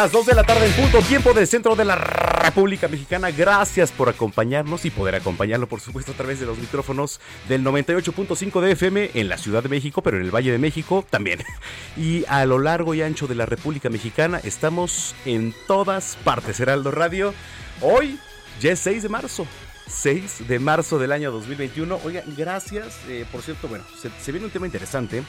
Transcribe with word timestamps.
Las 0.00 0.12
2 0.12 0.26
de 0.26 0.34
la 0.36 0.44
tarde 0.44 0.64
en 0.64 0.72
punto, 0.74 1.02
tiempo 1.02 1.32
del 1.32 1.48
centro 1.48 1.74
de 1.74 1.84
la 1.84 1.96
República 1.96 2.86
Mexicana. 2.86 3.32
Gracias 3.32 3.90
por 3.90 4.08
acompañarnos 4.08 4.84
y 4.84 4.90
poder 4.90 5.16
acompañarlo, 5.16 5.66
por 5.66 5.80
supuesto, 5.80 6.12
a 6.12 6.14
través 6.14 6.38
de 6.38 6.46
los 6.46 6.56
micrófonos 6.56 7.20
del 7.48 7.64
98.5 7.64 8.60
de 8.60 8.70
FM 8.70 9.10
en 9.14 9.28
la 9.28 9.38
Ciudad 9.38 9.60
de 9.60 9.68
México, 9.68 10.00
pero 10.00 10.16
en 10.16 10.22
el 10.22 10.30
Valle 10.30 10.52
de 10.52 10.58
México 10.58 11.04
también. 11.10 11.40
Y 11.96 12.24
a 12.28 12.46
lo 12.46 12.60
largo 12.60 12.94
y 12.94 13.02
ancho 13.02 13.26
de 13.26 13.34
la 13.34 13.44
República 13.44 13.90
Mexicana 13.90 14.40
estamos 14.44 15.16
en 15.24 15.52
todas 15.66 16.16
partes. 16.22 16.60
Heraldo 16.60 16.92
Radio. 16.92 17.34
Hoy 17.80 18.20
ya 18.60 18.70
es 18.70 18.78
6 18.78 19.02
de 19.02 19.08
marzo. 19.08 19.48
6 19.88 20.46
de 20.46 20.60
marzo 20.60 21.00
del 21.00 21.10
año 21.10 21.32
2021. 21.32 21.98
Oigan, 22.04 22.22
gracias. 22.36 23.00
Eh, 23.08 23.26
por 23.32 23.42
cierto, 23.42 23.66
bueno, 23.66 23.84
se, 24.00 24.10
se 24.22 24.30
viene 24.30 24.46
un 24.46 24.52
tema 24.52 24.66
interesante 24.66 25.24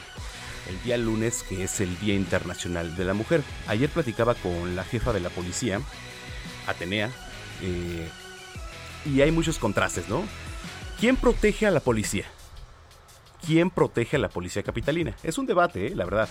el 0.68 0.82
día 0.82 0.96
lunes, 0.96 1.42
que 1.42 1.64
es 1.64 1.80
el 1.80 1.98
Día 2.00 2.14
Internacional 2.14 2.96
de 2.96 3.04
la 3.04 3.14
Mujer. 3.14 3.42
Ayer 3.66 3.88
platicaba 3.88 4.34
con 4.34 4.76
la 4.76 4.84
jefa 4.84 5.12
de 5.12 5.20
la 5.20 5.30
policía, 5.30 5.80
Atenea, 6.66 7.10
eh, 7.62 8.08
y 9.06 9.20
hay 9.20 9.30
muchos 9.30 9.58
contrastes, 9.58 10.08
¿no? 10.08 10.24
¿Quién 10.98 11.16
protege 11.16 11.66
a 11.66 11.70
la 11.70 11.80
policía? 11.80 12.26
¿Quién 13.46 13.70
protege 13.70 14.16
a 14.16 14.20
la 14.20 14.28
policía 14.28 14.62
capitalina? 14.62 15.16
Es 15.22 15.38
un 15.38 15.46
debate, 15.46 15.88
¿eh? 15.88 15.94
la 15.94 16.04
verdad, 16.04 16.28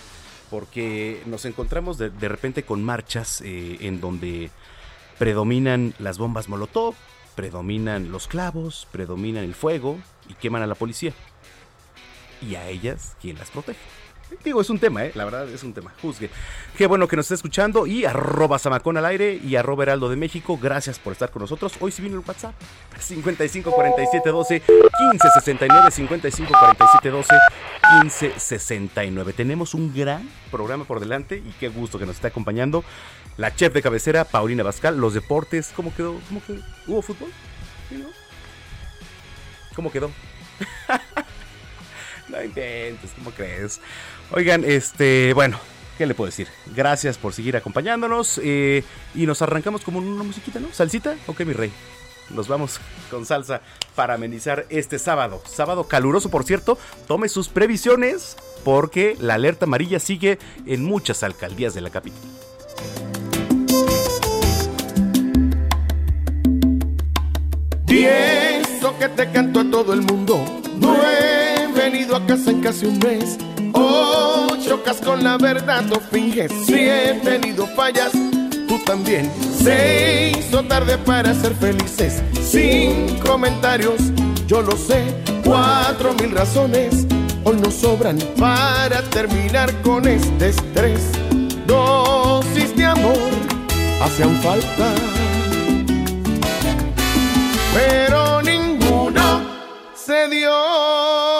porque 0.48 1.22
nos 1.26 1.44
encontramos 1.44 1.98
de, 1.98 2.10
repente 2.28 2.62
con 2.62 2.84
marchas 2.84 3.40
eh, 3.40 3.78
en 3.80 4.00
donde 4.00 4.50
predominan 5.18 5.94
las 5.98 6.18
bombas 6.18 6.48
Molotov, 6.48 6.94
predominan 7.34 8.12
los 8.12 8.28
clavos, 8.28 8.86
predominan 8.92 9.44
el 9.44 9.54
fuego 9.54 9.98
y 10.28 10.34
queman 10.34 10.62
a 10.62 10.66
la 10.66 10.74
policía. 10.76 11.12
Y 12.40 12.54
a 12.54 12.68
ellas, 12.68 13.16
¿quién 13.20 13.36
las 13.38 13.50
protege? 13.50 13.99
Digo, 14.44 14.60
es 14.60 14.70
un 14.70 14.78
tema, 14.78 15.04
¿eh? 15.04 15.12
La 15.14 15.24
verdad 15.24 15.48
es 15.48 15.62
un 15.62 15.72
tema. 15.72 15.92
Juzgue. 16.00 16.30
Qué 16.76 16.86
bueno 16.86 17.06
que 17.08 17.16
nos 17.16 17.26
esté 17.26 17.34
escuchando. 17.34 17.86
Y 17.86 18.04
arroba 18.04 18.58
Samacón 18.58 18.96
al 18.96 19.04
aire 19.04 19.34
y 19.34 19.56
arroba 19.56 19.82
Heraldo 19.82 20.08
de 20.08 20.16
México. 20.16 20.58
Gracias 20.60 20.98
por 20.98 21.12
estar 21.12 21.30
con 21.30 21.42
nosotros. 21.42 21.74
Hoy 21.80 21.92
sí 21.92 22.02
vino 22.02 22.18
el 22.18 22.24
WhatsApp. 22.26 22.54
55 22.98 23.70
47 23.70 24.30
12 24.30 24.60
15 24.60 25.28
69 25.34 25.90
55 25.90 26.52
47 26.58 27.10
12 27.10 27.34
15 28.02 28.32
69. 28.38 29.32
Tenemos 29.32 29.74
un 29.74 29.94
gran 29.94 30.28
programa 30.50 30.84
por 30.84 31.00
delante 31.00 31.36
y 31.38 31.52
qué 31.58 31.68
gusto 31.68 31.98
que 31.98 32.06
nos 32.06 32.16
esté 32.16 32.28
acompañando. 32.28 32.84
La 33.36 33.54
chef 33.54 33.72
de 33.72 33.82
cabecera, 33.82 34.24
Paulina 34.24 34.62
Bascal. 34.62 34.98
Los 34.98 35.14
deportes, 35.14 35.72
¿cómo 35.74 35.94
quedó? 35.94 36.18
¿Cómo 36.28 36.42
quedó? 36.46 36.60
¿Hubo 36.86 37.02
fútbol? 37.02 37.30
¿Cómo 39.74 39.90
quedó? 39.90 40.10
no 42.30 42.42
inventes, 42.42 43.10
¿cómo 43.16 43.30
crees? 43.30 43.80
Oigan, 44.30 44.64
este, 44.64 45.32
bueno, 45.34 45.58
¿qué 45.98 46.06
le 46.06 46.14
puedo 46.14 46.26
decir? 46.30 46.48
Gracias 46.74 47.18
por 47.18 47.32
seguir 47.32 47.56
acompañándonos 47.56 48.40
eh, 48.42 48.84
y 49.14 49.26
nos 49.26 49.42
arrancamos 49.42 49.82
como 49.82 49.98
una 49.98 50.22
musiquita, 50.22 50.60
¿no? 50.60 50.72
¿Salsita? 50.72 51.16
Ok, 51.26 51.40
mi 51.40 51.52
rey. 51.52 51.72
Nos 52.30 52.46
vamos 52.46 52.80
con 53.10 53.26
salsa 53.26 53.60
para 53.94 54.14
amenizar 54.14 54.66
este 54.70 54.98
sábado. 54.98 55.42
Sábado 55.46 55.88
caluroso, 55.88 56.30
por 56.30 56.44
cierto. 56.44 56.78
Tome 57.08 57.28
sus 57.28 57.48
previsiones 57.48 58.36
porque 58.64 59.16
la 59.20 59.34
alerta 59.34 59.64
amarilla 59.64 59.98
sigue 59.98 60.38
en 60.64 60.84
muchas 60.84 61.22
alcaldías 61.22 61.74
de 61.74 61.80
la 61.80 61.90
capital. 61.90 62.20
Y 67.88 68.04
eso 68.04 68.96
que 68.98 69.08
te 69.08 69.30
canto 69.32 69.60
a 69.60 69.70
todo 69.70 69.92
el 69.92 70.02
mundo. 70.02 70.44
No 70.76 70.94
he 71.10 71.29
venido 71.80 72.14
a 72.14 72.26
casa 72.26 72.50
en 72.50 72.60
casi 72.60 72.84
un 72.86 72.98
mes. 72.98 73.38
Oh, 73.72 74.48
chocas 74.62 74.98
con 74.98 75.24
la 75.24 75.38
verdad, 75.38 75.82
no 75.82 75.98
finges. 75.98 76.52
Si 76.66 76.74
he 76.74 77.14
tenido 77.24 77.66
fallas, 77.68 78.12
tú 78.68 78.78
también. 78.84 79.30
Se 79.62 80.32
hizo 80.38 80.62
tarde 80.64 80.98
para 80.98 81.32
ser 81.34 81.54
felices. 81.54 82.22
Sin 82.42 83.18
comentarios, 83.20 84.00
yo 84.46 84.60
lo 84.60 84.76
sé. 84.76 85.02
Cuatro 85.42 86.12
mil 86.14 86.32
razones 86.32 87.06
hoy 87.44 87.56
nos 87.56 87.74
sobran 87.74 88.18
para 88.38 89.02
terminar 89.02 89.72
con 89.80 90.06
este 90.06 90.50
estrés. 90.50 91.00
Dosis 91.66 92.76
de 92.76 92.84
amor 92.84 93.30
hacían 94.02 94.36
falta 94.42 94.94
pero 97.72 98.42
ninguno 98.42 99.42
se 99.94 100.28
dio. 100.28 101.39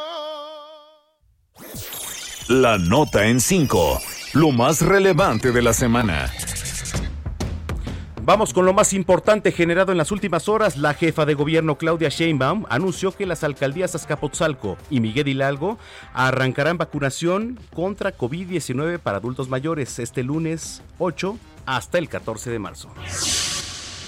La 2.51 2.77
nota 2.77 3.27
en 3.27 3.39
5. 3.39 4.01
Lo 4.33 4.51
más 4.51 4.81
relevante 4.81 5.53
de 5.53 5.61
la 5.61 5.71
semana. 5.71 6.29
Vamos 8.23 8.51
con 8.51 8.65
lo 8.65 8.73
más 8.73 8.91
importante 8.91 9.53
generado 9.53 9.93
en 9.93 9.97
las 9.97 10.11
últimas 10.11 10.49
horas. 10.49 10.75
La 10.75 10.93
jefa 10.93 11.25
de 11.25 11.33
gobierno 11.33 11.77
Claudia 11.77 12.09
Sheinbaum 12.09 12.65
anunció 12.67 13.13
que 13.13 13.25
las 13.25 13.45
alcaldías 13.45 13.95
Azcapotzalco 13.95 14.77
y 14.89 14.99
Miguel 14.99 15.29
Hidalgo 15.29 15.77
arrancarán 16.13 16.77
vacunación 16.77 17.57
contra 17.73 18.17
COVID-19 18.17 18.99
para 18.99 19.19
adultos 19.19 19.47
mayores 19.47 19.97
este 19.99 20.21
lunes 20.21 20.81
8 20.99 21.37
hasta 21.65 21.99
el 21.99 22.09
14 22.09 22.49
de 22.49 22.59
marzo. 22.59 22.89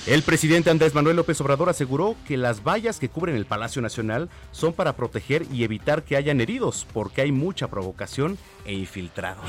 El 0.06 0.22
presidente 0.22 0.70
Andrés 0.70 0.94
Manuel 0.94 1.16
López 1.16 1.40
Obrador 1.40 1.70
aseguró 1.70 2.18
que 2.28 2.36
las 2.36 2.62
vallas 2.62 3.00
que 3.00 3.08
cubren 3.08 3.38
el 3.38 3.46
Palacio 3.46 3.82
Nacional 3.82 4.30
son 4.52 4.74
para 4.74 4.98
proteger 4.98 5.46
y 5.50 5.64
evitar 5.64 6.04
que 6.04 6.18
hayan 6.18 6.42
heridos, 6.42 6.86
porque 6.92 7.22
hay 7.22 7.32
mucha 7.32 7.70
provocación 7.70 8.38
e 8.66 8.74
infiltrados. 8.74 9.46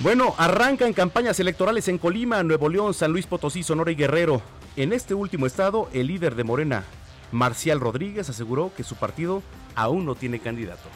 Bueno, 0.00 0.34
arrancan 0.36 0.92
campañas 0.92 1.38
electorales 1.38 1.86
en 1.86 1.98
Colima, 1.98 2.42
Nuevo 2.42 2.68
León, 2.68 2.92
San 2.92 3.12
Luis 3.12 3.26
Potosí, 3.26 3.62
Sonora 3.62 3.92
y 3.92 3.94
Guerrero. 3.94 4.42
En 4.74 4.92
este 4.92 5.14
último 5.14 5.46
estado, 5.46 5.88
el 5.92 6.08
líder 6.08 6.34
de 6.34 6.42
Morena, 6.42 6.82
Marcial 7.30 7.78
Rodríguez, 7.78 8.28
aseguró 8.28 8.72
que 8.76 8.82
su 8.82 8.96
partido 8.96 9.44
aún 9.76 10.06
no 10.06 10.16
tiene 10.16 10.40
candidato. 10.40 10.88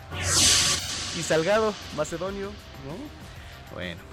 Y 1.17 1.23
Salgado, 1.23 1.73
Macedonio, 1.97 2.47
¿no? 2.47 3.75
Bueno. 3.75 4.12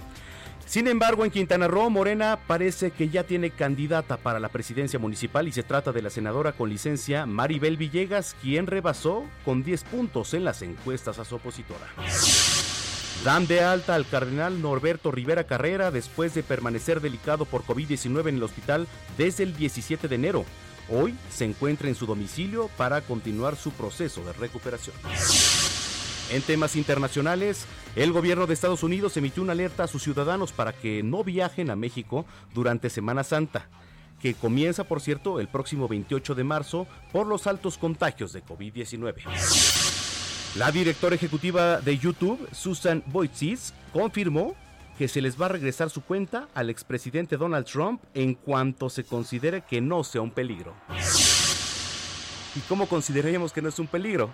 Sin 0.69 0.85
embargo, 0.85 1.25
en 1.25 1.31
Quintana 1.31 1.67
Roo, 1.67 1.89
Morena 1.89 2.37
parece 2.45 2.91
que 2.91 3.09
ya 3.09 3.23
tiene 3.23 3.49
candidata 3.49 4.17
para 4.17 4.39
la 4.39 4.49
presidencia 4.49 4.99
municipal 4.99 5.47
y 5.47 5.51
se 5.51 5.63
trata 5.63 5.91
de 5.91 6.03
la 6.03 6.11
senadora 6.11 6.51
con 6.51 6.69
licencia 6.69 7.25
Maribel 7.25 7.75
Villegas, 7.75 8.35
quien 8.39 8.67
rebasó 8.67 9.25
con 9.43 9.63
10 9.63 9.83
puntos 9.85 10.35
en 10.35 10.43
las 10.43 10.61
encuestas 10.61 11.17
a 11.17 11.25
su 11.25 11.37
opositora. 11.37 11.87
Dan 13.23 13.47
de 13.47 13.61
alta 13.61 13.95
al 13.95 14.07
cardenal 14.07 14.61
Norberto 14.61 15.09
Rivera 15.09 15.45
Carrera 15.45 15.89
después 15.89 16.35
de 16.35 16.43
permanecer 16.43 17.01
delicado 17.01 17.45
por 17.45 17.63
COVID-19 17.63 18.29
en 18.29 18.35
el 18.35 18.43
hospital 18.43 18.87
desde 19.17 19.45
el 19.45 19.55
17 19.57 20.07
de 20.07 20.13
enero. 20.13 20.45
Hoy 20.87 21.15
se 21.31 21.45
encuentra 21.45 21.87
en 21.87 21.95
su 21.95 22.05
domicilio 22.05 22.69
para 22.77 23.01
continuar 23.01 23.55
su 23.55 23.71
proceso 23.71 24.23
de 24.23 24.33
recuperación. 24.33 24.95
En 26.31 26.43
temas 26.43 26.75
internacionales, 26.75 27.65
el 27.95 28.11
gobierno 28.11 28.45
de 28.45 28.53
Estados 28.53 28.83
Unidos 28.83 29.17
emitió 29.17 29.41
una 29.41 29.53
alerta 29.53 29.85
a 29.85 29.87
sus 29.87 30.03
ciudadanos 30.03 30.51
para 30.51 30.73
que 30.73 31.01
no 31.01 31.23
viajen 31.23 31.71
a 31.71 31.75
México 31.75 32.25
durante 32.53 32.91
Semana 32.91 33.23
Santa, 33.23 33.67
que 34.21 34.35
comienza, 34.35 34.83
por 34.83 35.01
cierto, 35.01 35.39
el 35.39 35.47
próximo 35.47 35.87
28 35.87 36.35
de 36.35 36.43
marzo 36.43 36.87
por 37.11 37.25
los 37.25 37.47
altos 37.47 37.79
contagios 37.79 38.31
de 38.31 38.43
COVID-19. 38.43 39.23
La 40.55 40.71
directora 40.71 41.15
ejecutiva 41.15 41.81
de 41.81 41.97
YouTube, 41.97 42.47
Susan 42.51 43.03
Boytzis, 43.07 43.73
confirmó 43.91 44.55
que 44.99 45.07
se 45.07 45.21
les 45.21 45.39
va 45.39 45.47
a 45.47 45.49
regresar 45.49 45.89
su 45.89 46.01
cuenta 46.01 46.47
al 46.53 46.69
expresidente 46.69 47.37
Donald 47.37 47.65
Trump 47.65 48.03
en 48.13 48.35
cuanto 48.35 48.89
se 48.91 49.03
considere 49.03 49.61
que 49.61 49.81
no 49.81 50.03
sea 50.03 50.21
un 50.21 50.31
peligro. 50.31 50.75
¿Y 52.55 52.59
cómo 52.67 52.87
consideraríamos 52.87 53.51
que 53.51 53.61
no 53.61 53.69
es 53.69 53.79
un 53.79 53.87
peligro? 53.87 54.29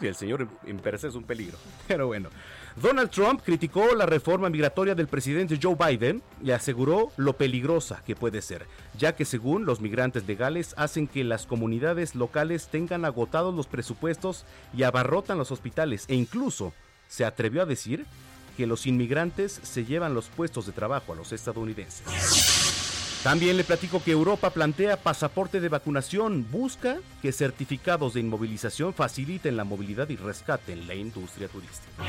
Si 0.00 0.06
el 0.06 0.14
señor 0.14 0.48
en 0.64 0.78
per 0.78 0.98
se 0.98 1.08
es 1.08 1.14
un 1.14 1.24
peligro. 1.24 1.58
Pero 1.88 2.06
bueno, 2.06 2.28
Donald 2.76 3.10
Trump 3.10 3.42
criticó 3.44 3.94
la 3.94 4.06
reforma 4.06 4.48
migratoria 4.48 4.94
del 4.94 5.08
presidente 5.08 5.58
Joe 5.60 5.74
Biden 5.74 6.22
y 6.42 6.52
aseguró 6.52 7.10
lo 7.16 7.36
peligrosa 7.36 8.02
que 8.06 8.14
puede 8.14 8.42
ser, 8.42 8.66
ya 8.96 9.16
que 9.16 9.24
según 9.24 9.64
los 9.64 9.80
migrantes 9.80 10.26
legales 10.26 10.74
hacen 10.76 11.08
que 11.08 11.24
las 11.24 11.46
comunidades 11.46 12.14
locales 12.14 12.68
tengan 12.68 13.04
agotados 13.04 13.54
los 13.54 13.66
presupuestos 13.66 14.44
y 14.76 14.84
abarrotan 14.84 15.38
los 15.38 15.50
hospitales 15.50 16.04
e 16.08 16.14
incluso 16.14 16.72
se 17.08 17.24
atrevió 17.24 17.62
a 17.62 17.66
decir 17.66 18.06
que 18.56 18.66
los 18.66 18.86
inmigrantes 18.86 19.60
se 19.62 19.84
llevan 19.84 20.14
los 20.14 20.26
puestos 20.26 20.66
de 20.66 20.72
trabajo 20.72 21.12
a 21.12 21.16
los 21.16 21.32
estadounidenses. 21.32 22.67
También 23.22 23.56
le 23.56 23.64
platico 23.64 24.00
que 24.02 24.12
Europa 24.12 24.50
plantea 24.50 24.96
pasaporte 24.96 25.60
de 25.60 25.68
vacunación, 25.68 26.46
busca 26.52 26.98
que 27.20 27.32
certificados 27.32 28.14
de 28.14 28.20
inmovilización 28.20 28.94
faciliten 28.94 29.56
la 29.56 29.64
movilidad 29.64 30.08
y 30.08 30.14
rescaten 30.14 30.86
la 30.86 30.94
industria 30.94 31.48
turística. 31.48 32.04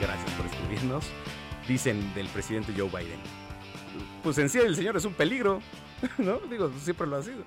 Gracias 0.00 0.30
por 0.36 0.46
escribirnos. 0.46 1.04
Dicen 1.68 2.12
del 2.14 2.26
presidente 2.28 2.72
Joe 2.76 2.88
Biden. 2.88 3.20
Pues 4.24 4.36
en 4.38 4.48
sí 4.48 4.58
el 4.58 4.74
señor 4.74 4.96
es 4.96 5.04
un 5.04 5.14
peligro, 5.14 5.60
¿no? 6.18 6.38
Digo, 6.50 6.72
siempre 6.82 7.06
lo 7.06 7.16
ha 7.16 7.22
sido 7.22 7.44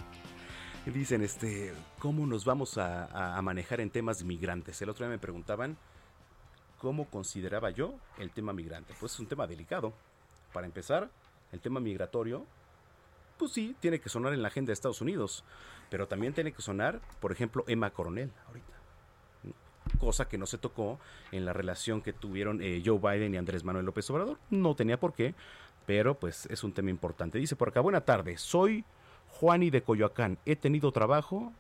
dicen, 0.94 1.22
este, 1.22 1.74
¿cómo 2.00 2.26
nos 2.26 2.46
vamos 2.46 2.78
a, 2.78 3.40
manejar 3.42 3.82
en 3.82 3.90
temas 3.90 4.24
migrantes? 4.24 4.82
El 4.82 4.90
otro 4.90 5.06
día 5.06 5.12
me 5.12 5.20
preguntaban 5.20 5.78
cómo 6.78 7.10
consideraba 7.10 7.70
yo 7.70 7.96
el 8.18 8.32
tema 8.32 8.54
migrante. 8.54 8.94
Pues 9.00 9.14
es 9.14 9.20
un 9.20 9.28
tema 9.28 9.48
delicado. 9.48 9.94
Para 10.54 10.66
empezar, 10.66 11.10
el 11.52 11.60
tema 11.60 11.80
migratorio, 11.80 12.46
pues 13.38 13.52
sí, 13.52 13.76
tiene 13.80 14.00
que 14.00 14.10
sonar 14.10 14.34
en 14.34 14.42
la 14.42 14.48
agenda 14.48 14.70
de 14.70 14.74
Estados 14.74 15.02
Unidos, 15.02 15.44
pero 15.90 16.08
también 16.08 16.34
tiene 16.34 16.52
que 16.52 16.62
sonar, 16.62 17.02
por 17.20 17.32
ejemplo, 17.32 17.64
Emma 17.68 17.92
Coronel 17.92 18.32
ahorita. 18.48 18.74
Cosa 20.00 20.28
que 20.28 20.38
no 20.38 20.46
se 20.46 20.58
tocó 20.58 21.00
en 21.32 21.46
la 21.46 21.54
relación 21.54 22.02
que 22.02 22.14
tuvieron 22.14 22.62
eh, 22.62 22.82
Joe 22.86 23.00
Biden 23.00 23.34
y 23.34 23.38
Andrés 23.38 23.64
Manuel 23.64 23.86
López 23.86 24.10
Obrador. 24.10 24.38
No 24.50 24.76
tenía 24.76 25.00
por 25.00 25.14
qué, 25.14 25.36
pero 25.86 26.20
pues 26.20 26.46
es 26.48 26.64
un 26.64 26.74
tema 26.74 26.90
importante. 26.90 27.38
Dice 27.38 27.56
por 27.56 27.70
acá, 27.70 27.80
buena 27.82 28.02
tarde, 28.02 28.38
soy 28.38 28.86
Juani 29.32 29.70
de 29.70 29.84
Coyoacán, 29.84 30.38
he 30.46 30.56
tenido 30.56 30.92
trabajo 30.92 31.54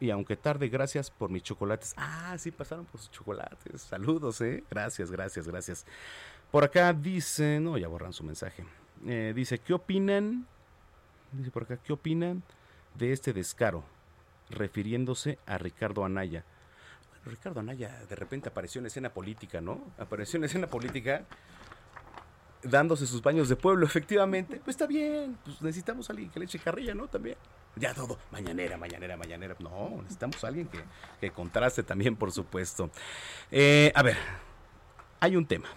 y 0.00 0.10
aunque 0.10 0.36
tarde, 0.36 0.68
gracias 0.68 1.10
por 1.10 1.30
mis 1.30 1.42
chocolates. 1.42 1.94
Ah, 1.96 2.36
sí, 2.38 2.50
pasaron 2.50 2.84
por 2.84 3.00
sus 3.00 3.10
chocolates. 3.10 3.82
Saludos, 3.82 4.40
¿eh? 4.40 4.62
Gracias, 4.70 5.10
gracias, 5.10 5.48
gracias. 5.48 5.86
Por 6.50 6.64
acá 6.64 6.92
dice, 6.92 7.58
no, 7.60 7.76
ya 7.76 7.88
borran 7.88 8.12
su 8.12 8.22
mensaje. 8.22 8.64
Eh, 9.06 9.32
dice, 9.34 9.58
¿qué 9.58 9.74
opinan? 9.74 10.46
Dice 11.32 11.50
por 11.50 11.64
acá, 11.64 11.78
¿qué 11.78 11.92
opinan 11.92 12.42
de 12.94 13.12
este 13.12 13.32
descaro? 13.32 13.84
Refiriéndose 14.50 15.38
a 15.46 15.58
Ricardo 15.58 16.04
Anaya. 16.04 16.44
Ricardo 17.26 17.60
Anaya 17.60 18.00
de 18.08 18.16
repente 18.16 18.48
apareció 18.48 18.80
en 18.80 18.86
escena 18.86 19.10
política, 19.10 19.60
¿no? 19.60 19.80
Apareció 19.98 20.38
en 20.38 20.44
escena 20.44 20.68
política 20.68 21.24
dándose 22.62 23.06
sus 23.06 23.22
baños 23.22 23.48
de 23.48 23.56
pueblo, 23.56 23.86
efectivamente, 23.86 24.60
pues 24.64 24.74
está 24.74 24.86
bien, 24.86 25.38
pues 25.44 25.60
necesitamos 25.62 26.08
a 26.08 26.12
alguien 26.12 26.30
que 26.30 26.38
le 26.38 26.46
eche 26.46 26.58
carrilla, 26.58 26.94
¿no? 26.94 27.08
También. 27.08 27.36
Ya 27.76 27.94
todo, 27.94 28.18
mañanera, 28.32 28.76
mañanera, 28.76 29.16
mañanera. 29.16 29.54
No, 29.60 30.00
necesitamos 30.02 30.42
a 30.42 30.48
alguien 30.48 30.68
que, 31.20 31.30
contraste 31.30 31.82
también, 31.82 32.16
por 32.16 32.32
supuesto. 32.32 32.90
Eh, 33.50 33.92
a 33.94 34.02
ver, 34.02 34.16
hay 35.20 35.36
un 35.36 35.46
tema. 35.46 35.68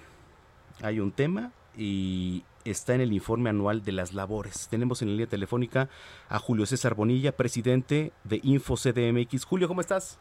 Hay 0.81 1.00
un 1.00 1.11
tema 1.11 1.51
y 1.77 2.43
está 2.65 2.95
en 2.95 3.01
el 3.01 3.13
informe 3.13 3.50
anual 3.50 3.83
de 3.83 3.91
las 3.91 4.13
labores. 4.13 4.67
Tenemos 4.67 5.01
en 5.01 5.09
la 5.09 5.11
línea 5.11 5.27
telefónica 5.27 5.89
a 6.27 6.39
Julio 6.39 6.65
César 6.65 6.95
Bonilla, 6.95 7.35
presidente 7.35 8.13
de 8.23 8.39
InfoCDMX. 8.41 9.45
Julio, 9.45 9.67
¿cómo 9.67 9.81
estás? 9.81 10.17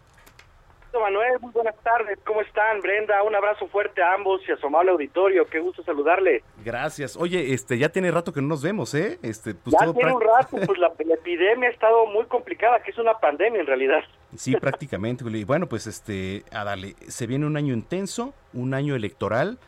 Manuel, 0.98 1.38
muy 1.40 1.52
buenas 1.52 1.76
tardes. 1.82 2.18
¿Cómo 2.24 2.40
están? 2.40 2.80
Brenda, 2.80 3.22
un 3.22 3.34
abrazo 3.34 3.68
fuerte 3.68 4.02
a 4.02 4.14
ambos 4.14 4.40
y 4.48 4.52
a 4.52 4.56
su 4.56 4.66
amable 4.66 4.90
auditorio. 4.90 5.46
Qué 5.46 5.60
gusto 5.60 5.84
saludarle. 5.84 6.42
Gracias. 6.64 7.16
Oye, 7.16 7.52
este, 7.52 7.78
ya 7.78 7.90
tiene 7.90 8.10
rato 8.10 8.32
que 8.32 8.40
no 8.40 8.48
nos 8.48 8.62
vemos, 8.62 8.94
¿eh? 8.94 9.18
Este, 9.22 9.54
pues 9.54 9.76
ya 9.78 9.92
tiene 9.92 10.12
un 10.12 10.20
rato, 10.20 10.56
pues 10.66 10.78
la, 10.78 10.88
epidemia 10.88 11.68
ha 11.68 11.72
estado 11.72 12.06
muy 12.06 12.24
complicada, 12.26 12.82
que 12.82 12.90
es 12.90 12.98
una 12.98 13.14
pandemia 13.18 13.60
en 13.60 13.66
realidad. 13.66 14.00
Sí, 14.34 14.56
prácticamente. 14.56 15.24
Y 15.26 15.44
bueno, 15.44 15.68
pues 15.68 15.86
este, 15.86 16.44
a 16.52 16.64
darle, 16.64 16.96
se 17.08 17.26
viene 17.26 17.46
un 17.46 17.56
año 17.56 17.74
intenso, 17.74 18.34
un 18.52 18.74
año 18.74 18.96
electoral. 18.96 19.58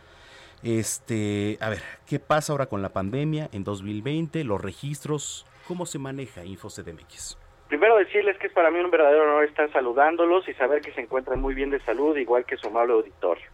Este, 0.63 1.59
a 1.61 1.69
ver, 1.69 1.83
¿qué 2.07 2.19
pasa 2.19 2.53
ahora 2.53 2.67
con 2.67 2.83
la 2.83 2.91
pandemia 2.91 3.49
en 3.53 3.65
2020? 3.65 4.45
Los 4.45 4.61
registros, 4.61 5.47
¿cómo 5.67 5.87
se 5.87 5.99
maneja 5.99 6.45
InfoCDMX? 6.45 7.39
Primero 7.73 7.97
decirles 7.97 8.37
que 8.37 8.49
es 8.49 8.53
para 8.53 8.71
mí 8.71 8.79
un 8.81 8.91
verdadero 8.91 9.23
honor 9.23 9.45
estar 9.45 9.73
saludándolos 9.73 10.47
y 10.47 10.53
saber 10.53 10.83
que 10.83 10.93
se 10.93 11.01
encuentran 11.01 11.41
muy 11.41 11.55
bien 11.55 11.71
de 11.71 11.81
salud, 11.81 12.15
igual 12.19 12.45
que 12.45 12.59
su 12.59 12.69
amable 12.69 12.93
auditorio. 12.93 13.47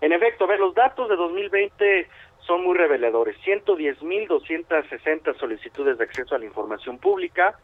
En 0.00 0.10
efecto, 0.10 0.44
a 0.44 0.46
ver, 0.46 0.58
los 0.58 0.74
datos 0.74 1.06
de 1.06 1.16
2020 1.16 2.08
son 2.46 2.64
muy 2.64 2.78
reveladores. 2.78 3.36
110.260 3.44 5.36
solicitudes 5.38 5.98
de 5.98 6.04
acceso 6.04 6.34
a 6.34 6.38
la 6.38 6.46
información 6.46 6.96
pública, 6.96 7.58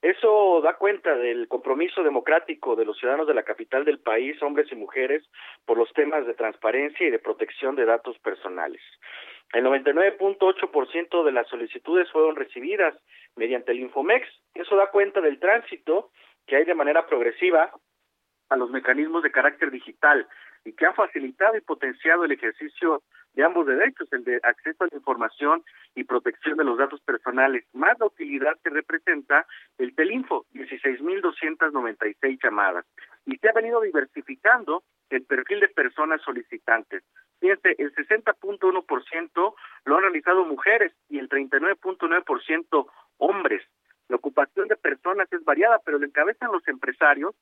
Eso 0.00 0.60
da 0.62 0.74
cuenta 0.74 1.16
del 1.16 1.48
compromiso 1.48 2.04
democrático 2.04 2.76
de 2.76 2.84
los 2.84 2.96
ciudadanos 2.96 3.26
de 3.26 3.34
la 3.34 3.42
capital 3.42 3.84
del 3.84 3.98
país, 3.98 4.40
hombres 4.42 4.70
y 4.70 4.76
mujeres, 4.76 5.28
por 5.66 5.76
los 5.76 5.92
temas 5.94 6.26
de 6.26 6.34
transparencia 6.34 7.08
y 7.08 7.10
de 7.10 7.18
protección 7.18 7.74
de 7.74 7.86
datos 7.86 8.16
personales. 8.20 8.80
El 9.52 9.64
99.8% 9.64 11.24
de 11.24 11.32
las 11.32 11.48
solicitudes 11.48 12.08
fueron 12.12 12.36
recibidas 12.36 12.94
mediante 13.36 13.72
el 13.72 13.80
Infomex. 13.80 14.26
Eso 14.54 14.76
da 14.76 14.90
cuenta 14.90 15.20
del 15.20 15.38
tránsito 15.38 16.10
que 16.46 16.56
hay 16.56 16.64
de 16.64 16.74
manera 16.74 17.06
progresiva 17.06 17.72
a 18.48 18.56
los 18.56 18.70
mecanismos 18.70 19.22
de 19.22 19.30
carácter 19.30 19.70
digital 19.70 20.26
y 20.64 20.72
que 20.72 20.86
han 20.86 20.94
facilitado 20.94 21.56
y 21.56 21.60
potenciado 21.60 22.24
el 22.24 22.32
ejercicio 22.32 23.02
de 23.34 23.44
ambos 23.44 23.66
derechos, 23.66 24.12
el 24.12 24.24
de 24.24 24.40
acceso 24.42 24.84
a 24.84 24.88
la 24.90 24.96
información 24.96 25.62
y 25.94 26.04
protección 26.04 26.56
de 26.58 26.64
los 26.64 26.76
datos 26.76 27.00
personales, 27.02 27.64
más 27.72 27.98
la 27.98 28.06
utilidad 28.06 28.58
que 28.62 28.70
representa 28.70 29.46
el 29.78 29.94
Telinfo, 29.94 30.46
16.296 30.52 32.38
llamadas. 32.42 32.84
Y 33.24 33.36
se 33.36 33.48
ha 33.48 33.52
venido 33.52 33.80
diversificando 33.80 34.82
el 35.10 35.24
perfil 35.24 35.60
de 35.60 35.68
personas 35.68 36.20
solicitantes. 36.22 37.04
Fíjense, 37.40 37.74
el 37.78 37.94
60.1% 37.94 39.54
lo 39.84 39.96
han 39.96 40.02
realizado 40.02 40.44
mujeres 40.44 40.92
y 41.08 41.18
el 41.18 41.28
39.9% 41.28 42.86
hombres. 43.20 43.62
La 44.08 44.16
ocupación 44.16 44.66
de 44.66 44.76
personas 44.76 45.32
es 45.32 45.44
variada, 45.44 45.78
pero 45.84 45.98
lo 45.98 46.06
encabezan 46.06 46.50
los 46.50 46.66
empresarios, 46.66 47.34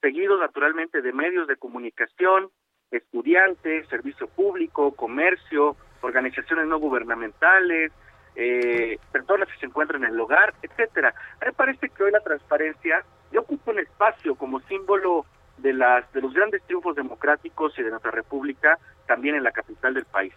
seguidos 0.00 0.38
naturalmente 0.38 1.00
de 1.00 1.12
medios 1.12 1.48
de 1.48 1.56
comunicación, 1.56 2.50
estudiantes, 2.90 3.88
servicio 3.88 4.28
público, 4.28 4.92
comercio, 4.92 5.76
organizaciones 6.02 6.66
no 6.66 6.78
gubernamentales, 6.78 7.92
eh, 8.36 8.98
personas 9.12 9.48
que 9.48 9.58
se 9.58 9.66
encuentran 9.66 10.04
en 10.04 10.12
el 10.12 10.20
hogar, 10.20 10.54
etcétera. 10.62 11.14
A 11.40 11.44
mí 11.44 11.46
me 11.46 11.52
parece 11.52 11.88
que 11.88 12.02
hoy 12.02 12.12
la 12.12 12.20
transparencia 12.20 13.04
ocupa 13.38 13.70
un 13.70 13.78
espacio 13.78 14.34
como 14.34 14.60
símbolo 14.60 15.24
de 15.58 15.72
las 15.72 16.10
de 16.12 16.20
los 16.20 16.32
grandes 16.32 16.62
triunfos 16.64 16.96
democráticos 16.96 17.78
y 17.78 17.82
de 17.82 17.90
nuestra 17.90 18.10
república 18.10 18.78
también 19.06 19.34
en 19.34 19.44
la 19.44 19.52
capital 19.52 19.94
del 19.94 20.04
país. 20.04 20.32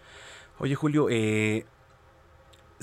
Oye 0.59 0.75
Julio, 0.75 1.07
eh, 1.09 1.65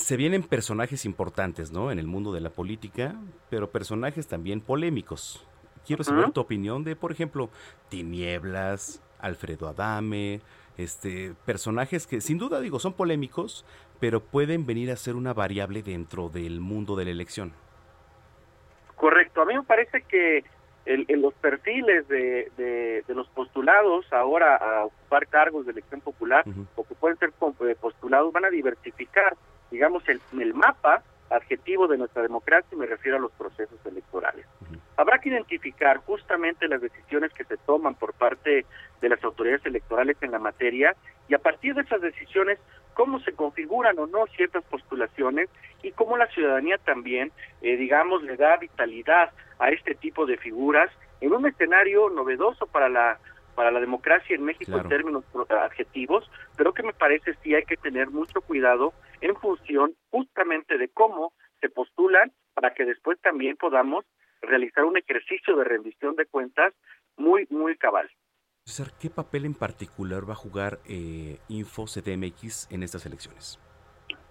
se 0.00 0.16
vienen 0.16 0.42
personajes 0.42 1.04
importantes, 1.04 1.70
¿no? 1.70 1.92
En 1.92 1.98
el 1.98 2.06
mundo 2.06 2.32
de 2.32 2.40
la 2.40 2.50
política, 2.50 3.14
pero 3.48 3.70
personajes 3.70 4.26
también 4.26 4.60
polémicos. 4.60 5.46
Quiero 5.86 6.04
saber 6.04 6.30
tu 6.32 6.40
opinión 6.40 6.84
de, 6.84 6.96
por 6.96 7.12
ejemplo, 7.12 7.50
Tinieblas, 7.88 9.02
Alfredo 9.18 9.68
Adame, 9.68 10.40
este, 10.76 11.34
personajes 11.46 12.06
que 12.06 12.20
sin 12.20 12.38
duda 12.38 12.60
digo 12.60 12.78
son 12.78 12.94
polémicos, 12.94 13.64
pero 13.98 14.20
pueden 14.20 14.66
venir 14.66 14.90
a 14.90 14.96
ser 14.96 15.16
una 15.16 15.32
variable 15.32 15.82
dentro 15.82 16.28
del 16.28 16.60
mundo 16.60 16.96
de 16.96 17.06
la 17.06 17.10
elección. 17.10 17.52
Correcto, 18.96 19.42
a 19.42 19.46
mí 19.46 19.54
me 19.54 19.62
parece 19.62 20.02
que 20.02 20.44
en 20.86 21.22
los 21.22 21.34
perfiles 21.34 22.08
de, 22.08 22.50
de, 22.56 23.14
los 23.14 23.28
postulados 23.28 24.10
ahora 24.12 24.56
a 24.56 24.84
ocupar 24.86 25.26
cargos 25.28 25.66
de 25.66 25.72
elección 25.72 26.00
popular 26.00 26.44
o 26.74 26.84
que 26.84 26.94
pueden 26.94 27.18
ser 27.18 27.32
eh, 27.60 27.76
postulados 27.80 28.32
van 28.32 28.46
a 28.46 28.50
diversificar, 28.50 29.36
digamos, 29.70 30.08
el, 30.08 30.20
el 30.40 30.54
mapa 30.54 31.02
adjetivo 31.30 31.86
de 31.86 31.96
nuestra 31.96 32.22
democracia 32.22 32.68
y 32.72 32.76
me 32.76 32.86
refiero 32.86 33.16
a 33.16 33.20
los 33.20 33.32
procesos 33.32 33.78
electorales. 33.86 34.46
Habrá 34.96 35.18
que 35.18 35.28
identificar 35.28 35.98
justamente 35.98 36.68
las 36.68 36.80
decisiones 36.80 37.32
que 37.32 37.44
se 37.44 37.56
toman 37.56 37.94
por 37.94 38.12
parte 38.14 38.66
de 39.00 39.08
las 39.08 39.22
autoridades 39.24 39.64
electorales 39.64 40.16
en 40.20 40.32
la 40.32 40.38
materia 40.38 40.94
y 41.28 41.34
a 41.34 41.38
partir 41.38 41.74
de 41.74 41.82
esas 41.82 42.00
decisiones 42.00 42.58
cómo 42.94 43.20
se 43.20 43.32
configuran 43.32 43.98
o 43.98 44.06
no 44.06 44.26
ciertas 44.36 44.64
postulaciones 44.64 45.48
y 45.82 45.92
cómo 45.92 46.16
la 46.16 46.26
ciudadanía 46.26 46.76
también, 46.78 47.32
eh, 47.62 47.76
digamos, 47.76 48.22
le 48.22 48.36
da 48.36 48.56
vitalidad 48.56 49.30
a 49.58 49.70
este 49.70 49.94
tipo 49.94 50.26
de 50.26 50.36
figuras 50.36 50.90
en 51.20 51.32
un 51.32 51.46
escenario 51.46 52.10
novedoso 52.10 52.66
para 52.66 52.88
la 52.88 53.18
para 53.60 53.72
la 53.72 53.80
democracia 53.80 54.34
en 54.34 54.42
México 54.42 54.74
en 54.74 54.88
términos 54.88 55.22
adjetivos, 55.50 56.24
pero 56.56 56.72
que 56.72 56.82
me 56.82 56.94
parece 56.94 57.34
sí 57.42 57.54
hay 57.54 57.64
que 57.64 57.76
tener 57.76 58.08
mucho 58.08 58.40
cuidado 58.40 58.94
en 59.20 59.36
función 59.36 59.94
justamente 60.10 60.78
de 60.78 60.88
cómo 60.88 61.34
se 61.60 61.68
postulan 61.68 62.32
para 62.54 62.72
que 62.72 62.86
después 62.86 63.20
también 63.20 63.58
podamos 63.58 64.06
realizar 64.40 64.84
un 64.84 64.96
ejercicio 64.96 65.54
de 65.56 65.64
rendición 65.64 66.16
de 66.16 66.24
cuentas 66.24 66.72
muy, 67.18 67.46
muy 67.50 67.76
cabal. 67.76 68.08
César, 68.64 68.94
¿qué 68.98 69.10
papel 69.10 69.44
en 69.44 69.52
particular 69.52 70.26
va 70.26 70.32
a 70.32 70.36
jugar 70.36 70.78
eh, 70.88 71.36
Info 71.48 71.84
CDMX 71.84 72.66
en 72.72 72.82
estas 72.82 73.04
elecciones? 73.04 73.60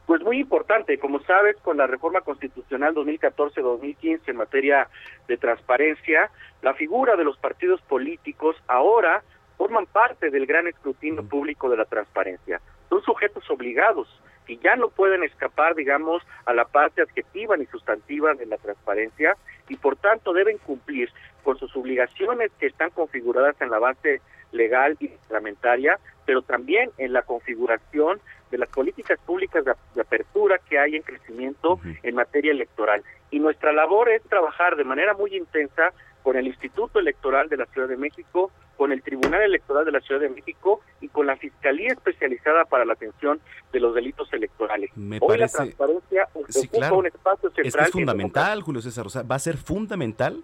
Pues 0.09 0.23
muy 0.23 0.39
importante, 0.39 0.97
como 0.97 1.19
sabes, 1.19 1.55
con 1.57 1.77
la 1.77 1.85
reforma 1.85 2.21
constitucional 2.21 2.95
2014-2015 2.95 4.21
en 4.25 4.37
materia 4.37 4.89
de 5.27 5.37
transparencia, 5.37 6.31
la 6.63 6.73
figura 6.73 7.15
de 7.15 7.23
los 7.23 7.37
partidos 7.37 7.79
políticos 7.81 8.55
ahora 8.65 9.21
forman 9.55 9.85
parte 9.85 10.31
del 10.31 10.47
gran 10.47 10.65
escrutinio 10.65 11.23
público 11.23 11.69
de 11.69 11.77
la 11.77 11.85
transparencia. 11.85 12.59
Son 12.89 13.03
sujetos 13.03 13.47
obligados 13.51 14.07
y 14.47 14.57
ya 14.57 14.75
no 14.75 14.89
pueden 14.89 15.21
escapar, 15.23 15.75
digamos, 15.75 16.23
a 16.45 16.55
la 16.55 16.65
parte 16.65 17.03
adjetiva 17.03 17.55
ni 17.55 17.67
sustantiva 17.67 18.33
de 18.33 18.47
la 18.47 18.57
transparencia 18.57 19.37
y 19.67 19.75
por 19.75 19.95
tanto 19.95 20.33
deben 20.33 20.57
cumplir 20.57 21.11
con 21.43 21.59
sus 21.59 21.75
obligaciones 21.75 22.49
que 22.59 22.65
están 22.65 22.89
configuradas 22.89 23.61
en 23.61 23.69
la 23.69 23.77
base 23.77 24.21
legal 24.51 24.97
y 24.99 25.07
reglamentaria, 25.07 25.99
pero 26.25 26.41
también 26.41 26.91
en 26.97 27.13
la 27.13 27.21
configuración 27.23 28.19
de 28.51 28.57
las 28.57 28.69
políticas 28.69 29.19
públicas 29.25 29.63
de, 29.65 30.01
apertura 30.01 30.59
que 30.69 30.79
hay 30.79 30.95
en 30.95 31.03
crecimiento 31.03 31.79
en 32.03 32.15
materia 32.15 32.51
electoral. 32.51 33.03
Y 33.31 33.39
nuestra 33.39 33.71
labor 33.71 34.09
es 34.09 34.23
trabajar 34.23 34.75
de 34.75 34.83
manera 34.83 35.13
muy 35.13 35.35
intensa 35.35 35.93
con 36.23 36.35
el 36.35 36.47
Instituto 36.47 36.99
Electoral 36.99 37.47
de 37.49 37.57
la 37.57 37.65
Ciudad 37.67 37.87
de 37.87 37.97
México, 37.97 38.51
con 38.75 38.91
el 38.91 39.01
Tribunal 39.01 39.41
Electoral 39.41 39.85
de 39.85 39.91
la 39.91 39.99
Ciudad 40.01 40.21
de 40.21 40.29
México 40.29 40.81
y 41.01 41.09
con 41.09 41.27
la 41.27 41.35
Fiscalía 41.35 41.89
Especializada 41.89 42.65
para 42.65 42.85
la 42.85 42.93
Atención 42.93 43.39
de 43.71 43.79
los 43.79 43.93
Delitos 43.93 44.31
Electorales. 44.33 44.89
Me 44.95 45.17
Hoy 45.21 45.27
parece... 45.27 45.57
la 45.57 45.63
transparencia 45.63 46.27
ocupa 46.33 46.93
un 46.93 47.05
espacio 47.07 47.49
central. 47.49 47.65
Es, 47.65 47.75
es 47.75 47.91
fundamental, 47.91 48.61
Julio 48.61 48.81
César. 48.81 49.05
O 49.05 49.09
sea, 49.09 49.23
va 49.23 49.35
a 49.35 49.39
ser 49.39 49.57
fundamental, 49.57 50.43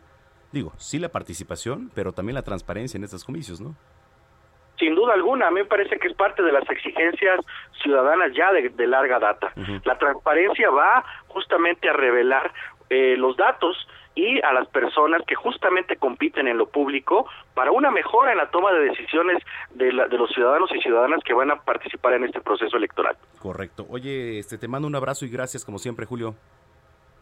digo, 0.56 0.74
sí 0.78 0.98
la 0.98 1.10
participación, 1.10 1.92
pero 1.94 2.14
también 2.14 2.34
la 2.34 2.42
transparencia 2.42 2.98
en 2.98 3.04
estos 3.04 3.24
comicios, 3.24 3.62
¿no? 3.62 3.76
Sin 4.80 4.96
duda 4.96 5.14
alguna, 5.14 5.48
a 5.48 5.52
mí 5.52 5.62
me 5.62 5.66
parece 5.66 5.98
que 6.00 6.08
es 6.08 6.14
parte 6.16 6.42
de 6.42 6.52
las 6.52 6.70
exigencias 6.70 7.40
ciudadanas 7.82 8.32
ya 8.36 8.52
de, 8.52 8.88
larga 8.88 9.20
data. 9.20 9.54
La 9.86 9.98
transparencia 9.98 10.70
va 10.70 11.06
justamente 11.28 11.90
a 11.90 11.94
revelar 11.94 12.52
eh, 12.90 13.16
los 13.18 13.38
datos 13.38 13.78
y 14.16 14.42
a 14.42 14.54
las 14.54 14.68
personas 14.70 15.22
que 15.28 15.36
justamente 15.36 15.98
compiten 15.98 16.48
en 16.48 16.58
lo 16.58 16.68
público 16.68 17.28
para 17.54 17.72
una 17.72 17.92
mejora 17.92 18.32
en 18.32 18.38
la 18.38 18.50
toma 18.50 18.72
de 18.74 18.86
decisiones 18.90 19.44
de, 19.72 19.86
de 19.86 20.18
los 20.18 20.30
ciudadanos 20.32 20.70
y 20.74 20.82
ciudadanas 20.82 21.22
que 21.24 21.34
van 21.34 21.52
a 21.52 21.62
participar 21.62 22.14
en 22.14 22.26
este 22.26 22.42
proceso 22.42 22.76
electoral. 22.76 23.16
Correcto. 23.40 23.86
Oye, 23.90 24.40
este, 24.40 24.58
te 24.58 24.68
mando 24.68 24.88
un 24.88 24.96
abrazo 24.96 25.26
y 25.26 25.30
gracias 25.30 25.64
como 25.64 25.80
siempre, 25.80 26.06
Julio. 26.06 26.36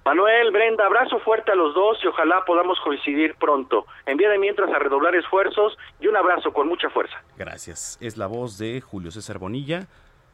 Manuel, 0.06 0.52
Brenda, 0.52 0.86
abrazo 0.86 1.18
fuerte 1.20 1.54
a 1.54 1.56
los 1.56 1.74
dos 1.74 1.98
y 2.04 2.08
ojalá 2.08 2.44
podamos 2.46 2.78
coincidir 2.84 3.36
pronto. 3.36 3.86
Envía 4.06 4.28
mientras 4.38 4.70
a 4.70 4.78
redoblar 4.78 5.16
esfuerzos 5.16 5.78
y 6.02 6.08
un 6.08 6.18
abrazo 6.18 6.52
con 6.52 6.68
mucha 6.68 6.90
fuerza. 6.90 7.24
Gracias. 7.38 7.98
Es 8.02 8.18
la 8.18 8.28
voz 8.28 8.58
de 8.58 8.82
Julio 8.82 9.12
César 9.12 9.40
Bonilla. 9.40 9.88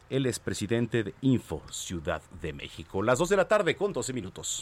Él 0.08 0.26
es 0.26 0.40
presidente 0.40 1.04
de 1.04 1.14
Info 1.20 1.62
Ciudad 1.70 2.20
de 2.42 2.52
México. 2.52 3.00
Las 3.00 3.20
dos 3.20 3.28
de 3.28 3.36
la 3.36 3.46
tarde 3.46 3.76
con 3.76 3.92
12 3.92 4.12
minutos. 4.12 4.60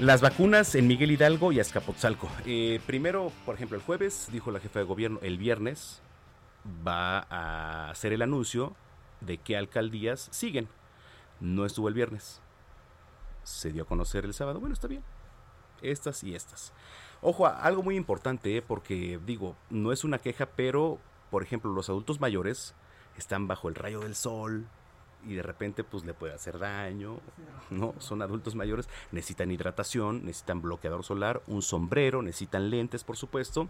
Las 0.00 0.22
vacunas 0.22 0.74
en 0.76 0.86
Miguel 0.88 1.10
Hidalgo 1.10 1.52
y 1.52 1.60
Azcapotzalco. 1.60 2.30
Eh, 2.46 2.80
primero, 2.86 3.30
por 3.44 3.54
ejemplo, 3.54 3.76
el 3.76 3.82
jueves, 3.82 4.30
dijo 4.32 4.50
la 4.50 4.60
jefa 4.60 4.78
de 4.78 4.86
gobierno, 4.86 5.18
el 5.22 5.36
viernes 5.36 6.02
va 6.86 7.26
a 7.30 7.90
hacer 7.90 8.12
el 8.12 8.22
anuncio 8.22 8.74
de 9.20 9.38
qué 9.38 9.56
alcaldías 9.56 10.28
siguen. 10.30 10.68
No 11.40 11.64
estuvo 11.64 11.88
el 11.88 11.94
viernes. 11.94 12.40
Se 13.42 13.72
dio 13.72 13.82
a 13.82 13.86
conocer 13.86 14.24
el 14.24 14.34
sábado. 14.34 14.60
Bueno, 14.60 14.74
está 14.74 14.88
bien. 14.88 15.02
Estas 15.80 16.22
y 16.22 16.34
estas. 16.34 16.72
Ojo, 17.20 17.46
algo 17.46 17.82
muy 17.82 17.96
importante, 17.96 18.56
eh, 18.56 18.62
porque 18.62 19.20
digo, 19.24 19.56
no 19.70 19.92
es 19.92 20.04
una 20.04 20.18
queja, 20.18 20.46
pero, 20.46 20.98
por 21.30 21.42
ejemplo, 21.42 21.72
los 21.72 21.88
adultos 21.88 22.20
mayores 22.20 22.74
están 23.16 23.46
bajo 23.46 23.68
el 23.68 23.74
rayo 23.74 24.00
del 24.00 24.14
sol, 24.14 24.66
y 25.26 25.34
de 25.34 25.42
repente 25.42 25.84
pues 25.84 26.04
le 26.04 26.14
puede 26.14 26.34
hacer 26.34 26.58
daño, 26.58 27.18
¿no? 27.70 27.94
Son 27.98 28.22
adultos 28.22 28.54
mayores, 28.54 28.88
necesitan 29.10 29.50
hidratación, 29.50 30.24
necesitan 30.24 30.62
bloqueador 30.62 31.04
solar, 31.04 31.42
un 31.46 31.62
sombrero, 31.62 32.22
necesitan 32.22 32.70
lentes, 32.70 33.04
por 33.04 33.16
supuesto. 33.16 33.68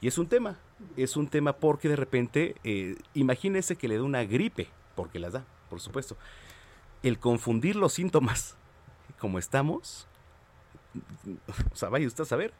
Y 0.00 0.08
es 0.08 0.18
un 0.18 0.26
tema, 0.26 0.58
es 0.96 1.16
un 1.16 1.28
tema 1.28 1.54
porque 1.54 1.88
de 1.88 1.96
repente, 1.96 2.56
eh, 2.64 2.96
imagínese 3.14 3.76
que 3.76 3.88
le 3.88 3.96
da 3.96 4.02
una 4.02 4.24
gripe, 4.24 4.68
porque 4.94 5.18
las 5.18 5.32
da, 5.32 5.44
por 5.68 5.80
supuesto. 5.80 6.16
El 7.02 7.18
confundir 7.18 7.76
los 7.76 7.92
síntomas 7.92 8.56
como 9.18 9.38
estamos, 9.38 10.06
o 11.72 11.76
sea, 11.76 11.88
vaya 11.88 12.06
usted 12.06 12.22
a 12.22 12.26
saber. 12.26 12.52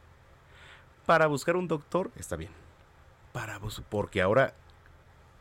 Para 1.05 1.27
buscar 1.27 1.55
un 1.55 1.67
doctor, 1.67 2.11
está 2.15 2.35
bien. 2.35 2.51
Para 3.31 3.59
porque 3.89 4.21
ahora 4.21 4.53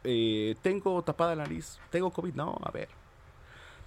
eh, 0.06 0.54
tengo 0.62 1.02
tapada 1.02 1.34
la 1.34 1.42
nariz, 1.42 1.78
tengo 1.90 2.10
COVID, 2.10 2.34
no, 2.34 2.58
a 2.62 2.70
ver. 2.70 2.88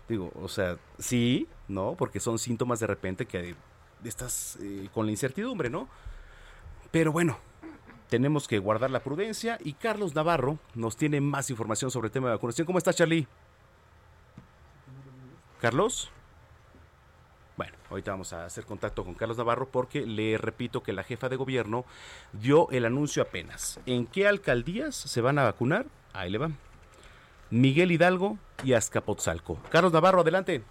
Digo, 0.07 0.31
o 0.41 0.47
sea, 0.47 0.77
sí, 0.97 1.47
¿no? 1.67 1.95
Porque 1.97 2.19
son 2.19 2.39
síntomas 2.39 2.79
de 2.79 2.87
repente 2.87 3.25
que 3.25 3.55
estás 4.03 4.57
eh, 4.61 4.89
con 4.93 5.05
la 5.05 5.11
incertidumbre, 5.11 5.69
¿no? 5.69 5.87
Pero 6.91 7.11
bueno, 7.11 7.37
tenemos 8.09 8.47
que 8.47 8.57
guardar 8.57 8.89
la 8.89 9.01
prudencia 9.01 9.57
y 9.63 9.73
Carlos 9.73 10.15
Navarro 10.15 10.57
nos 10.73 10.97
tiene 10.97 11.21
más 11.21 11.49
información 11.49 11.91
sobre 11.91 12.07
el 12.07 12.11
tema 12.11 12.27
de 12.27 12.35
vacunación. 12.35 12.65
¿Cómo 12.65 12.79
estás, 12.79 12.95
Charlie? 12.95 13.27
Carlos. 15.61 16.09
Bueno, 17.55 17.77
ahorita 17.89 18.11
vamos 18.11 18.33
a 18.33 18.45
hacer 18.45 18.65
contacto 18.65 19.03
con 19.03 19.13
Carlos 19.13 19.37
Navarro 19.37 19.67
porque 19.67 20.05
le 20.05 20.37
repito 20.37 20.81
que 20.81 20.93
la 20.93 21.03
jefa 21.03 21.29
de 21.29 21.35
gobierno 21.35 21.85
dio 22.33 22.69
el 22.71 22.85
anuncio 22.85 23.21
apenas. 23.21 23.79
¿En 23.85 24.07
qué 24.07 24.27
alcaldías 24.27 24.95
se 24.95 25.21
van 25.21 25.37
a 25.37 25.43
vacunar? 25.43 25.85
Ahí 26.13 26.29
le 26.29 26.37
van. 26.37 26.57
Miguel 27.49 27.91
Hidalgo 27.91 28.37
y 28.63 28.73
Azcapotzalco. 28.73 29.59
Carlos 29.69 29.93
Navarro, 29.93 30.21
adelante. 30.21 30.63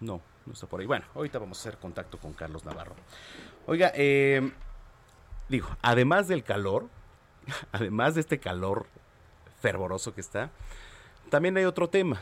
No, 0.00 0.20
no 0.46 0.52
está 0.52 0.66
por 0.66 0.80
ahí. 0.80 0.86
Bueno, 0.86 1.04
ahorita 1.14 1.38
vamos 1.38 1.58
a 1.58 1.60
hacer 1.60 1.78
contacto 1.78 2.18
con 2.18 2.32
Carlos 2.32 2.64
Navarro. 2.64 2.94
Oiga, 3.66 3.92
eh, 3.94 4.52
digo, 5.48 5.68
además 5.82 6.28
del 6.28 6.44
calor, 6.44 6.88
además 7.72 8.14
de 8.14 8.20
este 8.20 8.38
calor 8.38 8.86
fervoroso 9.60 10.14
que 10.14 10.20
está, 10.20 10.50
también 11.30 11.56
hay 11.56 11.64
otro 11.64 11.88
tema. 11.88 12.20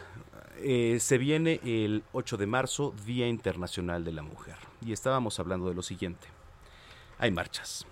Eh, 0.59 0.99
se 1.01 1.19
viene 1.19 1.61
el 1.65 2.03
8 2.13 2.39
de 2.39 2.47
marzo, 2.47 2.95
Día 3.05 3.29
Internacional 3.29 4.05
de 4.05 4.13
la 4.13 4.23
Mujer. 4.23 4.57
Y 4.81 4.93
estábamos 4.93 5.39
hablando 5.39 5.69
de 5.69 5.75
lo 5.75 5.83
siguiente. 5.83 6.27
Hay 7.19 7.31
marchas. 7.31 7.87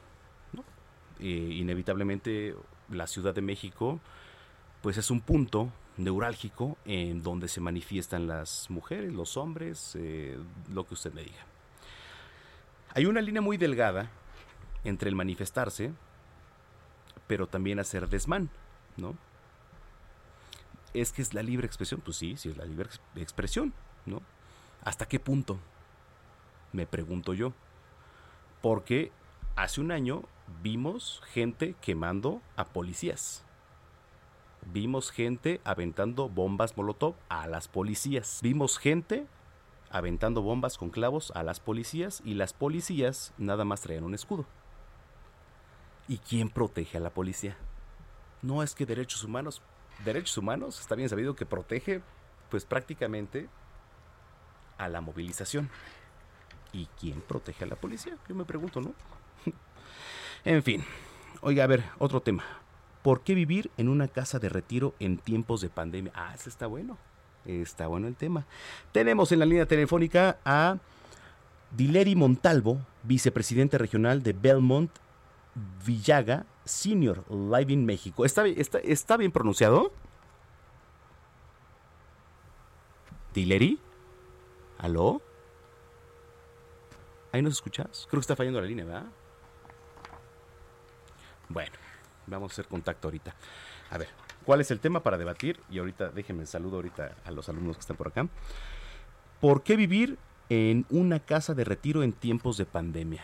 Eh, 1.20 1.26
inevitablemente 1.26 2.54
la 2.90 3.06
Ciudad 3.06 3.34
de 3.34 3.40
México 3.42 4.00
pues 4.82 4.98
es 4.98 5.10
un 5.10 5.20
punto 5.20 5.72
neurálgico 5.96 6.76
en 6.84 7.22
donde 7.22 7.48
se 7.48 7.60
manifiestan 7.60 8.26
las 8.26 8.68
mujeres, 8.68 9.12
los 9.12 9.36
hombres, 9.36 9.96
eh, 9.98 10.36
lo 10.70 10.86
que 10.86 10.94
usted 10.94 11.12
me 11.14 11.22
diga. 11.22 11.46
Hay 12.94 13.06
una 13.06 13.22
línea 13.22 13.40
muy 13.40 13.56
delgada 13.56 14.10
entre 14.84 15.08
el 15.08 15.14
manifestarse, 15.14 15.92
pero 17.26 17.46
también 17.46 17.78
hacer 17.78 18.08
desmán, 18.08 18.50
¿no? 18.98 19.16
es 20.94 21.12
que 21.12 21.22
es 21.22 21.34
la 21.34 21.42
libre 21.42 21.66
expresión. 21.66 22.00
Pues 22.00 22.16
sí, 22.16 22.36
sí 22.36 22.48
es 22.48 22.56
la 22.56 22.64
libre 22.64 22.88
expresión, 23.16 23.74
¿no? 24.06 24.22
¿Hasta 24.82 25.06
qué 25.06 25.20
punto? 25.20 25.58
Me 26.72 26.86
pregunto 26.86 27.34
yo. 27.34 27.52
Porque 28.62 29.12
hace 29.56 29.80
un 29.80 29.90
año 29.90 30.22
vimos 30.62 31.22
gente 31.32 31.74
quemando 31.80 32.40
a 32.56 32.64
policías. 32.64 33.44
Vimos 34.72 35.10
gente 35.10 35.60
aventando 35.64 36.28
bombas 36.28 36.76
Molotov 36.76 37.14
a 37.28 37.46
las 37.46 37.68
policías. 37.68 38.40
Vimos 38.42 38.78
gente 38.78 39.26
aventando 39.90 40.42
bombas 40.42 40.78
con 40.78 40.90
clavos 40.90 41.32
a 41.34 41.42
las 41.42 41.60
policías 41.60 42.22
y 42.24 42.34
las 42.34 42.52
policías 42.52 43.32
nada 43.38 43.64
más 43.64 43.82
traían 43.82 44.04
un 44.04 44.14
escudo. 44.14 44.46
¿Y 46.08 46.18
quién 46.18 46.50
protege 46.50 46.98
a 46.98 47.00
la 47.00 47.10
policía? 47.10 47.56
No 48.42 48.62
es 48.62 48.74
que 48.74 48.86
derechos 48.86 49.22
humanos, 49.24 49.62
derechos 50.04 50.36
humanos 50.36 50.80
está 50.80 50.94
bien 50.94 51.08
sabido 51.08 51.34
que 51.36 51.46
protege 51.46 52.02
pues 52.50 52.64
prácticamente 52.64 53.48
a 54.78 54.88
la 54.88 55.00
movilización. 55.00 55.70
¿Y 56.72 56.86
quién 56.98 57.20
protege 57.20 57.64
a 57.64 57.68
la 57.68 57.76
policía? 57.76 58.16
Yo 58.28 58.34
me 58.34 58.44
pregunto, 58.44 58.80
¿no? 58.80 58.94
en 60.44 60.62
fin, 60.62 60.84
oiga, 61.40 61.64
a 61.64 61.66
ver, 61.66 61.84
otro 61.98 62.20
tema. 62.20 62.44
¿Por 63.02 63.20
qué 63.20 63.34
vivir 63.34 63.70
en 63.76 63.88
una 63.88 64.08
casa 64.08 64.38
de 64.38 64.48
retiro 64.48 64.94
en 64.98 65.18
tiempos 65.18 65.60
de 65.60 65.68
pandemia? 65.68 66.12
Ah, 66.14 66.32
ese 66.34 66.48
está 66.48 66.66
bueno. 66.66 66.96
Está 67.44 67.86
bueno 67.86 68.08
el 68.08 68.16
tema. 68.16 68.46
Tenemos 68.92 69.30
en 69.32 69.40
la 69.40 69.44
línea 69.44 69.66
telefónica 69.66 70.38
a 70.44 70.78
Dileri 71.76 72.16
Montalvo, 72.16 72.80
vicepresidente 73.02 73.76
regional 73.76 74.22
de 74.22 74.32
Belmont 74.32 74.90
Villaga 75.86 76.46
Senior 76.64 77.24
Live 77.30 77.72
in 77.72 77.84
México. 77.84 78.24
¿Está, 78.24 78.46
está, 78.46 78.78
está 78.78 79.16
bien 79.18 79.32
pronunciado? 79.32 79.92
¿Dileri? 83.34 83.78
¿Aló? 84.78 85.20
¿Ahí 87.32 87.42
nos 87.42 87.54
escuchas? 87.54 88.06
Creo 88.08 88.20
que 88.20 88.22
está 88.22 88.36
fallando 88.36 88.60
la 88.60 88.66
línea, 88.66 88.84
¿verdad? 88.84 89.06
Bueno, 91.54 91.70
vamos 92.26 92.50
a 92.50 92.52
hacer 92.52 92.66
contacto 92.66 93.06
ahorita. 93.06 93.32
A 93.90 93.96
ver, 93.96 94.08
¿cuál 94.44 94.60
es 94.60 94.72
el 94.72 94.80
tema 94.80 95.04
para 95.04 95.16
debatir? 95.16 95.60
Y 95.70 95.78
ahorita 95.78 96.08
déjenme 96.08 96.46
saludo 96.46 96.76
ahorita 96.76 97.14
a 97.24 97.30
los 97.30 97.48
alumnos 97.48 97.76
que 97.76 97.80
están 97.80 97.96
por 97.96 98.08
acá. 98.08 98.26
¿Por 99.40 99.62
qué 99.62 99.76
vivir 99.76 100.18
en 100.48 100.84
una 100.90 101.20
casa 101.20 101.54
de 101.54 101.62
retiro 101.62 102.02
en 102.02 102.12
tiempos 102.12 102.56
de 102.56 102.66
pandemia? 102.66 103.22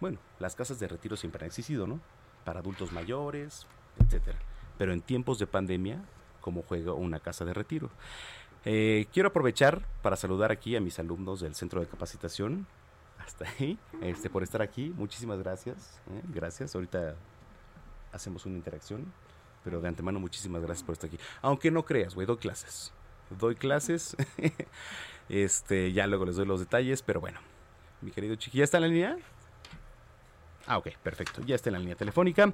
Bueno, 0.00 0.18
las 0.38 0.54
casas 0.54 0.78
de 0.80 0.86
retiro 0.86 1.16
siempre 1.16 1.44
han 1.44 1.46
existido, 1.46 1.86
¿no? 1.86 1.98
Para 2.44 2.60
adultos 2.60 2.92
mayores, 2.92 3.66
etcétera. 3.98 4.38
Pero 4.76 4.92
en 4.92 5.00
tiempos 5.00 5.38
de 5.38 5.46
pandemia, 5.46 6.04
¿cómo 6.42 6.64
juega 6.68 6.92
una 6.92 7.20
casa 7.20 7.46
de 7.46 7.54
retiro? 7.54 7.88
Eh, 8.66 9.06
quiero 9.14 9.30
aprovechar 9.30 9.86
para 10.02 10.16
saludar 10.16 10.52
aquí 10.52 10.76
a 10.76 10.80
mis 10.82 10.98
alumnos 10.98 11.40
del 11.40 11.54
centro 11.54 11.80
de 11.80 11.86
capacitación. 11.86 12.66
Hasta 13.18 13.46
ahí, 13.48 13.78
este, 14.02 14.28
por 14.28 14.42
estar 14.42 14.60
aquí. 14.60 14.92
Muchísimas 14.94 15.38
gracias. 15.38 16.02
¿eh? 16.10 16.20
Gracias. 16.34 16.74
Ahorita 16.74 17.16
hacemos 18.12 18.46
una 18.46 18.56
interacción. 18.56 19.12
Pero 19.64 19.80
de 19.80 19.88
antemano, 19.88 20.18
muchísimas 20.18 20.62
gracias 20.62 20.84
por 20.84 20.94
estar 20.94 21.08
aquí. 21.08 21.18
Aunque 21.40 21.70
no 21.70 21.84
creas, 21.84 22.14
güey, 22.14 22.26
doy 22.26 22.36
clases. 22.36 22.92
Doy 23.30 23.54
clases. 23.54 24.16
este, 25.28 25.92
ya 25.92 26.06
luego 26.06 26.26
les 26.26 26.36
doy 26.36 26.46
los 26.46 26.60
detalles, 26.60 27.02
pero 27.02 27.20
bueno. 27.20 27.40
Mi 28.00 28.10
querido 28.10 28.34
Chiqui, 28.34 28.58
¿ya 28.58 28.64
está 28.64 28.78
en 28.78 28.82
la 28.82 28.88
línea? 28.88 29.16
Ah, 30.66 30.78
ok, 30.78 30.88
perfecto. 31.02 31.42
Ya 31.46 31.54
está 31.54 31.70
en 31.70 31.74
la 31.74 31.78
línea 31.78 31.94
telefónica. 31.94 32.52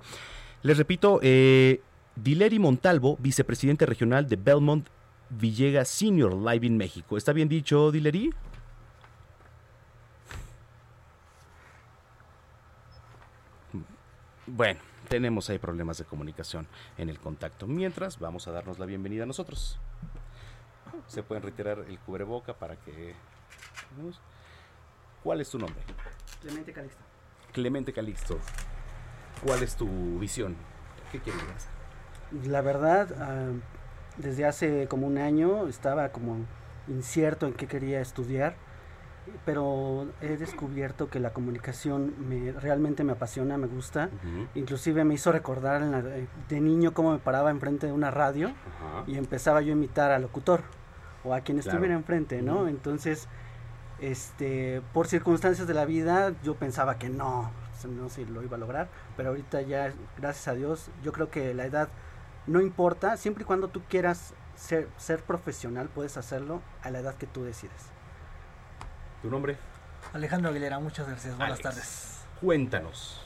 Les 0.63 0.77
repito, 0.77 1.21
eh, 1.23 1.81
Dileri 2.17 2.59
Montalvo, 2.59 3.17
vicepresidente 3.19 3.87
regional 3.87 4.29
de 4.29 4.37
Belmont 4.37 4.89
Villegas 5.31 5.89
Senior 5.89 6.35
Live 6.35 6.67
in 6.67 6.77
México. 6.77 7.17
¿Está 7.17 7.33
bien 7.33 7.49
dicho, 7.49 7.91
Dileri? 7.91 8.31
Bueno, 14.47 14.81
tenemos 15.09 15.51
ahí 15.51 15.59
problemas 15.59 15.99
de 15.99 16.05
comunicación 16.05 16.67
en 16.97 17.09
el 17.09 17.19
contacto. 17.19 17.67
Mientras, 17.67 18.19
vamos 18.19 18.47
a 18.49 18.53
darnos 18.53 18.79
la 18.79 18.87
bienvenida 18.87 19.25
a 19.25 19.27
nosotros. 19.27 19.79
Se 21.07 21.23
pueden 21.23 21.43
retirar 21.43 21.85
el 21.89 21.99
cubreboca 21.99 22.55
para 22.55 22.77
que... 22.77 23.15
¿Cuál 25.23 25.41
es 25.41 25.51
tu 25.51 25.59
nombre? 25.59 25.81
Clemente 26.41 26.73
Calixto. 26.73 27.03
Clemente 27.53 27.93
Calixto, 27.93 28.39
¿cuál 29.45 29.63
es 29.63 29.75
tu 29.75 30.19
visión? 30.19 30.57
¿Qué 31.11 31.19
quieres 31.21 31.43
hacer? 31.43 32.49
La 32.51 32.61
verdad, 32.61 33.11
uh, 33.11 33.61
desde 34.19 34.45
hace 34.45 34.87
como 34.87 35.07
un 35.07 35.19
año 35.19 35.67
estaba 35.67 36.11
como 36.11 36.45
incierto 36.87 37.47
en 37.47 37.55
qué 37.55 37.67
quería 37.67 38.01
estudiar, 38.01 38.55
pero 39.45 40.07
he 40.21 40.37
descubierto 40.37 41.09
que 41.09 41.21
la 41.21 41.33
comunicación 41.33 42.15
me, 42.29 42.53
realmente 42.53 43.05
me 43.05 43.13
apasiona, 43.13 43.57
me 43.57 43.67
gusta. 43.67 44.11
Uh 44.13 44.27
-huh. 44.27 44.49
Inclusive 44.55 45.05
me 45.05 45.15
hizo 45.15 45.33
recordar 45.33 45.83
la, 45.83 46.03
de 46.03 46.61
niño 46.61 46.93
cómo 46.93 47.13
me 47.13 47.19
paraba 47.19 47.51
enfrente 47.51 47.87
de 47.87 47.93
una 47.93 48.11
radio 48.11 48.49
uh 48.49 48.51
-huh. 48.51 49.05
y 49.07 49.19
empezaba 49.19 49.61
yo 49.63 49.73
a 49.73 49.77
imitar 49.77 50.11
al 50.11 50.23
locutor 50.23 50.63
o 51.25 51.35
a 51.35 51.41
quien 51.41 51.59
estuviera 51.59 51.87
claro. 51.87 52.01
enfrente, 52.01 52.43
¿no? 52.43 52.61
Uh 52.61 52.67
-huh. 52.67 52.71
Entonces 52.71 53.29
este, 54.01 54.81
por 54.93 55.09
circunstancias 55.09 55.67
de 55.67 55.75
la 55.75 55.85
vida 55.85 56.33
yo 56.43 56.55
pensaba 56.55 56.99
que 56.99 57.09
no, 57.09 57.51
no 57.89 58.09
sé 58.09 58.25
si 58.25 58.31
lo 58.31 58.43
iba 58.43 58.57
a 58.57 58.61
lograr, 58.61 58.89
pero 59.17 59.31
ahorita 59.31 59.61
ya, 59.63 59.93
gracias 60.17 60.49
a 60.49 60.55
Dios, 60.55 60.91
yo 61.03 61.13
creo 61.13 61.31
que 61.31 61.53
la 61.55 61.67
edad 61.67 61.89
no 62.47 62.61
importa, 62.61 63.17
siempre 63.17 63.43
y 63.43 63.47
cuando 63.47 63.69
tú 63.69 63.83
quieras 63.89 64.35
ser, 64.55 64.89
ser 64.97 65.23
profesional, 65.23 65.89
puedes 65.89 66.17
hacerlo 66.17 66.63
a 66.83 66.91
la 66.91 67.01
edad 67.01 67.15
que 67.15 67.27
tú 67.27 67.45
decides. 67.45 67.91
¿Tu 69.23 69.31
nombre? 69.31 69.57
Alejandro 70.13 70.51
Aguilera, 70.51 70.79
muchas 70.79 71.07
gracias, 71.09 71.37
buenas 71.37 71.59
Alex, 71.59 71.63
tardes. 71.63 72.21
Cuéntanos. 72.41 73.21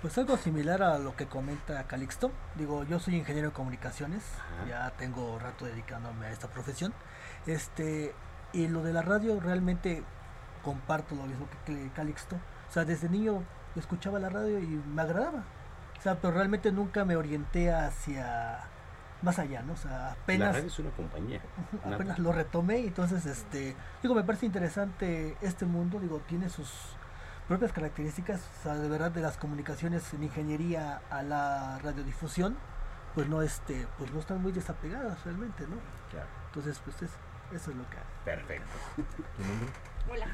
Pues 0.00 0.16
algo 0.16 0.36
similar 0.36 0.82
a 0.82 0.98
lo 0.98 1.16
que 1.16 1.26
comenta 1.26 1.82
Calixto. 1.84 2.30
Digo, 2.54 2.84
yo 2.84 3.00
soy 3.00 3.16
ingeniero 3.16 3.48
de 3.48 3.54
comunicaciones, 3.54 4.22
Ajá. 4.36 4.68
ya 4.68 4.90
tengo 4.96 5.38
rato 5.40 5.64
dedicándome 5.64 6.26
a 6.26 6.30
esta 6.30 6.48
profesión. 6.48 6.94
Este, 7.46 8.14
y 8.52 8.68
lo 8.68 8.84
de 8.84 8.92
la 8.92 9.02
radio 9.02 9.40
realmente 9.40 10.04
comparto 10.62 11.16
lo 11.16 11.24
mismo 11.24 11.48
que 11.66 11.90
Calixto. 11.94 12.36
O 12.68 12.72
sea, 12.72 12.84
desde 12.84 13.08
niño 13.08 13.42
escuchaba 13.74 14.20
la 14.20 14.28
radio 14.28 14.60
y 14.60 14.66
me 14.66 15.02
agradaba. 15.02 15.42
O 15.98 16.02
sea, 16.02 16.20
pero 16.20 16.32
realmente 16.32 16.70
nunca 16.70 17.04
me 17.04 17.16
orienté 17.16 17.72
hacia 17.72 18.60
más 19.22 19.38
allá, 19.38 19.62
¿no? 19.62 19.72
O 19.72 19.76
sea, 19.76 20.12
apenas... 20.12 20.48
La 20.48 20.52
radio 20.52 20.68
es 20.68 20.78
una 20.78 20.90
compañía. 20.90 21.40
Apenas 21.84 22.18
lo 22.18 22.32
retomé 22.32 22.80
y 22.80 22.86
entonces, 22.88 23.26
este... 23.26 23.76
Digo, 24.02 24.14
me 24.14 24.24
parece 24.24 24.46
interesante 24.46 25.36
este 25.40 25.66
mundo. 25.66 25.98
Digo, 26.00 26.20
tiene 26.26 26.48
sus 26.48 26.70
propias 27.48 27.72
características, 27.72 28.42
o 28.60 28.62
sea, 28.62 28.74
de 28.74 28.88
verdad 28.88 29.10
de 29.10 29.22
las 29.22 29.38
comunicaciones 29.38 30.12
en 30.12 30.22
ingeniería 30.22 31.00
a 31.10 31.22
la 31.22 31.78
radiodifusión, 31.78 32.58
pues 33.14 33.26
no 33.26 33.40
este, 33.40 33.88
pues 33.96 34.12
no 34.12 34.20
están 34.20 34.42
muy 34.42 34.52
desapegadas 34.52 35.24
realmente, 35.24 35.66
¿no? 35.66 35.76
Entonces, 36.46 36.78
pues 36.84 37.02
es, 37.02 37.10
eso 37.52 37.70
es 37.70 37.76
lo 37.76 37.88
que. 37.88 37.96
Perfecto. 38.24 38.68
Hola. 40.12 40.26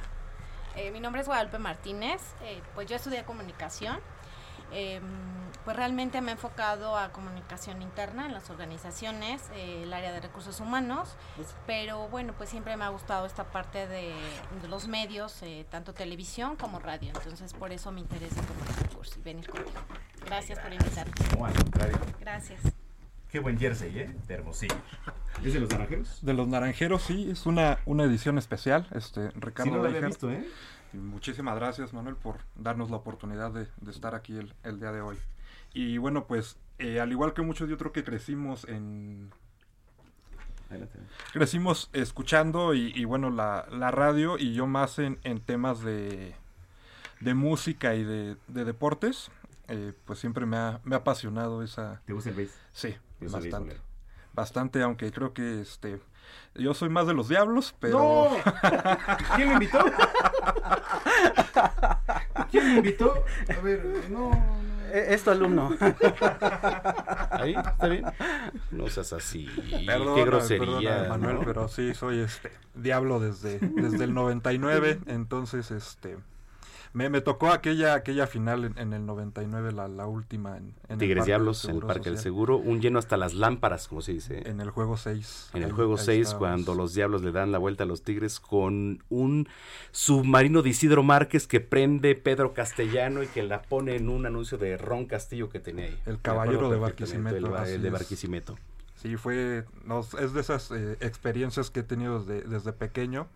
Eh, 0.77 0.91
mi 0.91 0.99
nombre 0.99 1.21
es 1.21 1.29
Guadalupe 1.29 1.59
Martínez. 1.59 2.21
Eh, 2.43 2.61
pues 2.75 2.89
yo 2.89 2.97
estudié 2.97 3.23
comunicación. 3.25 3.99
Eh, 4.73 5.01
pues 5.65 5.77
realmente 5.77 6.21
me 6.21 6.31
he 6.31 6.35
enfocado 6.35 6.97
a 6.97 7.11
comunicación 7.11 7.81
interna 7.81 8.27
en 8.27 8.35
las 8.35 8.51
organizaciones, 8.51 9.43
eh, 9.55 9.85
el 9.85 9.93
área 9.95 10.13
de 10.13 10.21
recursos 10.21 10.61
humanos, 10.61 11.17
pero 11.67 12.09
bueno, 12.09 12.35
pues 12.37 12.51
siempre 12.51 12.77
me 12.77 12.85
ha 12.85 12.91
gustado 12.91 13.25
esta 13.25 13.45
parte 13.45 13.87
de, 13.87 14.15
de 14.61 14.69
los 14.69 14.89
medios, 14.89 15.43
eh, 15.43 15.65
tanto 15.71 15.95
televisión 15.95 16.57
como 16.57 16.81
radio, 16.81 17.13
entonces 17.15 17.55
por 17.55 17.73
eso 17.73 17.91
me 17.93 18.01
interesa 18.01 18.43
tomar 18.43 18.69
este 18.69 18.95
curso 18.95 19.19
y 19.19 19.23
venir 19.23 19.49
contigo. 19.49 19.81
Gracias 20.27 20.59
por 20.59 20.73
invitarme. 20.73 21.13
No, 21.39 21.47
al 21.47 21.55
contrario. 21.55 21.99
Gracias. 22.21 22.61
Qué 23.31 23.41
buen 23.41 23.59
jersey, 23.59 23.99
¿eh? 23.99 24.15
De 24.29 24.35
Hermosillo. 24.35 24.77
¿Es 25.43 25.53
de 25.55 25.61
los 25.61 25.71
naranjeros? 25.71 26.19
De 26.23 26.35
los 26.35 26.47
naranjeros, 26.47 27.03
sí, 27.03 27.31
es 27.31 27.47
una, 27.47 27.81
una 27.85 28.05
edición 28.05 28.39
especial. 28.39 28.87
Este, 28.95 29.31
Ricardo 29.31 29.65
Sí, 29.65 29.71
no 29.71 29.83
lo 29.83 29.89
había 29.89 30.03
visto, 30.03 30.31
¿eh? 30.31 30.47
Muchísimas 30.95 31.57
gracias, 31.57 31.93
Manuel, 31.93 32.17
por 32.17 32.39
darnos 32.55 32.91
la 32.91 32.97
oportunidad 32.97 33.51
de, 33.51 33.69
de 33.81 33.91
estar 33.91 34.15
aquí 34.15 34.37
el, 34.37 34.55
el 34.63 34.81
día 34.81 34.93
de 34.93 35.01
hoy. 35.01 35.17
Y 35.73 35.99
bueno, 35.99 36.27
pues, 36.27 36.57
eh, 36.79 37.01
al 37.01 37.11
igual 37.13 37.35
que 37.35 37.43
muchos, 37.43 37.69
yo 37.69 37.77
creo 37.79 37.93
que 37.93 38.05
crecimos 38.05 38.65
en... 38.69 39.31
Crecimos 41.33 41.89
escuchando 41.93 42.75
y, 42.75 42.93
y 42.97 43.05
bueno, 43.05 43.31
la, 43.31 43.67
la 43.71 43.91
radio 43.91 44.39
y 44.39 44.55
yo 44.55 44.67
más 44.67 44.99
en, 44.99 45.21
en 45.23 45.41
temas 45.41 45.83
de, 45.83 46.35
de 47.21 47.35
música 47.35 47.95
y 47.95 48.03
de, 48.03 48.37
de 48.49 48.65
deportes. 48.65 49.31
eh, 49.69 49.93
pues 50.05 50.19
siempre 50.19 50.47
me 50.47 50.57
ha, 50.57 50.81
me 50.85 50.95
ha 50.95 50.99
apasionado 50.99 51.63
esa... 51.63 52.03
¿Te 52.07 52.13
gusta 52.13 52.31
el 52.31 52.37
bass? 52.37 52.59
Sí, 52.73 52.97
bastante. 53.21 53.77
Bastante, 54.33 54.83
aunque 54.83 55.13
creo 55.13 55.33
que 55.33 55.61
este... 55.61 56.01
Yo 56.55 56.73
soy 56.75 56.89
más 56.89 57.07
de 57.07 57.15
los 57.15 57.29
diablos, 57.29 57.75
pero... 57.81 58.31
¿Quién 59.37 59.49
me 59.49 59.55
invitó? 59.55 59.85
¿Quién 62.51 62.67
me 62.69 62.77
invitó? 62.77 63.25
A 63.57 63.61
ver, 63.61 63.85
no. 64.11 64.31
Es 64.93 65.25
tu 65.25 65.31
alumno. 65.31 65.71
¿Ahí? 67.31 67.55
¿Está 67.55 67.89
bien? 67.89 68.05
No 68.71 68.89
seas 68.89 69.13
así. 69.13 69.49
Perdona, 69.85 70.15
Qué 70.15 70.25
grosería. 70.25 70.67
perdona, 70.67 71.09
Manuel, 71.09 71.35
¿no? 71.37 71.45
pero 71.45 71.67
sí, 71.69 71.95
soy 71.95 72.21
este 72.21 72.53
diablo 72.75 73.19
desde, 73.19 73.59
desde 73.59 74.05
el 74.05 74.15
99, 74.15 75.01
entonces 75.07 75.73
este 75.73 76.17
me, 76.95 77.11
me 77.11 77.21
tocó 77.21 77.51
aquella 77.51 77.95
aquella 77.95 78.29
final 78.29 78.65
en, 78.65 78.79
en 78.79 78.93
el 78.93 79.05
99, 79.05 79.73
la, 79.73 79.89
la 79.89 80.07
última 80.07 80.57
en, 80.57 80.99
Tigres 80.99 81.27
Diablos 81.27 81.63
del 81.63 81.73
en 81.73 81.77
el 81.83 81.87
Parque 81.89 82.05
del 82.05 82.19
Social, 82.19 82.23
Seguro. 82.23 82.57
Un 82.57 82.81
lleno 82.81 83.01
hasta 83.01 83.17
las 83.17 83.35
lámparas, 83.35 83.89
como 83.89 84.01
se 84.01 84.13
dice. 84.13 84.49
En 84.49 84.61
el 84.61 84.71
juego 84.71 84.97
6. 84.97 85.51
En 85.55 85.65
el 85.65 85.73
juego 85.73 85.95
ahí 85.99 86.05
6, 86.05 86.21
estábamos. 86.21 86.39
cuando 86.39 86.75
los 86.77 86.95
diablos 86.95 87.23
le 87.23 87.33
dan 87.33 87.51
la 87.51 87.59
vuelta 87.59 87.83
a 87.83 87.87
los 87.87 88.03
tigres 88.03 88.39
con 88.39 89.03
un 89.09 89.49
submarino 89.91 90.63
de 90.63 90.71
Isidro 90.71 91.03
Márquez 91.03 91.49
que 91.49 91.59
prende 91.59 92.15
Pedro 92.15 92.55
Castellano 92.55 93.25
y 93.25 93.27
que 93.27 93.43
la 93.43 93.63
pone 93.63 93.97
en 93.97 94.09
un 94.09 94.25
anuncio 94.25 94.57
de 94.57 94.79
Ron 94.79 95.07
Castillo 95.07 95.49
que 95.49 95.59
tenía 95.59 95.87
ahí. 95.87 95.99
El 96.07 96.21
caballero 96.21 96.71
de 96.71 96.77
Barquisimeto, 96.77 97.65
El, 97.65 97.83
de. 97.83 97.91
Barquisimeto. 97.91 98.57
Sí, 98.95 99.17
fue, 99.17 99.65
no, 99.85 100.01
es 100.01 100.33
de 100.33 100.41
esas 100.41 100.71
eh, 100.71 100.97
experiencias 101.01 101.71
que 101.71 101.81
he 101.81 101.83
tenido 101.83 102.23
desde, 102.23 102.49
desde 102.49 102.73
pequeño 102.73 103.27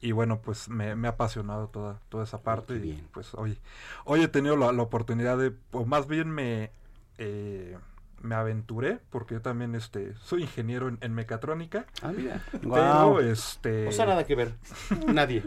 y 0.00 0.12
bueno, 0.12 0.40
pues 0.40 0.68
me, 0.68 0.96
me 0.96 1.08
ha 1.08 1.12
apasionado 1.12 1.68
toda, 1.68 2.00
toda 2.08 2.24
esa 2.24 2.42
parte 2.42 2.74
y 2.76 2.78
bien. 2.78 3.08
pues 3.12 3.34
hoy, 3.34 3.58
hoy 4.04 4.22
he 4.22 4.28
tenido 4.28 4.56
la, 4.56 4.72
la 4.72 4.82
oportunidad 4.82 5.36
de, 5.38 5.52
o 5.72 5.84
más 5.84 6.06
bien 6.06 6.30
me, 6.30 6.70
eh, 7.18 7.76
me 8.22 8.34
aventuré, 8.34 9.00
porque 9.10 9.34
yo 9.34 9.42
también 9.42 9.74
este, 9.74 10.14
soy 10.16 10.42
ingeniero 10.42 10.88
en, 10.88 10.98
en 11.00 11.14
mecatrónica, 11.14 11.86
Ah, 12.02 12.12
mira. 12.14 12.42
Pero 12.50 13.20
este... 13.20 13.88
O 13.88 13.92
sea, 13.92 14.06
nada 14.06 14.24
que 14.24 14.34
ver. 14.34 14.54
Nadie. 15.06 15.42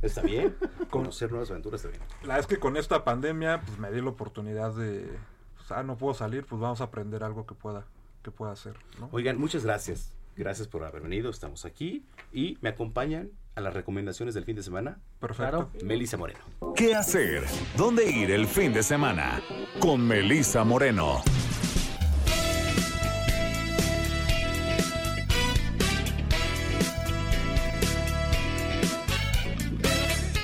Está 0.00 0.22
bien. 0.22 0.56
Conocer 0.90 1.30
nuevas 1.30 1.50
aventuras 1.50 1.84
está 1.84 1.96
bien. 1.96 2.08
La 2.24 2.38
es 2.38 2.46
que 2.46 2.58
con 2.58 2.76
esta 2.76 3.04
pandemia, 3.04 3.60
pues 3.60 3.78
me 3.78 3.90
di 3.90 4.00
la 4.00 4.10
oportunidad 4.10 4.74
de, 4.74 5.10
pues, 5.56 5.72
ah, 5.72 5.82
no 5.82 5.96
puedo 5.96 6.14
salir, 6.14 6.44
pues 6.46 6.60
vamos 6.60 6.80
a 6.80 6.84
aprender 6.84 7.22
algo 7.24 7.46
que 7.46 7.54
pueda, 7.54 7.84
que 8.22 8.30
pueda 8.30 8.52
hacer, 8.52 8.76
¿no? 9.00 9.08
Oigan, 9.12 9.38
muchas 9.38 9.64
gracias. 9.64 10.12
Gracias 10.36 10.66
por 10.66 10.84
haber 10.84 11.02
venido. 11.02 11.30
Estamos 11.30 11.64
aquí 11.64 12.06
y 12.32 12.56
me 12.62 12.70
acompañan 12.70 13.30
a 13.54 13.60
las 13.60 13.74
recomendaciones 13.74 14.34
del 14.34 14.44
fin 14.44 14.56
de 14.56 14.62
semana. 14.62 14.98
Perfecto. 15.20 15.70
Melissa 15.84 16.16
Moreno. 16.16 16.40
¿Qué 16.74 16.94
hacer? 16.94 17.44
¿Dónde 17.76 18.10
ir 18.10 18.30
el 18.30 18.46
fin 18.46 18.72
de 18.72 18.82
semana? 18.82 19.40
Con 19.78 20.06
Melissa 20.06 20.64
Moreno. 20.64 21.22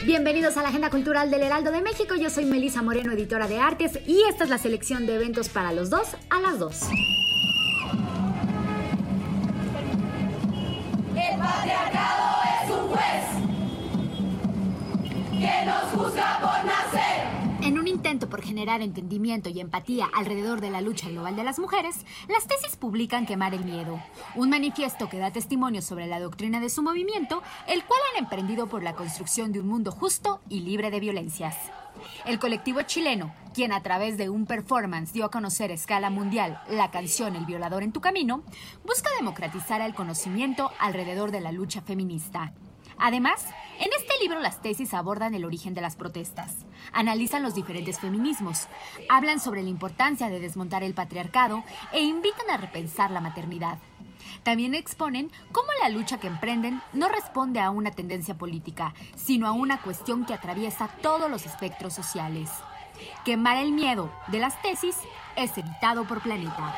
Bienvenidos 0.05 0.57
a 0.57 0.63
la 0.63 0.71
Agenda 0.71 0.89
Cultural 0.89 1.31
del 1.31 1.43
Heraldo 1.43 1.71
de 1.71 1.83
México. 1.83 2.15
Yo 2.15 2.31
soy 2.31 2.47
Melisa 2.47 2.81
Moreno, 2.81 3.13
editora 3.13 3.47
de 3.47 3.59
artes, 3.59 3.99
y 4.07 4.23
esta 4.27 4.45
es 4.45 4.51
la 4.51 4.57
selección 4.57 5.05
de 5.05 5.17
eventos 5.17 5.51
para 5.51 5.73
los 5.73 5.91
dos 5.91 6.17
a 6.31 6.41
las 6.41 6.59
dos. 6.59 6.89
Que 15.39 15.67
nos 15.67 15.83
juzga 15.93 16.39
por 16.41 16.65
nacer. 16.65 17.39
En 17.63 17.79
un 17.79 17.87
intento 17.87 18.29
por 18.29 18.43
generar 18.43 18.83
entendimiento 18.83 19.49
y 19.49 19.61
empatía 19.61 20.09
alrededor 20.15 20.61
de 20.61 20.71
la 20.71 20.81
lucha 20.81 21.09
global 21.09 21.37
de 21.37 21.45
las 21.45 21.59
mujeres, 21.59 22.05
las 22.29 22.47
tesis 22.47 22.77
publican 22.77 23.27
Quemar 23.27 23.55
el 23.55 23.65
Miedo, 23.65 24.01
un 24.35 24.51
manifiesto 24.51 25.09
que 25.09 25.19
da 25.19 25.31
testimonio 25.31 25.83
sobre 25.83 26.07
la 26.07 26.21
doctrina 26.21 26.61
de 26.61 26.71
su 26.71 26.83
movimiento, 26.83 27.43
el 27.67 27.85
cual 27.85 28.01
han 28.13 28.25
emprendido 28.25 28.69
por 28.69 28.83
la 28.83 28.95
construcción 28.95 29.53
de 29.53 29.61
un 29.61 29.69
mundo 29.69 29.93
justo 29.93 30.41
y 30.49 30.61
libre 30.61 30.91
de 30.91 31.01
violencias. 31.01 31.57
El 32.25 32.39
colectivo 32.39 32.83
chileno, 32.83 33.35
quien 33.55 33.73
a 33.73 33.83
través 33.83 34.17
de 34.17 34.29
un 34.29 34.47
performance 34.47 35.13
dio 35.13 35.25
a 35.25 35.31
conocer 35.31 35.71
a 35.71 35.75
escala 35.75 36.11
mundial 36.11 36.61
la 36.69 36.91
canción 36.91 37.35
El 37.35 37.47
violador 37.47 37.83
en 37.83 37.93
tu 37.93 38.01
camino, 38.01 38.43
busca 38.85 39.11
democratizar 39.19 39.81
el 39.81 39.95
conocimiento 39.95 40.71
alrededor 40.79 41.33
de 41.33 41.41
la 41.41 41.53
lucha 41.53 41.81
feminista. 41.81 42.53
Además, 42.99 43.47
en 43.79 43.91
este 43.97 44.15
libro 44.21 44.41
las 44.41 44.61
tesis 44.61 44.93
abordan 44.93 45.35
el 45.35 45.45
origen 45.45 45.73
de 45.75 45.81
las 45.81 45.95
protestas, 45.95 46.67
analizan 46.93 47.43
los 47.43 47.55
diferentes 47.55 48.01
feminismos, 48.01 48.67
hablan 49.09 49.39
sobre 49.39 49.63
la 49.63 49.69
importancia 49.69 50.29
de 50.29 50.41
desmontar 50.41 50.83
el 50.83 50.95
patriarcado 50.95 51.63
e 51.93 52.01
invitan 52.01 52.51
a 52.51 52.57
repensar 52.57 53.11
la 53.11 53.21
maternidad. 53.21 53.79
También 54.43 54.75
exponen 54.75 55.31
cómo 55.53 55.69
la 55.81 55.89
lucha 55.91 56.19
que 56.19 56.27
emprenden 56.27 56.83
no 56.93 57.09
responde 57.09 57.61
a 57.61 57.71
una 57.71 57.93
tendencia 57.93 58.37
política, 58.37 58.95
sino 59.17 59.47
a 59.47 59.53
una 59.53 59.81
cuestión 59.81 60.25
que 60.25 60.35
atraviesa 60.35 60.89
todos 61.01 61.31
los 61.31 61.47
espectros 61.47 61.95
sociales. 61.95 62.51
Quemar 63.25 63.59
el 63.59 63.73
miedo 63.73 64.11
de 64.29 64.41
las 64.41 64.61
tesis 64.61 64.97
es 65.37 65.57
editado 65.57 66.05
por 66.05 66.21
Planeta. 66.21 66.75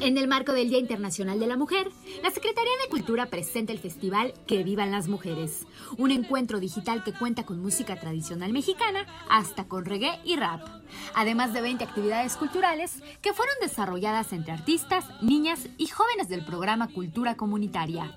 En 0.00 0.16
el 0.16 0.28
marco 0.28 0.52
del 0.52 0.70
Día 0.70 0.78
Internacional 0.78 1.38
de 1.38 1.46
la 1.46 1.58
Mujer, 1.58 1.90
la 2.22 2.30
Secretaría 2.30 2.72
de 2.82 2.88
Cultura 2.88 3.26
presenta 3.26 3.72
el 3.72 3.78
festival 3.78 4.32
Que 4.46 4.64
Vivan 4.64 4.90
las 4.90 5.08
Mujeres, 5.08 5.66
un 5.98 6.10
encuentro 6.10 6.58
digital 6.58 7.04
que 7.04 7.12
cuenta 7.12 7.44
con 7.44 7.60
música 7.60 8.00
tradicional 8.00 8.50
mexicana 8.50 9.04
hasta 9.28 9.64
con 9.64 9.84
reggae 9.84 10.18
y 10.24 10.36
rap, 10.36 10.66
además 11.14 11.52
de 11.52 11.60
20 11.60 11.84
actividades 11.84 12.36
culturales 12.36 13.02
que 13.20 13.34
fueron 13.34 13.54
desarrolladas 13.60 14.32
entre 14.32 14.52
artistas, 14.52 15.04
niñas 15.20 15.68
y 15.76 15.88
jóvenes 15.88 16.30
del 16.30 16.46
programa 16.46 16.88
Cultura 16.88 17.36
Comunitaria. 17.36 18.16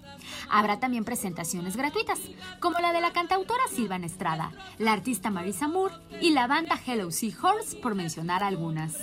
Habrá 0.49 0.79
también 0.79 1.03
presentaciones 1.03 1.75
gratuitas, 1.75 2.19
como 2.61 2.79
la 2.79 2.93
de 2.93 3.01
la 3.01 3.11
cantautora 3.11 3.63
Silvana 3.69 4.05
Estrada, 4.05 4.53
la 4.77 4.93
artista 4.93 5.31
Marisa 5.31 5.67
Moore 5.67 5.95
y 6.21 6.29
la 6.29 6.47
banda 6.47 6.79
Hello 6.87 7.11
Seahorse, 7.11 7.75
por 7.77 7.93
mencionar 7.93 8.41
algunas. 8.41 8.95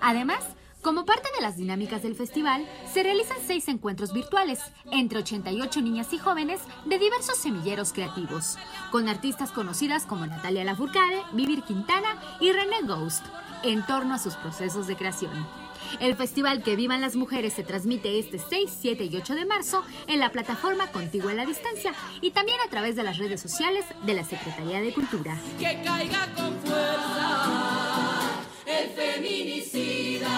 Además, 0.00 0.40
como 0.82 1.04
parte 1.04 1.28
de 1.36 1.42
las 1.42 1.56
dinámicas 1.56 2.02
del 2.02 2.14
festival, 2.14 2.66
se 2.92 3.02
realizan 3.02 3.36
seis 3.46 3.68
encuentros 3.68 4.12
virtuales 4.12 4.60
entre 4.90 5.18
88 5.18 5.82
niñas 5.82 6.12
y 6.12 6.18
jóvenes 6.18 6.60
de 6.86 6.98
diversos 6.98 7.36
semilleros 7.36 7.92
creativos, 7.92 8.56
con 8.90 9.08
artistas 9.08 9.52
conocidas 9.52 10.06
como 10.06 10.26
Natalia 10.26 10.64
Lafourcade, 10.64 11.22
Vivir 11.32 11.62
Quintana 11.62 12.20
y 12.40 12.52
René 12.52 12.82
Ghost, 12.82 13.24
en 13.62 13.84
torno 13.86 14.14
a 14.14 14.18
sus 14.18 14.34
procesos 14.36 14.86
de 14.86 14.96
creación. 14.96 15.46
El 15.98 16.14
festival 16.14 16.62
Que 16.62 16.76
Vivan 16.76 17.00
las 17.00 17.16
Mujeres 17.16 17.52
se 17.54 17.64
transmite 17.64 18.18
este 18.18 18.38
6, 18.38 18.70
7 18.80 19.04
y 19.04 19.16
8 19.16 19.34
de 19.34 19.44
marzo 19.44 19.82
en 20.06 20.20
la 20.20 20.30
plataforma 20.30 20.86
Contigo 20.88 21.28
a 21.28 21.34
la 21.34 21.46
Distancia 21.46 21.92
y 22.20 22.30
también 22.30 22.58
a 22.66 22.70
través 22.70 22.96
de 22.96 23.02
las 23.02 23.18
redes 23.18 23.40
sociales 23.40 23.84
de 24.04 24.14
la 24.14 24.24
Secretaría 24.24 24.80
de 24.80 24.94
Cultura. 24.94 25.36
Que 25.58 25.82
caiga 25.82 26.26
con 26.34 26.56
fuerza 26.60 28.19
el 28.70 28.90
feminicida. 28.90 30.36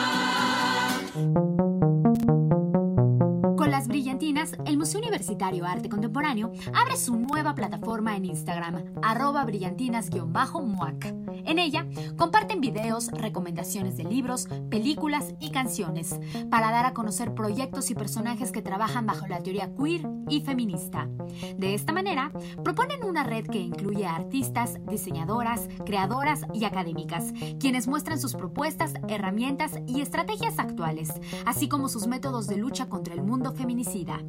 Las 3.73 3.89
brillantinas, 3.89 4.53
el 4.67 4.77
Museo 4.77 5.01
Universitario 5.01 5.65
Arte 5.65 5.89
Contemporáneo 5.89 6.53
abre 6.75 6.99
su 6.99 7.17
nueva 7.17 7.55
plataforma 7.55 8.15
en 8.15 8.27
Instagram, 8.27 8.85
arroba 9.01 9.47
brillantinas-muac. 9.47 11.07
En 11.47 11.59
ella 11.59 11.87
comparten 12.19 12.61
videos, 12.61 13.11
recomendaciones 13.13 13.97
de 13.97 14.05
libros, 14.05 14.47
películas 14.69 15.33
y 15.41 15.53
canciones 15.53 16.21
para 16.51 16.71
dar 16.71 16.85
a 16.85 16.93
conocer 16.93 17.33
proyectos 17.33 17.91
y 17.91 17.95
personajes 17.95 18.53
que 18.53 18.61
trabajan 18.61 19.07
bajo 19.07 19.27
la 19.27 19.43
teoría 19.43 19.75
queer 19.75 20.07
y 20.29 20.43
feminista. 20.43 21.09
De 21.57 21.73
esta 21.73 21.95
manera, 21.95 22.31
proponen 22.63 23.03
una 23.05 23.25
red 23.25 23.47
que 23.47 23.59
incluye 23.59 24.05
artistas, 24.05 24.79
diseñadoras, 24.87 25.69
creadoras 25.87 26.43
y 26.53 26.65
académicas, 26.65 27.33
quienes 27.59 27.89
muestran 27.89 28.21
sus 28.21 28.35
propuestas, 28.35 28.93
herramientas 29.09 29.73
y 29.87 30.03
estrategias 30.03 30.59
actuales, 30.59 31.11
así 31.47 31.71
como 31.71 31.89
sus 31.89 32.07
métodos 32.07 32.49
de 32.49 32.59
lucha 32.59 32.91
contra 32.91 33.15
el 33.15 33.23
mundo 33.23 33.55
feminicida. 33.63 34.21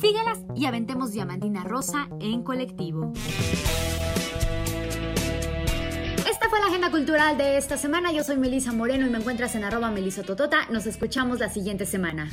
Síguelas 0.00 0.38
y 0.54 0.66
aventemos 0.66 1.12
diamantina 1.12 1.64
rosa 1.64 2.08
en 2.20 2.42
colectivo. 2.42 3.12
Esta 6.30 6.48
fue 6.48 6.60
la 6.60 6.66
agenda 6.66 6.90
cultural 6.90 7.36
de 7.36 7.56
esta 7.58 7.76
semana. 7.76 8.12
Yo 8.12 8.22
soy 8.22 8.36
Melisa 8.36 8.72
Moreno 8.72 9.06
y 9.06 9.10
me 9.10 9.18
encuentras 9.18 9.56
en 9.56 9.64
arroba 9.64 9.90
melisototota. 9.90 10.66
Nos 10.70 10.86
escuchamos 10.86 11.40
la 11.40 11.48
siguiente 11.48 11.84
semana. 11.84 12.30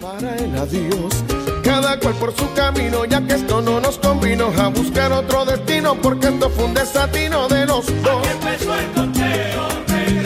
para 0.00 0.36
el 0.36 0.54
adiós. 0.58 1.24
Cada 1.62 1.98
cual 1.98 2.14
por 2.16 2.36
su 2.36 2.52
camino, 2.52 3.06
ya 3.06 3.26
que 3.26 3.34
esto 3.34 3.62
no 3.62 3.80
nos 3.80 3.96
convino 3.98 4.52
a 4.58 4.68
buscar 4.68 5.10
otro 5.12 5.46
destino, 5.46 5.94
porque 5.94 6.28
esto 6.28 6.50
fue 6.50 6.64
un 6.66 6.74
desatino 6.74 7.48
de 7.48 7.64
los 7.64 7.86
dos. 8.02 9.13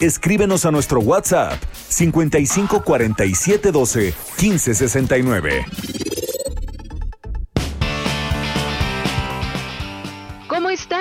Escríbenos 0.00 0.66
a 0.66 0.70
nuestro 0.70 1.00
WhatsApp 1.00 1.62
55 1.88 2.82
47 2.82 3.72
12 3.72 4.14
15 4.36 4.74
69. 4.74 6.05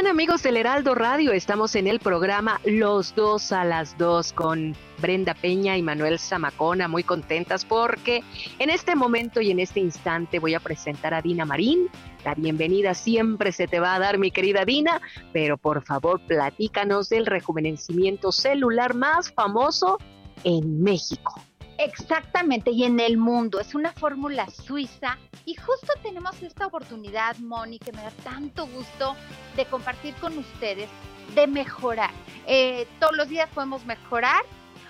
Amigos 0.07 0.43
del 0.43 0.57
Heraldo 0.57 0.93
Radio? 0.93 1.31
Estamos 1.31 1.75
en 1.75 1.87
el 1.87 1.99
programa 1.99 2.59
Los 2.63 3.15
dos 3.15 3.51
a 3.51 3.63
las 3.63 3.97
dos 3.97 4.33
con 4.33 4.75
Brenda 5.01 5.33
Peña 5.33 5.77
y 5.77 5.81
Manuel 5.81 6.19
Zamacona, 6.19 6.87
muy 6.87 7.03
contentas 7.03 7.65
porque 7.65 8.23
en 8.59 8.69
este 8.69 8.95
momento 8.95 9.41
y 9.41 9.49
en 9.49 9.59
este 9.59 9.79
instante 9.79 10.39
voy 10.39 10.53
a 10.53 10.59
presentar 10.59 11.13
a 11.13 11.21
Dina 11.21 11.45
Marín. 11.45 11.89
La 12.23 12.35
bienvenida 12.35 12.93
siempre 12.93 13.51
se 13.51 13.67
te 13.67 13.79
va 13.79 13.95
a 13.95 13.99
dar, 13.99 14.19
mi 14.19 14.29
querida 14.29 14.63
Dina, 14.63 15.01
pero 15.33 15.57
por 15.57 15.83
favor 15.83 16.21
platícanos 16.27 17.09
del 17.09 17.25
rejuvenecimiento 17.25 18.31
celular 18.31 18.93
más 18.93 19.31
famoso 19.31 19.97
en 20.43 20.83
México. 20.83 21.41
Exactamente, 21.77 22.71
y 22.71 22.83
en 22.83 22.99
el 22.99 23.17
mundo. 23.17 23.59
Es 23.59 23.75
una 23.75 23.91
fórmula 23.91 24.49
suiza 24.49 25.17
y 25.45 25.55
justo 25.55 25.93
tenemos 26.01 26.41
esta 26.41 26.67
oportunidad, 26.67 27.35
Moni, 27.37 27.79
que 27.79 27.91
me 27.91 28.01
da 28.01 28.11
tanto 28.23 28.65
gusto 28.67 29.15
de 29.55 29.65
compartir 29.65 30.13
con 30.15 30.37
ustedes, 30.37 30.89
de 31.33 31.47
mejorar. 31.47 32.11
Eh, 32.47 32.87
todos 32.99 33.15
los 33.15 33.27
días 33.27 33.49
podemos 33.53 33.85
mejorar 33.85 34.43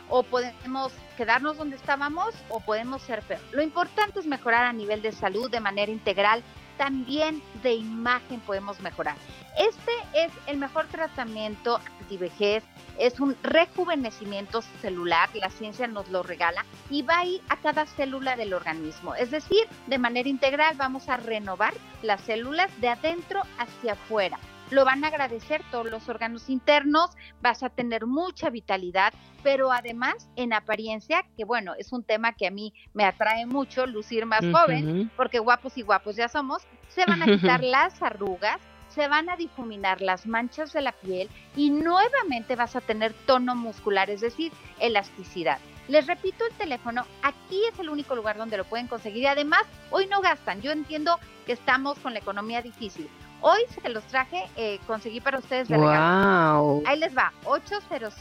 o 0.10 0.24
podemos 0.24 0.94
quedarnos 1.18 1.58
donde 1.58 1.76
estábamos 1.76 2.36
o 2.50 2.60
podemos 2.60 3.02
ser 3.02 3.22
peor. 3.24 3.42
Lo 3.52 3.64
importante 3.64 4.20
es 4.20 4.26
mejorar 4.26 4.66
a 4.66 4.74
nivel 4.74 5.02
de 5.02 5.12
salud 5.12 5.50
de 5.50 5.60
manera 5.60 5.92
integral. 5.92 6.44
También 6.78 7.42
de 7.64 7.74
imagen 7.74 8.42
podemos 8.42 8.80
mejorar. 8.82 9.16
Este 9.58 9.92
es 10.14 10.32
el 10.46 10.58
mejor 10.58 10.86
tratamiento 10.88 11.80
antivejez, 12.02 12.64
es 12.98 13.20
un 13.20 13.36
rejuvenecimiento 13.44 14.62
celular, 14.82 15.30
la 15.34 15.50
ciencia 15.50 15.88
nos 15.88 16.10
lo 16.10 16.24
regala 16.24 16.66
y 16.90 17.02
va 17.02 17.20
a 17.20 17.26
ir 17.26 17.42
a 17.50 17.58
cada 17.58 17.86
célula 17.86 18.36
del 18.36 18.54
organismo. 18.54 19.16
Es 19.16 19.32
decir, 19.32 19.64
de 19.88 19.98
manera 19.98 20.30
integral 20.30 20.76
vamos 20.78 21.10
a 21.10 21.18
renovar 21.18 21.74
las 22.02 22.22
células 22.22 22.70
de 22.82 22.90
adentro 22.90 23.42
hacia 23.58 23.94
afuera. 23.94 24.40
Lo 24.72 24.84
van 24.84 25.04
a 25.04 25.10
agradecer 25.10 25.62
todos 25.70 25.86
los 25.86 26.10
órganos 26.10 26.50
internos, 26.50 27.12
vas 27.42 27.62
a 27.62 27.70
tener 27.70 28.08
mucha 28.08 28.50
vitalidad, 28.50 29.14
pero 29.44 29.72
además 29.72 30.28
en 30.36 30.54
apariencia, 30.54 31.24
que 31.38 31.46
bueno, 31.46 31.74
es 31.78 31.94
un 31.94 32.04
tema 32.04 32.34
que 32.34 32.48
a 32.48 32.52
mí 32.52 32.74
me 32.94 33.06
atrae 33.06 33.46
mucho, 33.46 33.86
lucir 33.86 34.26
más 34.26 34.42
joven, 34.42 35.12
porque 35.16 35.38
guapos 35.38 35.78
y 35.78 35.84
guapos 35.84 36.16
ya 36.16 36.30
somos, 36.30 36.64
se 36.88 37.06
van 37.06 37.22
a 37.22 37.26
quitar 37.26 37.64
las 37.64 38.02
arrugas, 38.02 38.60
se 38.96 39.08
van 39.10 39.30
a 39.30 39.36
difuminar 39.36 40.02
las 40.02 40.26
manchas 40.26 40.72
de 40.72 40.82
la 40.82 40.94
piel 40.94 41.30
y 41.56 41.70
nuevamente 41.70 42.56
vas 42.56 42.76
a 42.78 42.82
tener 42.82 43.14
tono 43.26 43.54
muscular, 43.54 44.10
es 44.10 44.22
decir, 44.22 44.54
elasticidad. 44.80 45.60
Les 45.90 46.08
repito 46.08 46.46
el 46.50 46.54
teléfono, 46.54 47.06
aquí 47.22 47.62
es 47.72 47.78
el 47.78 47.90
único 47.90 48.16
lugar 48.16 48.38
donde 48.38 48.58
lo 48.58 48.64
pueden 48.64 48.88
conseguir 48.88 49.24
y 49.24 49.28
además 49.28 49.62
hoy 49.92 50.08
no 50.08 50.22
gastan. 50.22 50.62
Yo 50.62 50.72
entiendo 50.72 51.20
que 51.46 51.52
estamos 51.52 52.00
con 52.00 52.14
la 52.14 52.20
economía 52.20 52.62
difícil. 52.62 53.10
Hoy 53.42 53.60
se 53.70 53.90
los 53.90 54.04
traje, 54.06 54.46
eh, 54.56 54.80
conseguí 54.88 55.20
para 55.20 55.40
ustedes 55.40 55.68
de 55.68 55.76
regalo. 55.78 56.64
Wow. 56.64 56.84
Ahí 56.88 56.98
les 56.98 57.16
va, 57.16 57.34
800 57.44 58.14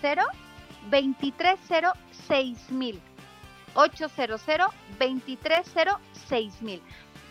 230 0.90 1.94
6000 2.26 3.00
800 3.74 4.46
230 4.98 6.00
6000 6.28 6.82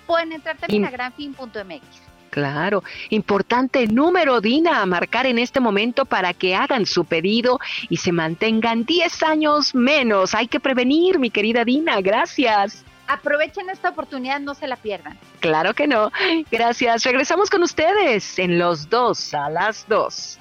Pueden 0.08 0.32
entrar 0.32 0.58
también 0.58 0.86
a 0.86 0.90
granfin.mx. 0.90 2.13
Claro, 2.34 2.84
importante 3.12 3.86
número, 3.86 4.42
Dina, 4.42 4.82
a 4.82 4.88
marcar 4.88 5.28
en 5.28 5.38
este 5.38 5.60
momento 5.60 6.04
para 6.04 6.34
que 6.34 6.56
hagan 6.56 6.88
su 6.88 7.06
pedido 7.06 7.60
y 7.90 7.98
se 7.98 8.12
mantengan 8.12 8.86
10 8.86 9.22
años 9.22 9.76
menos. 9.76 10.34
Hay 10.34 10.48
que 10.48 10.60
prevenir, 10.60 11.20
mi 11.20 11.30
querida 11.30 11.64
Dina, 11.64 12.02
gracias. 12.02 12.84
Aprovechen 13.08 13.70
esta 13.70 13.90
oportunidad, 13.90 14.40
no 14.40 14.56
se 14.56 14.66
la 14.66 14.78
pierdan. 14.78 15.16
Claro 15.42 15.76
que 15.76 15.86
no. 15.86 16.12
Gracias. 16.50 17.04
Regresamos 17.04 17.52
con 17.52 17.62
ustedes 17.62 18.40
en 18.40 18.58
los 18.58 18.90
dos 18.90 19.36
a 19.36 19.52
las 19.52 19.88
dos. 19.88 20.40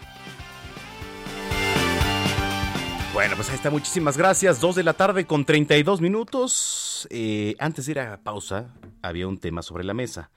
Bueno, 3.12 3.36
pues 3.36 3.50
ahí 3.50 3.56
está, 3.56 3.68
muchísimas 3.68 4.16
gracias. 4.16 4.62
Dos 4.62 4.76
de 4.76 4.82
la 4.82 4.94
tarde 4.94 5.26
con 5.26 5.44
32 5.44 6.00
minutos. 6.00 7.06
Eh, 7.10 7.54
antes 7.58 7.84
de 7.84 7.92
ir 7.92 8.00
a 8.00 8.16
pausa, 8.16 8.72
había 9.02 9.28
un 9.28 9.36
tema 9.36 9.60
sobre 9.60 9.84
la 9.84 9.92
mesa. 9.92 10.30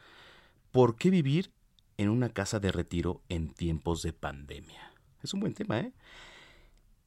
¿Por 0.76 0.98
qué 0.98 1.10
vivir 1.10 1.54
en 1.98 2.10
una 2.10 2.28
casa 2.28 2.60
de 2.60 2.70
retiro 2.70 3.22
en 3.30 3.54
tiempos 3.54 4.02
de 4.02 4.12
pandemia? 4.12 4.92
Es 5.24 5.34
un 5.34 5.40
buen 5.40 5.54
tema, 5.54 5.80
¿eh? 5.80 5.94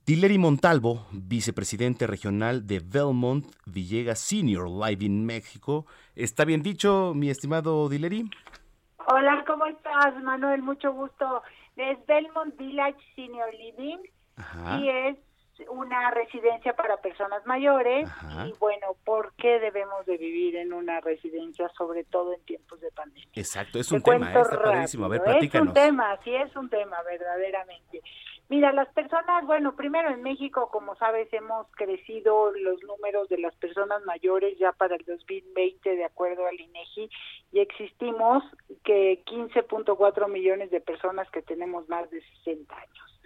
Dileri 0.06 0.38
Montalvo, 0.38 1.06
vicepresidente 1.12 2.06
regional 2.06 2.66
de 2.66 2.80
Belmont 2.80 3.44
Villegas 3.66 4.20
Senior 4.20 4.70
Live 4.70 5.04
in 5.04 5.26
México. 5.26 5.84
¿Está 6.16 6.46
bien 6.46 6.62
dicho, 6.62 7.12
mi 7.14 7.28
estimado 7.28 7.90
Dileri? 7.90 8.30
Hola, 9.06 9.44
¿cómo 9.46 9.66
estás, 9.66 10.14
Manuel? 10.22 10.62
Mucho 10.62 10.94
gusto. 10.94 11.42
Es 11.76 11.98
Belmont 12.06 12.56
Village 12.56 12.96
Senior 13.14 13.52
Living 13.52 13.98
Ajá. 14.36 14.80
y 14.80 14.88
es 14.88 15.18
una 15.68 16.10
residencia 16.10 16.74
para 16.74 16.96
personas 16.98 17.44
mayores. 17.46 18.08
Ajá. 18.08 18.46
Y 18.46 18.52
bueno, 18.58 18.96
¿por 19.04 19.32
qué 19.34 19.58
debemos 19.58 20.06
de 20.06 20.16
vivir 20.16 20.56
en 20.56 20.72
una 20.72 21.00
residencia, 21.00 21.68
sobre 21.76 22.04
todo 22.04 22.34
en 22.34 22.40
tiempos 22.44 22.80
de 22.80 22.90
pandemia? 22.92 23.28
Exacto, 23.34 23.78
es 23.78 23.88
Te 23.88 23.96
un 23.96 24.02
tema, 24.02 24.32
¿eh? 24.32 24.40
está 24.40 24.62
padrísimo. 24.62 25.06
A 25.06 25.08
ver, 25.08 25.20
rápido. 25.20 25.34
Es 25.34 25.40
platícanos. 25.40 25.68
un 25.68 25.74
tema, 25.74 26.18
sí 26.24 26.34
es 26.34 26.56
un 26.56 26.68
tema, 26.68 27.02
verdaderamente. 27.02 28.02
Mira, 28.50 28.72
las 28.72 28.88
personas, 28.94 29.44
bueno, 29.44 29.76
primero 29.76 30.08
en 30.08 30.22
México, 30.22 30.70
como 30.72 30.96
sabes, 30.96 31.30
hemos 31.34 31.66
crecido 31.72 32.50
los 32.52 32.82
números 32.82 33.28
de 33.28 33.36
las 33.36 33.54
personas 33.56 34.02
mayores 34.06 34.58
ya 34.58 34.72
para 34.72 34.96
el 34.96 35.04
2020, 35.04 35.96
de 35.96 36.04
acuerdo 36.04 36.46
al 36.46 36.58
INEGI, 36.58 37.10
y 37.52 37.60
existimos 37.60 38.42
que 38.84 39.22
15.4 39.26 40.30
millones 40.30 40.70
de 40.70 40.80
personas 40.80 41.30
que 41.30 41.42
tenemos 41.42 41.86
más 41.90 42.10
de 42.10 42.22
60 42.44 42.74
años. 42.74 43.17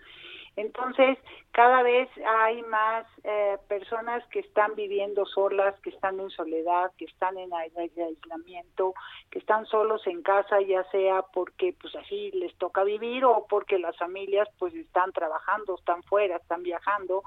Entonces, 0.56 1.18
cada 1.52 1.82
vez 1.82 2.08
hay 2.26 2.62
más 2.62 3.06
eh, 3.24 3.56
personas 3.68 4.26
que 4.28 4.40
están 4.40 4.74
viviendo 4.74 5.24
solas, 5.24 5.78
que 5.80 5.90
están 5.90 6.20
en 6.20 6.28
soledad, 6.30 6.92
que 6.98 7.06
están 7.06 7.38
en 7.38 7.52
aislamiento, 7.54 8.92
que 9.30 9.38
están 9.38 9.64
solos 9.66 10.06
en 10.06 10.22
casa, 10.22 10.60
ya 10.60 10.84
sea 10.90 11.22
porque 11.32 11.74
pues 11.80 11.94
así 11.96 12.30
les 12.32 12.54
toca 12.58 12.84
vivir 12.84 13.24
o 13.24 13.46
porque 13.48 13.78
las 13.78 13.96
familias 13.96 14.48
pues 14.58 14.74
están 14.74 15.12
trabajando, 15.12 15.76
están 15.76 16.02
fuera, 16.02 16.36
están 16.36 16.62
viajando. 16.62 17.22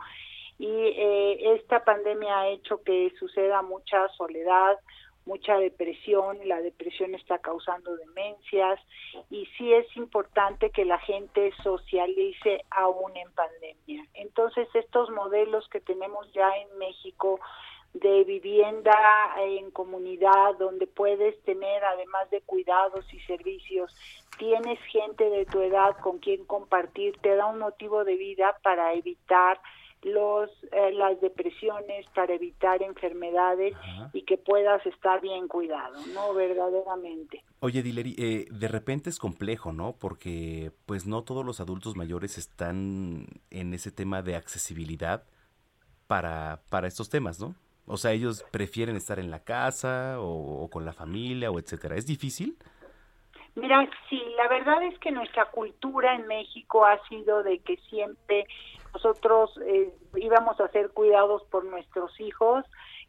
Y 0.58 0.68
eh, 0.68 1.56
esta 1.56 1.84
pandemia 1.84 2.40
ha 2.40 2.48
hecho 2.50 2.82
que 2.84 3.12
suceda 3.20 3.62
mucha 3.62 4.08
soledad, 4.10 4.78
mucha 5.26 5.58
depresión, 5.58 6.38
la 6.46 6.62
depresión 6.62 7.16
está 7.16 7.40
causando 7.40 7.96
demencias 7.96 8.80
y 9.30 9.46
sí 9.58 9.74
es 9.74 9.86
importante 9.98 10.70
que 10.70 10.86
la 10.86 11.00
gente 11.00 11.52
socialice 11.64 12.64
aún 12.70 13.16
en 13.18 13.32
pandemia. 13.32 14.06
Entonces 14.14 14.68
estos 14.74 15.10
modelos 15.10 15.68
que 15.70 15.82
tenemos 15.82 16.32
ya 16.34 16.50
en 16.58 16.78
México 16.78 17.40
de 17.94 18.26
vivienda 18.26 18.94
en 19.38 19.72
comunidad 19.72 20.56
donde 20.60 20.86
puedes 20.86 21.42
tener 21.44 21.84
además 21.86 22.30
de 22.30 22.42
cuidados 22.42 23.06
y 23.14 23.20
servicios 23.22 23.96
tienes 24.38 24.80
gente 24.92 25.30
de 25.30 25.46
tu 25.46 25.62
edad 25.62 25.96
con 26.02 26.20
quien 26.20 26.44
compartir 26.44 27.18
te 27.22 27.36
da 27.38 27.46
un 27.46 27.60
motivo 27.60 28.04
de 28.04 28.18
vida 28.18 28.58
para 28.64 28.94
evitar 28.94 29.62
los 30.06 30.52
eh, 30.72 30.92
las 30.94 31.20
depresiones 31.20 32.06
para 32.14 32.36
evitar 32.36 32.84
enfermedades 32.84 33.74
y 34.14 34.22
que 34.22 34.38
puedas 34.38 34.86
estar 34.86 35.20
bien 35.20 35.48
cuidado, 35.48 35.96
¿no? 36.14 36.32
Verdaderamente. 36.36 37.44
Oye, 37.60 37.82
Dileri, 37.82 38.16
eh, 38.20 38.46
de 38.52 38.68
repente 38.68 39.10
es 39.10 39.18
complejo, 39.18 39.74
¿no? 39.74 39.96
Porque 40.00 40.72
pues 40.86 41.08
no 41.08 41.24
todos 41.24 41.44
los 41.44 41.60
adultos 41.60 41.96
mayores 41.96 42.38
están 42.38 43.26
en 43.50 43.74
ese 43.74 43.92
tema 43.92 44.22
de 44.22 44.36
accesibilidad 44.36 45.24
para, 46.06 46.62
para 46.70 46.88
estos 46.88 47.10
temas, 47.10 47.40
¿no? 47.40 47.56
O 47.88 47.98
sea, 47.98 48.12
ellos 48.12 48.46
prefieren 48.52 48.96
estar 48.96 49.18
en 49.18 49.32
la 49.32 49.44
casa 49.44 50.20
o, 50.20 50.64
o 50.64 50.70
con 50.70 50.86
la 50.86 50.94
familia 50.94 51.50
o 51.50 51.58
etcétera. 51.58 51.96
¿Es 51.96 52.06
difícil? 52.06 52.58
Mira, 53.56 53.90
sí, 54.10 54.22
la 54.38 54.50
verdad 54.50 54.84
es 54.84 55.00
que 55.00 55.12
nuestra 55.12 55.46
cultura 55.46 56.14
en 56.14 56.28
México 56.28 56.86
ha 56.86 57.00
sido 57.08 57.42
de 57.42 57.60
que 57.60 57.78
siempre 57.90 58.46
nosotros 58.96 59.52
eh, 59.66 59.92
íbamos 60.16 60.58
a 60.60 60.66
hacer 60.66 60.90
cuidados 60.92 61.44
por 61.52 61.66
nuestros 61.66 62.18
hijos, 62.22 62.64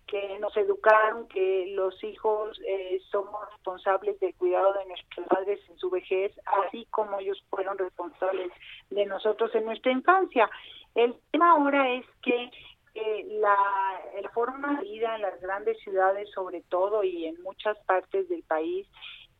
que 0.09 0.37
nos 0.40 0.57
educaron 0.57 1.29
que 1.29 1.66
los 1.77 2.03
hijos 2.03 2.61
eh, 2.66 3.01
somos 3.11 3.49
responsables 3.53 4.18
del 4.18 4.35
cuidado 4.35 4.72
de 4.72 4.87
nuestros 4.87 5.27
padres 5.29 5.61
en 5.68 5.79
su 5.79 5.88
vejez, 5.88 6.33
así 6.64 6.87
como 6.90 7.20
ellos 7.20 7.40
fueron 7.51 7.79
responsables 7.79 8.51
de 8.90 9.07
nosotros 9.07 9.55
en 9.55 9.64
nuestra 9.64 9.92
infancia. 9.92 10.51
El 10.96 11.14
tema 11.31 11.53
ahora 11.53 11.92
es 11.92 12.07
que 12.20 12.51
eh, 12.94 13.27
la 13.40 14.31
forma 14.35 14.81
de 14.81 14.88
vida 14.88 15.14
en 15.14 15.22
las 15.22 15.40
grandes 15.40 15.79
ciudades, 15.81 16.29
sobre 16.35 16.62
todo, 16.62 17.05
y 17.05 17.27
en 17.27 17.40
muchas 17.42 17.79
partes 17.87 18.29
del 18.29 18.42
país, 18.42 18.88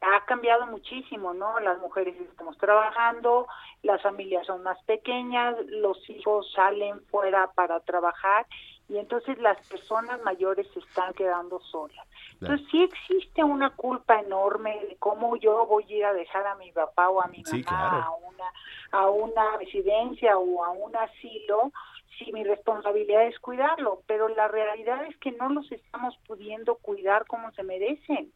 ha 0.01 0.25
cambiado 0.27 0.67
muchísimo, 0.67 1.35
¿no? 1.35 1.59
Las 1.61 1.79
mujeres 1.79 2.15
estamos 2.21 2.57
trabajando, 2.59 3.47
las 3.83 4.03
familias 4.03 4.47
son 4.47 4.63
más 4.63 4.83
pequeñas, 4.85 5.57
los 5.67 5.99
hijos 6.11 6.51
salen 6.53 7.01
fuera 7.07 7.51
para 7.53 7.81
trabajar 7.81 8.47
y 8.89 8.99
entonces 8.99 9.39
las 9.39 9.57
personas 9.67 10.23
mayores 10.23 10.67
se 10.73 10.79
están 10.79 11.13
quedando 11.15 11.61
solas. 11.61 12.07
Entonces 12.41 12.67
sí 12.71 12.83
existe 12.83 13.43
una 13.43 13.71
culpa 13.71 14.21
enorme 14.21 14.79
de 14.89 14.97
cómo 14.97 15.37
yo 15.37 15.67
voy 15.67 15.85
a 15.85 15.97
ir 15.97 16.05
a 16.05 16.13
dejar 16.13 16.47
a 16.47 16.55
mi 16.55 16.71
papá 16.73 17.09
o 17.09 17.21
a 17.21 17.27
mi 17.29 17.43
mamá 17.43 18.05
a 18.05 18.11
una 18.11 18.45
a 18.93 19.11
una 19.11 19.57
residencia 19.57 20.39
o 20.39 20.65
a 20.65 20.71
un 20.71 20.95
asilo 20.95 21.73
si 22.19 22.33
mi 22.33 22.45
responsabilidad 22.45 23.27
es 23.27 23.39
cuidarlo, 23.41 24.03
pero 24.07 24.29
la 24.29 24.49
realidad 24.49 25.05
es 25.07 25.17
que 25.19 25.33
no 25.33 25.49
los 25.49 25.71
estamos 25.71 26.17
pudiendo 26.27 26.77
cuidar 26.77 27.27
como 27.27 27.51
se 27.53 27.63
merecen. 27.63 28.33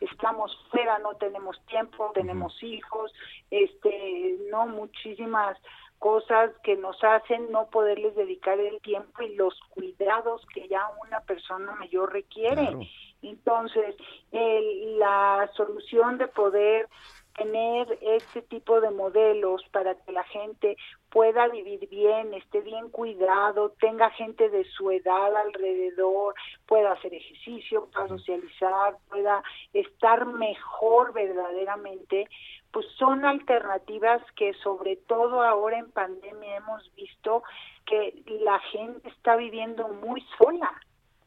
Estamos 0.00 0.56
fuera, 0.70 0.98
no 0.98 1.14
tenemos 1.16 1.60
tiempo, 1.66 2.12
tenemos 2.14 2.62
hijos, 2.62 3.12
este, 3.50 4.36
no 4.50 4.66
muchísimas 4.66 5.58
cosas 5.98 6.50
que 6.62 6.76
nos 6.76 7.02
hacen 7.02 7.50
no 7.50 7.66
poderles 7.70 8.14
dedicar 8.14 8.60
el 8.60 8.80
tiempo 8.82 9.22
y 9.22 9.34
los 9.36 9.58
cuidados 9.70 10.44
que 10.52 10.68
ya 10.68 10.90
una 11.06 11.20
persona 11.20 11.74
mayor 11.76 12.12
requiere. 12.12 12.76
Entonces, 13.22 13.96
la 14.30 15.50
solución 15.56 16.18
de 16.18 16.28
poder 16.28 16.88
tener 17.36 17.98
este 18.00 18.42
tipo 18.42 18.80
de 18.80 18.90
modelos 18.90 19.62
para 19.72 19.94
que 19.94 20.12
la 20.12 20.24
gente 20.24 20.76
pueda 21.10 21.48
vivir 21.48 21.88
bien, 21.88 22.34
esté 22.34 22.60
bien 22.60 22.90
cuidado, 22.90 23.70
tenga 23.80 24.10
gente 24.10 24.48
de 24.50 24.64
su 24.64 24.90
edad 24.90 25.36
alrededor, 25.36 26.34
pueda 26.66 26.92
hacer 26.92 27.14
ejercicio, 27.14 27.88
pueda 27.92 28.08
socializar, 28.08 28.96
pueda 29.08 29.42
estar 29.72 30.26
mejor 30.26 31.12
verdaderamente, 31.12 32.28
pues 32.72 32.86
son 32.98 33.24
alternativas 33.24 34.22
que 34.36 34.52
sobre 34.54 34.96
todo 34.96 35.42
ahora 35.42 35.78
en 35.78 35.90
pandemia 35.92 36.56
hemos 36.56 36.94
visto 36.94 37.42
que 37.86 38.22
la 38.40 38.58
gente 38.58 39.08
está 39.08 39.36
viviendo 39.36 39.88
muy 39.88 40.20
sola 40.38 40.72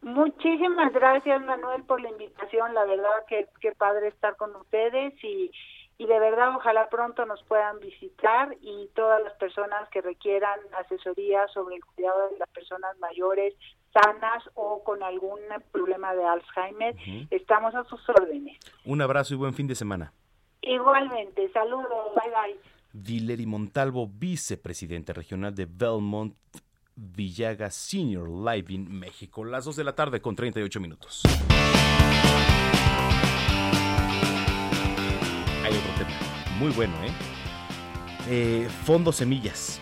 Muchísimas 0.00 0.92
gracias, 0.92 1.42
Manuel, 1.42 1.82
por 1.84 2.00
la 2.00 2.10
invitación. 2.10 2.72
La 2.74 2.84
verdad 2.84 3.24
que 3.28 3.46
qué 3.60 3.72
padre 3.72 4.08
estar 4.08 4.36
con 4.36 4.56
ustedes 4.56 5.12
y, 5.22 5.50
y 5.98 6.06
de 6.06 6.18
verdad 6.18 6.56
ojalá 6.56 6.88
pronto 6.88 7.26
nos 7.26 7.42
puedan 7.44 7.78
visitar 7.78 8.56
y 8.62 8.88
todas 8.94 9.22
las 9.22 9.34
personas 9.34 9.88
que 9.90 10.00
requieran 10.00 10.58
asesoría 10.78 11.46
sobre 11.48 11.76
el 11.76 11.84
cuidado 11.84 12.30
de 12.30 12.38
las 12.38 12.48
personas 12.50 12.98
mayores 12.98 13.54
sanas 13.92 14.42
o 14.54 14.82
con 14.82 15.02
algún 15.02 15.40
problema 15.70 16.14
de 16.14 16.24
Alzheimer, 16.24 16.96
estamos 17.30 17.74
a 17.74 17.84
sus 17.84 18.00
órdenes. 18.08 18.58
Un 18.84 19.00
abrazo 19.00 19.34
y 19.34 19.36
buen 19.36 19.54
fin 19.54 19.68
de 19.68 19.74
semana. 19.74 20.12
Igualmente, 20.62 21.50
saludos, 21.52 22.14
bye 22.14 22.30
bye. 22.30 22.73
Dileri 22.94 23.44
Montalvo, 23.44 24.06
vicepresidente 24.06 25.12
regional 25.12 25.52
de 25.52 25.66
Belmont 25.66 26.32
Villaga 26.94 27.68
Senior 27.68 28.28
Living 28.28 28.88
México. 28.88 29.44
Las 29.44 29.64
2 29.64 29.74
de 29.74 29.84
la 29.84 29.96
tarde 29.96 30.20
con 30.20 30.36
38 30.36 30.80
minutos. 30.80 31.22
Hay 35.64 35.72
otro 35.72 35.92
tema 35.98 36.12
muy 36.60 36.70
bueno, 36.70 36.94
¿eh? 37.02 37.10
Eh, 38.28 38.68
Fondo 38.84 39.10
Semillas. 39.10 39.80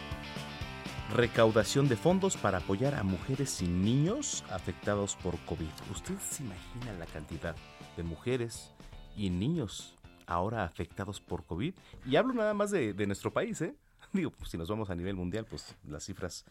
Recaudación 1.14 1.88
de 1.88 1.96
fondos 1.96 2.38
para 2.38 2.58
apoyar 2.58 2.94
a 2.94 3.02
mujeres 3.02 3.60
y 3.60 3.66
niños 3.66 4.42
afectados 4.50 5.16
por 5.16 5.38
COVID. 5.40 5.68
¿Usted 5.90 6.14
se 6.30 6.44
imagina 6.44 6.94
la 6.98 7.04
cantidad 7.04 7.54
de 7.94 8.02
mujeres 8.04 8.72
y 9.14 9.28
niños 9.28 9.98
ahora 10.26 10.64
afectados 10.64 11.20
por 11.20 11.44
COVID? 11.44 11.74
Y 12.06 12.16
hablo 12.16 12.32
nada 12.32 12.54
más 12.54 12.70
de, 12.70 12.92
de 12.92 13.06
nuestro 13.06 13.32
país, 13.32 13.60
¿eh? 13.62 13.74
Digo, 14.12 14.30
pues, 14.30 14.50
si 14.50 14.58
nos 14.58 14.68
vamos 14.68 14.90
a 14.90 14.94
nivel 14.94 15.14
mundial, 15.14 15.46
pues 15.48 15.76
las 15.88 16.04
cifras, 16.04 16.44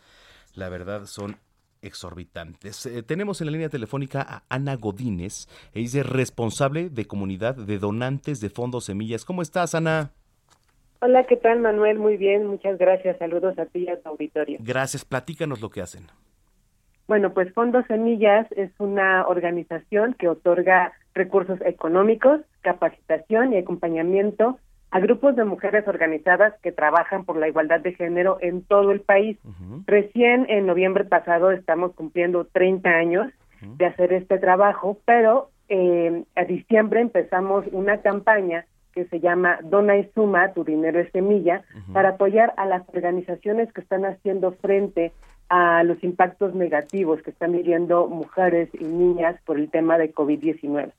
la 0.55 0.69
verdad, 0.69 1.05
son 1.05 1.37
exorbitantes. 1.81 2.85
Eh, 2.85 3.03
tenemos 3.03 3.41
en 3.41 3.47
la 3.47 3.51
línea 3.51 3.69
telefónica 3.69 4.21
a 4.21 4.43
Ana 4.49 4.75
Godínez, 4.75 5.47
ella 5.73 6.01
es 6.01 6.09
responsable 6.09 6.89
de 6.89 7.05
comunidad 7.05 7.55
de 7.55 7.79
donantes 7.79 8.39
de 8.39 8.49
fondos 8.49 8.85
semillas. 8.85 9.25
¿Cómo 9.25 9.41
estás, 9.41 9.75
Ana? 9.75 10.11
Hola, 11.01 11.25
¿qué 11.25 11.35
tal, 11.35 11.59
Manuel? 11.59 11.97
Muy 11.97 12.17
bien, 12.17 12.45
muchas 12.45 12.77
gracias. 12.77 13.17
Saludos 13.17 13.57
a 13.57 13.65
ti 13.65 13.85
y 13.85 13.89
a 13.89 13.99
tu 13.99 14.09
auditorio. 14.09 14.59
Gracias, 14.61 15.03
platícanos 15.03 15.59
lo 15.59 15.71
que 15.71 15.81
hacen. 15.81 16.03
Bueno, 17.07 17.33
pues 17.33 17.51
Fondos 17.53 17.85
Semillas 17.87 18.47
es 18.51 18.71
una 18.77 19.25
organización 19.27 20.13
que 20.13 20.29
otorga 20.29 20.93
recursos 21.13 21.59
económicos, 21.61 22.41
capacitación 22.61 23.53
y 23.53 23.57
acompañamiento 23.57 24.57
a 24.91 24.99
grupos 24.99 25.35
de 25.35 25.45
mujeres 25.45 25.87
organizadas 25.87 26.53
que 26.61 26.71
trabajan 26.71 27.23
por 27.23 27.37
la 27.37 27.47
igualdad 27.47 27.79
de 27.79 27.93
género 27.93 28.37
en 28.41 28.61
todo 28.61 28.91
el 28.91 28.99
país. 28.99 29.37
Recién 29.85 30.45
en 30.49 30.65
noviembre 30.65 31.05
pasado 31.05 31.51
estamos 31.51 31.93
cumpliendo 31.93 32.45
30 32.45 32.89
años 32.89 33.31
de 33.61 33.85
hacer 33.85 34.11
este 34.11 34.37
trabajo, 34.37 34.97
pero 35.05 35.49
eh, 35.69 36.23
a 36.35 36.43
diciembre 36.43 36.99
empezamos 36.99 37.65
una 37.71 38.01
campaña 38.01 38.65
que 38.93 39.05
se 39.05 39.21
llama 39.21 39.59
Dona 39.63 39.97
y 39.97 40.09
Suma, 40.13 40.51
tu 40.51 40.65
dinero 40.65 40.99
es 40.99 41.09
semilla, 41.13 41.63
para 41.93 42.09
apoyar 42.09 42.53
a 42.57 42.65
las 42.65 42.83
organizaciones 42.89 43.71
que 43.71 43.79
están 43.79 44.03
haciendo 44.03 44.51
frente 44.51 45.13
a 45.47 45.83
los 45.83 46.03
impactos 46.03 46.53
negativos 46.55 47.21
que 47.21 47.31
están 47.31 47.53
viviendo 47.53 48.07
mujeres 48.07 48.69
y 48.73 48.83
niñas 48.83 49.39
por 49.45 49.57
el 49.57 49.69
tema 49.69 49.97
de 49.97 50.13
COVID-19. 50.13 50.91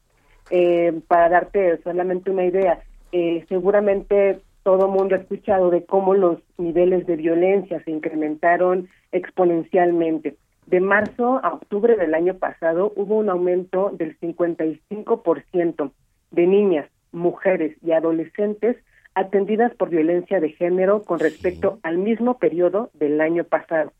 Eh, 0.54 1.00
para 1.08 1.30
darte 1.30 1.80
solamente 1.82 2.30
una 2.30 2.44
idea, 2.44 2.82
eh, 3.10 3.42
seguramente 3.48 4.38
todo 4.64 4.86
mundo 4.86 5.14
ha 5.14 5.18
escuchado 5.18 5.70
de 5.70 5.86
cómo 5.86 6.12
los 6.12 6.40
niveles 6.58 7.06
de 7.06 7.16
violencia 7.16 7.82
se 7.84 7.90
incrementaron 7.90 8.88
exponencialmente. 9.12 10.36
De 10.66 10.80
marzo 10.80 11.40
a 11.42 11.54
octubre 11.54 11.96
del 11.96 12.14
año 12.14 12.34
pasado 12.34 12.92
hubo 12.96 13.16
un 13.16 13.30
aumento 13.30 13.92
del 13.94 14.18
55% 14.20 15.90
de 16.32 16.46
niñas, 16.46 16.86
mujeres 17.12 17.74
y 17.82 17.92
adolescentes 17.92 18.76
atendidas 19.14 19.74
por 19.74 19.88
violencia 19.88 20.38
de 20.38 20.50
género 20.50 21.00
con 21.02 21.18
respecto 21.18 21.78
al 21.82 21.96
mismo 21.96 22.38
periodo 22.38 22.90
del 22.92 23.22
año 23.22 23.44
pasado. 23.44 23.90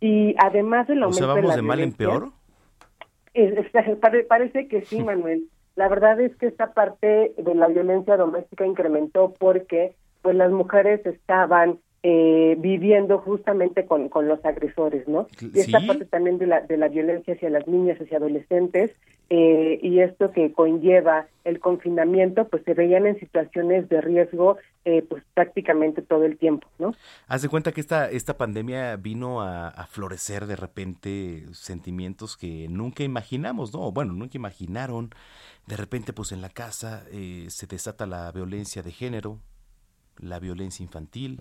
Y 0.00 0.34
además 0.38 0.88
del 0.88 1.04
aumento 1.04 1.24
o 1.24 1.34
sea, 1.34 1.42
vamos 1.42 1.50
de, 1.54 1.56
de, 1.56 1.62
la 1.62 1.62
mal 1.68 1.80
en 1.80 1.92
peor. 1.92 2.28
es- 3.32 3.54
parece 4.28 4.66
que 4.66 4.82
sí, 4.82 5.00
Manuel. 5.00 5.44
La 5.76 5.88
verdad 5.88 6.20
es 6.20 6.36
que 6.36 6.46
esta 6.46 6.72
parte 6.72 7.34
de 7.36 7.54
la 7.54 7.66
violencia 7.66 8.16
doméstica 8.16 8.66
incrementó 8.66 9.34
porque 9.38 9.96
pues 10.22 10.36
las 10.36 10.50
mujeres 10.50 11.04
estaban 11.04 11.80
eh, 12.06 12.54
viviendo 12.58 13.16
justamente 13.18 13.86
con, 13.86 14.10
con 14.10 14.28
los 14.28 14.44
agresores, 14.44 15.08
¿no? 15.08 15.26
Y 15.40 15.58
esta 15.58 15.80
parte 15.80 16.04
también 16.04 16.36
de 16.36 16.46
la, 16.46 16.60
de 16.60 16.76
la 16.76 16.88
violencia 16.88 17.32
hacia 17.32 17.48
las 17.48 17.66
niñas, 17.66 17.98
hacia 17.98 18.18
adolescentes, 18.18 18.90
eh, 19.30 19.78
y 19.82 20.00
esto 20.00 20.30
que 20.30 20.52
conlleva 20.52 21.26
el 21.44 21.60
confinamiento, 21.60 22.46
pues 22.48 22.62
se 22.64 22.74
veían 22.74 23.06
en 23.06 23.18
situaciones 23.18 23.88
de 23.88 24.02
riesgo 24.02 24.58
eh, 24.84 25.02
pues 25.08 25.24
prácticamente 25.32 26.02
todo 26.02 26.26
el 26.26 26.36
tiempo, 26.36 26.68
¿no? 26.78 26.94
Haz 27.26 27.40
de 27.40 27.48
cuenta 27.48 27.72
que 27.72 27.80
esta, 27.80 28.10
esta 28.10 28.36
pandemia 28.36 28.96
vino 28.96 29.40
a, 29.40 29.68
a 29.68 29.86
florecer 29.86 30.44
de 30.44 30.56
repente 30.56 31.44
sentimientos 31.52 32.36
que 32.36 32.68
nunca 32.68 33.02
imaginamos, 33.02 33.72
¿no? 33.72 33.90
Bueno, 33.92 34.12
nunca 34.12 34.36
imaginaron. 34.36 35.08
De 35.66 35.78
repente, 35.78 36.12
pues 36.12 36.32
en 36.32 36.42
la 36.42 36.50
casa 36.50 37.04
eh, 37.10 37.46
se 37.48 37.66
desata 37.66 38.04
la 38.04 38.30
violencia 38.30 38.82
de 38.82 38.90
género, 38.90 39.38
la 40.18 40.38
violencia 40.38 40.82
infantil, 40.82 41.40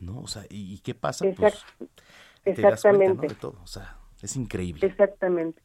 ¿no? 0.00 0.20
O 0.20 0.26
sea, 0.26 0.42
¿y, 0.48 0.74
y 0.74 0.78
qué 0.78 0.94
pasa? 0.94 1.24
Pues 1.36 1.54
Exact- 1.54 1.88
te 2.44 2.62
das 2.62 2.82
cuenta, 2.82 2.98
¿no? 2.98 3.04
exactamente. 3.04 3.28
De 3.28 3.34
todo. 3.34 3.56
O 3.62 3.66
sea, 3.66 3.96
es 4.22 4.36
increíble. 4.36 4.86
Exactamente. 4.86 5.60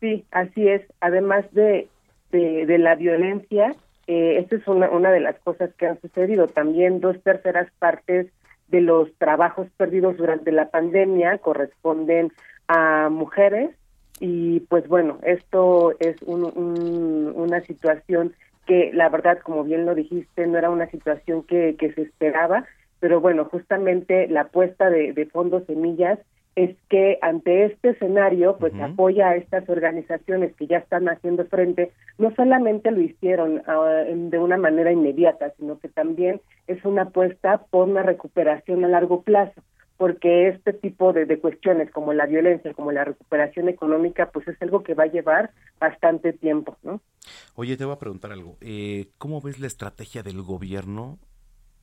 Sí, 0.00 0.24
así 0.30 0.68
es. 0.68 0.82
Además 1.00 1.44
de, 1.52 1.88
de, 2.32 2.66
de 2.66 2.78
la 2.78 2.94
violencia, 2.94 3.74
eh, 4.06 4.38
esta 4.38 4.56
es 4.56 4.66
una, 4.66 4.88
una 4.90 5.10
de 5.10 5.20
las 5.20 5.38
cosas 5.40 5.70
que 5.74 5.86
han 5.86 6.00
sucedido. 6.00 6.46
También 6.46 7.00
dos 7.00 7.20
terceras 7.22 7.68
partes 7.78 8.28
de 8.68 8.80
los 8.80 9.12
trabajos 9.18 9.66
perdidos 9.76 10.16
durante 10.16 10.52
la 10.52 10.70
pandemia 10.70 11.38
corresponden 11.38 12.32
a 12.68 13.08
mujeres 13.10 13.70
y 14.20 14.60
pues 14.60 14.86
bueno, 14.86 15.18
esto 15.24 15.94
es 15.98 16.20
un- 16.22 16.44
un- 16.56 17.32
una 17.34 17.60
situación 17.62 18.32
que 18.66 18.90
la 18.92 19.08
verdad, 19.08 19.38
como 19.40 19.64
bien 19.64 19.86
lo 19.86 19.94
dijiste, 19.94 20.46
no 20.46 20.56
era 20.58 20.70
una 20.70 20.88
situación 20.90 21.42
que, 21.42 21.74
que 21.78 21.92
se 21.94 22.02
esperaba, 22.02 22.64
pero 23.00 23.20
bueno, 23.20 23.46
justamente 23.46 24.28
la 24.28 24.42
apuesta 24.42 24.90
de, 24.90 25.12
de 25.12 25.26
Fondos 25.26 25.64
Semillas 25.66 26.18
es 26.56 26.76
que 26.88 27.18
ante 27.22 27.66
este 27.66 27.90
escenario, 27.90 28.56
pues 28.58 28.74
apoya 28.80 29.30
a 29.30 29.36
estas 29.36 29.68
organizaciones 29.68 30.54
que 30.56 30.66
ya 30.66 30.78
están 30.78 31.08
haciendo 31.08 31.44
frente, 31.46 31.92
no 32.18 32.34
solamente 32.34 32.90
lo 32.90 33.00
hicieron 33.00 33.62
ah, 33.66 34.04
de 34.06 34.38
una 34.38 34.56
manera 34.56 34.92
inmediata, 34.92 35.52
sino 35.58 35.78
que 35.78 35.88
también 35.88 36.40
es 36.66 36.84
una 36.84 37.02
apuesta 37.02 37.64
por 37.70 37.88
una 37.88 38.02
recuperación 38.02 38.84
a 38.84 38.88
largo 38.88 39.22
plazo, 39.22 39.62
porque 39.96 40.48
este 40.48 40.72
tipo 40.72 41.12
de, 41.12 41.24
de 41.24 41.38
cuestiones 41.38 41.90
como 41.92 42.12
la 42.12 42.26
violencia, 42.26 42.74
como 42.74 42.90
la 42.90 43.04
recuperación 43.04 43.68
económica, 43.68 44.30
pues 44.30 44.48
es 44.48 44.60
algo 44.60 44.82
que 44.82 44.94
va 44.94 45.04
a 45.04 45.12
llevar 45.12 45.50
bastante 45.78 46.32
tiempo, 46.32 46.76
¿no? 46.82 47.00
Oye, 47.54 47.76
te 47.76 47.84
voy 47.84 47.94
a 47.94 47.98
preguntar 47.98 48.32
algo. 48.32 48.56
Eh, 48.60 49.08
¿Cómo 49.18 49.40
ves 49.40 49.60
la 49.60 49.66
estrategia 49.66 50.22
del 50.22 50.42
gobierno 50.42 51.18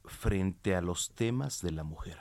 frente 0.08 0.76
a 0.76 0.82
los 0.82 1.14
temas 1.14 1.62
de 1.62 1.72
la 1.72 1.84
mujer? 1.84 2.18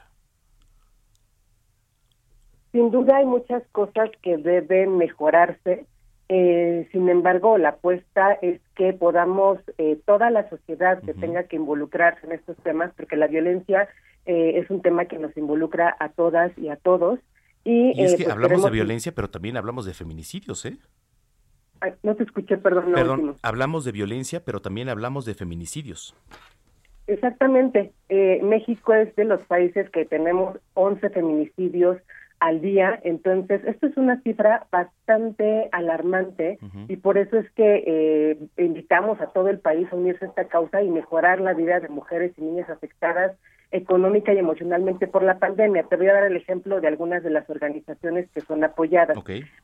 Sin 2.73 2.91
duda 2.91 3.17
hay 3.17 3.27
muchas 3.27 3.63
cosas 3.73 4.11
que 4.23 4.37
deben 4.37 4.99
mejorarse. 4.99 5.87
Eh, 6.29 6.89
sin 6.93 7.09
embargo, 7.09 7.57
la 7.57 7.71
apuesta 7.71 8.33
es 8.43 8.61
que 8.75 8.93
podamos, 8.93 9.59
eh, 9.79 9.99
toda 10.05 10.29
la 10.31 10.49
sociedad 10.51 11.01
que 11.03 11.15
tenga 11.15 11.45
que 11.45 11.57
involucrarse 11.57 12.27
en 12.27 12.33
estos 12.33 12.57
temas, 12.59 12.93
porque 12.97 13.17
la 13.17 13.29
violencia 13.29 13.89
eh, 14.27 14.59
es 14.59 14.69
un 14.71 14.83
tema 14.83 15.07
que 15.07 15.19
nos 15.19 15.37
involucra 15.37 15.97
a 15.99 16.11
todas 16.11 16.53
y 16.59 16.69
a 16.69 16.77
todos. 16.77 17.21
Y, 17.65 17.99
Y 17.99 18.05
es 18.05 18.17
que 18.17 18.25
pues 18.25 18.35
hablamos 18.35 18.65
de 18.65 18.71
violencia, 18.71 19.13
pero 19.15 19.31
también 19.31 19.57
hablamos 19.57 19.87
de 19.87 19.95
feminicidios, 19.95 20.67
¿eh? 20.67 20.77
Ay, 21.81 21.93
no 22.03 22.15
te 22.15 22.25
escuché, 22.25 22.57
perdón. 22.59 22.93
Perdón, 22.93 23.21
último. 23.21 23.37
hablamos 23.43 23.85
de 23.85 23.93
violencia, 23.93 24.45
pero 24.45 24.61
también 24.61 24.89
hablamos 24.89 25.25
de 25.25 25.35
feminicidios. 25.35 26.15
Exactamente. 27.07 27.93
Eh, 28.09 28.41
México 28.43 28.95
es 28.95 29.15
de 29.17 29.25
los 29.25 29.41
países 29.43 29.89
que 29.91 30.05
tenemos 30.05 30.59
11 30.75 31.11
feminicidios 31.11 31.99
al 32.39 32.61
día, 32.61 33.01
entonces 33.03 33.63
esto 33.65 33.87
es 33.87 33.97
una 33.97 34.21
cifra 34.21 34.67
bastante 34.71 35.71
alarmante 35.73 36.59
y 36.87 36.97
por 36.97 37.17
eso 37.17 37.39
es 37.39 37.51
que 37.53 37.83
eh, 37.87 38.39
invitamos 38.59 39.19
a 39.23 39.29
todo 39.29 39.49
el 39.49 39.59
país 39.59 39.89
a 39.91 39.97
unirse 39.97 40.27
a 40.27 40.29
esta 40.29 40.45
causa 40.47 40.83
y 40.83 40.91
mejorar 40.91 41.41
la 41.41 41.55
vida 41.55 41.81
de 41.81 41.89
mujeres 41.89 42.33
y 42.37 42.43
niñas 42.43 42.69
afectadas 42.69 43.33
económica 43.77 44.33
y 44.33 44.39
emocionalmente 44.39 45.07
por 45.07 45.23
la 45.23 45.39
pandemia. 45.39 45.85
Te 45.85 45.97
voy 45.97 46.09
a 46.09 46.15
dar 46.15 46.25
el 46.25 46.37
ejemplo 46.37 46.81
de 46.81 46.89
algunas 46.89 47.23
de 47.23 47.31
las 47.31 47.49
organizaciones 47.49 48.29
que 48.31 48.41
son 48.41 48.65
apoyadas. 48.65 49.17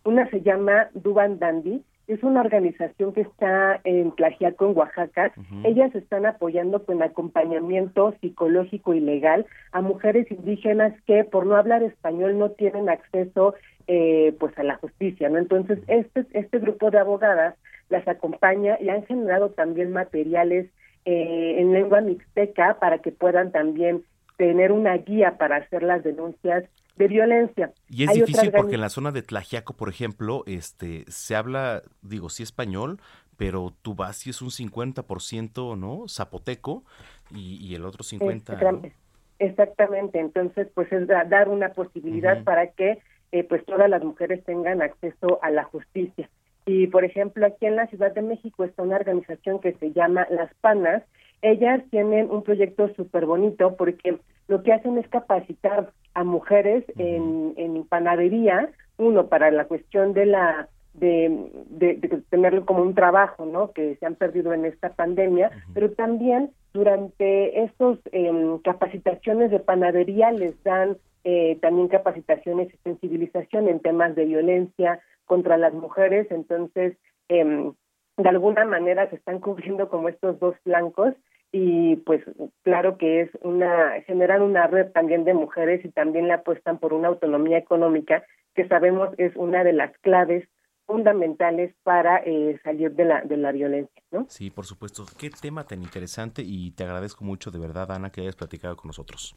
Una 0.05 0.29
se 0.31 0.43
llama 0.43 0.89
Duban 0.95 1.39
Dandy, 1.39 1.83
es 2.09 2.23
una 2.23 2.41
organización 2.41 3.13
que 3.13 3.23
está 3.23 3.81
en 3.85 4.13
Tlaxiaco, 4.13 4.67
en 4.67 4.77
Oaxaca. 4.77 5.33
Ellas 5.65 5.95
están 5.95 6.27
apoyando 6.27 6.85
con 6.85 7.03
acompañamiento 7.03 8.15
psicológico 8.21 8.93
y 8.93 9.01
legal 9.01 9.47
a 9.71 9.81
mujeres 9.81 10.31
indígenas 10.31 10.93
que 11.07 11.25
por 11.25 11.47
no 11.47 11.57
hablar 11.57 11.83
español 11.83 12.39
no 12.39 12.51
tienen 12.51 12.89
acceso 12.89 13.55
eh, 13.87 14.35
pues 14.39 14.57
a 14.59 14.63
la 14.63 14.77
justicia, 14.77 15.29
¿no? 15.29 15.39
Entonces 15.39 15.79
este 15.87 16.27
este 16.33 16.59
grupo 16.59 16.91
de 16.91 16.99
abogadas 16.99 17.55
las 17.89 18.07
acompaña 18.09 18.79
y 18.81 18.89
han 18.89 19.05
generado 19.07 19.51
también 19.51 19.93
materiales 19.93 20.69
eh, 21.05 21.57
en 21.59 21.73
lengua 21.73 22.01
mixteca 22.01 22.79
para 22.81 22.99
que 22.99 23.13
puedan 23.13 23.53
también 23.53 24.05
tener 24.37 24.73
una 24.73 24.97
guía 24.97 25.37
para 25.39 25.57
hacer 25.57 25.83
las 25.83 26.03
denuncias 26.03 26.65
de 26.97 27.09
violencia. 27.09 27.73
Y 27.89 28.05
es 28.05 28.11
Hay 28.11 28.21
difícil 28.21 28.53
porque 28.53 28.75
en 28.75 28.81
la 28.81 28.89
zona 28.89 29.13
de 29.13 29.23
Tlajiaco, 29.23 29.75
por 29.75 29.89
ejemplo, 29.89 30.43
este, 30.47 31.05
se 31.09 31.35
habla, 31.35 31.83
digo, 32.03 32.29
sí 32.29 32.43
español, 32.43 33.01
pero 33.37 33.73
tú 33.83 33.95
vas 33.95 34.27
y 34.27 34.31
es 34.31 34.43
un 34.43 34.51
50%, 34.51 35.77
¿no? 35.79 36.05
Zapoteco 36.09 36.85
y, 37.31 37.57
y 37.67 37.75
el 37.75 37.85
otro 37.85 38.05
50%. 38.05 38.21
¿no? 38.25 38.31
Exactamente. 38.31 38.95
Exactamente, 39.39 40.21
entonces 40.21 40.69
pues 40.73 40.93
es 40.93 41.09
da- 41.09 41.25
dar 41.25 41.49
una 41.49 41.71
posibilidad 41.71 42.45
para 42.45 42.69
que 42.69 43.01
eh, 43.33 43.43
pues 43.43 43.65
todas 43.65 43.91
las 43.91 44.05
mujeres 44.05 44.45
tengan 44.45 44.83
acceso 44.83 45.41
a 45.43 45.51
la 45.51 45.65
justicia. 45.65 46.31
Y 46.67 46.87
por 46.87 47.05
ejemplo 47.05 47.47
aquí 47.47 47.67
en 47.67 47.77
la 47.77 47.87
Ciudad 47.89 48.13
de 48.13 48.23
México 48.23 48.65
está 48.65 48.83
una 48.83 48.97
organización 48.97 49.61
que 49.61 49.73
se 49.75 49.93
llama 49.93 50.27
Las 50.31 50.53
Panas. 50.61 51.03
Ellas 51.43 51.83
tienen 51.91 52.31
un 52.31 52.43
proyecto 52.43 52.89
súper 52.95 53.27
bonito 53.27 53.77
porque 53.77 54.19
lo 54.49 54.63
que 54.63 54.73
hacen 54.73 54.99
es 54.99 55.09
capacitar 55.09 55.91
a 56.15 56.25
mujeres 56.25 56.85
en, 56.99 57.55
en 57.57 57.85
panadería, 57.85 58.71
uno 58.99 59.29
para 59.29 59.51
la 59.51 59.65
cuestión 59.65 60.13
de 60.13 60.27
la 60.27 60.69
de, 60.95 61.51
de, 61.71 61.95
tenerlo 62.29 62.67
como 62.67 62.83
un 62.83 62.95
trabajo, 62.95 63.47
¿no? 63.47 63.73
Que 63.73 63.97
se 63.97 64.05
han 64.05 64.15
perdido 64.15 64.53
en 64.53 64.67
esta 64.67 64.91
pandemia, 64.91 65.51
pero 65.73 65.91
también 65.93 66.51
durante 66.75 67.63
estos 67.65 67.99
eh, 68.13 68.59
capacitaciones 68.63 69.51
de 69.51 69.61
panadería 69.61 70.31
les 70.33 70.63
dan 70.63 70.99
eh, 71.25 71.57
también 71.63 71.89
capacitaciones 71.89 72.73
y 72.75 72.77
sensibilización 72.79 73.69
en 73.69 73.81
temas 73.81 74.15
de 74.15 74.25
violencia 74.25 75.01
contra 75.25 75.57
las 75.57 75.73
mujeres, 75.73 76.27
entonces 76.31 76.97
eh, 77.29 77.73
de 78.17 78.29
alguna 78.29 78.65
manera 78.65 79.09
se 79.11 79.17
están 79.17 79.41
cubriendo 79.41 79.89
como 79.89 80.09
estos 80.09 80.39
dos 80.39 80.55
flancos 80.65 81.15
y 81.51 81.97
pues 81.97 82.23
claro 82.63 82.97
que 82.97 83.23
es 83.23 83.31
una 83.43 84.01
generan 84.07 84.43
una 84.43 84.67
red 84.67 84.91
también 84.93 85.25
de 85.25 85.35
mujeres 85.35 85.85
y 85.85 85.91
también 85.91 86.27
le 86.27 86.35
apuestan 86.35 86.79
por 86.79 86.95
una 86.95 87.09
autonomía 87.09 87.59
económica 87.59 88.25
que 88.55 88.67
sabemos 88.69 89.11
es 89.19 89.35
una 89.37 89.65
de 89.65 89.73
las 89.73 89.97
claves 89.99 90.49
fundamentales 90.87 91.75
para 91.83 92.19
eh, 92.19 92.59
salir 92.65 92.93
de 92.93 93.05
la, 93.05 93.23
de 93.23 93.37
la 93.37 93.53
violencia. 93.53 94.03
¿no? 94.11 94.27
Sí, 94.29 94.51
por 94.51 94.67
supuesto. 94.67 95.05
Qué 95.19 95.31
tema 95.31 95.65
tan 95.65 95.83
interesante 95.83 96.43
y 96.45 96.73
te 96.73 96.85
agradezco 96.85 97.25
mucho 97.25 97.51
de 97.51 97.59
verdad, 97.59 97.91
Ana, 97.93 98.11
que 98.11 98.21
hayas 98.21 98.37
platicado 98.37 98.77
con 98.77 98.89
nosotros. 98.89 99.35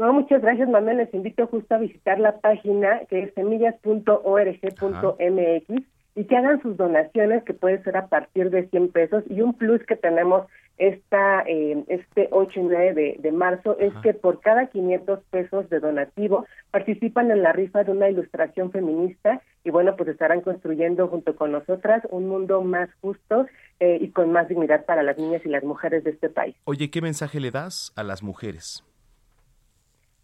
No, 0.00 0.14
muchas 0.14 0.40
gracias, 0.40 0.66
Manuel. 0.66 0.96
Les 0.96 1.12
invito 1.12 1.46
justo 1.46 1.74
a 1.74 1.78
visitar 1.78 2.18
la 2.18 2.38
página 2.38 3.00
que 3.10 3.24
es 3.24 3.34
semillas.org.mx 3.34 5.84
y 6.14 6.24
que 6.24 6.36
hagan 6.36 6.62
sus 6.62 6.78
donaciones, 6.78 7.44
que 7.44 7.52
puede 7.52 7.82
ser 7.82 7.98
a 7.98 8.06
partir 8.06 8.48
de 8.48 8.66
100 8.68 8.92
pesos. 8.92 9.24
Y 9.28 9.42
un 9.42 9.52
plus 9.52 9.84
que 9.84 9.96
tenemos 9.96 10.46
esta, 10.78 11.42
eh, 11.42 11.84
este 11.88 12.28
8 12.30 12.60
y 12.60 12.62
9 12.62 13.16
de, 13.18 13.32
marzo 13.32 13.76
es 13.78 13.92
que 14.02 14.14
por 14.14 14.40
cada 14.40 14.68
500 14.68 15.20
pesos 15.24 15.68
de 15.68 15.80
donativo 15.80 16.46
participan 16.70 17.30
en 17.30 17.42
la 17.42 17.52
rifa 17.52 17.84
de 17.84 17.92
una 17.92 18.08
ilustración 18.08 18.72
feminista 18.72 19.42
y 19.64 19.70
bueno, 19.70 19.96
pues 19.96 20.08
estarán 20.08 20.40
construyendo 20.40 21.08
junto 21.08 21.36
con 21.36 21.52
nosotras 21.52 22.04
un 22.08 22.26
mundo 22.26 22.62
más 22.62 22.88
justo 23.02 23.44
eh, 23.80 23.98
y 24.00 24.08
con 24.12 24.32
más 24.32 24.48
dignidad 24.48 24.86
para 24.86 25.02
las 25.02 25.18
niñas 25.18 25.42
y 25.44 25.50
las 25.50 25.62
mujeres 25.62 26.04
de 26.04 26.12
este 26.12 26.30
país. 26.30 26.56
Oye, 26.64 26.90
¿qué 26.90 27.02
mensaje 27.02 27.38
le 27.38 27.50
das 27.50 27.92
a 27.96 28.02
las 28.02 28.22
mujeres? 28.22 28.82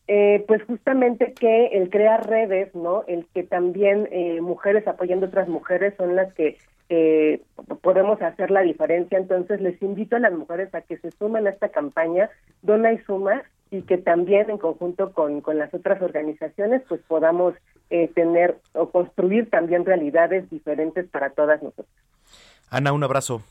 Eh, 0.08 0.44
pues 0.46 0.62
justamente 0.64 1.32
que 1.32 1.66
el 1.66 1.90
crear 1.90 2.28
redes, 2.28 2.72
¿no? 2.74 3.02
El 3.08 3.26
que 3.34 3.42
también 3.42 4.08
eh, 4.12 4.40
mujeres 4.40 4.86
apoyando 4.86 5.26
a 5.26 5.28
otras 5.28 5.48
mujeres 5.48 5.94
son 5.96 6.14
las 6.14 6.32
que 6.34 6.58
eh, 6.88 7.42
podemos 7.82 8.22
hacer 8.22 8.52
la 8.52 8.60
diferencia. 8.60 9.18
Entonces 9.18 9.60
les 9.60 9.80
invito 9.82 10.14
a 10.14 10.20
las 10.20 10.32
mujeres 10.32 10.72
a 10.74 10.82
que 10.82 10.96
se 10.98 11.10
sumen 11.10 11.48
a 11.48 11.50
esta 11.50 11.70
campaña, 11.70 12.30
Dona 12.62 12.92
y 12.92 12.98
Suma, 12.98 13.42
y 13.72 13.82
que 13.82 13.98
también 13.98 14.48
en 14.48 14.58
conjunto 14.58 15.12
con, 15.12 15.40
con 15.40 15.58
las 15.58 15.74
otras 15.74 16.00
organizaciones 16.00 16.82
pues 16.88 17.00
podamos 17.08 17.54
tener 18.14 18.58
o 18.74 18.90
construir 18.90 19.48
también 19.48 19.84
realidades 19.84 20.50
diferentes 20.50 21.06
para 21.08 21.30
todas 21.30 21.62
nosotras. 21.62 21.86
Ana, 22.68 22.92
un 22.92 23.04
abrazo. 23.04 23.42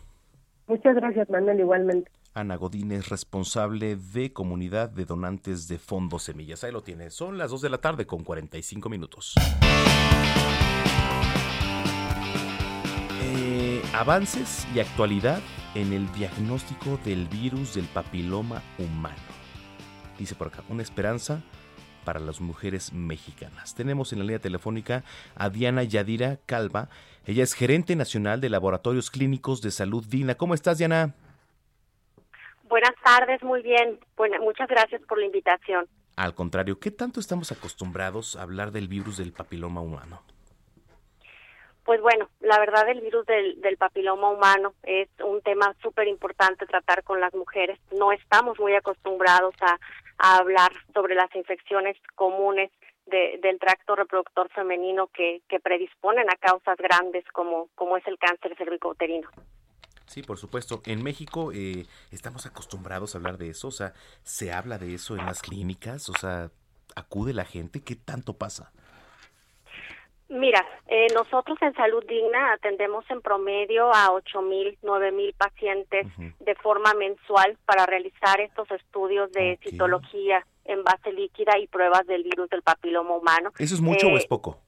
Muchas 0.67 0.95
gracias, 0.95 1.29
Manuel, 1.29 1.59
igualmente. 1.59 2.09
Ana 2.33 2.55
Godínez, 2.57 3.09
responsable 3.09 3.95
de 3.95 4.33
comunidad 4.33 4.89
de 4.89 5.05
donantes 5.05 5.67
de 5.67 5.77
Fondos 5.77 6.23
Semillas. 6.23 6.63
Ahí 6.63 6.71
lo 6.71 6.81
tiene. 6.81 7.09
Son 7.09 7.37
las 7.37 7.51
2 7.51 7.61
de 7.61 7.69
la 7.69 7.77
tarde 7.77 8.05
con 8.05 8.23
45 8.23 8.89
minutos. 8.89 9.35
Eh, 13.21 13.81
avances 13.93 14.67
y 14.75 14.79
actualidad 14.79 15.39
en 15.75 15.93
el 15.93 16.11
diagnóstico 16.13 16.99
del 17.05 17.27
virus 17.27 17.75
del 17.75 17.85
papiloma 17.85 18.61
humano. 18.79 19.15
Dice 20.17 20.35
por 20.35 20.47
acá, 20.47 20.63
una 20.67 20.81
esperanza 20.81 21.41
para 22.05 22.21
las 22.21 22.39
mujeres 22.39 22.93
mexicanas. 22.93 23.75
Tenemos 23.75 24.13
en 24.13 24.19
la 24.19 24.25
línea 24.25 24.39
telefónica 24.39 25.03
a 25.35 25.49
Diana 25.49 25.83
Yadira 25.83 26.37
Calva. 26.45 26.87
Ella 27.25 27.43
es 27.43 27.53
gerente 27.53 27.95
nacional 27.95 28.39
de 28.39 28.49
Laboratorios 28.49 29.11
Clínicos 29.11 29.61
de 29.61 29.71
Salud 29.71 30.05
Digna. 30.07 30.35
¿Cómo 30.35 30.53
estás, 30.53 30.77
Diana? 30.77 31.13
Buenas 32.63 32.95
tardes, 33.03 33.43
muy 33.43 33.61
bien. 33.61 33.99
Bueno, 34.15 34.39
muchas 34.41 34.67
gracias 34.67 35.01
por 35.03 35.17
la 35.19 35.25
invitación. 35.25 35.87
Al 36.15 36.33
contrario, 36.33 36.79
¿qué 36.79 36.91
tanto 36.91 37.19
estamos 37.19 37.51
acostumbrados 37.51 38.35
a 38.35 38.43
hablar 38.43 38.71
del 38.71 38.87
virus 38.87 39.17
del 39.17 39.33
papiloma 39.33 39.81
humano? 39.81 40.21
Pues 41.83 42.01
bueno, 42.01 42.29
la 42.39 42.57
verdad 42.59 42.89
el 42.89 43.01
virus 43.01 43.25
del, 43.27 43.61
del 43.61 43.77
papiloma 43.77 44.29
humano 44.29 44.73
es 44.81 45.07
un 45.23 45.41
tema 45.41 45.75
súper 45.83 46.07
importante 46.07 46.65
tratar 46.65 47.03
con 47.03 47.19
las 47.19 47.33
mujeres. 47.35 47.79
No 47.91 48.11
estamos 48.11 48.59
muy 48.59 48.73
acostumbrados 48.73 49.53
a, 49.61 49.77
a 50.17 50.37
hablar 50.37 50.71
sobre 50.93 51.15
las 51.15 51.33
infecciones 51.35 51.97
comunes 52.15 52.71
de, 53.05 53.39
del 53.41 53.59
tracto 53.59 53.95
reproductor 53.95 54.49
femenino 54.49 55.07
que, 55.07 55.41
que 55.47 55.59
predisponen 55.59 56.29
a 56.29 56.35
causas 56.35 56.77
grandes 56.77 57.23
como, 57.31 57.69
como 57.75 57.97
es 57.97 58.07
el 58.07 58.17
cáncer 58.17 58.55
cervicouterino. 58.57 59.29
Sí, 60.07 60.21
por 60.21 60.37
supuesto. 60.37 60.81
En 60.85 61.03
México 61.03 61.51
eh, 61.51 61.85
estamos 62.11 62.45
acostumbrados 62.45 63.15
a 63.15 63.17
hablar 63.17 63.37
de 63.37 63.49
eso, 63.49 63.69
o 63.69 63.71
sea, 63.71 63.93
se 64.23 64.51
habla 64.51 64.77
de 64.77 64.93
eso 64.93 65.17
en 65.17 65.25
las 65.25 65.41
clínicas, 65.41 66.09
o 66.09 66.13
sea, 66.13 66.51
acude 66.95 67.33
la 67.33 67.45
gente, 67.45 67.81
¿qué 67.83 67.95
tanto 67.95 68.33
pasa? 68.33 68.71
Mira, 70.27 70.65
eh, 70.87 71.07
nosotros 71.13 71.57
en 71.61 71.73
Salud 71.75 72.03
Digna 72.07 72.53
atendemos 72.53 73.05
en 73.11 73.21
promedio 73.21 73.93
a 73.93 74.11
ocho 74.11 74.41
mil, 74.41 74.75
nueve 74.81 75.11
mil 75.11 75.33
pacientes 75.33 76.07
de 76.39 76.55
forma 76.55 76.93
mensual 76.95 77.57
para 77.65 77.85
realizar 77.85 78.41
estos 78.41 78.69
estudios 78.71 79.31
de 79.33 79.59
citología 79.61 80.45
en 80.65 80.83
base 80.83 81.13
líquida 81.13 81.59
y 81.59 81.67
pruebas 81.67 82.07
del 82.07 82.23
virus 82.23 82.49
del 82.49 82.63
papiloma 82.63 83.15
humano. 83.15 83.51
¿Eso 83.59 83.75
es 83.75 83.81
mucho 83.81 84.07
o 84.07 84.17
es 84.17 84.25
poco? 84.25 84.59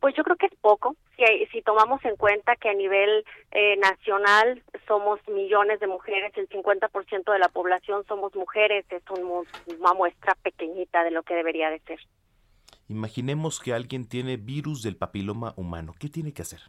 Pues 0.00 0.16
yo 0.16 0.24
creo 0.24 0.36
que 0.36 0.46
es 0.46 0.54
poco, 0.60 0.96
si, 1.16 1.46
si 1.52 1.62
tomamos 1.62 2.04
en 2.04 2.16
cuenta 2.16 2.56
que 2.56 2.68
a 2.68 2.74
nivel 2.74 3.24
eh, 3.52 3.76
nacional 3.76 4.60
somos 4.88 5.20
millones 5.28 5.78
de 5.78 5.86
mujeres, 5.86 6.32
el 6.36 6.48
50% 6.48 7.32
de 7.32 7.38
la 7.38 7.48
población 7.48 8.04
somos 8.08 8.34
mujeres, 8.34 8.84
es 8.90 9.02
una 9.10 9.94
muestra 9.94 10.34
pequeñita 10.42 11.04
de 11.04 11.12
lo 11.12 11.22
que 11.22 11.36
debería 11.36 11.70
de 11.70 11.78
ser. 11.86 12.00
Imaginemos 12.88 13.60
que 13.60 13.72
alguien 13.72 14.08
tiene 14.08 14.36
virus 14.36 14.82
del 14.82 14.96
papiloma 14.96 15.54
humano, 15.56 15.94
¿qué 15.98 16.08
tiene 16.08 16.32
que 16.32 16.42
hacer? 16.42 16.60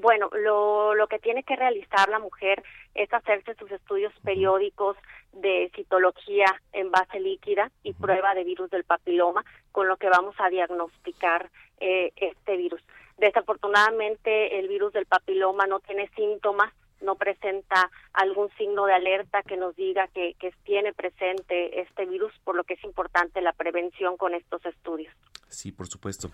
Bueno, 0.00 0.28
lo, 0.32 0.94
lo 0.94 1.06
que 1.06 1.18
tiene 1.18 1.42
que 1.42 1.56
realizar 1.56 2.08
la 2.08 2.18
mujer 2.18 2.62
es 2.94 3.12
hacerse 3.12 3.54
sus 3.54 3.70
estudios 3.70 4.12
periódicos 4.22 4.96
de 5.32 5.70
citología 5.74 6.46
en 6.72 6.90
base 6.90 7.20
líquida 7.20 7.70
y 7.82 7.94
prueba 7.94 8.34
de 8.34 8.44
virus 8.44 8.70
del 8.70 8.84
papiloma, 8.84 9.44
con 9.72 9.88
lo 9.88 9.96
que 9.96 10.08
vamos 10.08 10.34
a 10.38 10.48
diagnosticar 10.50 11.50
eh, 11.78 12.12
este 12.16 12.56
virus. 12.56 12.82
Desafortunadamente, 13.18 14.58
el 14.58 14.68
virus 14.68 14.92
del 14.92 15.06
papiloma 15.06 15.66
no 15.66 15.80
tiene 15.80 16.08
síntomas, 16.16 16.72
no 17.00 17.16
presenta 17.16 17.90
algún 18.12 18.50
signo 18.56 18.86
de 18.86 18.94
alerta 18.94 19.42
que 19.42 19.56
nos 19.56 19.76
diga 19.76 20.08
que, 20.08 20.34
que 20.38 20.52
tiene 20.64 20.92
presente 20.92 21.80
este 21.80 22.06
virus, 22.06 22.32
por 22.44 22.56
lo 22.56 22.64
que 22.64 22.74
es 22.74 22.84
importante 22.84 23.40
la 23.40 23.52
prevención 23.52 24.16
con 24.16 24.34
estos 24.34 24.64
estudios. 24.66 25.14
Sí, 25.48 25.72
por 25.72 25.86
supuesto. 25.86 26.30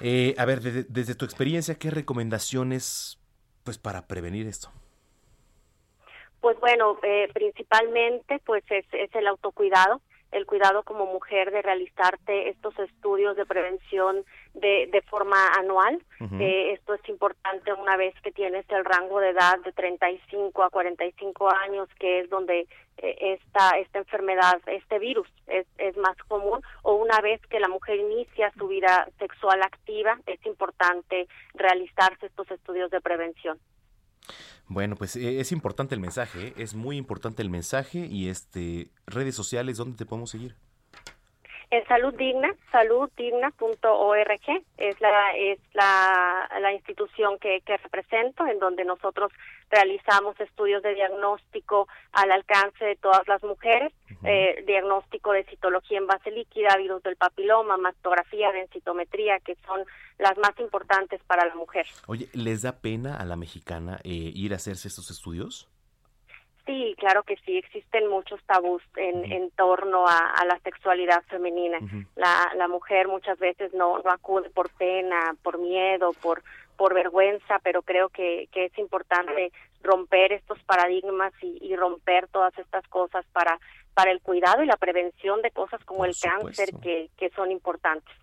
Eh, 0.00 0.34
a 0.38 0.44
ver, 0.44 0.60
desde, 0.60 0.84
desde, 0.84 1.14
tu 1.14 1.24
experiencia, 1.24 1.76
¿qué 1.76 1.90
recomendaciones 1.90 3.18
pues 3.64 3.78
para 3.78 4.06
prevenir 4.06 4.46
esto? 4.46 4.70
Pues 6.40 6.58
bueno, 6.60 6.98
eh, 7.02 7.28
principalmente 7.32 8.40
pues 8.44 8.62
es, 8.70 8.84
es 8.92 9.14
el 9.14 9.26
autocuidado 9.26 10.00
el 10.32 10.46
cuidado 10.46 10.82
como 10.82 11.06
mujer 11.06 11.50
de 11.50 11.62
realizarte 11.62 12.48
estos 12.48 12.78
estudios 12.78 13.36
de 13.36 13.46
prevención 13.46 14.24
de, 14.54 14.88
de 14.90 15.02
forma 15.02 15.36
anual. 15.58 16.02
eh, 16.40 16.72
esto 16.72 16.94
es 16.94 17.08
importante 17.08 17.72
una 17.72 17.96
vez 17.96 18.14
que 18.22 18.32
tienes 18.32 18.64
el 18.70 18.84
rango 18.84 19.20
de 19.20 19.30
edad 19.30 19.58
de 19.64 19.72
35 19.72 20.62
a 20.62 20.70
45 20.70 21.50
años, 21.50 21.88
que 21.98 22.20
es 22.20 22.30
donde 22.30 22.66
eh, 22.98 23.38
esta, 23.40 23.70
esta 23.78 23.98
enfermedad, 23.98 24.60
este 24.66 24.98
virus 24.98 25.28
es, 25.46 25.66
es 25.78 25.96
más 25.96 26.16
común, 26.28 26.60
o 26.82 26.94
una 26.94 27.20
vez 27.20 27.40
que 27.48 27.60
la 27.60 27.68
mujer 27.68 27.96
inicia 27.98 28.52
su 28.58 28.68
vida 28.68 29.08
sexual 29.18 29.62
activa, 29.62 30.18
es 30.26 30.44
importante 30.46 31.28
realizarse 31.54 32.26
estos 32.26 32.50
estudios 32.50 32.90
de 32.90 33.00
prevención. 33.00 33.58
Bueno, 34.68 34.96
pues 34.96 35.16
eh, 35.16 35.40
es 35.40 35.52
importante 35.52 35.94
el 35.94 36.00
mensaje, 36.00 36.48
¿eh? 36.48 36.54
es 36.56 36.74
muy 36.74 36.96
importante 36.96 37.42
el 37.42 37.50
mensaje 37.50 38.06
y 38.06 38.28
este 38.28 38.90
redes 39.06 39.34
sociales, 39.34 39.76
¿dónde 39.76 39.96
te 39.96 40.06
podemos 40.06 40.30
seguir? 40.30 40.56
En 41.68 41.84
Salud 41.88 42.14
Digna, 42.14 42.54
saluddigna.org 42.70 44.64
es 44.76 45.00
la 45.00 45.30
es 45.36 45.58
la, 45.74 46.48
la 46.60 46.72
institución 46.72 47.38
que, 47.40 47.60
que 47.62 47.76
represento, 47.76 48.46
en 48.46 48.60
donde 48.60 48.84
nosotros 48.84 49.32
realizamos 49.68 50.38
estudios 50.38 50.82
de 50.84 50.94
diagnóstico 50.94 51.88
al 52.12 52.30
alcance 52.30 52.84
de 52.84 52.94
todas 52.96 53.26
las 53.26 53.42
mujeres, 53.42 53.92
eh, 54.24 54.62
diagnóstico 54.64 55.32
de 55.32 55.44
citología 55.44 55.98
en 55.98 56.06
base 56.06 56.30
líquida, 56.30 56.76
virus 56.76 57.02
del 57.02 57.16
papiloma, 57.16 57.76
mastografía, 57.76 58.52
densitometría, 58.52 59.40
que 59.40 59.56
son 59.66 59.84
las 60.18 60.38
más 60.38 60.58
importantes 60.60 61.20
para 61.26 61.46
la 61.46 61.54
mujer. 61.56 61.86
Oye, 62.06 62.28
¿les 62.32 62.62
da 62.62 62.80
pena 62.80 63.16
a 63.16 63.24
la 63.24 63.34
mexicana 63.34 63.98
eh, 64.04 64.10
ir 64.34 64.52
a 64.52 64.56
hacerse 64.56 64.86
estos 64.86 65.10
estudios? 65.10 65.68
Claro 66.98 67.22
que 67.22 67.36
sí, 67.44 67.56
existen 67.56 68.08
muchos 68.08 68.42
tabús 68.44 68.82
en, 68.96 69.30
en 69.30 69.50
torno 69.50 70.06
a, 70.06 70.44
la 70.46 70.58
sexualidad 70.60 71.22
femenina. 71.28 71.78
la, 72.16 72.52
la 72.56 72.68
mujer 72.68 73.08
muchas 73.08 73.38
veces 73.38 73.72
no, 73.72 73.98
no 73.98 74.10
acude 74.10 74.50
por 74.50 74.70
pena, 74.70 75.34
por 75.42 75.58
miedo, 75.58 76.12
por, 76.22 76.42
por 76.76 76.94
vergüenza, 76.94 77.58
pero 77.62 77.82
creo 77.82 78.08
que, 78.08 78.48
que 78.52 78.66
es 78.66 78.78
importante 78.78 79.52
romper 79.82 80.32
estos 80.32 80.58
paradigmas 80.64 81.32
y, 81.40 81.58
y, 81.60 81.76
romper 81.76 82.26
todas 82.28 82.56
estas 82.58 82.86
cosas 82.88 83.24
para, 83.32 83.58
para 83.94 84.10
el 84.10 84.20
cuidado 84.20 84.62
y 84.62 84.66
la 84.66 84.76
prevención 84.76 85.42
de 85.42 85.50
cosas 85.52 85.82
como 85.84 86.04
el 86.04 86.14
cáncer 86.20 86.70
que, 86.82 87.08
que 87.16 87.30
son 87.30 87.52
importantes. 87.52 88.14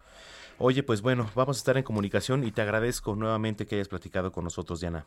Oye, 0.57 0.83
pues 0.83 1.01
bueno, 1.01 1.29
vamos 1.35 1.57
a 1.57 1.59
estar 1.59 1.77
en 1.77 1.83
comunicación 1.83 2.43
y 2.43 2.51
te 2.51 2.61
agradezco 2.61 3.15
nuevamente 3.15 3.65
que 3.65 3.75
hayas 3.75 3.87
platicado 3.87 4.31
con 4.31 4.43
nosotros, 4.43 4.81
Diana. 4.81 5.05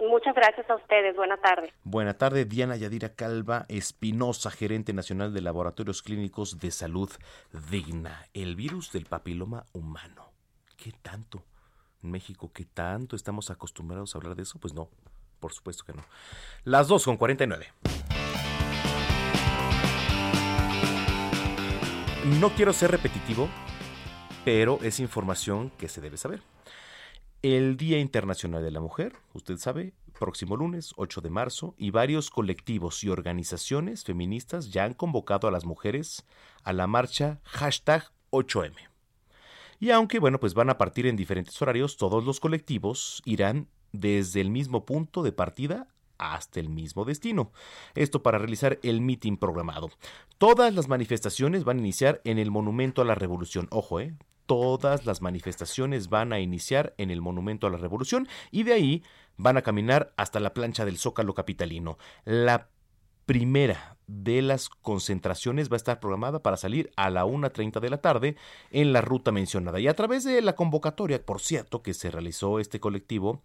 Muchas 0.00 0.34
gracias 0.34 0.68
a 0.70 0.76
ustedes. 0.76 1.14
Buena 1.14 1.36
tarde. 1.36 1.72
Buena 1.84 2.14
tarde, 2.14 2.46
Diana 2.46 2.76
Yadira 2.76 3.14
Calva 3.14 3.66
Espinosa, 3.68 4.50
gerente 4.50 4.94
nacional 4.94 5.34
de 5.34 5.42
Laboratorios 5.42 6.02
Clínicos 6.02 6.58
de 6.58 6.70
Salud 6.70 7.10
Digna. 7.70 8.26
El 8.32 8.56
virus 8.56 8.92
del 8.92 9.04
papiloma 9.04 9.66
humano. 9.72 10.32
¿Qué 10.76 10.92
tanto? 11.02 11.42
En 12.02 12.10
México, 12.10 12.50
¿qué 12.54 12.64
tanto 12.64 13.14
estamos 13.14 13.50
acostumbrados 13.50 14.14
a 14.14 14.18
hablar 14.18 14.34
de 14.34 14.44
eso? 14.44 14.58
Pues 14.58 14.72
no, 14.72 14.88
por 15.38 15.52
supuesto 15.52 15.84
que 15.84 15.92
no. 15.92 16.02
Las 16.64 16.88
2 16.88 17.04
con 17.04 17.16
49. 17.18 17.66
No 22.40 22.50
quiero 22.50 22.72
ser 22.72 22.90
repetitivo, 22.90 23.50
pero 24.46 24.78
es 24.82 24.98
información 24.98 25.70
que 25.70 25.88
se 25.88 26.00
debe 26.00 26.16
saber. 26.16 26.40
El 27.42 27.78
Día 27.78 27.98
Internacional 27.98 28.62
de 28.62 28.70
la 28.70 28.80
Mujer, 28.80 29.14
usted 29.32 29.56
sabe, 29.56 29.94
próximo 30.18 30.58
lunes 30.58 30.92
8 30.96 31.22
de 31.22 31.30
marzo, 31.30 31.74
y 31.78 31.90
varios 31.90 32.28
colectivos 32.28 33.02
y 33.02 33.08
organizaciones 33.08 34.04
feministas 34.04 34.72
ya 34.72 34.84
han 34.84 34.92
convocado 34.92 35.48
a 35.48 35.50
las 35.50 35.64
mujeres 35.64 36.26
a 36.64 36.74
la 36.74 36.86
marcha 36.86 37.40
hashtag 37.44 38.04
8M. 38.30 38.74
Y 39.78 39.90
aunque, 39.90 40.18
bueno, 40.18 40.38
pues 40.38 40.52
van 40.52 40.68
a 40.68 40.76
partir 40.76 41.06
en 41.06 41.16
diferentes 41.16 41.62
horarios, 41.62 41.96
todos 41.96 42.26
los 42.26 42.40
colectivos 42.40 43.22
irán 43.24 43.68
desde 43.92 44.42
el 44.42 44.50
mismo 44.50 44.84
punto 44.84 45.22
de 45.22 45.32
partida 45.32 45.88
hasta 46.18 46.60
el 46.60 46.68
mismo 46.68 47.06
destino. 47.06 47.52
Esto 47.94 48.22
para 48.22 48.36
realizar 48.36 48.78
el 48.82 49.00
mitin 49.00 49.38
programado. 49.38 49.88
Todas 50.36 50.74
las 50.74 50.88
manifestaciones 50.88 51.64
van 51.64 51.78
a 51.78 51.80
iniciar 51.80 52.20
en 52.24 52.38
el 52.38 52.50
Monumento 52.50 53.00
a 53.00 53.06
la 53.06 53.14
Revolución. 53.14 53.66
Ojo, 53.70 53.98
eh, 53.98 54.14
todas 54.50 55.06
las 55.06 55.22
manifestaciones 55.22 56.08
van 56.08 56.32
a 56.32 56.40
iniciar 56.40 56.92
en 56.98 57.12
el 57.12 57.20
Monumento 57.20 57.68
a 57.68 57.70
la 57.70 57.76
Revolución 57.76 58.26
y 58.50 58.64
de 58.64 58.72
ahí 58.72 59.04
van 59.36 59.56
a 59.56 59.62
caminar 59.62 60.12
hasta 60.16 60.40
la 60.40 60.54
plancha 60.54 60.84
del 60.84 60.98
Zócalo 60.98 61.34
Capitalino. 61.34 61.98
La 62.24 62.68
primera 63.26 63.96
de 64.08 64.42
las 64.42 64.68
concentraciones 64.68 65.70
va 65.70 65.74
a 65.74 65.76
estar 65.76 66.00
programada 66.00 66.42
para 66.42 66.56
salir 66.56 66.90
a 66.96 67.10
la 67.10 67.26
1.30 67.26 67.78
de 67.78 67.90
la 67.90 67.98
tarde 67.98 68.36
en 68.72 68.92
la 68.92 69.02
ruta 69.02 69.30
mencionada. 69.30 69.78
Y 69.78 69.86
a 69.86 69.94
través 69.94 70.24
de 70.24 70.42
la 70.42 70.56
convocatoria, 70.56 71.24
por 71.24 71.40
cierto, 71.40 71.80
que 71.84 71.94
se 71.94 72.10
realizó 72.10 72.58
este 72.58 72.80
colectivo, 72.80 73.42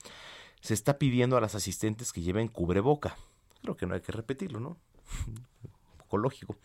se 0.60 0.74
está 0.74 0.98
pidiendo 0.98 1.38
a 1.38 1.42
las 1.42 1.54
asistentes 1.54 2.14
que 2.14 2.22
lleven 2.22 2.48
cubreboca. 2.48 3.16
Creo 3.62 3.78
que 3.78 3.86
no 3.86 3.94
hay 3.94 4.02
que 4.02 4.12
repetirlo, 4.12 4.60
¿no? 4.60 4.70
Un 5.28 5.98
poco 6.00 6.18
lógico. 6.18 6.58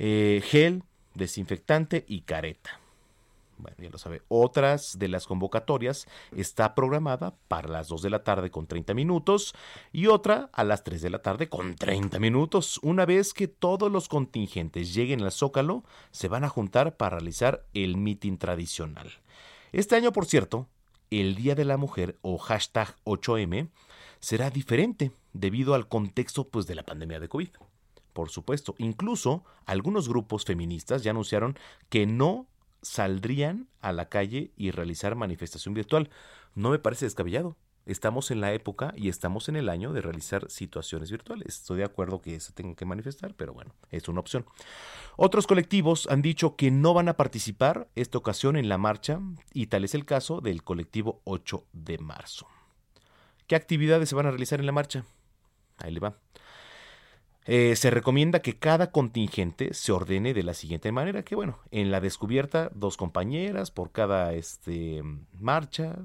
Eh, 0.00 0.42
gel, 0.44 0.82
desinfectante 1.14 2.04
y 2.08 2.22
careta 2.22 2.80
bueno, 3.58 3.76
ya 3.78 3.90
lo 3.90 3.98
sabe, 3.98 4.22
otras 4.28 4.98
de 4.98 5.08
las 5.08 5.26
convocatorias 5.26 6.06
está 6.36 6.74
programada 6.74 7.34
para 7.48 7.68
las 7.68 7.88
2 7.88 8.02
de 8.02 8.10
la 8.10 8.24
tarde 8.24 8.50
con 8.50 8.66
30 8.66 8.94
minutos 8.94 9.54
y 9.92 10.06
otra 10.06 10.48
a 10.52 10.64
las 10.64 10.84
3 10.84 11.02
de 11.02 11.10
la 11.10 11.20
tarde 11.20 11.48
con 11.48 11.74
30 11.74 12.18
minutos. 12.18 12.78
Una 12.82 13.04
vez 13.04 13.34
que 13.34 13.48
todos 13.48 13.90
los 13.90 14.08
contingentes 14.08 14.94
lleguen 14.94 15.22
al 15.22 15.32
Zócalo, 15.32 15.84
se 16.10 16.28
van 16.28 16.44
a 16.44 16.48
juntar 16.48 16.96
para 16.96 17.18
realizar 17.18 17.64
el 17.74 17.96
mitin 17.96 18.38
tradicional. 18.38 19.10
Este 19.72 19.96
año, 19.96 20.12
por 20.12 20.26
cierto, 20.26 20.68
el 21.10 21.34
Día 21.34 21.54
de 21.54 21.64
la 21.64 21.76
Mujer 21.76 22.18
o 22.22 22.38
hashtag 22.38 22.96
8M 23.04 23.68
será 24.20 24.50
diferente 24.50 25.12
debido 25.32 25.74
al 25.74 25.88
contexto 25.88 26.48
pues, 26.48 26.66
de 26.66 26.74
la 26.74 26.84
pandemia 26.84 27.20
de 27.20 27.28
COVID. 27.28 27.48
Por 28.12 28.30
supuesto, 28.30 28.74
incluso 28.78 29.44
algunos 29.64 30.08
grupos 30.08 30.44
feministas 30.44 31.02
ya 31.02 31.12
anunciaron 31.12 31.56
que 31.88 32.06
no 32.06 32.46
saldrían 32.82 33.68
a 33.80 33.92
la 33.92 34.08
calle 34.08 34.52
y 34.56 34.70
realizar 34.70 35.14
manifestación 35.14 35.74
virtual. 35.74 36.10
No 36.54 36.70
me 36.70 36.78
parece 36.78 37.06
descabellado. 37.06 37.56
Estamos 37.86 38.30
en 38.30 38.42
la 38.42 38.52
época 38.52 38.92
y 38.96 39.08
estamos 39.08 39.48
en 39.48 39.56
el 39.56 39.70
año 39.70 39.94
de 39.94 40.02
realizar 40.02 40.50
situaciones 40.50 41.10
virtuales. 41.10 41.46
Estoy 41.60 41.78
de 41.78 41.84
acuerdo 41.84 42.20
que 42.20 42.38
se 42.38 42.52
tengan 42.52 42.74
que 42.74 42.84
manifestar, 42.84 43.34
pero 43.34 43.54
bueno, 43.54 43.74
es 43.90 44.08
una 44.08 44.20
opción. 44.20 44.44
Otros 45.16 45.46
colectivos 45.46 46.06
han 46.10 46.20
dicho 46.20 46.54
que 46.54 46.70
no 46.70 46.92
van 46.92 47.08
a 47.08 47.16
participar 47.16 47.88
esta 47.94 48.18
ocasión 48.18 48.56
en 48.56 48.68
la 48.68 48.76
marcha 48.76 49.20
y 49.54 49.68
tal 49.68 49.84
es 49.84 49.94
el 49.94 50.04
caso 50.04 50.42
del 50.42 50.64
colectivo 50.64 51.22
8 51.24 51.64
de 51.72 51.96
marzo. 51.96 52.46
¿Qué 53.46 53.56
actividades 53.56 54.10
se 54.10 54.14
van 54.14 54.26
a 54.26 54.30
realizar 54.30 54.60
en 54.60 54.66
la 54.66 54.72
marcha? 54.72 55.06
Ahí 55.78 55.90
le 55.90 56.00
va. 56.00 56.18
Eh, 57.50 57.76
se 57.76 57.88
recomienda 57.88 58.40
que 58.40 58.58
cada 58.58 58.90
contingente 58.90 59.72
se 59.72 59.90
ordene 59.90 60.34
de 60.34 60.42
la 60.42 60.52
siguiente 60.52 60.92
manera, 60.92 61.22
que 61.22 61.34
bueno, 61.34 61.58
en 61.70 61.90
la 61.90 61.98
descubierta 61.98 62.70
dos 62.74 62.98
compañeras 62.98 63.70
por 63.70 63.90
cada 63.90 64.34
este, 64.34 65.02
marcha, 65.32 65.96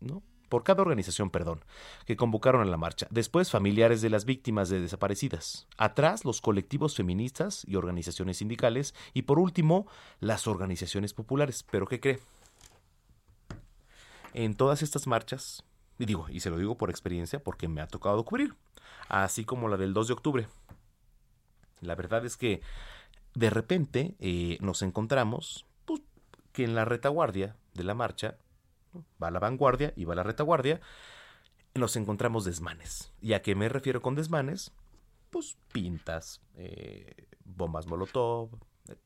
¿no? 0.00 0.22
Por 0.50 0.64
cada 0.64 0.82
organización, 0.82 1.30
perdón, 1.30 1.64
que 2.04 2.18
convocaron 2.18 2.60
a 2.60 2.66
la 2.66 2.76
marcha. 2.76 3.06
Después, 3.08 3.50
familiares 3.50 4.02
de 4.02 4.10
las 4.10 4.26
víctimas 4.26 4.68
de 4.68 4.80
desaparecidas. 4.82 5.66
Atrás, 5.78 6.26
los 6.26 6.42
colectivos 6.42 6.94
feministas 6.94 7.64
y 7.66 7.76
organizaciones 7.76 8.36
sindicales. 8.36 8.94
Y 9.14 9.22
por 9.22 9.38
último, 9.38 9.86
las 10.20 10.46
organizaciones 10.46 11.14
populares. 11.14 11.64
¿Pero 11.70 11.86
qué 11.86 12.00
cree? 12.00 12.20
En 14.34 14.56
todas 14.56 14.82
estas 14.82 15.06
marchas, 15.06 15.64
y 15.98 16.04
digo, 16.04 16.26
y 16.28 16.40
se 16.40 16.50
lo 16.50 16.58
digo 16.58 16.76
por 16.76 16.90
experiencia 16.90 17.42
porque 17.42 17.66
me 17.66 17.80
ha 17.80 17.86
tocado 17.86 18.22
cubrir, 18.26 18.54
así 19.08 19.46
como 19.46 19.68
la 19.68 19.78
del 19.78 19.94
2 19.94 20.08
de 20.08 20.12
octubre, 20.12 20.48
la 21.82 21.94
verdad 21.94 22.24
es 22.24 22.36
que 22.36 22.62
de 23.34 23.50
repente 23.50 24.14
eh, 24.20 24.58
nos 24.60 24.82
encontramos 24.82 25.66
pues, 25.84 26.00
que 26.52 26.64
en 26.64 26.74
la 26.74 26.84
retaguardia 26.84 27.56
de 27.74 27.84
la 27.84 27.94
marcha, 27.94 28.36
va 29.22 29.30
la 29.30 29.38
vanguardia 29.40 29.92
y 29.96 30.04
va 30.04 30.14
la 30.14 30.22
retaguardia, 30.22 30.80
nos 31.74 31.96
encontramos 31.96 32.44
desmanes. 32.44 33.12
¿Y 33.20 33.32
a 33.32 33.42
qué 33.42 33.54
me 33.54 33.68
refiero 33.68 34.02
con 34.02 34.14
desmanes? 34.14 34.72
Pues 35.30 35.56
pintas, 35.72 36.42
eh, 36.56 37.26
bombas 37.44 37.86
molotov, 37.86 38.50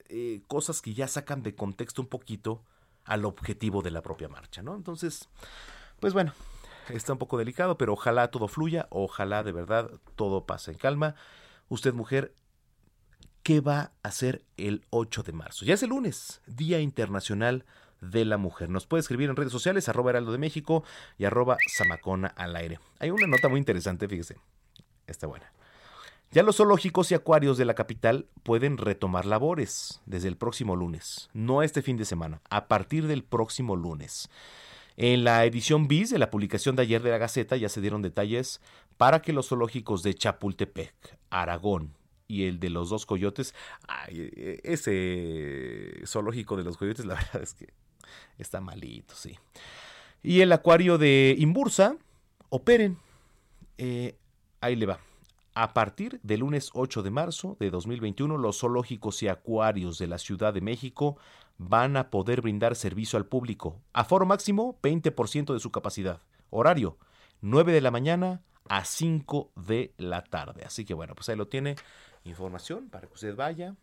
eh, 0.08 0.42
cosas 0.48 0.82
que 0.82 0.94
ya 0.94 1.06
sacan 1.06 1.42
de 1.42 1.54
contexto 1.54 2.02
un 2.02 2.08
poquito 2.08 2.64
al 3.04 3.24
objetivo 3.24 3.82
de 3.82 3.92
la 3.92 4.02
propia 4.02 4.28
marcha, 4.28 4.62
¿no? 4.62 4.74
Entonces, 4.74 5.28
pues 6.00 6.12
bueno, 6.12 6.32
está 6.88 7.12
un 7.12 7.18
poco 7.18 7.38
delicado, 7.38 7.78
pero 7.78 7.92
ojalá 7.92 8.30
todo 8.32 8.48
fluya, 8.48 8.88
ojalá 8.90 9.44
de 9.44 9.52
verdad 9.52 9.90
todo 10.16 10.44
pase 10.44 10.72
en 10.72 10.78
calma. 10.78 11.14
Usted, 11.68 11.94
mujer, 11.94 12.34
qué 13.46 13.60
va 13.60 13.92
a 14.02 14.08
hacer 14.08 14.44
el 14.56 14.82
8 14.90 15.22
de 15.22 15.30
marzo. 15.30 15.64
Ya 15.64 15.74
es 15.74 15.82
el 15.84 15.90
lunes, 15.90 16.40
Día 16.48 16.80
Internacional 16.80 17.64
de 18.00 18.24
la 18.24 18.38
Mujer. 18.38 18.70
Nos 18.70 18.88
puede 18.88 19.02
escribir 19.02 19.30
en 19.30 19.36
redes 19.36 19.52
sociales, 19.52 19.88
arroba 19.88 20.10
heraldo 20.10 20.32
de 20.32 20.38
México 20.38 20.82
y 21.16 21.26
arroba 21.26 21.56
zamacona 21.78 22.26
al 22.26 22.56
aire. 22.56 22.80
Hay 22.98 23.10
una 23.10 23.28
nota 23.28 23.48
muy 23.48 23.60
interesante, 23.60 24.08
fíjese. 24.08 24.34
Está 25.06 25.28
buena. 25.28 25.52
Ya 26.32 26.42
los 26.42 26.56
zoológicos 26.56 27.12
y 27.12 27.14
acuarios 27.14 27.56
de 27.56 27.66
la 27.66 27.74
capital 27.74 28.26
pueden 28.42 28.78
retomar 28.78 29.26
labores 29.26 30.00
desde 30.06 30.26
el 30.26 30.36
próximo 30.36 30.74
lunes, 30.74 31.30
no 31.32 31.62
este 31.62 31.82
fin 31.82 31.96
de 31.96 32.04
semana, 32.04 32.40
a 32.50 32.66
partir 32.66 33.06
del 33.06 33.22
próximo 33.22 33.76
lunes. 33.76 34.28
En 34.96 35.22
la 35.22 35.44
edición 35.44 35.86
bis 35.86 36.10
de 36.10 36.18
la 36.18 36.30
publicación 36.30 36.74
de 36.74 36.82
ayer 36.82 37.00
de 37.00 37.10
la 37.10 37.18
Gaceta 37.18 37.56
ya 37.56 37.68
se 37.68 37.80
dieron 37.80 38.02
detalles 38.02 38.60
para 38.96 39.22
que 39.22 39.32
los 39.32 39.50
zoológicos 39.50 40.02
de 40.02 40.14
Chapultepec, 40.14 41.16
Aragón, 41.30 41.94
y 42.28 42.44
el 42.44 42.60
de 42.60 42.70
los 42.70 42.90
dos 42.90 43.06
coyotes. 43.06 43.54
E, 44.08 44.60
ese 44.64 46.02
zoológico 46.06 46.56
de 46.56 46.64
los 46.64 46.76
coyotes, 46.76 47.04
la 47.04 47.14
verdad 47.32 47.42
es 47.42 47.54
que 47.54 47.72
está 48.38 48.60
malito, 48.60 49.14
sí. 49.14 49.38
Y 50.22 50.40
el 50.40 50.52
acuario 50.52 50.98
de 50.98 51.34
Imbursa, 51.38 51.96
operen. 52.48 52.98
Eh, 53.78 54.16
ahí 54.60 54.76
le 54.76 54.86
va. 54.86 55.00
A 55.54 55.72
partir 55.72 56.20
del 56.22 56.40
lunes 56.40 56.70
8 56.74 57.02
de 57.02 57.10
marzo 57.10 57.56
de 57.58 57.70
2021, 57.70 58.36
los 58.36 58.60
zoológicos 58.60 59.22
y 59.22 59.28
acuarios 59.28 59.98
de 59.98 60.06
la 60.06 60.18
Ciudad 60.18 60.52
de 60.52 60.60
México 60.60 61.16
van 61.58 61.96
a 61.96 62.10
poder 62.10 62.42
brindar 62.42 62.76
servicio 62.76 63.16
al 63.16 63.26
público. 63.26 63.80
Aforo 63.92 64.26
máximo, 64.26 64.78
20% 64.82 65.54
de 65.54 65.60
su 65.60 65.70
capacidad. 65.70 66.20
Horario, 66.50 66.98
9 67.40 67.72
de 67.72 67.80
la 67.80 67.90
mañana 67.90 68.42
a 68.68 68.84
5 68.84 69.52
de 69.56 69.94
la 69.96 70.24
tarde. 70.24 70.64
Así 70.64 70.84
que 70.84 70.92
bueno, 70.92 71.14
pues 71.14 71.28
ahí 71.28 71.36
lo 71.36 71.48
tiene 71.48 71.76
información 72.28 72.88
para 72.88 73.06
que 73.06 73.14
usted 73.14 73.34
vaya, 73.36 73.74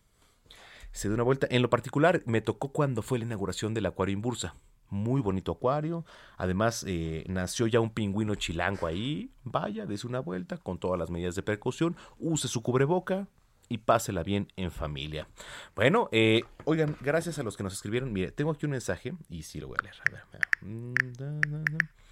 se 0.91 1.09
dé 1.09 1.15
una 1.15 1.23
vuelta. 1.23 1.47
En 1.49 1.61
lo 1.61 1.69
particular, 1.69 2.21
me 2.25 2.41
tocó 2.41 2.71
cuando 2.71 3.01
fue 3.01 3.19
la 3.19 3.25
inauguración 3.25 3.73
del 3.73 3.87
Acuario 3.87 4.13
Imbursa. 4.13 4.55
muy 4.89 5.21
bonito 5.21 5.53
acuario. 5.53 6.05
Además, 6.37 6.85
eh, 6.87 7.23
nació 7.27 7.65
ya 7.65 7.79
un 7.79 7.89
pingüino 7.89 8.35
chilango 8.35 8.85
ahí. 8.85 9.31
Vaya, 9.43 9.87
des 9.87 10.05
una 10.05 10.19
vuelta 10.19 10.57
con 10.57 10.77
todas 10.77 10.99
las 10.99 11.09
medidas 11.09 11.33
de 11.33 11.41
precaución. 11.41 11.95
Use 12.19 12.47
su 12.47 12.61
cubreboca 12.61 13.27
y 13.69 13.79
pásela 13.79 14.21
bien 14.21 14.51
en 14.55 14.69
familia. 14.69 15.27
Bueno, 15.75 16.09
eh, 16.11 16.43
oigan, 16.65 16.95
gracias 17.01 17.39
a 17.39 17.43
los 17.43 17.57
que 17.57 17.63
nos 17.63 17.73
escribieron. 17.73 18.13
Mire, 18.13 18.31
tengo 18.31 18.51
aquí 18.51 18.67
un 18.67 18.71
mensaje 18.71 19.13
y 19.29 19.41
sí 19.41 19.59
lo 19.59 19.67
voy 19.67 19.77
a 19.79 19.83
leer. 19.83 19.95
A 20.05 20.11
ver. 20.11 20.23
Mm, 20.61 20.93
da, 21.17 21.31
da, 21.31 21.57
da. 21.57 22.02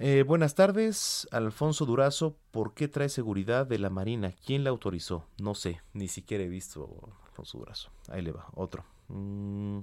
Eh, 0.00 0.22
buenas 0.22 0.54
tardes, 0.54 1.26
Alfonso 1.32 1.84
Durazo. 1.84 2.36
¿Por 2.52 2.74
qué 2.74 2.86
trae 2.86 3.08
seguridad 3.08 3.66
de 3.66 3.80
la 3.80 3.90
Marina? 3.90 4.32
¿Quién 4.46 4.62
la 4.62 4.70
autorizó? 4.70 5.26
No 5.40 5.56
sé, 5.56 5.82
ni 5.92 6.06
siquiera 6.06 6.44
he 6.44 6.48
visto 6.48 6.88
Alfonso 7.26 7.58
Durazo. 7.58 7.90
Ahí 8.08 8.22
le 8.22 8.30
va, 8.30 8.46
otro. 8.54 8.84
Mm. 9.08 9.80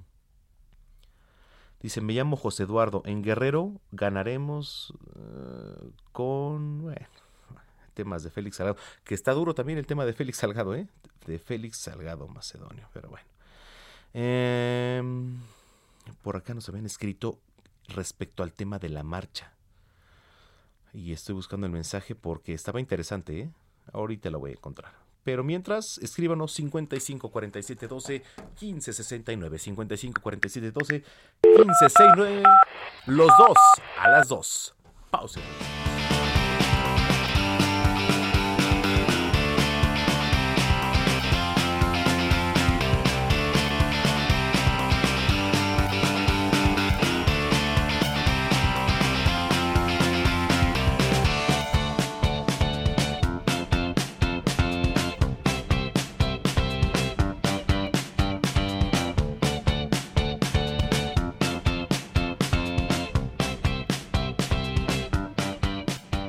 Dice, 1.81 1.99
me 1.99 2.13
llamo 2.13 2.37
José 2.37 2.63
Eduardo. 2.63 3.01
En 3.05 3.23
Guerrero 3.23 3.73
ganaremos 3.91 4.93
eh, 5.15 5.91
con... 6.13 6.95
Temas 7.93 8.23
de 8.23 8.29
Félix 8.29 8.55
Salgado. 8.55 8.77
Que 9.03 9.15
está 9.15 9.33
duro 9.33 9.53
también 9.53 9.77
el 9.77 9.85
tema 9.85 10.05
de 10.05 10.13
Félix 10.13 10.37
Salgado, 10.37 10.75
¿eh? 10.75 10.87
De 11.27 11.39
Félix 11.39 11.77
Salgado 11.77 12.27
Macedonio, 12.27 12.87
pero 12.93 13.09
bueno. 13.09 13.27
Em, 14.13 15.39
por 16.21 16.37
acá 16.37 16.53
nos 16.53 16.69
habían 16.69 16.85
escrito 16.85 17.39
respecto 17.89 18.43
al 18.43 18.53
tema 18.53 18.79
de 18.79 18.89
la 18.89 19.03
marcha. 19.03 19.54
Y 20.95 21.11
estoy 21.11 21.35
buscando 21.35 21.67
el 21.67 21.73
mensaje 21.73 22.15
porque 22.15 22.53
estaba 22.53 22.79
interesante, 22.79 23.37
¿eh? 23.37 23.51
Ahorita 23.91 24.29
lo 24.29 24.39
voy 24.39 24.51
a 24.51 24.53
encontrar. 24.53 24.93
Pero 25.23 25.43
mientras, 25.43 25.97
escríbanos 25.97 26.53
55 26.53 27.29
47 27.31 27.87
12 27.87 28.23
15 28.55 28.93
69. 28.93 29.59
55 29.59 30.21
47 30.21 30.71
12 30.71 31.03
15 31.41 31.73
69. 31.89 32.43
Los 33.07 33.27
dos 33.37 33.57
a 33.99 34.09
las 34.09 34.29
dos. 34.29 34.73
Pausa. 35.11 35.41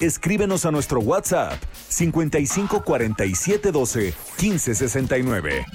Escríbenos 0.00 0.66
a 0.66 0.70
nuestro 0.70 1.00
WhatsApp 1.00 1.62
55 1.88 2.82
47 2.82 3.72
12 3.72 4.14
15 4.36 4.74
69. 4.74 5.66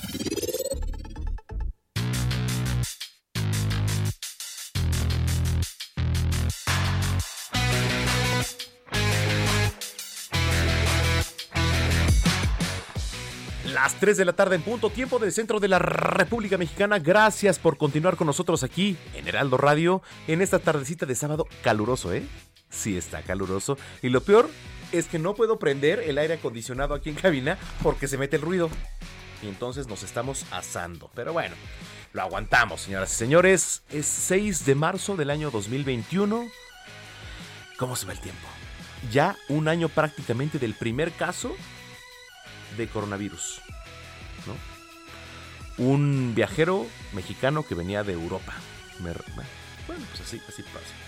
Las 13.73 13.95
3 13.95 14.17
de 14.17 14.25
la 14.25 14.33
tarde 14.33 14.57
en 14.57 14.61
punto, 14.61 14.91
tiempo 14.91 15.17
del 15.17 15.31
centro 15.31 15.59
de 15.59 15.67
la 15.67 15.79
República 15.79 16.59
Mexicana. 16.59 16.99
Gracias 16.99 17.57
por 17.57 17.77
continuar 17.77 18.15
con 18.15 18.27
nosotros 18.27 18.63
aquí 18.63 18.95
en 19.15 19.27
Heraldo 19.27 19.57
Radio 19.57 20.03
en 20.27 20.41
esta 20.41 20.59
tardecita 20.59 21.07
de 21.07 21.15
sábado 21.15 21.47
caluroso, 21.63 22.13
¿eh? 22.13 22.23
Sí, 22.71 22.97
está 22.97 23.21
caluroso. 23.21 23.77
Y 24.01 24.09
lo 24.09 24.21
peor 24.21 24.49
es 24.91 25.07
que 25.07 25.19
no 25.19 25.35
puedo 25.35 25.59
prender 25.59 25.99
el 25.99 26.17
aire 26.17 26.35
acondicionado 26.35 26.93
aquí 26.93 27.09
en 27.09 27.15
cabina 27.15 27.57
porque 27.83 28.07
se 28.07 28.17
mete 28.17 28.37
el 28.37 28.41
ruido. 28.41 28.69
Y 29.43 29.47
entonces 29.47 29.87
nos 29.87 30.03
estamos 30.03 30.45
asando. 30.51 31.09
Pero 31.15 31.33
bueno, 31.33 31.55
lo 32.13 32.21
aguantamos, 32.21 32.81
señoras 32.81 33.11
y 33.11 33.15
señores. 33.15 33.83
Es 33.89 34.05
6 34.05 34.65
de 34.65 34.75
marzo 34.75 35.15
del 35.15 35.29
año 35.29 35.51
2021. 35.51 36.47
¿Cómo 37.77 37.95
se 37.95 38.05
va 38.05 38.13
el 38.13 38.19
tiempo? 38.19 38.47
Ya 39.11 39.35
un 39.49 39.67
año 39.67 39.89
prácticamente 39.89 40.59
del 40.59 40.75
primer 40.75 41.11
caso 41.11 41.55
de 42.77 42.87
coronavirus. 42.87 43.61
Un 45.77 46.33
viajero 46.35 46.85
mexicano 47.13 47.65
que 47.65 47.73
venía 47.73 48.03
de 48.03 48.13
Europa. 48.13 48.53
Bueno, 49.87 50.03
pues 50.11 50.21
así, 50.21 50.39
así 50.47 50.61
pasa. 50.63 51.00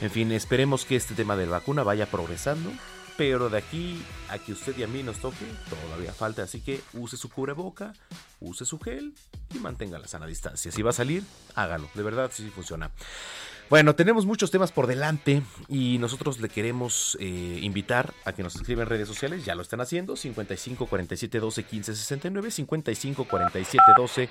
En 0.00 0.10
fin, 0.10 0.30
esperemos 0.30 0.84
que 0.84 0.96
este 0.96 1.14
tema 1.14 1.36
de 1.36 1.46
la 1.46 1.52
vacuna 1.52 1.82
vaya 1.82 2.06
progresando. 2.06 2.70
Pero 3.16 3.50
de 3.50 3.58
aquí 3.58 4.00
a 4.28 4.38
que 4.38 4.52
usted 4.52 4.78
y 4.78 4.84
a 4.84 4.86
mí 4.86 5.02
nos 5.02 5.16
toque, 5.16 5.44
todavía 5.68 6.12
falta. 6.12 6.44
Así 6.44 6.60
que 6.60 6.80
use 6.92 7.16
su 7.16 7.28
cubreboca, 7.28 7.92
use 8.38 8.64
su 8.64 8.78
gel 8.78 9.12
y 9.52 9.58
mantenga 9.58 9.98
la 9.98 10.06
sana 10.06 10.24
distancia. 10.24 10.70
Si 10.70 10.82
va 10.82 10.90
a 10.90 10.92
salir, 10.92 11.24
hágalo. 11.56 11.90
De 11.94 12.04
verdad, 12.04 12.30
sí, 12.32 12.48
funciona. 12.54 12.92
Bueno, 13.70 13.96
tenemos 13.96 14.24
muchos 14.24 14.52
temas 14.52 14.70
por 14.70 14.86
delante 14.86 15.42
y 15.68 15.98
nosotros 15.98 16.40
le 16.40 16.48
queremos 16.48 17.18
eh, 17.20 17.58
invitar 17.60 18.14
a 18.24 18.32
que 18.32 18.44
nos 18.44 18.54
escriban 18.54 18.84
en 18.84 18.90
redes 18.90 19.08
sociales. 19.08 19.44
Ya 19.44 19.56
lo 19.56 19.62
están 19.62 19.80
haciendo. 19.80 20.14
55 20.14 20.86
47 20.86 21.40
12 21.40 21.64
15 21.64 21.96
69. 21.96 22.50
55 22.52 23.24
47 23.24 23.84
12 23.96 24.28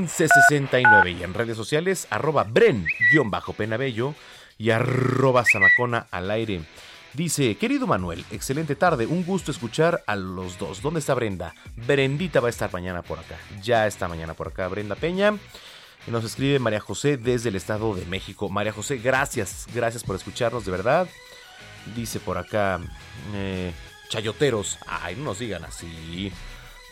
15 0.00 0.28
69. 0.28 1.10
Y 1.12 1.22
en 1.22 1.32
redes 1.32 1.56
sociales, 1.56 2.08
arroba 2.10 2.44
bren-penabello 2.44 4.16
y 4.60 4.70
arroba 4.70 5.42
zamacona 5.50 6.06
al 6.10 6.30
aire. 6.30 6.60
Dice, 7.14 7.56
querido 7.56 7.86
Manuel, 7.86 8.26
excelente 8.30 8.76
tarde, 8.76 9.06
un 9.06 9.24
gusto 9.24 9.50
escuchar 9.50 10.04
a 10.06 10.16
los 10.16 10.58
dos. 10.58 10.82
¿Dónde 10.82 11.00
está 11.00 11.14
Brenda? 11.14 11.54
Brendita 11.74 12.40
va 12.40 12.48
a 12.48 12.50
estar 12.50 12.70
mañana 12.70 13.00
por 13.00 13.18
acá. 13.18 13.36
Ya 13.62 13.86
está 13.86 14.06
mañana 14.06 14.34
por 14.34 14.48
acá 14.48 14.68
Brenda 14.68 14.96
Peña. 14.96 15.34
Nos 16.06 16.24
escribe 16.24 16.58
María 16.58 16.78
José 16.78 17.16
desde 17.16 17.48
el 17.48 17.56
Estado 17.56 17.94
de 17.94 18.04
México. 18.04 18.50
María 18.50 18.72
José, 18.72 18.98
gracias, 18.98 19.66
gracias 19.74 20.04
por 20.04 20.14
escucharnos, 20.14 20.66
de 20.66 20.72
verdad. 20.72 21.08
Dice 21.96 22.20
por 22.20 22.36
acá, 22.36 22.80
eh, 23.34 23.72
chayoteros, 24.10 24.78
ay, 24.86 25.16
no 25.16 25.24
nos 25.24 25.38
digan 25.38 25.64
así. 25.64 26.30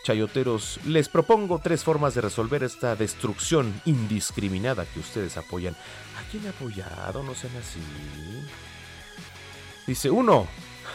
Chayoteros, 0.03 0.79
les 0.85 1.09
propongo 1.09 1.59
tres 1.59 1.83
formas 1.83 2.15
de 2.15 2.21
resolver 2.21 2.63
esta 2.63 2.95
destrucción 2.95 3.81
indiscriminada 3.85 4.85
que 4.85 4.99
ustedes 4.99 5.37
apoyan. 5.37 5.73
¿A 5.73 6.31
quién 6.31 6.45
ha 6.47 6.51
apoyado? 6.51 7.21
No 7.23 7.35
sean 7.35 7.55
así. 7.57 7.79
Dice, 9.85 10.09
uno, 10.09 10.47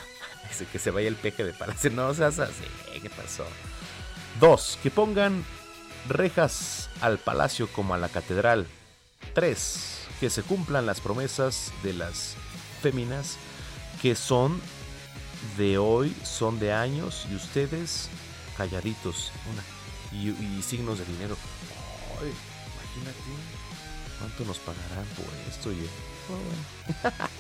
dice 0.49 0.67
que 0.67 0.79
se 0.79 0.91
vaya 0.91 1.09
el 1.09 1.17
peje 1.17 1.45
de 1.45 1.53
palacio. 1.53 1.91
No 1.91 2.15
seas 2.15 2.39
así, 2.39 2.65
¿qué 3.01 3.11
pasó? 3.11 3.45
Dos, 4.41 4.79
que 4.83 4.91
pongan 4.91 5.45
rejas 6.09 6.91
al 7.01 7.19
palacio 7.19 7.69
como 7.69 7.95
a 7.95 7.99
la 7.99 8.09
catedral. 8.09 8.67
Tres, 9.35 10.01
que 10.21 10.31
se 10.31 10.43
cumplan 10.43 10.87
las 10.87 11.01
promesas 11.01 11.73
de 11.83 11.93
las 11.93 12.37
féminas 12.83 13.37
que 14.03 14.15
son 14.15 14.61
de 15.57 15.79
hoy, 15.79 16.15
son 16.25 16.59
de 16.59 16.73
años 16.73 17.27
y 17.31 17.35
ustedes 17.35 18.09
calladitos. 18.57 19.33
Una, 19.53 19.63
y, 20.21 20.31
y 20.31 20.63
signos 20.63 20.99
de 20.99 21.05
dinero. 21.05 21.37
Ay, 22.21 22.33
imagínate 22.75 23.19
cuánto 24.19 24.45
nos 24.45 24.59
pagarán 24.59 25.07
por 25.17 25.27
esto. 25.51 25.69
oye. 25.71 25.89
Oh, 26.31 27.03
bueno. 27.11 27.29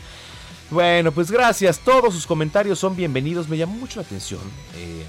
Bueno, 0.71 1.13
pues 1.13 1.31
gracias. 1.31 1.79
Todos 1.79 2.15
sus 2.15 2.27
comentarios 2.27 2.79
son 2.79 2.97
bienvenidos. 2.97 3.49
Me 3.49 3.59
llamó 3.59 3.75
mucho 3.75 4.01
la 4.01 4.07
atención. 4.07 4.41
eh, 4.75 5.05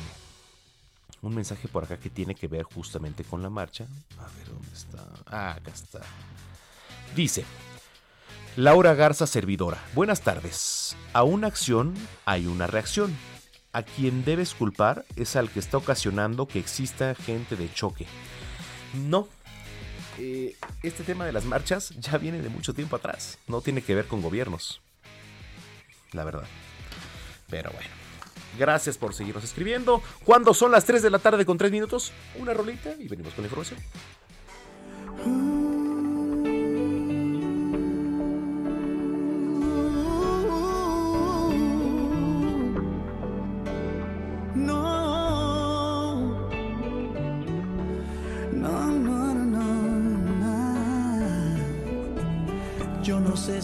un 1.22 1.34
mensaje 1.34 1.68
por 1.70 1.86
acá 1.86 1.98
que 1.98 2.10
tiene 2.10 2.36
que 2.36 2.48
ver 2.48 2.64
justamente 2.64 3.24
con 3.24 3.42
la 3.42 3.50
marcha. 3.50 3.86
A 4.20 4.24
ver, 4.38 4.48
¿dónde 4.50 4.74
está? 4.74 5.04
Ah, 5.26 5.52
acá 5.54 5.72
está. 5.72 6.02
Dice, 7.16 7.46
Laura 8.58 8.94
Garza 8.96 9.26
Servidora, 9.26 9.82
buenas 9.96 10.22
tardes. 10.22 10.96
A 11.14 11.24
una 11.24 11.48
acción 11.48 11.96
hay 12.26 12.46
una 12.48 12.68
reacción. 12.68 13.16
A 13.76 13.84
quien 13.84 14.24
debes 14.24 14.54
culpar 14.54 15.04
es 15.18 15.36
al 15.36 15.50
que 15.50 15.60
está 15.60 15.76
ocasionando 15.76 16.48
que 16.48 16.60
exista 16.60 17.14
gente 17.14 17.58
de 17.58 17.70
choque. 17.74 18.08
No. 18.94 19.28
eh, 20.18 20.56
este 20.82 21.04
tema 21.04 21.26
de 21.26 21.34
las 21.34 21.44
marchas 21.44 21.90
ya 22.00 22.18
viene 22.18 22.42
de 22.42 22.48
mucho 22.48 22.74
tiempo 22.74 22.96
atrás. 22.96 23.38
No 23.48 23.60
tiene 23.60 23.82
que 23.82 23.94
ver 23.94 24.06
con 24.08 24.22
gobiernos. 24.22 24.80
La 26.14 26.24
verdad. 26.24 26.46
Pero 27.50 27.70
bueno. 27.72 27.90
Gracias 28.58 28.98
por 28.98 29.14
seguirnos 29.14 29.44
escribiendo. 29.44 30.02
Cuando 30.24 30.54
son 30.54 30.72
las 30.72 30.86
3 30.86 31.02
de 31.02 31.10
la 31.10 31.20
tarde 31.20 31.46
con 31.46 31.58
3 31.58 31.70
minutos, 31.70 32.14
una 32.40 32.54
rolita 32.54 32.94
y 32.98 33.10
venimos 33.10 33.34
con 33.34 33.44
la 33.44 33.48
información. 33.48 33.78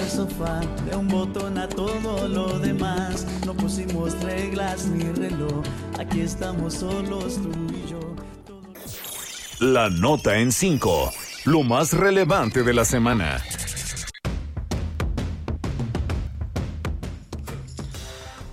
al 0.00 0.10
sofá, 0.10 0.60
de 0.88 0.96
un 0.96 1.08
botón 1.08 1.58
a 1.58 1.68
todo 1.68 2.26
lo 2.28 2.58
demás. 2.58 3.26
No 3.46 3.54
pusimos 3.54 4.18
reglas 4.22 4.86
ni 4.86 5.04
reloj, 5.04 5.62
aquí 5.98 6.20
estamos 6.20 6.74
solos 6.74 7.36
tú 7.36 7.50
y 7.74 7.90
yo. 7.90 8.00
La 9.60 9.90
nota 9.90 10.38
en 10.38 10.52
5. 10.52 11.12
Lo 11.44 11.62
más 11.62 11.92
relevante 11.92 12.62
de 12.62 12.72
la 12.72 12.84
semana. 12.84 13.42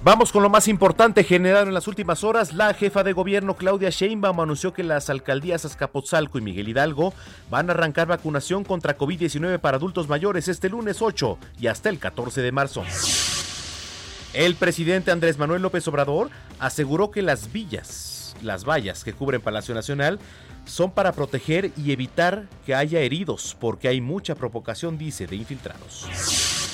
Vamos 0.07 0.31
con 0.31 0.41
lo 0.41 0.49
más 0.49 0.69
importante 0.69 1.25
generado 1.25 1.67
en 1.67 1.73
las 1.73 1.85
últimas 1.85 2.23
horas. 2.23 2.53
La 2.53 2.73
jefa 2.73 3.03
de 3.03 3.11
gobierno 3.11 3.57
Claudia 3.57 3.89
Sheinbaum 3.89 4.39
anunció 4.39 4.71
que 4.71 4.81
las 4.81 5.09
alcaldías 5.09 5.65
Azcapotzalco 5.65 6.37
y 6.37 6.41
Miguel 6.41 6.69
Hidalgo 6.69 7.13
van 7.49 7.69
a 7.69 7.73
arrancar 7.73 8.07
vacunación 8.07 8.63
contra 8.63 8.97
COVID-19 8.97 9.59
para 9.59 9.75
adultos 9.75 10.07
mayores 10.07 10.47
este 10.47 10.69
lunes 10.69 11.01
8 11.01 11.37
y 11.59 11.67
hasta 11.67 11.89
el 11.89 11.99
14 11.99 12.41
de 12.41 12.51
marzo. 12.53 12.85
El 14.33 14.55
presidente 14.55 15.11
Andrés 15.11 15.37
Manuel 15.37 15.61
López 15.61 15.85
Obrador 15.89 16.29
aseguró 16.57 17.11
que 17.11 17.21
las 17.21 17.51
villas, 17.51 18.33
las 18.41 18.63
vallas 18.63 19.03
que 19.03 19.11
cubren 19.11 19.41
Palacio 19.41 19.75
Nacional, 19.75 20.19
son 20.63 20.91
para 20.91 21.11
proteger 21.11 21.71
y 21.75 21.91
evitar 21.91 22.47
que 22.65 22.75
haya 22.75 23.01
heridos, 23.01 23.57
porque 23.59 23.89
hay 23.89 23.99
mucha 23.99 24.35
provocación, 24.35 24.97
dice, 24.97 25.27
de 25.27 25.35
infiltrados. 25.35 26.66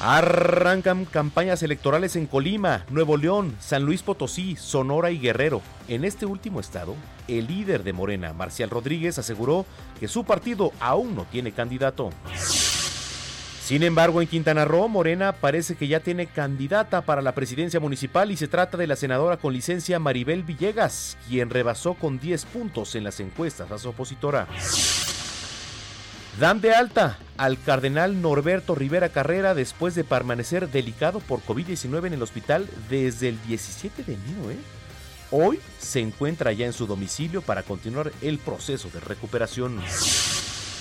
Arrancan 0.00 1.04
campañas 1.04 1.62
electorales 1.62 2.16
en 2.16 2.26
Colima, 2.26 2.84
Nuevo 2.90 3.16
León, 3.16 3.56
San 3.60 3.84
Luis 3.84 4.02
Potosí, 4.02 4.56
Sonora 4.56 5.10
y 5.10 5.18
Guerrero. 5.18 5.62
En 5.88 6.04
este 6.04 6.26
último 6.26 6.60
estado, 6.60 6.94
el 7.28 7.46
líder 7.46 7.84
de 7.84 7.92
Morena, 7.92 8.32
Marcial 8.32 8.70
Rodríguez, 8.70 9.18
aseguró 9.18 9.64
que 10.00 10.08
su 10.08 10.24
partido 10.24 10.72
aún 10.80 11.14
no 11.14 11.24
tiene 11.30 11.52
candidato. 11.52 12.10
Sin 13.64 13.82
embargo, 13.82 14.20
en 14.20 14.28
Quintana 14.28 14.66
Roo, 14.66 14.88
Morena 14.88 15.32
parece 15.32 15.74
que 15.74 15.88
ya 15.88 16.00
tiene 16.00 16.26
candidata 16.26 17.00
para 17.00 17.22
la 17.22 17.32
presidencia 17.32 17.80
municipal 17.80 18.30
y 18.30 18.36
se 18.36 18.46
trata 18.46 18.76
de 18.76 18.86
la 18.86 18.96
senadora 18.96 19.38
con 19.38 19.54
licencia 19.54 19.98
Maribel 19.98 20.42
Villegas, 20.42 21.16
quien 21.28 21.48
rebasó 21.48 21.94
con 21.94 22.18
10 22.18 22.44
puntos 22.46 22.94
en 22.94 23.04
las 23.04 23.20
encuestas 23.20 23.70
a 23.70 23.78
su 23.78 23.88
opositora. 23.88 24.48
Dan 26.38 26.60
de 26.60 26.74
alta 26.74 27.18
al 27.36 27.60
cardenal 27.62 28.20
Norberto 28.20 28.74
Rivera 28.74 29.08
Carrera 29.08 29.54
después 29.54 29.94
de 29.94 30.02
permanecer 30.02 30.68
delicado 30.68 31.20
por 31.20 31.40
COVID-19 31.40 32.08
en 32.08 32.14
el 32.14 32.22
hospital 32.22 32.68
desde 32.90 33.28
el 33.28 33.42
17 33.42 34.02
de 34.02 34.14
enero. 34.14 34.50
¿eh? 34.50 34.56
Hoy 35.30 35.60
se 35.78 36.00
encuentra 36.00 36.52
ya 36.52 36.66
en 36.66 36.72
su 36.72 36.86
domicilio 36.86 37.40
para 37.40 37.62
continuar 37.62 38.10
el 38.20 38.38
proceso 38.38 38.90
de 38.92 39.00
recuperación. 39.00 39.80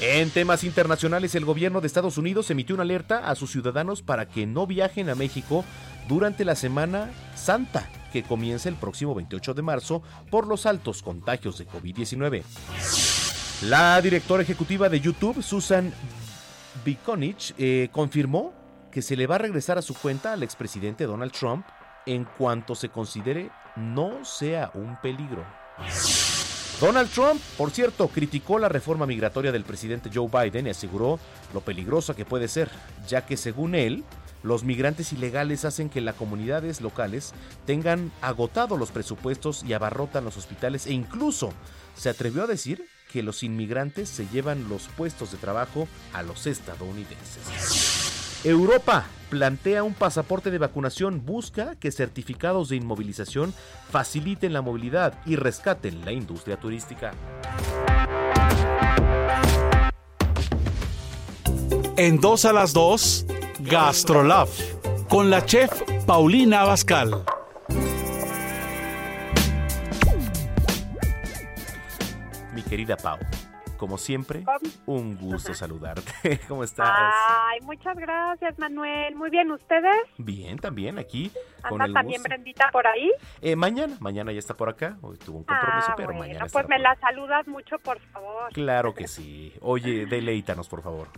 En 0.02 0.32
temas 0.32 0.64
internacionales, 0.64 1.36
el 1.36 1.46
gobierno 1.46 1.82
de 1.82 1.88
Estados 1.88 2.18
Unidos 2.18 2.50
emitió 2.50 2.76
una 2.76 2.84
alerta 2.84 3.30
a 3.30 3.36
sus 3.36 3.52
ciudadanos 3.52 4.02
para 4.02 4.28
que 4.28 4.48
no 4.48 4.66
viajen 4.66 5.10
a 5.10 5.16
México 5.16 5.64
durante 6.08 6.46
la 6.46 6.56
Semana 6.56 7.12
Santa, 7.36 7.90
que 8.12 8.24
comienza 8.24 8.70
el 8.70 8.76
próximo 8.76 9.14
28 9.14 9.54
de 9.54 9.62
marzo 9.62 10.02
por 10.32 10.48
los 10.48 10.66
altos 10.66 11.04
contagios 11.04 11.60
de 11.60 11.68
COVID-19. 11.68 12.44
La 13.62 14.02
directora 14.02 14.44
ejecutiva 14.44 14.90
de 14.90 15.00
YouTube, 15.00 15.42
Susan 15.42 15.94
Bikonich, 16.84 17.54
eh, 17.58 17.88
confirmó 17.92 18.54
que 18.92 19.02
se 19.02 19.16
le 19.16 19.26
va 19.26 19.36
a 19.36 19.38
regresar 19.38 19.78
a 19.78 19.82
su 19.82 19.94
cuenta 19.94 20.34
al 20.34 20.44
expresidente 20.44 21.06
Donald 21.06 21.32
Trump 21.32 21.66
en 22.06 22.26
cuanto 22.26 22.76
se 22.76 22.90
considere 22.90 23.50
no 23.76 24.26
sea 24.26 24.72
un 24.74 25.00
peligro. 25.02 25.46
Donald 26.82 27.10
Trump, 27.10 27.42
por 27.58 27.72
cierto, 27.72 28.10
criticó 28.10 28.60
la 28.60 28.68
reforma 28.68 29.06
migratoria 29.06 29.52
del 29.52 29.64
presidente 29.64 30.10
Joe 30.14 30.28
Biden 30.28 30.68
y 30.68 30.72
aseguró 30.72 31.20
lo 31.54 31.62
peligrosa 31.62 32.14
que 32.14 32.26
puede 32.26 32.48
ser, 32.50 32.70
ya 33.08 33.26
que 33.26 33.38
según 33.38 33.76
él, 33.76 34.04
los 34.44 34.64
migrantes 34.66 35.14
ilegales 35.14 35.64
hacen 35.64 35.90
que 35.90 36.02
las 36.02 36.16
comunidades 36.16 36.82
locales 36.82 37.34
tengan 37.66 38.12
agotado 38.22 38.76
los 38.76 38.92
presupuestos 38.92 39.64
y 39.64 39.72
abarrotan 39.72 40.26
los 40.26 40.36
hospitales 40.36 40.86
e 40.86 40.92
incluso 40.92 41.54
se 41.96 42.10
atrevió 42.10 42.44
a 42.44 42.48
decir 42.48 42.86
que 43.14 43.22
los 43.22 43.44
inmigrantes 43.44 44.10
se 44.10 44.28
llevan 44.28 44.68
los 44.68 44.88
puestos 44.88 45.32
de 45.32 45.38
trabajo 45.38 45.88
a 46.14 46.24
los 46.24 46.48
estadounidenses. 46.48 48.42
Europa 48.44 49.06
plantea 49.30 49.84
un 49.84 49.94
pasaporte 49.94 50.50
de 50.50 50.58
vacunación, 50.58 51.24
busca 51.24 51.76
que 51.76 51.92
certificados 51.92 52.70
de 52.70 52.78
inmovilización 52.78 53.54
faciliten 53.92 54.52
la 54.52 54.64
movilidad 54.64 55.14
y 55.28 55.36
rescaten 55.36 56.04
la 56.04 56.12
industria 56.12 56.58
turística. 56.58 57.14
En 61.96 62.20
dos 62.20 62.46
a 62.46 62.54
las 62.54 62.74
dos, 62.74 63.28
Gastrolab, 63.60 64.48
con 65.08 65.30
la 65.30 65.46
chef 65.46 65.70
Paulina 66.08 66.62
Abascal. 66.62 67.24
Querida 72.74 72.98
Pau, 72.98 73.20
como 73.78 74.00
siempre, 74.00 74.44
un 74.88 75.16
gusto 75.16 75.54
saludarte. 75.64 76.40
¿Cómo 76.48 76.64
estás? 76.64 76.90
Ay, 76.92 77.60
muchas 77.62 77.96
gracias, 77.96 78.58
Manuel. 78.58 79.14
Muy 79.16 79.30
bien, 79.30 79.52
¿ustedes? 79.52 79.96
Bien, 80.18 80.58
también 80.58 80.98
aquí. 80.98 81.32
Con 81.70 81.74
¿Anda 81.74 81.86
el 81.86 81.94
también 81.94 82.22
gusto. 82.22 82.30
Brendita 82.30 82.70
por 82.72 82.88
ahí? 82.88 83.12
Eh, 83.42 83.56
mañana, 83.56 83.96
mañana 84.00 84.32
ya 84.32 84.40
está 84.40 84.56
por 84.56 84.70
acá. 84.70 84.98
Hoy 85.04 85.18
tuvo 85.20 85.38
un 85.38 85.44
compromiso, 85.44 85.90
Ah, 85.92 85.94
pero 85.96 86.08
bueno, 86.14 86.22
mañana 86.22 86.46
pues 86.52 86.68
me 86.68 86.80
la 86.80 86.96
saludas 86.96 87.48
mucho, 87.48 87.78
por 87.78 88.00
favor. 88.12 88.52
Claro 88.54 88.96
que 88.96 89.08
sí. 89.08 89.54
Oye, 89.62 90.08
deleítanos, 90.08 90.68
por 90.68 90.82
favor. 90.82 91.10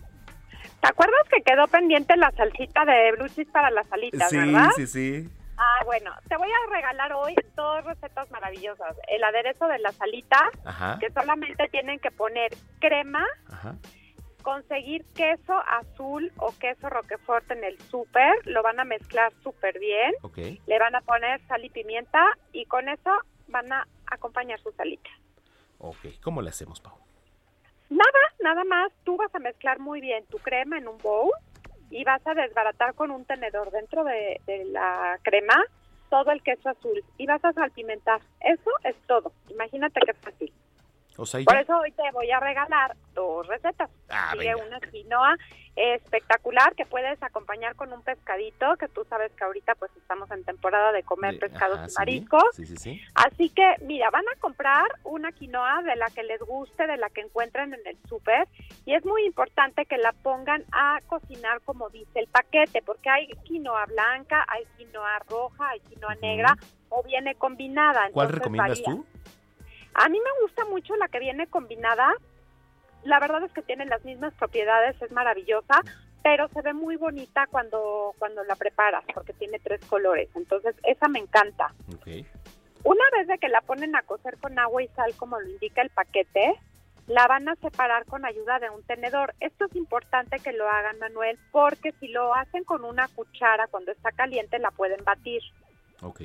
¿Te 0.82 0.88
acuerdas 0.88 1.22
que 1.30 1.40
quedó 1.42 1.66
pendiente 1.68 2.18
la 2.18 2.30
salsita 2.32 2.84
de 2.84 3.12
blue 3.12 3.28
cheese 3.28 3.50
para 3.50 3.70
las 3.70 3.90
alitas, 3.90 4.28
sí, 4.28 4.36
verdad? 4.36 4.68
sí, 4.76 4.86
sí. 4.86 5.28
Ah, 5.58 5.80
bueno, 5.84 6.12
te 6.28 6.36
voy 6.36 6.48
a 6.50 6.70
regalar 6.74 7.12
hoy 7.14 7.34
dos 7.54 7.84
recetas 7.84 8.30
maravillosas. 8.30 8.96
El 9.08 9.24
aderezo 9.24 9.66
de 9.68 9.78
las 9.78 10.00
alitas, 10.02 10.50
Ajá. 10.64 10.98
que 11.00 11.10
solamente 11.12 11.68
tienen 11.68 11.98
que 11.98 12.10
poner 12.10 12.52
crema, 12.78 13.24
Ajá. 13.50 13.74
conseguir 14.42 15.04
queso 15.14 15.54
azul 15.66 16.30
o 16.36 16.52
queso 16.58 16.90
roquefort 16.90 17.50
en 17.50 17.64
el 17.64 17.78
súper, 17.80 18.34
lo 18.46 18.62
van 18.62 18.78
a 18.80 18.84
mezclar 18.84 19.32
súper 19.42 19.78
bien, 19.78 20.12
le 20.66 20.78
van 20.78 20.94
a 20.94 21.00
poner 21.00 21.40
sal 21.46 21.64
y 21.64 21.70
pimienta 21.70 22.22
y 22.52 22.66
con 22.66 22.88
eso 22.88 23.10
van 23.48 23.72
a 23.72 23.86
acompañar 24.10 24.60
sus 24.60 24.78
alitas. 24.78 25.12
Ok, 25.78 26.20
¿cómo 26.22 26.42
le 26.42 26.50
hacemos, 26.50 26.80
Pau? 26.80 26.94
Nada, 27.88 28.20
nada 28.40 28.64
más. 28.64 28.92
Tú 29.04 29.16
vas 29.16 29.32
a 29.34 29.38
mezclar 29.38 29.78
muy 29.78 30.00
bien 30.00 30.26
tu 30.26 30.38
crema 30.38 30.76
en 30.78 30.88
un 30.88 30.98
bowl 30.98 31.30
y 31.90 32.04
vas 32.04 32.26
a 32.26 32.34
desbaratar 32.34 32.94
con 32.94 33.10
un 33.10 33.24
tenedor 33.24 33.70
dentro 33.70 34.04
de, 34.04 34.40
la 34.66 35.18
crema 35.22 35.54
todo 36.10 36.30
el 36.30 36.42
queso 36.42 36.68
azul 36.68 37.02
y 37.18 37.26
vas 37.26 37.44
a 37.44 37.52
salpimentar. 37.52 38.20
Eso 38.40 38.70
es 38.84 38.94
todo. 39.06 39.32
Imagínate 39.50 40.00
qué 40.06 40.14
fácil. 40.14 40.52
O 41.18 41.26
sea, 41.26 41.42
Por 41.44 41.56
eso 41.56 41.78
hoy 41.78 41.92
te 41.92 42.02
voy 42.12 42.30
a 42.30 42.40
regalar 42.40 42.96
dos 43.14 43.46
recetas. 43.46 43.90
Ah, 44.10 44.34
una 44.66 44.80
quinoa 44.80 45.36
espectacular 45.74 46.74
que 46.74 46.86
puedes 46.86 47.22
acompañar 47.22 47.74
con 47.74 47.92
un 47.92 48.02
pescadito, 48.02 48.76
que 48.76 48.88
tú 48.88 49.04
sabes 49.08 49.30
que 49.32 49.44
ahorita 49.44 49.74
pues 49.74 49.90
estamos 49.96 50.30
en 50.30 50.44
temporada 50.44 50.92
de 50.92 51.02
comer 51.02 51.34
De- 51.34 51.40
pescados 51.40 51.78
ajá, 51.78 51.88
y 51.88 51.92
mariscos. 51.98 52.44
Sí, 52.52 52.66
sí, 52.66 52.76
sí. 52.76 53.02
Así 53.14 53.50
que, 53.50 53.76
mira, 53.82 54.10
van 54.10 54.24
a 54.34 54.40
comprar 54.40 54.86
una 55.04 55.32
quinoa 55.32 55.82
de 55.82 55.96
la 55.96 56.06
que 56.06 56.22
les 56.22 56.40
guste, 56.40 56.86
de 56.86 56.96
la 56.96 57.10
que 57.10 57.20
encuentren 57.22 57.74
en 57.74 57.86
el 57.86 57.98
súper, 58.08 58.48
y 58.84 58.94
es 58.94 59.04
muy 59.04 59.24
importante 59.24 59.86
que 59.86 59.98
la 59.98 60.12
pongan 60.12 60.64
a 60.72 61.00
cocinar 61.06 61.60
como 61.62 61.90
dice 61.90 62.20
el 62.20 62.28
paquete, 62.28 62.82
porque 62.82 63.10
hay 63.10 63.28
quinoa 63.44 63.84
blanca, 63.86 64.44
hay 64.48 64.64
quinoa 64.76 65.18
roja, 65.28 65.70
hay 65.70 65.80
quinoa 65.80 66.14
negra, 66.16 66.56
o 66.88 67.02
viene 67.02 67.34
combinada. 67.34 68.08
¿Cuál 68.12 68.26
entonces 68.26 68.38
recomiendas 68.38 68.80
varía. 68.82 68.96
tú? 68.96 69.06
A 69.98 70.10
mí 70.10 70.18
me 70.20 70.42
gusta 70.42 70.64
mucho 70.66 70.94
la 70.96 71.08
que 71.08 71.18
viene 71.18 71.46
combinada. 71.46 72.14
La 73.02 73.18
verdad 73.18 73.42
es 73.44 73.52
que 73.52 73.62
tiene 73.62 73.86
las 73.86 74.04
mismas 74.04 74.34
propiedades, 74.34 75.00
es 75.00 75.10
maravillosa, 75.10 75.80
pero 76.22 76.48
se 76.48 76.60
ve 76.60 76.74
muy 76.74 76.96
bonita 76.96 77.46
cuando, 77.46 78.14
cuando 78.18 78.44
la 78.44 78.56
preparas, 78.56 79.04
porque 79.14 79.32
tiene 79.32 79.58
tres 79.58 79.80
colores. 79.86 80.28
Entonces, 80.34 80.74
esa 80.82 81.08
me 81.08 81.20
encanta. 81.20 81.72
Una 82.84 83.04
vez 83.16 83.26
de 83.26 83.38
que 83.38 83.48
la 83.48 83.62
ponen 83.62 83.96
a 83.96 84.02
cocer 84.02 84.36
con 84.38 84.58
agua 84.58 84.82
y 84.82 84.88
sal, 84.88 85.14
como 85.16 85.40
lo 85.40 85.48
indica 85.48 85.80
el 85.80 85.90
paquete, 85.90 86.60
la 87.06 87.26
van 87.26 87.48
a 87.48 87.56
separar 87.56 88.04
con 88.04 88.26
ayuda 88.26 88.58
de 88.58 88.68
un 88.68 88.82
tenedor. 88.82 89.34
Esto 89.40 89.64
es 89.64 89.76
importante 89.76 90.40
que 90.40 90.52
lo 90.52 90.68
hagan, 90.68 90.98
Manuel, 90.98 91.38
porque 91.52 91.92
si 92.00 92.08
lo 92.08 92.34
hacen 92.34 92.64
con 92.64 92.84
una 92.84 93.08
cuchara 93.08 93.66
cuando 93.68 93.92
está 93.92 94.12
caliente, 94.12 94.58
la 94.58 94.72
pueden 94.72 95.02
batir. 95.04 95.40
Ok. 96.02 96.20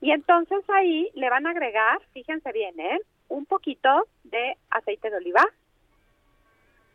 Y 0.00 0.12
entonces 0.12 0.58
ahí 0.70 1.10
le 1.14 1.28
van 1.30 1.46
a 1.46 1.50
agregar, 1.50 1.98
fíjense 2.12 2.52
bien, 2.52 2.78
¿eh? 2.78 3.00
un 3.28 3.44
poquito 3.46 3.88
de 4.24 4.56
aceite 4.70 5.10
de 5.10 5.16
oliva, 5.16 5.44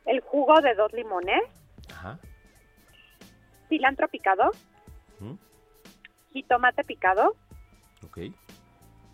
el 0.05 0.19
jugo 0.21 0.61
de 0.61 0.73
dos 0.73 0.91
limones, 0.93 1.43
Ajá. 1.91 2.17
cilantro 3.69 4.07
picado, 4.07 4.51
Ujú. 5.19 5.37
jitomate 6.31 6.83
picado, 6.83 7.35
Ok. 8.05 8.19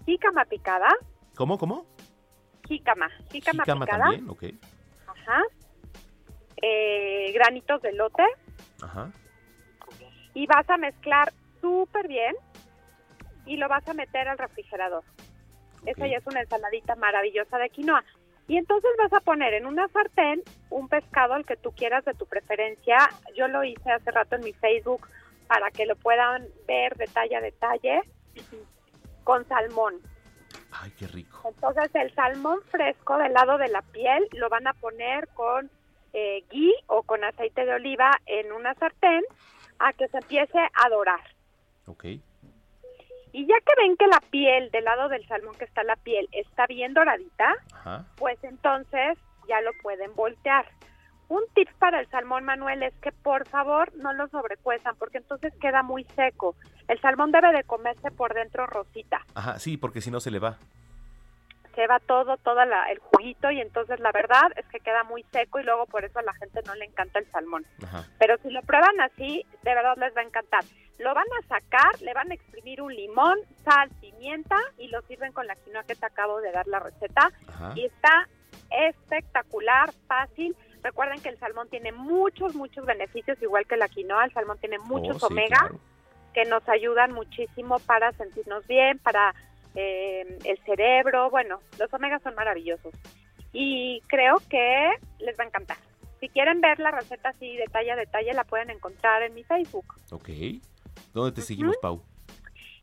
jícama 0.06 0.46
picada, 0.46 0.90
¿Cómo, 1.36 1.58
cómo? 1.58 1.86
jícama, 2.68 3.10
jícama, 3.32 3.64
Jícama 3.64 3.86
picada, 3.86 4.04
también, 4.04 4.30
ok. 4.30 4.44
ajá, 5.08 5.44
eh, 6.62 7.32
granitos 7.34 7.82
de 7.82 7.92
lote 7.94 8.24
Ajá. 8.82 9.12
y 10.34 10.46
vas 10.48 10.70
a 10.70 10.78
mezclar 10.78 11.34
súper 11.62 12.08
bien 12.08 12.34
y 13.50 13.58
lo 13.58 13.68
vas 13.68 13.86
a 13.90 13.96
meter 13.96 14.28
al 14.28 14.38
refrigerador. 14.38 15.04
Esa 15.86 16.06
ya 16.06 16.18
es 16.18 16.28
una 16.28 16.42
ensaladita 16.42 16.96
maravillosa 16.96 17.58
de 17.58 17.70
quinoa. 17.72 18.04
Y 18.48 18.58
entonces 18.58 18.92
vas 18.98 19.12
a 19.12 19.22
poner 19.22 19.56
en 19.56 19.66
una 19.66 19.88
sartén 19.88 20.44
un 20.70 20.88
pescado 20.88 21.34
al 21.34 21.46
que 21.46 21.58
tú 21.58 21.72
quieras 21.72 22.06
de 22.06 22.14
tu 22.14 22.28
preferencia. 22.28 23.10
Yo 23.36 23.48
lo 23.48 23.64
hice 23.64 23.92
hace 23.92 24.12
rato 24.12 24.36
en 24.36 24.44
mi 24.44 24.54
Facebook 24.54 25.08
para 25.48 25.72
que 25.72 25.88
lo 25.88 25.96
puedan 25.96 26.46
ver 26.68 26.96
detalle 26.96 27.36
a 27.36 27.42
detalle 27.42 28.02
con 29.24 29.48
salmón. 29.48 29.96
Ay, 30.72 30.92
qué 30.92 31.08
rico. 31.08 31.42
Entonces 31.44 31.90
el 31.96 32.14
salmón 32.14 32.60
fresco 32.70 33.18
del 33.18 33.34
lado 33.34 33.58
de 33.58 33.70
la 33.70 33.82
piel 33.82 34.28
lo 34.34 34.50
van 34.50 34.68
a 34.68 34.74
poner 34.74 35.28
con 35.30 35.72
eh, 36.14 36.44
ghee 36.52 36.76
o 36.86 37.02
con 37.02 37.24
aceite 37.24 37.66
de 37.66 37.74
oliva 37.74 38.12
en 38.28 38.52
una 38.52 38.76
sartén 38.76 39.24
a 39.80 39.94
que 39.94 40.08
se 40.08 40.18
empiece 40.18 40.60
a 40.60 40.90
dorar. 40.90 41.22
Ok. 41.88 42.06
Y 43.32 43.46
ya 43.46 43.56
que 43.66 43.74
ven 43.82 43.96
que 43.98 44.08
la 44.08 44.20
piel, 44.32 44.72
del 44.72 44.86
lado 44.86 45.08
del 45.10 45.26
salmón 45.28 45.56
que 45.58 45.66
está 45.66 45.84
la 45.84 45.96
piel, 45.98 46.28
está 46.32 46.66
bien 46.68 46.94
doradita, 46.94 47.56
Ajá. 47.74 48.06
pues 48.18 48.44
entonces 48.44 49.18
ya 49.48 49.62
lo 49.62 49.72
pueden 49.82 50.16
voltear. 50.16 50.66
Un 51.28 51.44
tip 51.54 51.70
para 51.78 52.00
el 52.00 52.10
salmón, 52.10 52.44
Manuel, 52.44 52.82
es 52.82 52.94
que 53.02 53.12
por 53.12 53.48
favor 53.48 53.94
no 53.98 54.14
lo 54.14 54.28
sobrecuezan 54.30 54.96
porque 54.96 55.20
entonces 55.20 55.54
queda 55.62 55.84
muy 55.84 56.04
seco. 56.16 56.56
El 56.88 57.00
salmón 57.02 57.32
debe 57.32 57.52
de 57.52 57.64
comerse 57.64 58.10
por 58.10 58.34
dentro 58.34 58.66
rosita. 58.66 59.24
Ajá, 59.36 59.60
sí, 59.60 59.78
porque 59.78 60.02
si 60.02 60.10
no 60.10 60.20
se 60.20 60.32
le 60.32 60.40
va. 60.40 60.58
Se 61.76 61.86
va 61.86 62.00
todo, 62.00 62.36
todo 62.38 62.66
la- 62.66 62.92
el 62.92 62.98
juguito 62.98 63.52
y 63.52 63.62
entonces 63.62 64.00
la 64.00 64.12
verdad 64.12 64.52
es 64.56 64.66
que 64.68 64.80
queda 64.80 65.04
muy 65.04 65.24
seco 65.32 65.60
y 65.60 65.64
luego 65.64 65.86
por 65.86 66.04
eso 66.04 66.18
a 66.18 66.24
la 66.24 66.34
gente 66.34 66.62
no 66.66 66.74
le 66.74 66.86
encanta 66.86 67.20
el 67.20 67.30
salmón. 67.30 67.64
Ajá. 67.84 68.06
Pero 68.18 68.38
si 68.40 68.50
lo 68.50 68.62
prueban 68.64 69.00
así, 69.00 69.46
de 69.62 69.76
verdad 69.76 69.96
les 69.98 70.16
va 70.18 70.22
a 70.22 70.26
encantar. 70.26 70.64
Lo 71.00 71.14
van 71.14 71.26
a 71.42 71.48
sacar, 71.48 72.00
le 72.02 72.14
van 72.14 72.30
a 72.30 72.34
exprimir 72.36 72.82
un 72.82 72.94
limón, 72.94 73.38
sal, 73.64 73.90
pimienta 74.02 74.56
y 74.78 74.90
lo 74.90 75.02
sirven 75.04 75.32
con 75.32 75.48
la 75.48 75.56
quinoa 75.56 75.84
que 75.84 75.96
te 75.96 76.06
acabo 76.06 76.40
de 76.42 76.52
dar 76.52 76.68
la 76.68 76.80
receta. 76.80 77.32
Ajá. 77.48 77.74
Y 77.76 77.86
está 77.86 78.28
espectacular, 78.70 79.92
fácil. 80.08 80.56
Recuerden 80.84 81.22
que 81.22 81.30
el 81.30 81.38
salmón 81.40 81.70
tiene 81.70 81.92
muchos, 81.92 82.56
muchos 82.56 82.86
beneficios, 82.86 83.42
igual 83.42 83.66
que 83.66 83.78
la 83.78 83.88
quinoa. 83.90 84.26
El 84.26 84.34
salmón 84.34 84.58
tiene 84.60 84.78
muchos 84.80 85.16
Oh, 85.24 85.28
sí, 85.28 85.34
omega 85.34 85.58
claro. 85.60 85.80
que 86.34 86.46
nos 86.46 86.68
ayudan 86.70 87.14
muchísimo 87.14 87.80
para 87.80 88.12
sentirnos 88.14 88.66
bien, 88.68 89.00
para 89.00 89.34
eh, 89.76 90.38
el 90.46 90.58
cerebro. 90.66 91.30
Bueno, 91.30 91.60
los 91.78 91.94
omegas 91.94 92.22
son 92.24 92.36
maravillosos. 92.36 92.94
Y 93.52 94.02
creo 94.08 94.36
que 94.50 94.90
les 95.20 95.38
va 95.40 95.44
a 95.44 95.48
encantar. 95.48 95.78
Si 96.20 96.28
quieren 96.30 96.60
ver 96.62 96.80
la 96.80 96.92
receta 96.92 97.30
así 97.30 97.56
detalle 97.58 97.92
a 97.92 97.96
detalle, 97.96 98.34
la 98.34 98.44
pueden 98.44 98.70
encontrar 98.70 99.24
en 99.24 99.34
mi 99.34 99.44
Facebook. 99.44 99.86
Ok. 100.12 100.30
¿Dónde 101.14 101.32
te 101.32 101.42
seguimos, 101.42 101.78
Pau? 101.78 102.04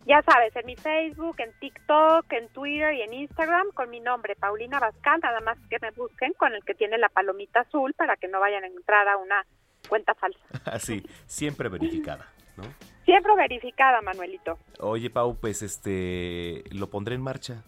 Ya 0.06 0.22
sabes, 0.22 0.54
en 0.54 0.66
mi 0.66 0.76
Facebook, 0.76 1.34
en 1.38 1.52
TikTok, 1.58 2.32
en 2.32 2.48
Twitter 2.50 2.94
y 2.94 3.02
en 3.02 3.12
Instagram 3.12 3.72
con 3.74 3.90
mi 3.90 3.98
nombre, 3.98 4.36
Paulina 4.36 4.78
Bascal, 4.78 5.18
nada 5.20 5.40
más 5.40 5.58
que 5.68 5.78
me 5.82 5.90
busquen 5.90 6.32
con 6.34 6.54
el 6.54 6.64
que 6.64 6.74
tiene 6.74 6.96
la 6.96 7.08
palomita 7.08 7.60
azul 7.60 7.92
para 7.94 8.14
que 8.16 8.28
no 8.28 8.38
vayan 8.38 8.62
a 8.62 8.68
entrar 8.68 9.08
a 9.08 9.16
una 9.16 9.44
cuenta 9.88 10.14
falsa. 10.14 10.38
Así, 10.64 11.04
siempre 11.26 11.68
verificada, 11.68 12.28
¿no? 12.56 12.62
Siempre 13.04 13.34
verificada, 13.34 14.00
Manuelito. 14.00 14.58
Oye, 14.78 15.10
Pau, 15.10 15.38
pues 15.40 15.62
este, 15.62 16.62
lo 16.70 16.88
pondré 16.88 17.16
en 17.16 17.22
marcha. 17.22 17.64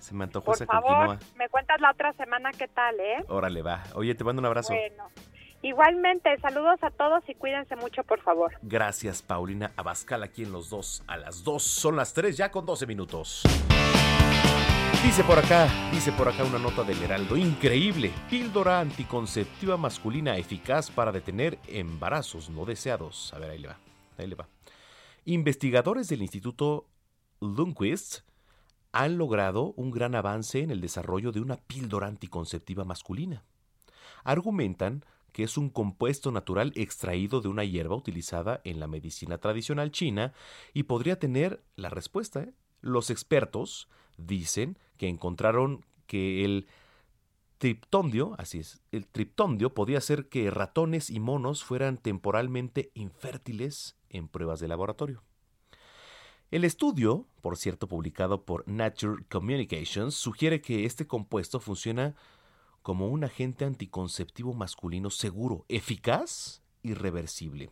Se 0.00 0.12
me 0.12 0.24
antojó 0.24 0.46
Por 0.46 0.54
esa 0.56 0.66
favor, 0.66 1.18
me 1.36 1.48
cuentas 1.48 1.80
la 1.80 1.92
otra 1.92 2.12
semana 2.14 2.50
qué 2.52 2.66
tal, 2.66 2.98
¿eh? 2.98 3.24
Órale, 3.28 3.62
va. 3.62 3.84
Oye, 3.94 4.14
te 4.14 4.24
mando 4.24 4.40
un 4.40 4.46
abrazo. 4.46 4.72
Bueno, 4.72 5.08
igualmente, 5.62 6.38
saludos 6.40 6.78
a 6.82 6.90
todos 6.90 7.22
y 7.28 7.34
cuídense 7.34 7.76
mucho, 7.76 8.02
por 8.04 8.20
favor. 8.20 8.52
Gracias, 8.62 9.22
Paulina 9.22 9.72
Abascal, 9.76 10.22
aquí 10.22 10.42
en 10.42 10.52
los 10.52 10.70
dos. 10.70 11.02
A 11.06 11.16
las 11.16 11.44
dos 11.44 11.62
son 11.62 11.96
las 11.96 12.12
tres, 12.12 12.36
ya 12.36 12.50
con 12.50 12.66
12 12.66 12.86
minutos. 12.86 13.42
Dice 15.06 15.22
por 15.22 15.38
acá, 15.38 15.68
dice 15.92 16.10
por 16.10 16.28
acá 16.28 16.42
una 16.42 16.58
nota 16.58 16.82
del 16.82 17.00
Heraldo. 17.00 17.36
Increíble. 17.36 18.10
Píldora 18.28 18.80
anticonceptiva 18.80 19.76
masculina 19.76 20.36
eficaz 20.36 20.90
para 20.90 21.12
detener 21.12 21.58
embarazos 21.68 22.50
no 22.50 22.64
deseados. 22.64 23.32
A 23.32 23.38
ver, 23.38 23.50
ahí 23.50 23.58
le 23.58 23.68
va. 23.68 23.78
Ahí 24.18 24.26
le 24.26 24.34
va. 24.34 24.48
Investigadores 25.24 26.08
del 26.08 26.22
Instituto 26.22 26.88
Lundquist 27.40 28.20
han 28.90 29.16
logrado 29.16 29.74
un 29.76 29.90
gran 29.90 30.14
avance 30.14 30.60
en 30.60 30.70
el 30.70 30.80
desarrollo 30.80 31.30
de 31.30 31.40
una 31.40 31.56
píldora 31.56 32.08
anticonceptiva 32.08 32.84
masculina. 32.84 33.44
Argumentan 34.24 35.04
que 35.36 35.42
es 35.42 35.58
un 35.58 35.68
compuesto 35.68 36.32
natural 36.32 36.72
extraído 36.76 37.42
de 37.42 37.48
una 37.48 37.62
hierba 37.62 37.94
utilizada 37.94 38.62
en 38.64 38.80
la 38.80 38.86
medicina 38.86 39.36
tradicional 39.36 39.90
china 39.90 40.32
y 40.72 40.84
podría 40.84 41.18
tener 41.18 41.62
la 41.76 41.90
respuesta. 41.90 42.40
¿eh? 42.40 42.54
Los 42.80 43.10
expertos 43.10 43.86
dicen 44.16 44.78
que 44.96 45.08
encontraron 45.08 45.84
que 46.06 46.42
el 46.46 46.66
triptondio, 47.58 48.34
así 48.38 48.60
es, 48.60 48.80
el 48.92 49.06
triptondio 49.06 49.74
podía 49.74 49.98
hacer 49.98 50.30
que 50.30 50.50
ratones 50.50 51.10
y 51.10 51.20
monos 51.20 51.62
fueran 51.62 51.98
temporalmente 51.98 52.90
infértiles 52.94 53.94
en 54.08 54.28
pruebas 54.28 54.58
de 54.58 54.68
laboratorio. 54.68 55.22
El 56.50 56.64
estudio, 56.64 57.28
por 57.42 57.58
cierto 57.58 57.88
publicado 57.88 58.46
por 58.46 58.66
Nature 58.66 59.24
Communications, 59.28 60.14
sugiere 60.14 60.62
que 60.62 60.86
este 60.86 61.06
compuesto 61.06 61.60
funciona 61.60 62.14
como 62.86 63.08
un 63.08 63.24
agente 63.24 63.64
anticonceptivo 63.64 64.54
masculino 64.54 65.10
seguro, 65.10 65.64
eficaz 65.68 66.62
y 66.84 66.94
reversible. 66.94 67.70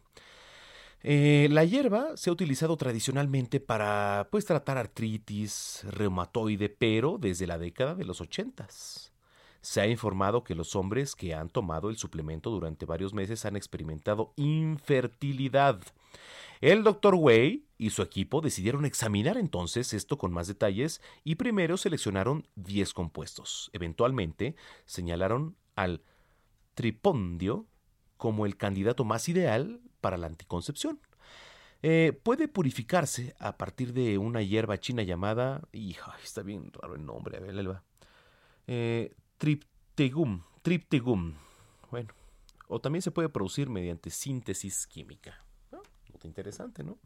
Eh, 1.04 1.46
la 1.52 1.62
hierba 1.62 2.16
se 2.16 2.30
ha 2.30 2.32
utilizado 2.32 2.76
tradicionalmente 2.76 3.60
para 3.60 4.26
pues, 4.32 4.44
tratar 4.44 4.76
artritis 4.76 5.84
reumatoide, 5.88 6.68
pero 6.68 7.16
desde 7.16 7.46
la 7.46 7.58
década 7.58 7.94
de 7.94 8.04
los 8.04 8.20
80. 8.20 8.66
Se 9.60 9.80
ha 9.80 9.86
informado 9.86 10.42
que 10.42 10.56
los 10.56 10.74
hombres 10.74 11.14
que 11.14 11.32
han 11.32 11.48
tomado 11.48 11.90
el 11.90 11.96
suplemento 11.96 12.50
durante 12.50 12.84
varios 12.84 13.14
meses 13.14 13.44
han 13.44 13.54
experimentado 13.54 14.32
infertilidad. 14.34 15.80
El 16.60 16.82
doctor 16.82 17.14
Wei 17.14 17.63
y 17.76 17.90
su 17.90 18.02
equipo 18.02 18.40
decidieron 18.40 18.84
examinar 18.84 19.36
entonces 19.36 19.92
esto 19.94 20.16
con 20.16 20.32
más 20.32 20.46
detalles 20.46 21.00
y 21.24 21.34
primero 21.34 21.76
seleccionaron 21.76 22.46
10 22.56 22.92
compuestos. 22.94 23.70
Eventualmente 23.72 24.54
señalaron 24.86 25.56
al 25.74 26.02
tripondio 26.74 27.66
como 28.16 28.46
el 28.46 28.56
candidato 28.56 29.04
más 29.04 29.28
ideal 29.28 29.80
para 30.00 30.16
la 30.16 30.26
anticoncepción. 30.26 31.00
Eh, 31.82 32.18
puede 32.22 32.48
purificarse 32.48 33.34
a 33.38 33.58
partir 33.58 33.92
de 33.92 34.16
una 34.18 34.40
hierba 34.40 34.78
china 34.78 35.02
llamada. 35.02 35.62
Hija, 35.72 36.16
está 36.22 36.42
bien 36.42 36.72
raro 36.72 36.94
el 36.94 37.04
nombre, 37.04 37.36
a 37.36 37.40
ver, 37.40 37.58
ahí 37.58 37.66
va. 37.66 37.82
Eh, 38.66 39.14
triptegum. 39.36 40.42
Triptegum. 40.62 41.34
Bueno, 41.90 42.14
o 42.68 42.80
también 42.80 43.02
se 43.02 43.10
puede 43.10 43.28
producir 43.28 43.68
mediante 43.68 44.08
síntesis 44.08 44.86
química. 44.86 45.44
Interesante, 46.24 46.82
¿no? 46.82 46.98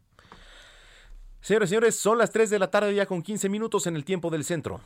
Señores, 1.41 1.69
señores, 1.69 1.95
son 1.95 2.17
las 2.17 2.31
3 2.31 2.49
de 2.49 2.59
la 2.59 2.69
tarde 2.69 2.93
ya 2.93 3.05
con 3.05 3.21
15 3.21 3.49
minutos 3.49 3.87
en 3.87 3.95
el 3.95 4.03
tiempo 4.03 4.29
del 4.29 4.43
centro. 4.43 4.81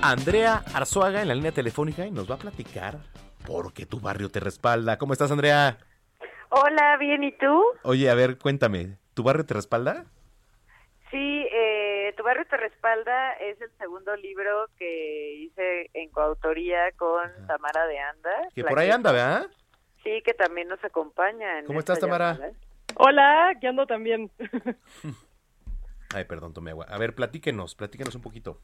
Andrea 0.00 0.64
Arzuaga 0.72 1.20
en 1.20 1.28
la 1.28 1.34
línea 1.34 1.52
telefónica 1.52 2.06
y 2.06 2.10
nos 2.10 2.30
va 2.30 2.36
a 2.36 2.38
platicar 2.38 2.98
porque 3.44 3.84
tu 3.84 4.00
barrio 4.00 4.30
te 4.30 4.40
respalda. 4.40 4.96
¿Cómo 4.96 5.12
estás, 5.12 5.30
Andrea? 5.30 5.78
Hola, 6.50 6.96
bien, 6.98 7.24
¿y 7.24 7.32
tú? 7.32 7.62
Oye, 7.82 8.08
a 8.10 8.14
ver, 8.14 8.38
cuéntame, 8.38 8.96
¿tu 9.14 9.22
barrio 9.22 9.44
te 9.44 9.54
respalda? 9.54 10.06
Sí, 11.10 11.46
eh, 11.52 12.12
Tu 12.16 12.22
barrio 12.22 12.46
te 12.46 12.56
respalda 12.56 13.32
es 13.34 13.60
el 13.60 13.70
segundo 13.78 14.14
libro 14.16 14.66
que 14.78 15.34
hice 15.34 15.90
en 15.94 16.10
coautoría 16.10 16.90
con 16.96 17.30
Tamara 17.46 17.86
de 17.86 17.98
Anda. 17.98 18.48
Que 18.54 18.64
por 18.64 18.78
ahí 18.78 18.90
anda, 18.90 19.12
¿verdad? 19.12 19.46
Sí, 20.02 20.22
que 20.24 20.34
también 20.34 20.68
nos 20.68 20.82
acompaña. 20.84 21.58
en 21.60 21.66
¿Cómo 21.66 21.78
estás, 21.78 21.98
Tamara? 22.00 22.32
llamada. 22.32 22.52
Hola, 22.96 23.54
que 23.60 23.68
ando 23.68 23.86
también. 23.86 24.30
Ay, 26.14 26.24
perdón, 26.24 26.54
tomé 26.54 26.70
agua. 26.70 26.86
A 26.88 26.98
ver, 26.98 27.14
platíquenos, 27.14 27.74
platíquenos 27.74 28.14
un 28.14 28.22
poquito. 28.22 28.60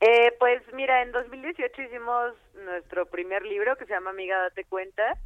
Eh, 0.00 0.34
pues 0.38 0.60
mira, 0.74 1.02
en 1.02 1.12
2018 1.12 1.82
hicimos 1.82 2.34
nuestro 2.64 3.06
primer 3.06 3.42
libro 3.44 3.76
que 3.76 3.86
se 3.86 3.92
llama 3.92 4.10
Amiga 4.10 4.38
Date 4.38 4.64
Cuenta, 4.64 5.16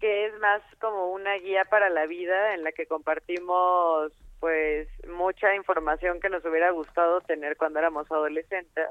que 0.00 0.26
es 0.26 0.38
más 0.40 0.62
como 0.80 1.12
una 1.12 1.34
guía 1.34 1.64
para 1.64 1.88
la 1.88 2.06
vida 2.06 2.54
en 2.54 2.64
la 2.64 2.72
que 2.72 2.86
compartimos 2.86 4.12
pues 4.40 4.88
mucha 5.08 5.54
información 5.54 6.20
que 6.20 6.28
nos 6.28 6.44
hubiera 6.44 6.70
gustado 6.70 7.20
tener 7.22 7.56
cuando 7.56 7.78
éramos 7.78 8.10
adolescentes. 8.10 8.88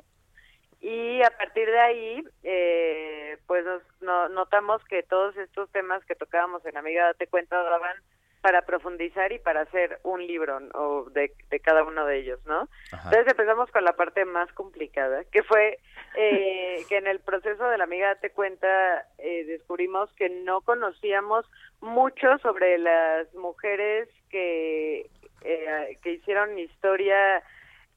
Y 0.82 1.22
a 1.24 1.30
partir 1.38 1.70
de 1.70 1.80
ahí, 1.80 2.24
eh, 2.44 3.38
pues 3.48 3.64
nos, 3.64 3.82
no- 4.02 4.30
notamos 4.30 4.84
que 4.86 5.04
todos 5.04 5.38
estos 5.38 5.70
temas 5.72 6.04
que 6.06 6.16
tocábamos 6.16 6.66
en 6.66 6.76
Amiga 6.76 7.06
Date 7.06 7.28
Cuenta 7.28 7.62
daban 7.62 7.96
para 8.44 8.64
profundizar 8.64 9.32
y 9.32 9.40
para 9.40 9.62
hacer 9.62 10.02
un 10.04 10.28
libro 10.28 10.60
o 10.74 11.10
de, 11.12 11.34
de 11.50 11.60
cada 11.62 11.82
uno 11.86 12.06
de 12.06 12.20
ellos, 12.20 12.46
¿no? 12.46 12.68
Entonces 12.92 13.26
empezamos 13.28 13.72
con 13.72 13.86
la 13.86 13.94
parte 13.94 14.26
más 14.26 14.52
complicada, 14.52 15.24
que 15.32 15.44
fue 15.44 15.80
eh, 16.18 16.84
que 16.90 16.98
en 16.98 17.08
el 17.08 17.22
proceso 17.22 17.64
de 17.70 17.78
la 17.78 17.86
amiga 17.86 18.10
Date 18.10 18.32
Cuenta 18.32 19.08
eh, 19.18 19.46
descubrimos 19.46 20.12
que 20.16 20.28
no 20.28 20.60
conocíamos 20.60 21.50
mucho 21.80 22.38
sobre 22.40 22.78
las 22.80 23.34
mujeres 23.34 24.10
que, 24.30 25.10
eh, 25.44 25.98
que 26.04 26.12
hicieron 26.12 26.60
historia 26.60 27.42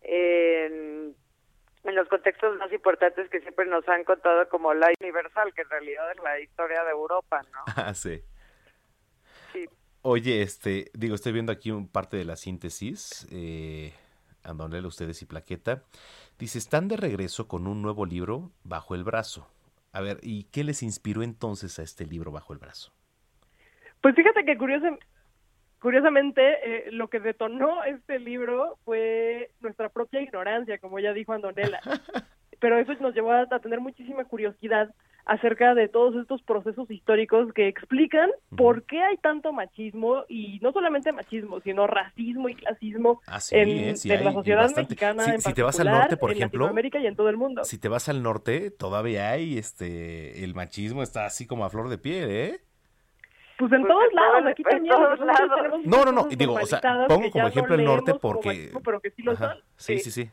en, 0.03 1.13
en 1.83 1.95
los 1.97 2.07
contextos 2.07 2.57
más 2.59 2.73
importantes 2.73 3.29
que 3.31 3.41
siempre 3.41 3.67
nos 3.67 3.89
han 3.89 4.05
contado 4.05 4.49
como 4.49 4.73
la 4.75 4.93
universal, 5.01 5.53
que 5.55 5.63
en 5.63 5.71
realidad 5.71 6.09
es 6.13 6.23
la 6.23 6.39
historia 6.39 6.85
de 6.85 6.91
Europa, 6.93 7.43
¿no? 7.51 7.65
Ah, 7.77 7.95
sí. 7.95 8.23
Oye, 10.09 10.41
este, 10.41 10.93
digo, 10.95 11.17
estoy 11.17 11.33
viendo 11.33 11.51
aquí 11.51 11.73
un 11.73 11.89
parte 11.89 12.17
de 12.17 12.25
la 12.25 12.37
síntesis. 12.37 13.27
Eh, 13.33 13.93
Andonela, 14.45 14.87
ustedes 14.87 15.21
y 15.23 15.27
Plaqueta. 15.27 15.83
Dice, 16.39 16.59
están 16.59 16.87
de 16.87 16.97
regreso 16.97 17.49
con 17.49 17.67
un 17.67 17.83
nuevo 17.83 18.07
libro 18.07 18.53
bajo 18.63 18.95
el 18.95 19.03
brazo. 19.03 19.51
A 19.91 20.01
ver, 20.01 20.19
¿y 20.23 20.45
qué 20.53 20.63
les 20.63 20.85
inspiró 20.85 21.25
entonces 21.25 21.81
a 21.81 21.83
este 21.83 22.07
libro 22.07 22.31
bajo 22.31 22.53
el 22.53 22.61
brazo? 22.61 22.93
Pues 24.01 24.15
fíjate 24.15 24.45
que 24.45 24.57
curiosa- 24.57 24.97
curiosamente 25.81 26.87
eh, 26.87 26.93
lo 26.93 27.11
que 27.11 27.19
detonó 27.19 27.83
este 27.83 28.21
libro 28.21 28.79
fue 28.85 29.51
nuestra 29.59 29.89
propia 29.89 30.21
ignorancia, 30.21 30.79
como 30.79 31.01
ya 31.01 31.15
dijo 31.15 31.33
Andonela. 31.33 31.81
Pero 32.61 32.79
eso 32.79 32.95
nos 33.01 33.13
llevó 33.13 33.33
a, 33.33 33.49
a 33.51 33.59
tener 33.59 33.81
muchísima 33.81 34.25
curiosidad 34.25 34.95
acerca 35.27 35.75
de 35.75 35.89
todos 35.89 36.15
estos 36.17 36.41
procesos 36.43 36.89
históricos 36.91 37.53
que 37.53 37.67
explican 37.67 38.31
por 38.57 38.85
qué 38.85 39.03
hay 39.03 39.17
tanto 39.17 39.53
machismo 39.53 40.25
y 40.29 40.61
no 40.63 40.73
solamente 40.73 41.11
machismo, 41.13 41.61
sino 41.61 41.87
racismo 41.89 42.49
y 42.49 42.55
clasismo 42.55 43.21
Ah, 43.27 43.41
sí, 43.41 43.57
en, 43.57 43.69
eh, 43.69 43.97
sí 43.97 44.11
en 44.11 44.25
la 44.25 44.33
sociedad 44.33 44.63
bastante. 44.63 44.83
mexicana 44.95 45.25
Si- 45.25 45.31
en 45.33 45.41
si 45.41 45.53
te 45.53 45.63
vas 45.63 45.81
al 45.81 45.91
norte, 45.91 46.17
por 46.17 46.31
en 46.31 46.37
ejemplo, 46.37 46.61
Latinoamérica 46.61 47.01
y 47.01 47.07
en 47.09 47.17
todo 47.17 47.29
el 47.29 47.37
mundo. 47.37 47.65
Si 47.65 47.77
te 47.79 47.89
vas 47.89 48.09
al 48.09 48.23
norte, 48.23 48.71
todavía 48.71 49.31
hay, 49.31 49.59
este, 49.59 50.45
el 50.45 50.55
machismo 50.55 51.03
está 51.03 51.27
así 51.27 51.45
como 51.47 51.65
a 51.65 51.71
flor 51.71 51.89
de 51.89 51.99
piel, 51.99 52.31
¿eh? 52.31 52.61
Pues 53.59 53.73
en 53.73 53.81
Pues 53.81 53.93
todos 53.93 54.13
lados, 54.13 54.47
aquí 54.47 54.63
en 54.63 54.71
también. 54.71 54.95
todos 54.95 55.19
lados. 55.19 55.51
tenemos 55.57 55.87
No, 55.87 56.05
no, 56.05 56.13
no, 56.13 56.29
digo, 56.29 56.55
o 56.55 56.67
sea, 56.67 56.81
pongo 57.09 57.31
como 57.31 57.49
ejemplo 57.49 57.75
no 57.77 57.81
el 57.83 57.85
norte 57.85 58.15
porque... 58.15 58.49
machismo, 58.49 58.81
pero 58.83 59.01
que 59.01 59.11
sí 59.11 59.23
lo 59.23 59.33
Ajá, 59.33 59.55
son. 59.55 59.63
Sí, 59.77 59.99
sí, 59.99 60.11
sí. 60.13 60.31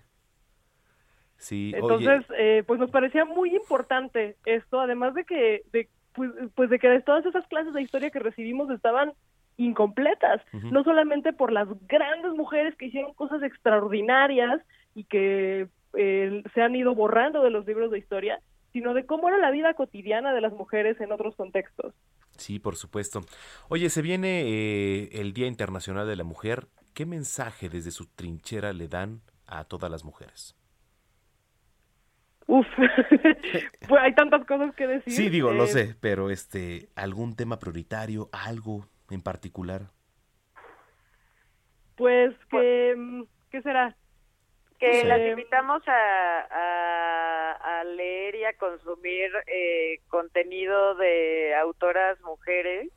Sí, 1.44 1.74
Entonces, 1.76 2.26
eh, 2.38 2.64
pues 2.66 2.80
nos 2.80 2.90
parecía 2.90 3.26
muy 3.26 3.54
importante 3.54 4.38
esto, 4.46 4.80
además 4.80 5.14
de 5.14 5.26
que, 5.26 5.64
de, 5.74 5.90
pues, 6.14 6.32
pues 6.56 6.70
de 6.70 6.80
que 6.80 7.02
todas 7.02 7.26
esas 7.26 7.46
clases 7.48 7.74
de 7.74 7.82
historia 7.82 8.12
que 8.12 8.20
recibimos 8.20 8.70
estaban 8.70 9.12
incompletas, 9.58 10.42
no 10.54 10.86
solamente 10.86 11.34
por 11.34 11.52
las 11.52 11.68
grandes 11.86 12.32
mujeres 12.32 12.78
que 12.78 12.86
hicieron 12.86 13.14
cosas 13.14 13.44
extraordinarias 13.44 14.62
y 14.96 15.04
que 15.04 15.68
eh, 15.98 16.44
se 16.54 16.62
han 16.62 16.78
ido 16.78 16.96
borrando 16.96 17.44
de 17.44 17.50
los 17.50 17.68
libros 17.68 17.92
de 17.92 18.00
historia, 18.00 18.40
sino 18.72 18.94
de 18.94 19.06
cómo 19.06 19.28
era 19.28 19.38
la 19.38 19.52
vida 19.52 19.74
cotidiana 19.74 20.34
de 20.34 20.40
las 20.40 20.54
mujeres 20.54 20.98
en 21.02 21.12
otros 21.12 21.36
contextos. 21.36 21.94
Sí, 22.38 22.58
por 22.58 22.78
supuesto. 22.78 23.20
Oye, 23.68 23.90
se 23.90 24.02
viene 24.02 24.44
eh, 24.44 25.10
el 25.12 25.34
Día 25.34 25.48
Internacional 25.48 26.08
de 26.08 26.16
la 26.16 26.24
Mujer. 26.24 26.68
¿Qué 26.94 27.06
mensaje 27.06 27.68
desde 27.68 27.92
su 27.92 28.06
trinchera 28.06 28.72
le 28.72 28.88
dan 28.88 29.20
a 29.46 29.66
todas 29.66 29.92
las 29.92 30.06
mujeres? 30.06 30.56
Uf, 32.48 32.68
pues 33.88 34.02
hay 34.02 34.14
tantas 34.16 34.46
cosas 34.46 34.76
que 34.76 34.88
decir. 34.88 35.14
Sí, 35.14 35.30
digo, 35.30 35.52
lo 35.52 35.64
eh, 35.66 35.68
sé, 35.68 35.96
pero 36.00 36.30
este, 36.30 36.90
algún 36.96 37.36
tema 37.36 37.60
prioritario, 37.60 38.30
algo 38.32 38.86
en 39.10 39.22
particular. 39.22 39.84
Pues 41.96 42.36
que, 42.50 42.96
mm, 42.98 43.24
¿qué 43.52 43.62
será? 43.62 43.96
que 44.80 45.02
Sí. 45.02 45.08
las 45.08 45.22
invitamos 45.22 45.82
a, 45.88 46.48
a, 46.52 47.80
a 47.80 47.84
leer 47.86 48.36
y 48.36 48.44
a 48.44 48.54
consumir 48.58 49.32
eh, 49.48 50.00
contenido 50.10 50.96
de 50.96 51.56
autoras 51.56 52.20
mujeres 52.22 52.90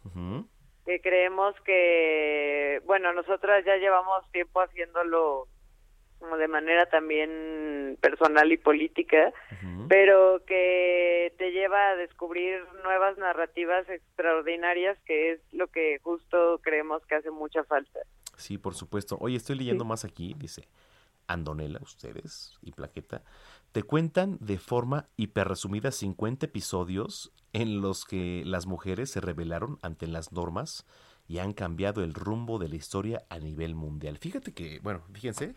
que 0.85 1.01
creemos 1.01 1.55
que, 1.65 2.81
bueno, 2.87 3.13
nosotras 3.13 3.65
ya 3.65 3.77
llevamos 3.77 4.31
tiempo 4.31 4.61
haciéndolo 4.61 5.47
como 6.19 6.37
de 6.37 6.49
manera 6.49 6.87
también 6.87 7.99
personal 8.01 8.51
y 8.51 8.57
política, 8.57 9.33
pero 9.89 10.43
que 10.47 11.33
te 11.39 11.53
lleva 11.53 11.91
a 11.91 11.97
descubrir 11.97 12.61
nuevas 12.83 13.17
narrativas 13.19 13.89
extraordinarias, 13.89 14.99
que 15.05 15.33
es 15.33 15.41
lo 15.53 15.69
que 15.69 15.99
justo 16.03 16.61
creemos 16.63 17.05
que 17.07 17.17
hace 17.17 17.31
mucha 17.31 17.65
falta. 17.65 18.01
Sí, 18.37 18.59
por 18.59 18.75
supuesto. 18.75 19.17
Oye, 19.21 19.37
estoy 19.37 19.57
leyendo 19.57 19.85
más 19.85 20.05
aquí, 20.05 20.35
dice 20.39 20.69
Andonela, 21.27 21.81
ustedes 21.83 22.59
y 22.63 22.73
Plaqueta, 22.73 23.23
te 23.73 23.83
cuentan 23.83 24.39
de 24.41 24.59
forma 24.59 25.09
hiperresumida 25.17 25.91
50 25.91 26.47
episodios 26.47 27.33
en 27.53 27.81
los 27.81 28.05
que 28.05 28.43
las 28.45 28.67
mujeres 28.67 29.11
se 29.11 29.21
rebelaron 29.21 29.79
ante 29.83 30.07
las 30.07 30.33
normas 30.33 30.87
y 31.29 31.39
han 31.39 31.53
cambiado 31.53 32.05
el 32.05 32.15
rumbo 32.15 32.59
de 32.59 32.69
la 32.69 32.77
historia 32.77 33.25
a 33.29 33.39
nivel 33.39 33.75
mundial. 33.75 34.19
Fíjate 34.19 34.53
que, 34.53 34.79
bueno, 34.81 35.03
fíjense 35.13 35.55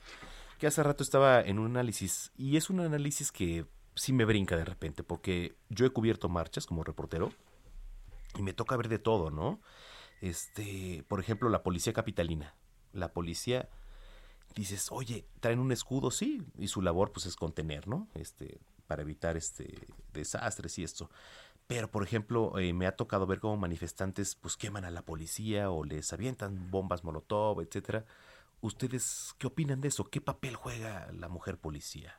que 0.60 0.68
hace 0.68 0.84
rato 0.84 1.04
estaba 1.04 1.42
en 1.42 1.58
un 1.58 1.68
análisis 1.72 2.32
y 2.38 2.58
es 2.58 2.70
un 2.70 2.82
análisis 2.82 3.32
que 3.32 3.66
sí 3.96 4.14
me 4.14 4.26
brinca 4.26 4.56
de 4.58 4.66
repente 4.66 5.04
porque 5.04 5.56
yo 5.70 5.86
he 5.86 5.90
cubierto 5.90 6.30
marchas 6.30 6.66
como 6.68 6.84
reportero 6.84 7.32
y 8.38 8.42
me 8.44 8.54
toca 8.54 8.78
ver 8.78 8.90
de 8.90 9.00
todo, 9.00 9.32
¿no? 9.32 9.60
Este, 10.22 11.04
por 11.08 11.20
ejemplo, 11.20 11.50
la 11.50 11.64
policía 11.64 11.94
capitalina. 11.94 12.56
La 12.94 13.14
policía 13.14 13.70
dices, 14.56 14.92
"Oye, 14.92 15.26
traen 15.40 15.60
un 15.60 15.72
escudo, 15.72 16.12
sí, 16.12 16.44
y 16.58 16.68
su 16.68 16.82
labor 16.82 17.12
pues 17.12 17.26
es 17.26 17.36
contener, 17.36 17.88
¿no? 17.88 18.08
Este, 18.14 18.60
para 18.88 19.04
evitar 19.04 19.38
este 19.38 19.88
desastres 20.14 20.78
y 20.80 20.84
esto. 20.84 21.10
pero 21.68 21.92
por 21.92 22.04
ejemplo 22.04 22.58
eh, 22.60 22.74
me 22.74 22.88
ha 22.88 22.96
tocado 22.96 23.28
ver 23.28 23.40
cómo 23.40 23.56
manifestantes 23.58 24.36
pues 24.36 24.58
queman 24.58 24.86
a 24.86 24.92
la 24.92 25.04
policía 25.04 25.70
o 25.72 25.84
les 25.86 26.12
avientan 26.14 26.72
bombas 26.72 27.04
molotov, 27.04 27.62
etcétera. 27.62 28.06
¿Ustedes 28.62 29.34
qué 29.40 29.48
opinan 29.48 29.82
de 29.82 29.88
eso? 29.88 30.06
¿Qué 30.10 30.22
papel 30.22 30.56
juega 30.56 31.08
la 31.14 31.30
mujer 31.30 31.58
policía? 31.58 32.14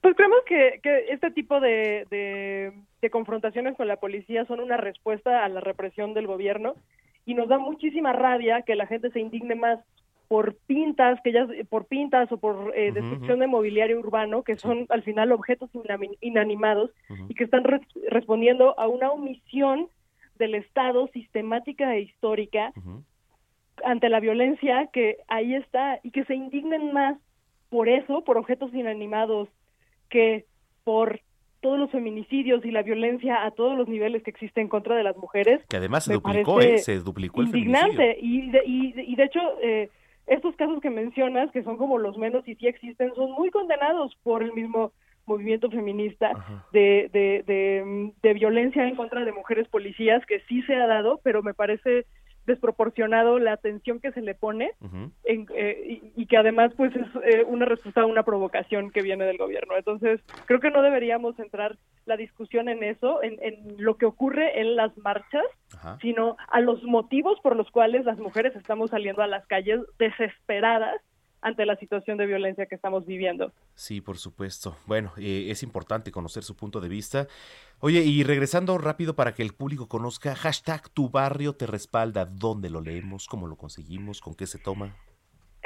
Pues 0.00 0.14
creemos 0.14 0.40
que, 0.46 0.80
que 0.82 1.06
este 1.10 1.30
tipo 1.30 1.58
de, 1.60 2.06
de, 2.10 2.72
de 3.00 3.10
confrontaciones 3.10 3.76
con 3.76 3.88
la 3.88 3.96
policía 3.96 4.44
son 4.44 4.60
una 4.60 4.76
respuesta 4.76 5.44
a 5.44 5.48
la 5.48 5.60
represión 5.60 6.14
del 6.14 6.26
gobierno 6.26 6.74
y 7.24 7.34
nos 7.34 7.48
da 7.48 7.58
muchísima 7.58 8.12
rabia 8.12 8.62
que 8.62 8.74
la 8.76 8.86
gente 8.86 9.10
se 9.10 9.20
indigne 9.20 9.54
más 9.54 9.80
por 10.28 10.56
pintas 10.66 11.20
que 11.22 11.32
ya 11.32 11.46
por 11.68 11.86
pintas 11.86 12.30
o 12.32 12.38
por 12.38 12.72
eh, 12.76 12.90
destrucción 12.92 13.38
de 13.38 13.46
mobiliario 13.46 13.98
urbano 14.00 14.42
que 14.42 14.56
son 14.56 14.86
al 14.90 15.02
final 15.04 15.30
objetos 15.32 15.70
inanimados 16.20 16.90
y 17.28 17.34
que 17.34 17.44
están 17.44 17.62
res- 17.64 17.86
respondiendo 18.10 18.78
a 18.78 18.88
una 18.88 19.10
omisión 19.12 19.88
del 20.36 20.56
Estado 20.56 21.08
sistemática 21.12 21.94
e 21.94 22.00
histórica 22.00 22.72
ante 23.84 24.08
la 24.08 24.20
violencia 24.20 24.88
que 24.92 25.18
ahí 25.28 25.54
está 25.54 26.00
y 26.02 26.10
que 26.10 26.24
se 26.24 26.34
indignen 26.34 26.92
más 26.92 27.18
por 27.68 27.88
eso, 27.88 28.22
por 28.24 28.38
objetos 28.38 28.72
inanimados, 28.74 29.48
que 30.08 30.44
por 30.84 31.20
todos 31.60 31.78
los 31.78 31.90
feminicidios 31.90 32.64
y 32.64 32.70
la 32.70 32.82
violencia 32.82 33.44
a 33.44 33.50
todos 33.50 33.76
los 33.76 33.88
niveles 33.88 34.22
que 34.22 34.30
existen 34.30 34.64
en 34.64 34.68
contra 34.68 34.94
de 34.94 35.02
las 35.02 35.16
mujeres. 35.16 35.60
Que 35.68 35.78
además 35.78 36.04
se 36.04 36.12
duplicó, 36.12 36.60
¿eh? 36.60 36.78
Se 36.78 37.00
duplicó 37.00 37.40
el 37.40 37.48
feminicidio. 37.48 37.86
indignante 37.88 38.18
y 38.20 38.50
de, 38.50 38.62
y, 38.64 39.12
y 39.12 39.16
de 39.16 39.24
hecho 39.24 39.40
eh, 39.60 39.90
estos 40.26 40.54
casos 40.56 40.80
que 40.80 40.90
mencionas 40.90 41.50
que 41.50 41.62
son 41.64 41.76
como 41.76 41.98
los 41.98 42.16
menos 42.18 42.46
y 42.46 42.54
sí 42.56 42.66
existen 42.66 43.12
son 43.14 43.32
muy 43.32 43.50
condenados 43.50 44.16
por 44.22 44.42
el 44.42 44.52
mismo 44.52 44.92
movimiento 45.24 45.68
feminista 45.70 46.30
de, 46.72 47.10
de, 47.12 47.42
de, 47.46 48.12
de 48.22 48.34
violencia 48.34 48.86
en 48.86 48.94
contra 48.94 49.24
de 49.24 49.32
mujeres 49.32 49.66
policías 49.66 50.24
que 50.26 50.40
sí 50.48 50.62
se 50.62 50.76
ha 50.76 50.86
dado 50.86 51.20
pero 51.24 51.42
me 51.42 51.52
parece 51.52 52.06
desproporcionado 52.46 53.38
la 53.38 53.52
atención 53.52 54.00
que 54.00 54.12
se 54.12 54.20
le 54.22 54.34
pone 54.34 54.72
en- 55.24 55.46
eh, 55.54 56.00
y, 56.16 56.22
y 56.22 56.26
que 56.26 56.36
además 56.36 56.72
pues 56.76 56.94
es 56.96 57.06
eh, 57.24 57.44
una 57.46 57.66
respuesta 57.66 58.02
a 58.02 58.06
una 58.06 58.22
provocación 58.22 58.90
que 58.90 59.02
viene 59.02 59.24
del 59.24 59.36
gobierno. 59.38 59.76
Entonces 59.76 60.20
creo 60.46 60.60
que 60.60 60.70
no 60.70 60.82
deberíamos 60.82 61.36
centrar 61.36 61.76
la 62.06 62.16
discusión 62.16 62.68
en 62.68 62.82
eso, 62.84 63.22
en, 63.22 63.36
en 63.42 63.76
lo 63.78 63.96
que 63.96 64.06
ocurre 64.06 64.60
en 64.60 64.76
las 64.76 64.96
marchas, 64.98 65.44
sino 66.00 66.36
a 66.48 66.60
los 66.60 66.82
motivos 66.84 67.38
por 67.40 67.56
los 67.56 67.70
cuales 67.70 68.04
las 68.04 68.18
mujeres 68.18 68.54
estamos 68.56 68.90
saliendo 68.90 69.22
a 69.22 69.26
las 69.26 69.44
calles 69.46 69.80
desesperadas 69.98 71.00
ante 71.40 71.66
la 71.66 71.76
situación 71.76 72.18
de 72.18 72.26
violencia 72.26 72.66
que 72.66 72.74
estamos 72.74 73.06
viviendo. 73.06 73.52
Sí, 73.74 74.00
por 74.00 74.18
supuesto. 74.18 74.76
Bueno, 74.86 75.12
eh, 75.16 75.46
es 75.50 75.62
importante 75.62 76.10
conocer 76.10 76.42
su 76.42 76.56
punto 76.56 76.80
de 76.80 76.88
vista. 76.88 77.28
Oye, 77.80 78.02
y 78.02 78.22
regresando 78.24 78.76
rápido 78.78 79.14
para 79.14 79.34
que 79.34 79.42
el 79.42 79.54
público 79.54 79.88
conozca, 79.88 80.34
hashtag 80.34 80.88
tu 80.90 81.10
barrio 81.10 81.54
te 81.54 81.66
respalda. 81.66 82.24
¿Dónde 82.24 82.70
lo 82.70 82.80
leemos? 82.80 83.26
¿Cómo 83.26 83.46
lo 83.46 83.56
conseguimos? 83.56 84.20
¿Con 84.20 84.34
qué 84.34 84.46
se 84.46 84.58
toma? 84.58 84.96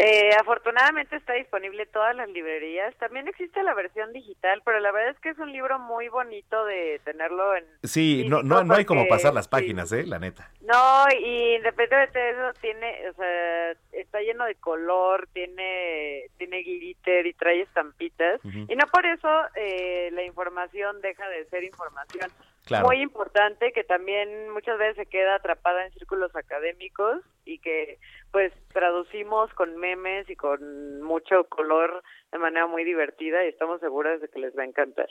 Eh, 0.02 0.30
afortunadamente 0.40 1.16
está 1.16 1.34
disponible 1.34 1.82
en 1.82 1.90
todas 1.90 2.16
las 2.16 2.26
librerías. 2.30 2.94
También 2.96 3.28
existe 3.28 3.62
la 3.62 3.74
versión 3.74 4.14
digital, 4.14 4.62
pero 4.64 4.80
la 4.80 4.92
verdad 4.92 5.10
es 5.10 5.20
que 5.20 5.28
es 5.28 5.38
un 5.38 5.52
libro 5.52 5.78
muy 5.78 6.08
bonito 6.08 6.64
de 6.64 7.02
tenerlo 7.04 7.54
en... 7.54 7.66
Sí, 7.82 8.24
no, 8.26 8.42
no, 8.42 8.64
no 8.64 8.74
hay 8.74 8.86
como 8.86 9.06
pasar 9.08 9.34
las 9.34 9.44
sí. 9.44 9.50
páginas, 9.50 9.92
¿eh? 9.92 10.06
La 10.06 10.18
neta. 10.18 10.50
No, 10.62 11.04
y 11.20 11.56
independientemente 11.56 12.18
de 12.18 12.30
eso, 12.30 12.52
tiene, 12.62 13.10
o 13.10 13.12
sea, 13.12 13.70
está 13.92 14.20
lleno 14.20 14.46
de 14.46 14.54
color, 14.54 15.28
tiene, 15.34 16.30
tiene 16.38 16.62
glitter 16.62 17.26
y 17.26 17.34
trae 17.34 17.60
estampitas. 17.60 18.40
Y 18.44 18.76
no 18.76 18.86
por 18.86 19.04
eso 19.04 19.28
eh, 19.54 20.08
la 20.12 20.22
información 20.22 21.02
deja 21.02 21.28
de 21.28 21.44
ser 21.46 21.62
información. 21.62 22.30
Claro. 22.70 22.86
Muy 22.86 23.02
importante 23.02 23.72
que 23.72 23.82
también 23.82 24.48
muchas 24.50 24.78
veces 24.78 24.94
se 24.94 25.06
queda 25.06 25.34
atrapada 25.34 25.84
en 25.84 25.92
círculos 25.92 26.30
académicos 26.36 27.20
y 27.44 27.58
que 27.58 27.98
pues 28.30 28.52
traducimos 28.72 29.52
con 29.54 29.76
memes 29.76 30.30
y 30.30 30.36
con 30.36 31.02
mucho 31.02 31.48
color 31.48 32.04
de 32.30 32.38
manera 32.38 32.68
muy 32.68 32.84
divertida 32.84 33.44
y 33.44 33.48
estamos 33.48 33.80
seguras 33.80 34.20
de 34.20 34.28
que 34.28 34.38
les 34.38 34.56
va 34.56 34.62
a 34.62 34.66
encantar. 34.66 35.08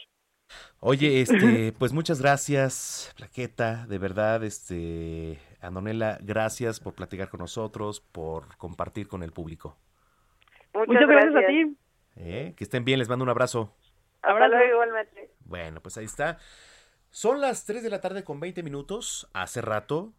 Oye, 0.80 1.20
este, 1.22 1.74
pues 1.78 1.92
muchas 1.92 2.22
gracias, 2.22 3.14
Plaqueta, 3.18 3.86
de 3.88 3.98
verdad, 3.98 4.42
este, 4.46 5.38
Andonela, 5.60 6.18
gracias 6.22 6.80
por 6.80 6.94
platicar 6.94 7.28
con 7.28 7.42
nosotros, 7.42 8.00
por 8.00 8.56
compartir 8.56 9.10
con 9.10 9.22
el 9.22 9.34
público. 9.34 9.76
Muchas, 10.74 10.94
Muchas 10.94 11.10
gracias 11.10 11.36
a 11.36 11.46
ti. 11.46 11.78
¿eh? 12.16 12.54
Que 12.56 12.64
estén 12.64 12.86
bien, 12.86 13.00
les 13.00 13.10
mando 13.10 13.24
un 13.24 13.30
abrazo. 13.30 13.76
Hasta 14.22 14.48
luego 14.48 14.66
igualmente. 14.66 15.30
Bueno, 15.44 15.82
pues 15.82 15.98
ahí 15.98 16.06
está. 16.06 16.38
Son 17.12 17.42
las 17.42 17.66
3 17.66 17.84
de 17.84 17.90
la 17.90 18.02
tarde 18.02 18.24
con 18.24 18.40
20 18.40 18.64
minutos. 18.64 19.28
Hace 19.34 19.62
rato 19.62 20.14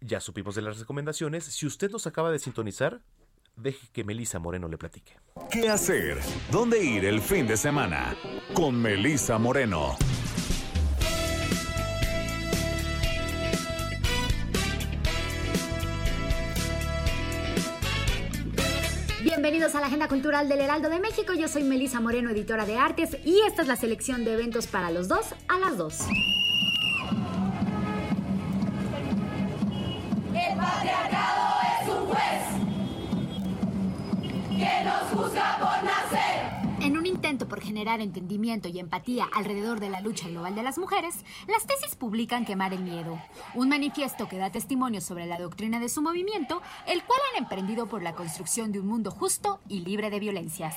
ya 0.00 0.20
supimos 0.20 0.54
de 0.54 0.62
las 0.62 0.78
recomendaciones. 0.78 1.44
Si 1.44 1.66
usted 1.66 1.90
nos 1.90 2.06
acaba 2.06 2.30
de 2.30 2.38
sintonizar, 2.38 3.02
deje 3.56 3.88
que 3.92 4.04
Melisa 4.04 4.38
Moreno 4.38 4.68
le 4.68 4.78
platique. 4.78 5.18
¿Qué 5.50 5.68
hacer? 5.68 6.18
¿Dónde 6.50 6.82
ir 6.82 7.04
el 7.04 7.20
fin 7.20 7.46
de 7.46 7.56
semana? 7.56 8.16
Con 8.54 8.80
Melissa 8.80 9.38
Moreno. 9.38 9.96
Bienvenidos 19.44 19.74
a 19.74 19.80
la 19.80 19.88
Agenda 19.88 20.08
Cultural 20.08 20.48
del 20.48 20.62
Heraldo 20.62 20.88
de 20.88 20.98
México. 20.98 21.34
Yo 21.34 21.48
soy 21.48 21.64
Melisa 21.64 22.00
Moreno, 22.00 22.30
editora 22.30 22.64
de 22.64 22.78
artes, 22.78 23.18
y 23.26 23.42
esta 23.46 23.60
es 23.60 23.68
la 23.68 23.76
selección 23.76 24.24
de 24.24 24.32
eventos 24.32 24.66
para 24.66 24.90
los 24.90 25.06
dos 25.06 25.34
a 25.48 25.58
las 25.58 25.76
dos. 25.76 26.00
El 30.32 30.56
patriarcado 30.56 31.60
es 31.82 31.88
un 31.90 32.06
juez 32.06 32.42
que 34.48 34.82
nos 34.82 35.02
juzga 35.12 35.58
por 35.58 35.84
nacer. 35.84 36.03
Por 37.54 37.62
generar 37.62 38.00
entendimiento 38.00 38.66
y 38.66 38.80
empatía 38.80 39.28
alrededor 39.32 39.78
de 39.78 39.88
la 39.88 40.00
lucha 40.00 40.26
global 40.26 40.56
de 40.56 40.64
las 40.64 40.76
mujeres, 40.76 41.24
las 41.46 41.64
tesis 41.64 41.94
publican 41.94 42.44
Quemar 42.44 42.72
el 42.72 42.82
Miedo, 42.82 43.22
un 43.54 43.68
manifiesto 43.68 44.28
que 44.28 44.38
da 44.38 44.50
testimonio 44.50 45.00
sobre 45.00 45.26
la 45.26 45.38
doctrina 45.38 45.78
de 45.78 45.88
su 45.88 46.02
movimiento, 46.02 46.62
el 46.84 47.04
cual 47.04 47.20
han 47.30 47.44
emprendido 47.44 47.86
por 47.86 48.02
la 48.02 48.16
construcción 48.16 48.72
de 48.72 48.80
un 48.80 48.88
mundo 48.88 49.12
justo 49.12 49.60
y 49.68 49.82
libre 49.82 50.10
de 50.10 50.18
violencias. 50.18 50.74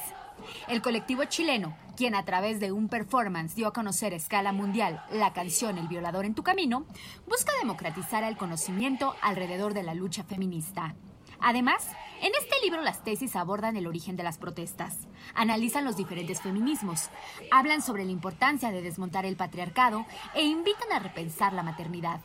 El 0.67 0.83
colectivo 0.83 1.25
chileno, 1.25 1.75
quien 1.95 2.13
a 2.13 2.25
través 2.25 2.59
de 2.59 2.71
un 2.71 2.89
performance 2.89 3.55
dio 3.55 3.67
a 3.69 3.73
conocer 3.73 4.13
a 4.13 4.17
escala 4.17 4.51
mundial 4.51 5.03
la 5.11 5.33
canción 5.33 5.79
El 5.79 5.87
violador 5.87 6.25
en 6.25 6.35
tu 6.35 6.43
camino, 6.43 6.85
busca 7.27 7.53
democratizar 7.59 8.23
el 8.23 8.37
conocimiento 8.37 9.15
alrededor 9.23 9.73
de 9.73 9.81
la 9.81 9.95
lucha 9.95 10.23
feminista. 10.23 10.93
Además, 11.39 11.87
en 12.21 12.31
este 12.41 12.55
libro 12.63 12.81
las 12.81 13.03
tesis 13.03 13.35
abordan 13.35 13.77
el 13.77 13.87
origen 13.87 14.15
de 14.15 14.23
las 14.23 14.37
protestas, 14.37 15.07
analizan 15.35 15.85
los 15.85 15.95
diferentes 15.95 16.41
feminismos, 16.41 17.09
hablan 17.51 17.81
sobre 17.81 18.05
la 18.05 18.11
importancia 18.11 18.71
de 18.71 18.81
desmontar 18.81 19.25
el 19.25 19.35
patriarcado 19.35 20.05
e 20.33 20.43
invitan 20.43 20.91
a 20.91 20.99
repensar 20.99 21.53
la 21.53 21.63
maternidad. 21.63 22.21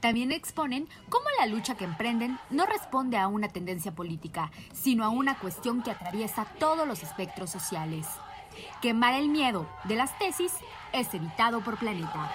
También 0.00 0.32
exponen 0.32 0.88
cómo 1.08 1.24
la 1.38 1.46
lucha 1.46 1.76
que 1.76 1.84
emprenden 1.84 2.38
no 2.50 2.66
responde 2.66 3.16
a 3.16 3.28
una 3.28 3.48
tendencia 3.48 3.92
política, 3.92 4.50
sino 4.72 5.04
a 5.04 5.08
una 5.08 5.38
cuestión 5.38 5.82
que 5.82 5.90
atraviesa 5.90 6.44
todos 6.58 6.86
los 6.86 7.02
espectros 7.02 7.50
sociales. 7.50 8.06
Quemar 8.80 9.14
el 9.14 9.28
miedo 9.28 9.66
de 9.84 9.96
las 9.96 10.18
tesis 10.18 10.52
es 10.92 11.12
editado 11.14 11.62
por 11.62 11.78
Planeta. 11.78 12.30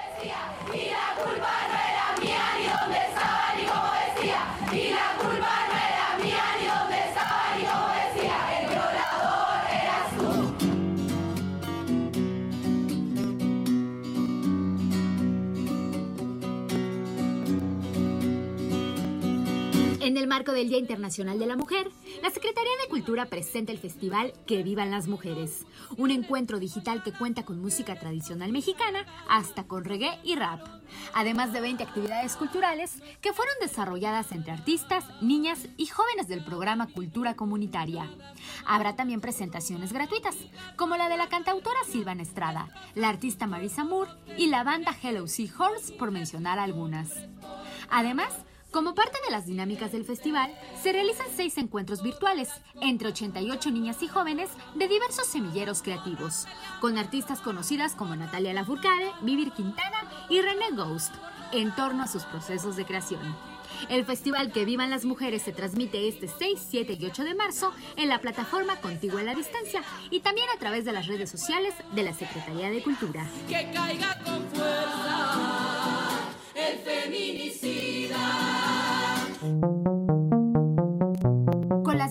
Marco 20.47 20.59
del 20.59 20.69
Día 20.69 20.77
Internacional 20.77 21.39
de 21.39 21.45
la 21.45 21.57
Mujer, 21.57 21.91
la 22.23 22.29
Secretaría 22.29 22.71
de 22.81 22.89
Cultura 22.89 23.25
presenta 23.25 23.73
el 23.73 23.79
festival 23.79 24.31
Que 24.45 24.63
Vivan 24.63 24.91
las 24.91 25.09
Mujeres, 25.09 25.65
un 25.97 26.09
encuentro 26.09 26.57
digital 26.57 27.03
que 27.03 27.11
cuenta 27.11 27.43
con 27.43 27.59
música 27.59 27.99
tradicional 27.99 28.53
mexicana 28.53 29.05
hasta 29.27 29.65
con 29.65 29.83
reggae 29.83 30.19
y 30.23 30.35
rap, 30.35 30.61
además 31.13 31.51
de 31.51 31.59
20 31.59 31.83
actividades 31.83 32.37
culturales 32.37 33.01
que 33.19 33.33
fueron 33.33 33.55
desarrolladas 33.59 34.31
entre 34.31 34.53
artistas, 34.53 35.03
niñas 35.21 35.67
y 35.75 35.87
jóvenes 35.87 36.29
del 36.29 36.45
programa 36.45 36.87
Cultura 36.87 37.35
Comunitaria. 37.35 38.09
Habrá 38.65 38.95
también 38.95 39.19
presentaciones 39.19 39.91
gratuitas, 39.91 40.37
como 40.77 40.95
la 40.95 41.09
de 41.09 41.17
la 41.17 41.27
cantautora 41.27 41.79
Silvana 41.91 42.23
Estrada, 42.23 42.69
la 42.95 43.09
artista 43.09 43.47
Marisa 43.47 43.83
Moore 43.83 44.11
y 44.37 44.47
la 44.47 44.63
banda 44.63 44.95
Hello 45.03 45.27
Seahorse, 45.27 45.91
por 45.95 46.11
mencionar 46.11 46.57
algunas. 46.57 47.11
Además, 47.89 48.33
como 48.71 48.93
parte 48.93 49.17
de 49.25 49.31
las 49.31 49.45
dinámicas 49.45 49.91
del 49.91 50.05
festival, 50.05 50.53
se 50.81 50.91
realizan 50.91 51.27
seis 51.35 51.57
encuentros 51.57 52.03
virtuales 52.03 52.49
entre 52.81 53.09
88 53.09 53.71
niñas 53.71 54.03
y 54.03 54.07
jóvenes 54.07 54.49
de 54.75 54.87
diversos 54.87 55.27
semilleros 55.27 55.81
creativos, 55.81 56.45
con 56.81 56.97
artistas 56.97 57.39
conocidas 57.39 57.95
como 57.95 58.15
Natalia 58.15 58.53
Lafourcade, 58.53 59.11
Vivir 59.21 59.51
Quintana 59.51 59.97
y 60.29 60.41
René 60.41 60.71
Ghost 60.75 61.13
en 61.53 61.73
torno 61.75 62.03
a 62.03 62.07
sus 62.07 62.23
procesos 62.23 62.75
de 62.75 62.85
creación. 62.85 63.35
El 63.89 64.05
festival 64.05 64.51
Que 64.51 64.65
Vivan 64.65 64.89
las 64.89 65.05
Mujeres 65.05 65.43
se 65.43 65.51
transmite 65.51 66.07
este 66.07 66.27
6, 66.27 66.59
7 66.69 66.97
y 66.99 67.05
8 67.05 67.23
de 67.23 67.35
marzo 67.35 67.73
en 67.95 68.09
la 68.09 68.19
plataforma 68.19 68.77
Contigo 68.77 69.17
a 69.17 69.23
la 69.23 69.35
Distancia 69.35 69.83
y 70.09 70.21
también 70.21 70.47
a 70.55 70.59
través 70.59 70.83
de 70.83 70.93
las 70.93 71.07
redes 71.07 71.29
sociales 71.29 71.73
de 71.93 72.03
la 72.03 72.13
Secretaría 72.13 72.69
de 72.69 72.81
Cultura. 72.81 73.25
Que 73.47 73.71
caiga 73.71 74.17
con 74.23 74.45
fuerza 74.49 75.96
el 76.57 76.79
feminicida. 76.79 78.17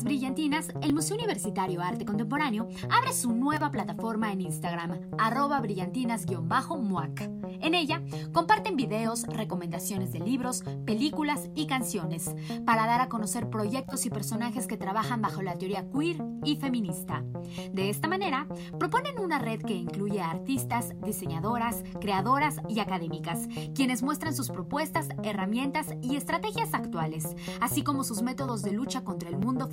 Brillantinas, 0.04 0.68
el 0.82 0.92
Museo 0.92 1.16
Universitario 1.16 1.82
Arte 1.82 2.04
Contemporáneo 2.04 2.68
abre 2.90 3.12
su 3.12 3.32
nueva 3.32 3.70
plataforma 3.70 4.32
en 4.32 4.40
Instagram, 4.40 5.00
arroba 5.18 5.60
brillantinas-muac. 5.60 7.30
En 7.60 7.74
ella 7.74 8.02
comparten 8.32 8.76
videos, 8.76 9.24
recomendaciones 9.24 10.12
de 10.12 10.20
libros, 10.20 10.62
películas 10.84 11.50
y 11.54 11.66
canciones 11.66 12.34
para 12.64 12.86
dar 12.86 13.00
a 13.00 13.08
conocer 13.08 13.48
proyectos 13.48 14.06
y 14.06 14.10
personajes 14.10 14.66
que 14.66 14.76
trabajan 14.76 15.22
bajo 15.22 15.42
la 15.42 15.56
teoría 15.56 15.88
queer 15.90 16.22
y 16.44 16.56
feminista. 16.56 17.24
De 17.72 17.88
esta 17.90 18.08
manera, 18.08 18.46
proponen 18.78 19.18
una 19.18 19.38
red 19.38 19.60
que 19.62 19.74
incluye 19.74 20.20
artistas, 20.20 20.94
diseñadoras, 21.02 21.82
creadoras 22.00 22.56
y 22.68 22.80
académicas, 22.80 23.48
quienes 23.74 24.02
muestran 24.02 24.34
sus 24.34 24.48
propuestas, 24.48 25.08
herramientas 25.22 25.94
y 26.02 26.16
estrategias 26.16 26.74
actuales, 26.74 27.34
así 27.60 27.82
como 27.82 28.04
sus 28.04 28.22
métodos 28.22 28.62
de 28.62 28.72
lucha 28.72 29.04
contra 29.04 29.28
el 29.28 29.38
mundo 29.38 29.68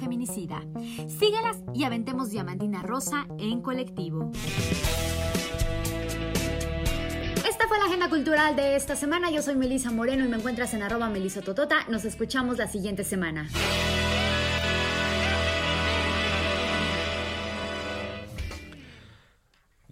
Síguelas 1.08 1.58
y 1.74 1.84
aventemos 1.84 2.30
diamantina 2.30 2.82
rosa 2.82 3.26
en 3.40 3.62
colectivo. 3.62 4.32
Esta 7.48 7.68
fue 7.68 7.78
la 7.80 7.86
agenda 7.86 8.10
cultural 8.10 8.56
de 8.56 8.76
esta 8.76 8.96
semana. 8.96 9.32
Yo 9.32 9.42
soy 9.42 9.56
Melisa 9.56 9.92
Moreno 9.92 10.24
y 10.24 10.28
me 10.28 10.38
encuentras 10.38 10.74
en 10.74 10.84
arroba 10.84 11.10
melisototota. 11.10 11.86
Nos 11.90 12.06
escuchamos 12.06 12.58
la 12.58 12.68
siguiente 12.68 13.04
semana. 13.04 13.50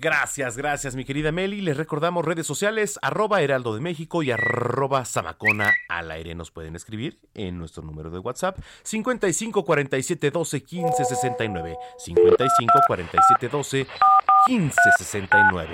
Gracias, 0.02 0.57
gracias, 0.57 0.95
mi 0.95 1.06
querida 1.06 1.32
Meli. 1.32 1.61
Les 1.61 1.78
recordamos 1.78 2.26
redes 2.26 2.48
sociales, 2.48 2.98
arroba 3.03 3.44
Heraldo 3.44 3.76
de 3.76 3.82
México 3.82 4.23
y 4.23 4.32
arroba 4.32 5.06
Zamacona 5.06 5.76
al 5.90 6.10
aire. 6.10 6.34
Nos 6.34 6.49
pueden 6.49 6.76
escribir 6.76 7.19
en 7.36 7.60
nuestro 7.60 7.84
número 7.84 8.10
de 8.10 8.18
WhatsApp 8.18 8.57
55 8.82 9.64
47 9.64 10.32
12 10.32 10.64
15 10.64 11.06
69. 11.06 11.78
55 11.99 12.73
47 12.88 13.48
12 13.48 13.88
15 14.48 14.76
69. 14.98 15.69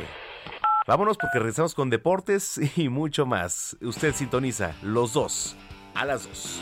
Vámonos 0.86 1.18
porque 1.18 1.40
regresamos 1.40 1.74
con 1.74 1.90
deportes 1.90 2.60
y 2.76 2.90
mucho 2.90 3.26
más. 3.26 3.78
Usted 3.80 4.14
sintoniza 4.14 4.76
los 4.82 5.14
dos 5.14 5.56
a 5.95 6.04
las 6.04 6.28
dos. 6.28 6.62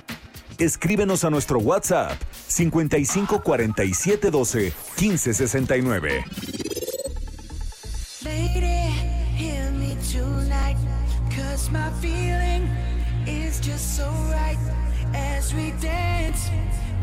Escríbenos 0.61 1.23
a 1.23 1.31
nuestro 1.31 1.59
WhatsApp 1.59 2.17
55 2.31 3.41
47 3.43 4.29
12 4.29 4.71
15 4.95 5.17
69. 5.17 6.23
Lady, 8.23 8.91
hear 9.35 9.71
me 9.71 9.97
tonight, 10.13 10.77
cause 11.35 11.71
my 11.71 11.89
feeling 11.99 12.69
is 13.25 13.59
just 13.59 13.97
so 13.97 14.05
right 14.29 14.59
as 15.15 15.51
we 15.55 15.71
dance 15.81 16.51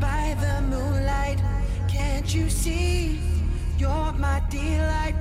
by 0.01 0.37
the 0.39 0.63
moonlight. 0.63 1.41
Can't 1.89 2.33
you 2.33 2.49
see 2.49 3.19
you're 3.77 4.13
my 4.13 4.41
delight? 4.51 5.17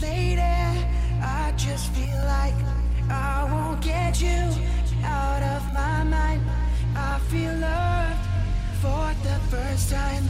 Lady, 0.00 0.40
I 0.40 1.52
just 1.56 1.90
feel 1.94 2.22
like 2.26 2.54
I 3.10 3.42
won't 3.50 3.80
get 3.82 4.22
you 4.22 4.54
out 5.02 5.42
of 5.42 5.74
my 5.74 6.04
mind. 6.04 6.57
I 6.98 7.18
feel 7.30 7.54
loved 7.58 8.24
for 8.82 9.14
the 9.22 9.38
first 9.50 9.90
time, 9.90 10.24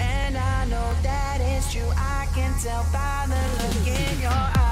and 0.00 0.36
I 0.36 0.64
know 0.66 0.90
that 1.02 1.38
it's 1.40 1.72
true. 1.72 1.90
I 1.96 2.26
can 2.34 2.52
tell 2.62 2.84
by 2.92 3.26
the 3.28 3.42
look 3.60 3.86
in 3.86 4.20
your 4.20 4.32
eyes. 4.32 4.64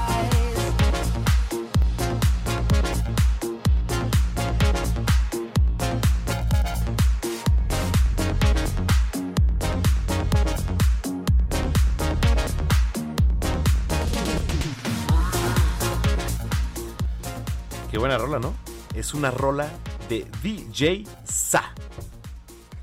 Qué 17.91 17.99
buena 17.99 18.17
rola, 18.17 18.39
¿no? 18.39 18.53
Es 18.95 19.13
una 19.13 19.29
rola 19.29 19.69
de 20.13 20.27
DJ 20.43 21.05
Sa. 21.23 21.73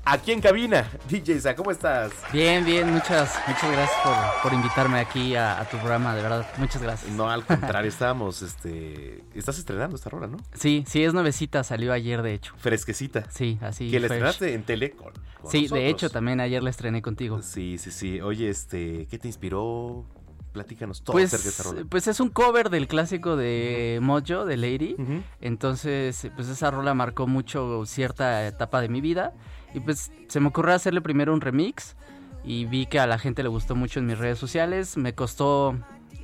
Aquí 0.03 0.33
en 0.33 0.41
cabina, 0.41 0.91
DJ 1.09 1.39
Sa, 1.39 1.55
¿cómo 1.55 1.71
estás? 1.71 2.11
Bien, 2.33 2.65
bien, 2.65 2.91
muchas, 2.91 3.33
muchas 3.47 3.71
gracias 3.71 3.99
por, 4.03 4.15
por 4.43 4.53
invitarme 4.53 4.99
aquí 4.99 5.35
a, 5.35 5.61
a 5.61 5.69
tu 5.69 5.77
programa, 5.77 6.13
de 6.13 6.23
verdad, 6.23 6.45
muchas 6.57 6.81
gracias. 6.81 7.09
No, 7.13 7.29
al 7.29 7.45
contrario, 7.45 7.87
estábamos, 7.89 8.41
este... 8.41 9.23
Estás 9.33 9.59
estrenando 9.59 9.95
esta 9.95 10.09
rola, 10.09 10.27
¿no? 10.27 10.37
Sí, 10.55 10.83
sí, 10.87 11.03
es 11.03 11.13
nuevecita, 11.13 11.63
salió 11.63 11.93
ayer 11.93 12.21
de 12.21 12.33
hecho. 12.33 12.53
Fresquecita. 12.57 13.23
Sí, 13.29 13.57
así. 13.61 13.89
Que 13.89 14.01
la 14.01 14.07
estrenaste 14.07 14.53
en 14.53 14.63
tele 14.63 14.91
con, 14.91 15.13
con 15.41 15.51
Sí, 15.51 15.67
de 15.69 15.87
hecho 15.87 16.09
también 16.09 16.41
ayer 16.41 16.61
la 16.61 16.71
estrené 16.71 17.01
contigo. 17.01 17.41
Sí, 17.41 17.77
sí, 17.77 17.91
sí. 17.91 18.19
Oye, 18.19 18.49
este, 18.49 19.07
¿qué 19.09 19.17
te 19.17 19.27
inspiró? 19.29 20.05
Platícanos 20.51 21.01
todo 21.03 21.13
Pues, 21.13 21.33
acerca 21.33 21.43
de 21.43 21.49
esta 21.49 21.63
rola. 21.63 21.85
pues 21.89 22.07
es 22.07 22.19
un 22.19 22.29
cover 22.29 22.69
del 22.69 22.87
clásico 22.87 23.35
de 23.37 23.99
Mojo, 24.01 24.45
de 24.45 24.57
Lady. 24.57 24.95
Entonces, 25.39 26.29
pues 26.35 26.47
esa 26.49 26.71
rola 26.71 26.93
marcó 26.93 27.27
mucho 27.27 27.83
cierta 27.85 28.45
etapa 28.47 28.81
de 28.81 28.89
mi 28.89 29.01
vida. 29.01 29.33
Y 29.73 29.79
pues 29.79 30.11
se 30.27 30.39
me 30.39 30.47
ocurrió 30.47 30.73
hacerle 30.75 31.01
primero 31.01 31.33
un 31.33 31.41
remix. 31.41 31.95
Y 32.43 32.65
vi 32.65 32.85
que 32.87 32.99
a 32.99 33.07
la 33.07 33.19
gente 33.19 33.43
le 33.43 33.49
gustó 33.49 33.75
mucho 33.75 33.99
en 33.99 34.05
mis 34.07 34.17
redes 34.17 34.39
sociales. 34.39 34.97
Me 34.97 35.13
costó... 35.13 35.77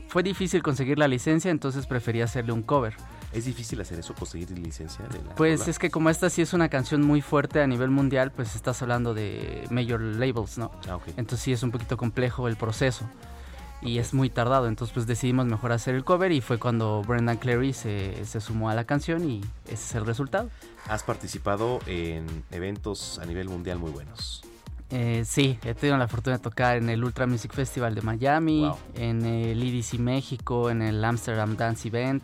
Fue 0.09 0.23
difícil 0.23 0.63
conseguir 0.63 0.97
la 0.97 1.07
licencia, 1.09 1.51
entonces 1.51 1.85
preferí 1.85 2.21
hacerle 2.21 2.53
un 2.53 2.63
cover. 2.63 2.95
¿Es 3.33 3.43
difícil 3.43 3.81
hacer 3.81 3.99
eso, 3.99 4.15
conseguir 4.15 4.49
licencia 4.57 5.05
de 5.05 5.21
la 5.21 5.35
Pues 5.35 5.59
rola? 5.59 5.71
es 5.71 5.79
que 5.79 5.91
como 5.91 6.09
esta 6.09 6.29
sí 6.29 6.41
es 6.41 6.53
una 6.53 6.69
canción 6.69 7.01
muy 7.05 7.19
fuerte 7.21 7.61
a 7.61 7.67
nivel 7.67 7.89
mundial, 7.89 8.31
pues 8.31 8.55
estás 8.55 8.81
hablando 8.81 9.13
de 9.13 9.67
major 9.69 9.99
labels, 9.99 10.57
¿no? 10.57 10.71
Ah. 10.89 10.97
Entonces 11.17 11.41
sí 11.41 11.51
es 11.51 11.61
un 11.61 11.71
poquito 11.71 11.97
complejo 11.97 12.47
el 12.47 12.55
proceso 12.55 13.05
y 13.81 13.99
es 13.99 14.13
muy 14.13 14.29
tardado, 14.29 14.67
entonces 14.67 14.93
pues 14.93 15.05
decidimos 15.07 15.45
mejor 15.45 15.71
hacer 15.71 15.95
el 15.95 16.03
cover 16.03 16.31
y 16.31 16.41
fue 16.41 16.57
cuando 16.57 17.01
Brendan 17.03 17.37
Cleary 17.37 17.73
se, 17.73 18.25
se 18.25 18.41
sumó 18.41 18.69
a 18.69 18.75
la 18.75 18.85
canción 18.85 19.29
y 19.29 19.41
ese 19.65 19.73
es 19.73 19.95
el 19.95 20.05
resultado. 20.05 20.49
Has 20.87 21.03
participado 21.03 21.79
en 21.85 22.43
eventos 22.51 23.19
a 23.19 23.25
nivel 23.25 23.49
mundial 23.49 23.77
muy 23.79 23.91
buenos. 23.91 24.41
Eh, 24.89 25.23
sí, 25.25 25.59
he 25.65 25.73
tenido 25.73 25.97
la 25.97 26.07
fortuna 26.07 26.37
de 26.37 26.43
tocar 26.43 26.77
en 26.77 26.89
el 26.89 27.03
Ultra 27.03 27.27
Music 27.27 27.51
Festival 27.53 27.93
de 27.93 28.01
Miami, 28.01 28.61
Wow. 28.61 28.77
en 28.95 29.25
el 29.25 29.61
EDC 29.61 29.99
México, 29.99 30.69
en 30.69 30.81
el 30.81 31.03
Amsterdam 31.03 31.57
Dance 31.57 31.89
Event 31.89 32.23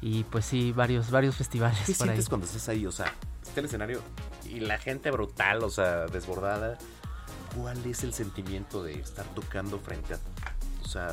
y 0.00 0.22
pues 0.24 0.44
sí, 0.44 0.70
varios, 0.70 1.10
varios 1.10 1.34
festivales 1.34 1.80
¿Qué 1.86 1.92
por 1.94 2.02
ahí. 2.04 2.10
sientes 2.10 2.28
cuando 2.28 2.46
estás 2.46 2.68
ahí? 2.68 2.86
O 2.86 2.92
sea, 2.92 3.12
está 3.42 3.58
el 3.60 3.66
escenario 3.66 4.00
y 4.48 4.60
la 4.60 4.78
gente 4.78 5.10
brutal, 5.10 5.64
o 5.64 5.70
sea, 5.70 6.06
desbordada. 6.06 6.78
¿Cuál 7.56 7.84
es 7.86 8.04
el 8.04 8.12
sentimiento 8.14 8.84
de 8.84 8.92
estar 9.00 9.24
tocando 9.34 9.78
frente 9.80 10.14
a, 10.14 10.18
o 10.88 10.90
sea, 10.90 11.10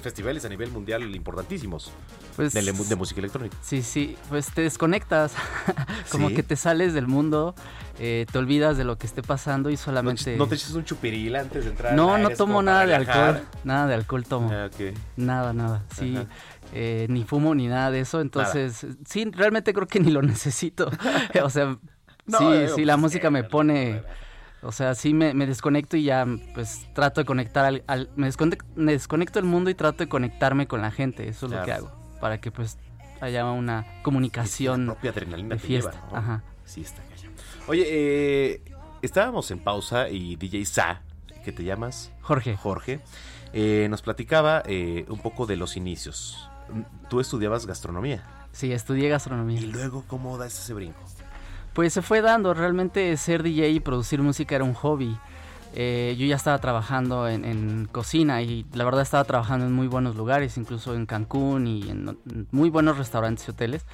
festivales 0.00 0.44
a 0.44 0.48
nivel 0.48 0.70
mundial 0.70 1.02
importantísimos 1.12 1.90
Pues- 2.36 2.52
de, 2.52 2.94
música 2.94 3.18
electrónica? 3.18 3.56
Sí, 3.60 3.82
sí, 3.82 4.16
pues 4.28 4.52
te 4.52 4.60
desconectas, 4.62 5.34
como 6.12 6.28
Sí. 6.28 6.36
que 6.36 6.44
te 6.44 6.54
sales 6.54 6.94
del 6.94 7.08
mundo, 7.08 7.56
eh, 7.98 8.26
te 8.30 8.38
olvidas 8.38 8.76
de 8.76 8.84
lo 8.84 8.98
que 8.98 9.06
esté 9.08 9.22
pasando 9.24 9.68
y 9.68 9.72
¿No, 9.72 9.78
solamente... 9.78 10.36
no 10.36 10.46
te 10.46 10.54
echas 10.54 10.70
un 10.74 10.84
chupiril 10.84 11.34
antes 11.34 11.64
de 11.64 11.70
entrar? 11.70 11.94
No, 11.94 12.18
no 12.18 12.30
tomo 12.30 12.62
nada 12.62 12.86
de 12.86 12.94
alcohol, 12.94 13.42
nada 13.64 13.88
de 13.88 13.94
alcohol 13.94 14.24
tomo. 14.24 14.48
Ah. 14.52 14.70
Nada, 15.16 15.52
nada, 15.52 15.82
sí, 15.98 16.16
Ajá. 16.16 16.26
eh, 16.72 17.06
ni 17.10 17.24
fumo 17.24 17.52
ni 17.56 17.66
nada 17.66 17.90
de 17.90 18.00
eso, 18.00 18.20
entonces, 18.20 18.86
sí, 19.08 19.28
realmente 19.32 19.72
creo 19.74 19.88
que 19.88 19.98
ni 19.98 20.12
lo 20.12 20.22
necesito, 20.22 20.88
o 21.42 21.50
sea, 21.50 21.76
No, 22.26 22.38
sí, 22.38 22.44
digo, 22.44 22.76
sí, 22.76 22.84
la 22.84 22.94
pues, 22.94 23.02
música 23.02 23.28
me 23.30 23.42
pone... 23.42 24.02
O 24.66 24.72
sea, 24.72 24.94
sí 24.94 25.14
me, 25.14 25.32
me 25.34 25.46
desconecto 25.46 25.96
y 25.96 26.04
ya 26.04 26.26
pues 26.54 26.86
trato 26.94 27.20
de 27.20 27.24
conectar 27.24 27.64
al... 27.64 27.84
al- 27.86 28.10
me, 28.16 28.28
desconec- 28.28 28.64
me 28.74 28.92
desconecto 28.92 29.38
del 29.38 29.48
mundo 29.48 29.70
y 29.70 29.74
trato 29.74 29.98
de 29.98 30.08
conectarme 30.08 30.66
con 30.66 30.80
la 30.82 30.90
gente. 30.90 31.28
Eso 31.28 31.46
es 31.46 31.52
lo 31.52 31.62
que 31.64 31.72
hago. 31.72 31.90
Para 32.20 32.40
que 32.40 32.50
pues 32.50 32.78
haya 33.20 33.44
una 33.46 33.86
comunicación 34.02 34.86
propia 34.86 35.10
adrenalina 35.10 35.54
de 35.54 35.58
fiesta. 35.60 35.92
lleva, 35.92 36.06
¿no? 36.10 36.16
Ajá. 36.18 36.42
Sí, 36.64 36.80
está 36.82 37.02
cañón. 37.02 37.32
Oye, 37.68 37.84
eh, 37.86 38.62
estábamos 39.02 39.50
en 39.50 39.58
pausa 39.60 40.08
y 40.08 40.36
DJ 40.36 40.64
Sa, 40.66 41.00
que 41.44 41.52
te 41.52 41.62
llamas 41.64 42.10
Jorge. 42.22 42.56
Jorge, 42.56 43.00
eh, 43.52 43.86
nos 43.90 44.02
platicaba 44.02 44.62
eh, 44.66 45.04
un 45.08 45.18
poco 45.20 45.46
de 45.46 45.56
los 45.56 45.76
inicios. 45.76 46.48
Tú 47.08 47.20
estudiabas 47.20 47.66
gastronomía. 47.66 48.24
Sí, 48.52 48.72
estudié 48.72 49.08
gastronomía. 49.08 49.60
¿Y 49.60 49.66
luego 49.66 50.04
cómo 50.08 50.36
das 50.38 50.58
ese 50.58 50.74
brinco? 50.74 50.98
Pues 51.76 51.92
se 51.92 52.02
fue 52.02 52.22
dando, 52.22 52.54
realmente 52.54 53.14
ser 53.18 53.42
DJ 53.44 53.68
y 53.68 53.80
producir 53.80 54.20
música 54.22 54.56
era 54.56 54.64
un 54.64 54.74
hobby. 54.74 55.16
Eh, 55.78 56.16
yo 56.18 56.24
ya 56.24 56.36
estaba 56.36 56.58
trabajando 56.58 57.28
en, 57.28 57.44
en 57.44 57.86
cocina 57.92 58.40
y 58.40 58.64
la 58.72 58.82
verdad 58.84 59.02
estaba 59.02 59.24
trabajando 59.24 59.66
en 59.66 59.74
muy 59.74 59.86
buenos 59.86 60.16
lugares, 60.16 60.56
incluso 60.56 60.94
en 60.94 61.04
Cancún 61.04 61.66
y 61.66 61.90
en, 61.90 62.18
muy 62.50 62.70
buenos 62.70 62.96
restaurantes 62.96 63.46
y 63.46 63.50
hoteles. 63.50 63.84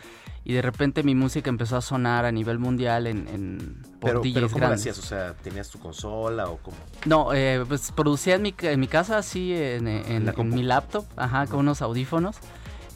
Y 0.44 0.52
de 0.52 0.62
repente 0.62 1.02
mi 1.02 1.16
música 1.16 1.50
empezó 1.50 1.76
a 1.76 1.80
sonar 1.82 2.24
a 2.24 2.30
nivel 2.30 2.60
mundial 2.60 3.08
en, 3.08 3.26
en 3.28 3.82
por 4.00 4.10
Pero, 4.10 4.20
DJs 4.22 4.34
pero 4.34 4.46
¿cómo 4.46 4.58
lo 4.60 4.66
grandes. 4.68 4.80
hacías? 4.80 4.98
O 4.98 5.02
sea, 5.02 5.34
¿tenías 5.34 5.68
tu 5.68 5.80
consola 5.80 6.48
o 6.48 6.58
cómo? 6.58 6.76
No, 7.04 7.32
eh, 7.34 7.64
pues 7.66 7.90
producía 7.90 8.36
en 8.36 8.42
mi, 8.42 8.52
ca- 8.52 8.70
en 8.70 8.78
mi 8.78 8.86
casa, 8.88 9.18
así, 9.18 9.52
en, 9.56 10.24
la 10.24 10.32
mi 10.44 10.62
laptop, 10.62 11.04
ajá, 11.16 11.46
con 11.48 11.58
unos 11.60 11.82
audífonos. 11.82 12.36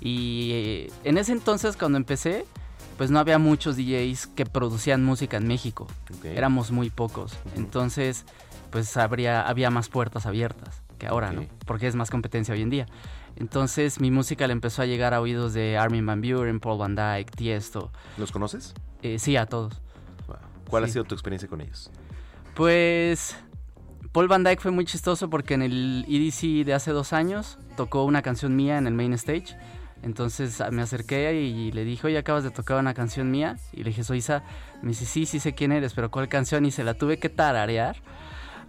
Y 0.00 0.50
eh, 0.52 0.92
en 1.02 1.18
ese 1.18 1.32
entonces, 1.32 1.76
cuando 1.76 1.98
empecé, 1.98 2.46
pues 2.97 3.10
no 3.10 3.18
había 3.18 3.39
muchos 3.39 3.77
DJs 3.77 4.28
que 4.28 4.47
producían 4.47 5.05
música 5.05 5.36
en 5.36 5.47
México. 5.47 5.86
Ok. 6.16 6.27
Éramos 6.27 6.70
muy 6.70 6.90
pocos. 6.90 7.36
Entonces, 7.55 8.24
pues 8.70 8.97
habría, 8.97 9.47
había 9.47 9.70
más 9.70 9.89
puertas 9.89 10.27
abiertas 10.27 10.82
que 10.98 11.06
ahora, 11.06 11.32
¿no? 11.32 11.44
Porque 11.66 11.86
es 11.86 11.94
más 11.94 12.10
competencia 12.10 12.55
hoy 12.55 12.62
en 12.62 12.70
día. 12.70 12.86
Entonces, 13.36 14.01
mi 14.01 14.10
música 14.10 14.47
le 14.47 14.52
empezó 14.52 14.82
a 14.82 14.86
llegar 14.86 15.12
a 15.12 15.20
oídos 15.20 15.52
de 15.52 15.77
Armin 15.77 16.06
Van 16.06 16.23
Buren, 16.23 16.59
Paul 16.59 16.78
Van 16.78 16.94
Dyke, 16.94 17.31
Tiesto. 17.31 17.93
¿Los 18.16 18.32
conoces? 18.32 18.74
Eh, 19.02 19.18
sí, 19.18 19.36
a 19.36 19.47
todos. 19.47 19.81
¿Cuál 20.68 20.85
ha 20.85 20.89
sido 20.89 21.05
tu 21.05 21.14
experiencia 21.14 21.48
con 21.48 21.60
ellos? 21.60 21.90
Pues 22.55 23.36
Paul 24.12 24.28
Van 24.28 24.43
Dyke 24.43 24.60
fue 24.60 24.70
muy 24.70 24.85
chistoso 24.85 25.28
porque 25.28 25.55
en 25.55 25.62
el 25.62 26.06
EDC 26.09 26.64
de 26.64 26.74
hace 26.74 26.90
dos 26.90 27.12
años 27.12 27.59
tocó 27.77 28.05
una 28.05 28.23
canción 28.23 28.56
mía 28.56 28.78
en 28.78 28.86
el 28.86 28.94
main 28.94 29.12
stage. 29.12 29.56
Entonces 30.02 30.60
a- 30.60 30.70
me 30.70 30.82
acerqué 30.82 31.35
y 31.35 31.73
le 31.73 31.85
dije, 31.85 32.06
oye, 32.06 32.18
acabas 32.18 32.44
de 32.44 32.51
tocar 32.51 32.78
una 32.78 32.94
canción 32.94 33.31
mía. 33.31 33.56
Y 33.73 33.78
le 33.78 33.90
dije, 33.90 34.05
soy 34.05 34.18
Isa. 34.18 34.43
Me 34.82 34.89
dice, 34.90 35.05
sí, 35.06 35.27
sí 35.27 35.40
sé 35.40 35.55
quién 35.55 35.73
eres, 35.73 35.94
pero 35.94 36.10
¿cuál 36.10 36.28
canción? 36.28 36.64
Y 36.66 36.70
se 36.70 36.85
la 36.85 36.94
tuve 36.94 37.18
que 37.18 37.28
tararear. 37.28 37.97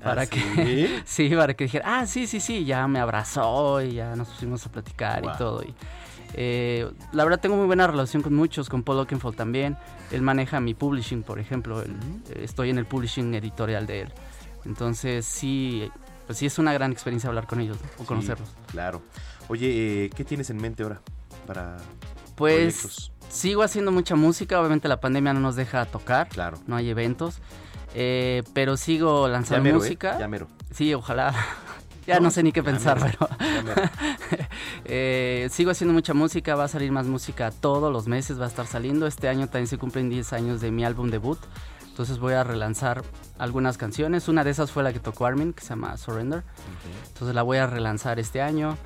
Para 0.03 0.23
¿Ah, 0.23 0.25
que, 0.27 0.39
sí? 0.39 1.01
sí, 1.05 1.35
para 1.35 1.53
que 1.55 1.63
dijera, 1.65 1.99
ah, 1.99 2.05
sí, 2.05 2.27
sí, 2.27 2.39
sí, 2.39 2.65
ya 2.65 2.87
me 2.87 2.99
abrazó 2.99 3.81
y 3.81 3.93
ya 3.95 4.15
nos 4.15 4.27
pusimos 4.29 4.65
a 4.65 4.71
platicar 4.71 5.21
Wow. 5.23 5.31
y 5.33 5.37
todo. 5.37 5.63
Y, 5.63 5.73
eh, 6.33 6.87
la 7.13 7.23
verdad 7.23 7.39
tengo 7.39 7.55
muy 7.55 7.65
buena 7.65 7.87
relación 7.87 8.21
con 8.21 8.35
muchos, 8.35 8.69
con 8.69 8.83
Paul 8.83 8.99
Oakenfold 8.99 9.35
también. 9.35 9.75
Él 10.11 10.21
maneja 10.21 10.59
mi 10.59 10.73
publishing, 10.75 11.23
por 11.23 11.39
ejemplo. 11.39 11.81
eh, 11.81 11.87
estoy 12.41 12.69
en 12.69 12.77
el 12.77 12.85
publishing 12.85 13.33
editorial 13.33 13.87
de 13.87 14.01
él. 14.01 14.13
Entonces 14.65 15.25
sí, 15.25 15.89
pues 16.27 16.37
sí 16.37 16.45
es 16.45 16.59
una 16.59 16.73
gran 16.73 16.91
experiencia 16.91 17.29
hablar 17.29 17.47
con 17.47 17.59
ellos 17.59 17.77
¿no? 17.81 17.87
o 17.97 17.99
Sí, 18.01 18.05
conocerlos. 18.05 18.49
Claro. 18.67 19.01
Oye, 19.47 20.05
eh, 20.05 20.09
¿qué 20.15 20.23
tienes 20.25 20.49
en 20.51 20.57
mente 20.57 20.83
ahora 20.83 21.01
para 21.47 21.77
Pues 22.35 22.75
proyectos? 22.81 23.11
sigo 23.29 23.63
haciendo 23.63 23.91
mucha 23.91 24.15
música, 24.15 24.59
obviamente 24.59 24.87
la 24.87 24.99
pandemia 24.99 25.33
no 25.33 25.39
nos 25.39 25.55
deja 25.55 25.85
tocar, 25.85 26.27
Claro. 26.29 26.59
no 26.67 26.75
hay 26.75 26.89
eventos, 26.89 27.39
eh, 27.95 28.43
pero 28.53 28.77
sigo 28.77 29.27
lanzando 29.27 29.57
Ya 29.59 29.63
mero, 29.63 29.77
¿eh? 29.77 29.79
música. 29.79 30.19
Ya 30.19 30.27
mero. 30.27 30.47
Sí, 30.71 30.93
ojalá. 30.93 31.33
ya 32.05 32.15
no, 32.17 32.23
No, 32.25 32.31
sé 32.31 32.43
ni 32.43 32.51
qué 32.51 32.59
ya 32.61 32.65
pensar, 32.65 32.99
mero, 33.01 33.17
pero 33.39 33.75
ya. 33.75 33.91
Eh, 34.89 35.47
sigo 35.51 35.71
haciendo 35.71 35.93
mucha 35.93 36.13
música, 36.13 36.55
va 36.55 36.65
a 36.65 36.67
salir 36.67 36.91
más 36.91 37.07
música 37.07 37.51
todos 37.51 37.91
los 37.91 38.07
meses, 38.07 38.39
va 38.39 38.45
a 38.45 38.47
estar 38.47 38.65
saliendo. 38.67 39.07
Este 39.07 39.27
año 39.27 39.47
también 39.47 39.67
se 39.67 39.77
cumplen 39.77 40.09
10 40.09 40.31
años 40.33 40.61
de 40.61 40.71
mi 40.71 40.85
álbum 40.85 41.09
debut, 41.09 41.39
entonces 41.89 42.19
voy 42.19 42.33
a 42.35 42.43
relanzar 42.43 43.03
algunas 43.37 43.77
canciones. 43.77 44.27
Una 44.29 44.43
de 44.45 44.51
esas 44.51 44.71
fue 44.71 44.83
la 44.83 44.93
que 44.93 44.99
tocó 44.99 45.25
Armin, 45.25 45.51
que 45.51 45.61
se 45.61 45.69
llama 45.69 45.97
Surrender. 45.97 46.43
Entonces 47.07 47.35
la 47.35 47.41
voy 47.41 47.57
a 47.57 47.67
relanzar 47.67 48.19
este 48.19 48.41
año. 48.41 48.77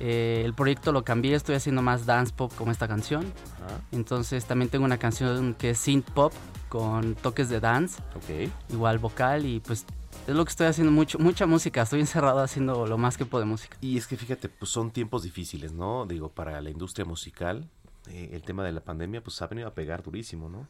Eh, 0.00 0.42
el 0.44 0.52
proyecto 0.54 0.92
lo 0.92 1.04
cambié, 1.04 1.34
estoy 1.34 1.54
haciendo 1.54 1.80
más 1.82 2.04
dance 2.06 2.32
pop 2.34 2.52
como 2.56 2.70
esta 2.70 2.86
canción. 2.86 3.24
Ajá. 3.64 3.80
Entonces 3.92 4.44
también 4.44 4.68
tengo 4.70 4.84
una 4.84 4.98
canción 4.98 5.54
que 5.54 5.70
es 5.70 5.78
synth 5.78 6.10
pop 6.10 6.32
con 6.68 7.14
toques 7.14 7.48
de 7.48 7.60
dance, 7.60 8.02
Ok. 8.14 8.50
igual 8.70 8.98
vocal 8.98 9.46
y 9.46 9.60
pues 9.60 9.86
es 10.26 10.34
lo 10.34 10.44
que 10.44 10.50
estoy 10.50 10.66
haciendo 10.66 10.92
mucho, 10.92 11.18
mucha 11.18 11.46
música. 11.46 11.82
Estoy 11.82 12.00
encerrado 12.00 12.40
haciendo 12.40 12.86
lo 12.86 12.98
más 12.98 13.16
que 13.16 13.24
puedo 13.24 13.44
de 13.44 13.50
música. 13.50 13.76
Y 13.80 13.96
es 13.96 14.06
que 14.06 14.16
fíjate, 14.16 14.48
pues 14.48 14.70
son 14.70 14.90
tiempos 14.90 15.22
difíciles, 15.22 15.72
¿no? 15.72 16.04
Digo, 16.06 16.28
para 16.30 16.60
la 16.60 16.68
industria 16.70 17.04
musical, 17.04 17.68
eh, 18.08 18.30
el 18.32 18.42
tema 18.42 18.64
de 18.64 18.72
la 18.72 18.80
pandemia, 18.80 19.22
pues 19.22 19.40
ha 19.40 19.46
venido 19.46 19.68
a 19.68 19.74
pegar 19.74 20.02
durísimo, 20.02 20.48
¿no? 20.48 20.68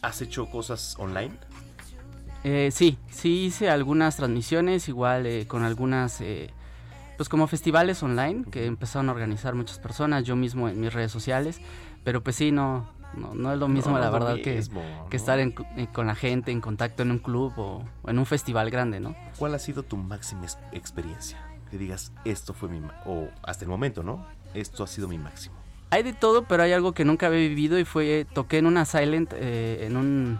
¿Has 0.00 0.22
hecho 0.22 0.46
cosas 0.48 0.94
online? 0.98 1.34
Eh, 2.44 2.70
sí, 2.72 2.98
sí 3.10 3.46
hice 3.46 3.68
algunas 3.68 4.16
transmisiones, 4.16 4.88
igual 4.88 5.26
eh, 5.26 5.46
con 5.48 5.64
algunas, 5.64 6.20
eh, 6.20 6.50
pues 7.18 7.28
como 7.28 7.46
festivales 7.48 8.02
online 8.02 8.44
que 8.50 8.64
empezaron 8.64 9.10
a 9.10 9.12
organizar 9.12 9.54
muchas 9.54 9.78
personas, 9.78 10.24
yo 10.24 10.36
mismo 10.36 10.68
en 10.70 10.80
mis 10.80 10.92
redes 10.94 11.12
sociales, 11.12 11.60
pero 12.04 12.22
pues 12.22 12.36
sí, 12.36 12.50
no, 12.52 12.88
no, 13.14 13.34
no 13.34 13.52
es 13.52 13.58
lo 13.58 13.68
mismo 13.68 13.92
no 13.92 13.98
la 13.98 14.08
verdad 14.08 14.36
que, 14.42 14.54
mismo, 14.54 14.80
que 15.10 15.16
¿no? 15.16 15.20
estar 15.20 15.38
en 15.40 15.50
cu- 15.50 15.66
eh, 15.76 15.88
con 15.92 16.06
la 16.06 16.14
gente, 16.14 16.50
en 16.52 16.60
contacto 16.62 17.02
en 17.02 17.10
un 17.10 17.18
club 17.18 17.52
o, 17.58 17.84
o 18.02 18.08
en 18.10 18.18
un 18.18 18.24
festival 18.24 18.70
grande, 18.70 19.00
¿no? 19.00 19.14
¿Cuál 19.38 19.54
ha 19.54 19.58
sido 19.58 19.82
tu 19.82 19.96
máxima 19.98 20.44
ex- 20.44 20.58
experiencia? 20.72 21.38
Que 21.70 21.76
digas, 21.76 22.12
esto 22.24 22.54
fue 22.54 22.68
mi... 22.70 22.80
o 23.04 23.28
hasta 23.42 23.64
el 23.64 23.68
momento, 23.68 24.02
¿no? 24.02 24.24
Esto 24.54 24.84
ha 24.84 24.86
sido 24.86 25.08
mi 25.08 25.18
máximo. 25.18 25.56
Hay 25.90 26.02
de 26.04 26.12
todo, 26.12 26.44
pero 26.44 26.62
hay 26.62 26.72
algo 26.72 26.92
que 26.92 27.04
nunca 27.04 27.26
había 27.26 27.40
vivido 27.40 27.78
y 27.78 27.84
fue, 27.84 28.26
toqué 28.32 28.58
en 28.58 28.66
una 28.66 28.84
silent, 28.84 29.32
eh, 29.34 29.86
en 29.86 29.96
un... 29.96 30.38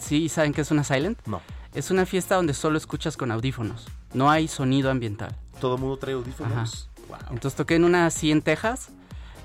¿Sí 0.00 0.28
saben 0.28 0.52
qué 0.52 0.62
es 0.62 0.70
una 0.70 0.82
silent? 0.84 1.18
No. 1.26 1.40
Es 1.74 1.90
una 1.90 2.04
fiesta 2.06 2.34
donde 2.34 2.52
solo 2.54 2.78
escuchas 2.78 3.16
con 3.18 3.30
audífonos, 3.30 3.86
no 4.14 4.30
hay 4.30 4.48
sonido 4.48 4.90
ambiental. 4.90 5.36
¿Todo 5.60 5.76
el 5.76 5.80
mundo 5.80 5.96
trae 5.96 6.14
audífonos? 6.14 6.88
Wow. 7.08 7.18
Entonces 7.30 7.56
toqué 7.56 7.76
en 7.76 7.84
una 7.84 8.06
así 8.06 8.30
en 8.30 8.42
Texas, 8.42 8.90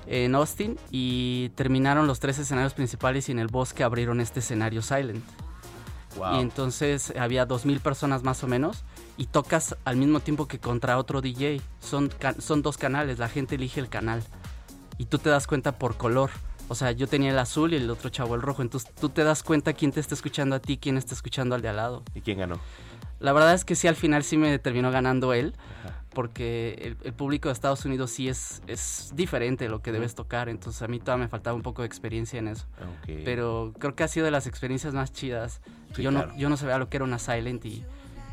en 0.06 0.34
Austin, 0.34 0.78
y 0.90 1.50
terminaron 1.50 2.06
los 2.06 2.20
tres 2.20 2.38
escenarios 2.38 2.74
principales 2.74 3.28
y 3.28 3.32
en 3.32 3.38
el 3.38 3.48
bosque 3.48 3.82
abrieron 3.84 4.20
este 4.20 4.40
escenario 4.40 4.82
silent. 4.82 5.24
Wow. 6.16 6.36
Y 6.36 6.40
entonces 6.40 7.12
había 7.18 7.48
2.000 7.48 7.80
personas 7.80 8.22
más 8.22 8.44
o 8.44 8.46
menos 8.46 8.84
y 9.16 9.26
tocas 9.26 9.76
al 9.84 9.96
mismo 9.96 10.20
tiempo 10.20 10.46
que 10.46 10.58
contra 10.58 10.98
otro 10.98 11.20
DJ. 11.20 11.60
Son, 11.80 12.10
son 12.38 12.62
dos 12.62 12.76
canales, 12.76 13.18
la 13.18 13.28
gente 13.28 13.54
elige 13.54 13.80
el 13.80 13.88
canal 13.88 14.22
y 14.98 15.06
tú 15.06 15.18
te 15.18 15.30
das 15.30 15.46
cuenta 15.46 15.72
por 15.72 15.96
color. 15.96 16.30
O 16.68 16.74
sea, 16.74 16.92
yo 16.92 17.06
tenía 17.06 17.30
el 17.30 17.38
azul 17.38 17.72
y 17.72 17.76
el 17.76 17.90
otro 17.90 18.08
chavo 18.10 18.34
el 18.34 18.42
rojo. 18.42 18.62
Entonces 18.62 18.90
tú 18.94 19.08
te 19.08 19.24
das 19.24 19.42
cuenta 19.42 19.72
quién 19.72 19.92
te 19.92 20.00
está 20.00 20.14
escuchando 20.14 20.56
a 20.56 20.58
ti, 20.60 20.78
quién 20.78 20.96
está 20.96 21.14
escuchando 21.14 21.54
al 21.54 21.62
de 21.62 21.68
al 21.68 21.76
lado. 21.76 22.02
¿Y 22.14 22.20
quién 22.20 22.38
ganó? 22.38 22.58
La 23.20 23.32
verdad 23.32 23.54
es 23.54 23.64
que 23.64 23.74
sí, 23.74 23.88
al 23.88 23.94
final 23.96 24.24
sí 24.24 24.36
me 24.36 24.58
terminó 24.58 24.90
ganando 24.90 25.32
él, 25.32 25.54
porque 26.14 26.74
el, 26.82 26.96
el 27.06 27.12
público 27.14 27.48
de 27.48 27.52
Estados 27.54 27.84
Unidos 27.84 28.10
sí 28.10 28.28
es, 28.28 28.62
es 28.66 29.12
diferente 29.14 29.68
lo 29.68 29.80
que 29.82 29.92
debes 29.92 30.14
tocar, 30.14 30.48
entonces 30.48 30.80
a 30.82 30.88
mí 30.88 30.98
todavía 30.98 31.24
me 31.24 31.28
faltaba 31.28 31.56
un 31.56 31.62
poco 31.62 31.82
de 31.82 31.86
experiencia 31.86 32.38
en 32.38 32.48
eso. 32.48 32.66
Pero 33.06 33.72
creo 33.78 33.94
que 33.94 34.04
ha 34.04 34.08
sido 34.08 34.24
de 34.24 34.30
las 34.30 34.46
experiencias 34.46 34.94
más 34.94 35.12
chidas. 35.12 35.60
Sí, 35.94 36.02
yo, 36.02 36.10
claro. 36.10 36.28
no, 36.32 36.36
yo 36.36 36.48
no 36.48 36.56
sabía 36.56 36.78
lo 36.78 36.88
que 36.88 36.96
era 36.98 37.04
una 37.04 37.18
silent 37.18 37.64
y, 37.64 37.84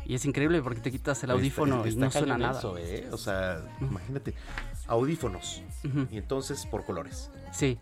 y 0.06 0.14
es 0.14 0.24
increíble 0.24 0.60
porque 0.62 0.80
te 0.80 0.90
quitas 0.90 1.22
el 1.22 1.30
Está- 1.30 1.38
audífono 1.38 1.86
y 1.86 1.94
no 1.96 2.10
suena 2.10 2.36
nada. 2.38 2.58
eso, 2.58 2.76
¿eh? 2.78 3.08
O 3.12 3.18
sea, 3.18 3.60
imagínate, 3.80 4.34
audífonos. 4.86 5.62
Y 6.10 6.18
entonces 6.18 6.66
por 6.66 6.84
colores. 6.84 7.30
Sí. 7.52 7.78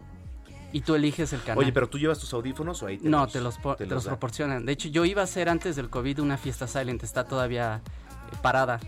Y 0.72 0.82
tú 0.82 0.94
eliges 0.94 1.32
el 1.32 1.40
canal. 1.42 1.58
Oye, 1.58 1.72
pero 1.72 1.88
tú 1.88 1.98
llevas 1.98 2.18
tus 2.18 2.32
audífonos 2.34 2.82
o 2.82 2.86
ahí 2.88 2.98
te 2.98 3.08
No, 3.08 3.22
los, 3.22 3.32
te 3.32 3.40
los, 3.40 3.58
te 3.78 3.86
los 3.86 4.04
proporcionan. 4.04 4.66
De 4.66 4.72
hecho, 4.72 4.88
yo 4.88 5.04
iba 5.06 5.22
a 5.22 5.24
hacer 5.24 5.48
antes 5.48 5.76
del 5.76 5.88
COVID 5.88 6.20
una 6.20 6.36
fiesta 6.36 6.66
silent, 6.66 7.02
está 7.04 7.24
todavía 7.24 7.80
eh, 8.30 8.36
parada. 8.42 8.78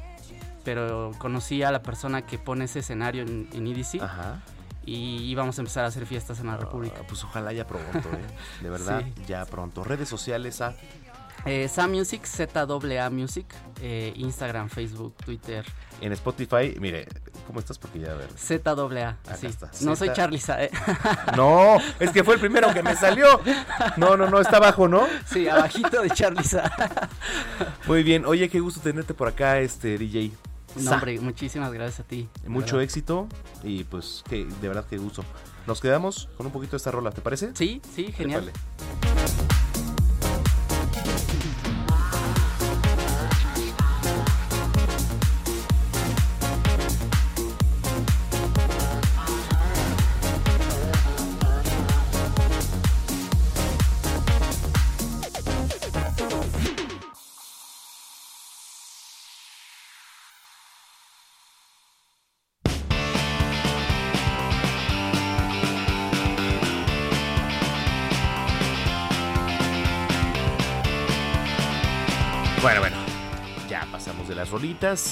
Pero 0.64 1.12
conocí 1.18 1.62
a 1.62 1.70
la 1.70 1.82
persona 1.82 2.22
que 2.22 2.38
pone 2.38 2.64
ese 2.64 2.80
escenario 2.80 3.22
en, 3.22 3.48
en 3.52 3.66
EDC. 3.66 4.02
Ajá. 4.02 4.40
Y 4.84 5.24
íbamos 5.30 5.58
a 5.58 5.60
empezar 5.62 5.84
a 5.84 5.88
hacer 5.88 6.06
fiestas 6.06 6.40
en 6.40 6.46
la 6.46 6.56
República. 6.56 6.96
Ah, 7.00 7.04
pues 7.06 7.22
ojalá 7.22 7.52
ya 7.52 7.66
pronto, 7.66 7.98
¿eh? 7.98 8.26
De 8.62 8.70
verdad, 8.70 9.02
Sí. 9.04 9.22
ya 9.26 9.44
pronto. 9.46 9.84
Redes 9.84 10.08
sociales 10.08 10.60
a... 10.60 10.74
Eh, 11.46 11.68
Sam 11.68 11.92
Music, 11.92 12.24
ZAA 12.26 13.08
Music, 13.10 13.46
eh, 13.80 14.12
Instagram, 14.16 14.68
Facebook, 14.68 15.14
Twitter, 15.24 15.64
En 16.02 16.12
Spotify, 16.12 16.76
mire, 16.78 17.08
¿cómo 17.46 17.60
estás? 17.60 17.78
Porque 17.78 17.98
ya 18.00 18.12
a 18.12 18.14
ver. 18.14 18.28
ZAA. 18.36 19.16
Sí. 19.38 19.46
está, 19.46 19.70
No 19.80 19.96
soy 19.96 20.10
Sa, 20.38 20.62
¿eh? 20.62 20.70
No, 21.36 21.78
es 21.98 22.10
que 22.10 22.24
fue 22.24 22.34
el 22.34 22.40
primero 22.40 22.72
que 22.74 22.82
me 22.82 22.94
salió. 22.94 23.40
No, 23.96 24.16
no, 24.18 24.28
no, 24.28 24.38
está 24.40 24.58
abajo, 24.58 24.86
¿no? 24.86 25.06
Sí, 25.24 25.48
abajito 25.48 26.02
de 26.02 26.10
Charlie 26.10 26.44
Sa. 26.44 26.70
Muy 27.86 28.02
bien, 28.02 28.26
oye, 28.26 28.48
qué 28.50 28.60
gusto 28.60 28.80
tenerte 28.80 29.14
por 29.14 29.28
acá, 29.28 29.60
este 29.60 29.96
DJ. 29.96 30.32
No, 30.76 30.90
hombre, 30.92 31.18
muchísimas 31.20 31.72
gracias 31.72 32.00
a 32.00 32.04
ti. 32.04 32.28
Mucho 32.46 32.76
verdad. 32.76 32.82
éxito 32.82 33.28
y 33.62 33.84
pues 33.84 34.22
que 34.28 34.44
de 34.44 34.68
verdad 34.68 34.86
qué 34.88 34.98
gusto. 34.98 35.24
Nos 35.66 35.80
quedamos 35.80 36.28
con 36.36 36.46
un 36.46 36.52
poquito 36.52 36.72
de 36.72 36.76
esta 36.78 36.90
rola, 36.90 37.10
¿te 37.10 37.20
parece? 37.20 37.50
Sí, 37.54 37.80
sí, 37.94 38.12
genial. 38.12 38.48
Épale. 38.48 39.59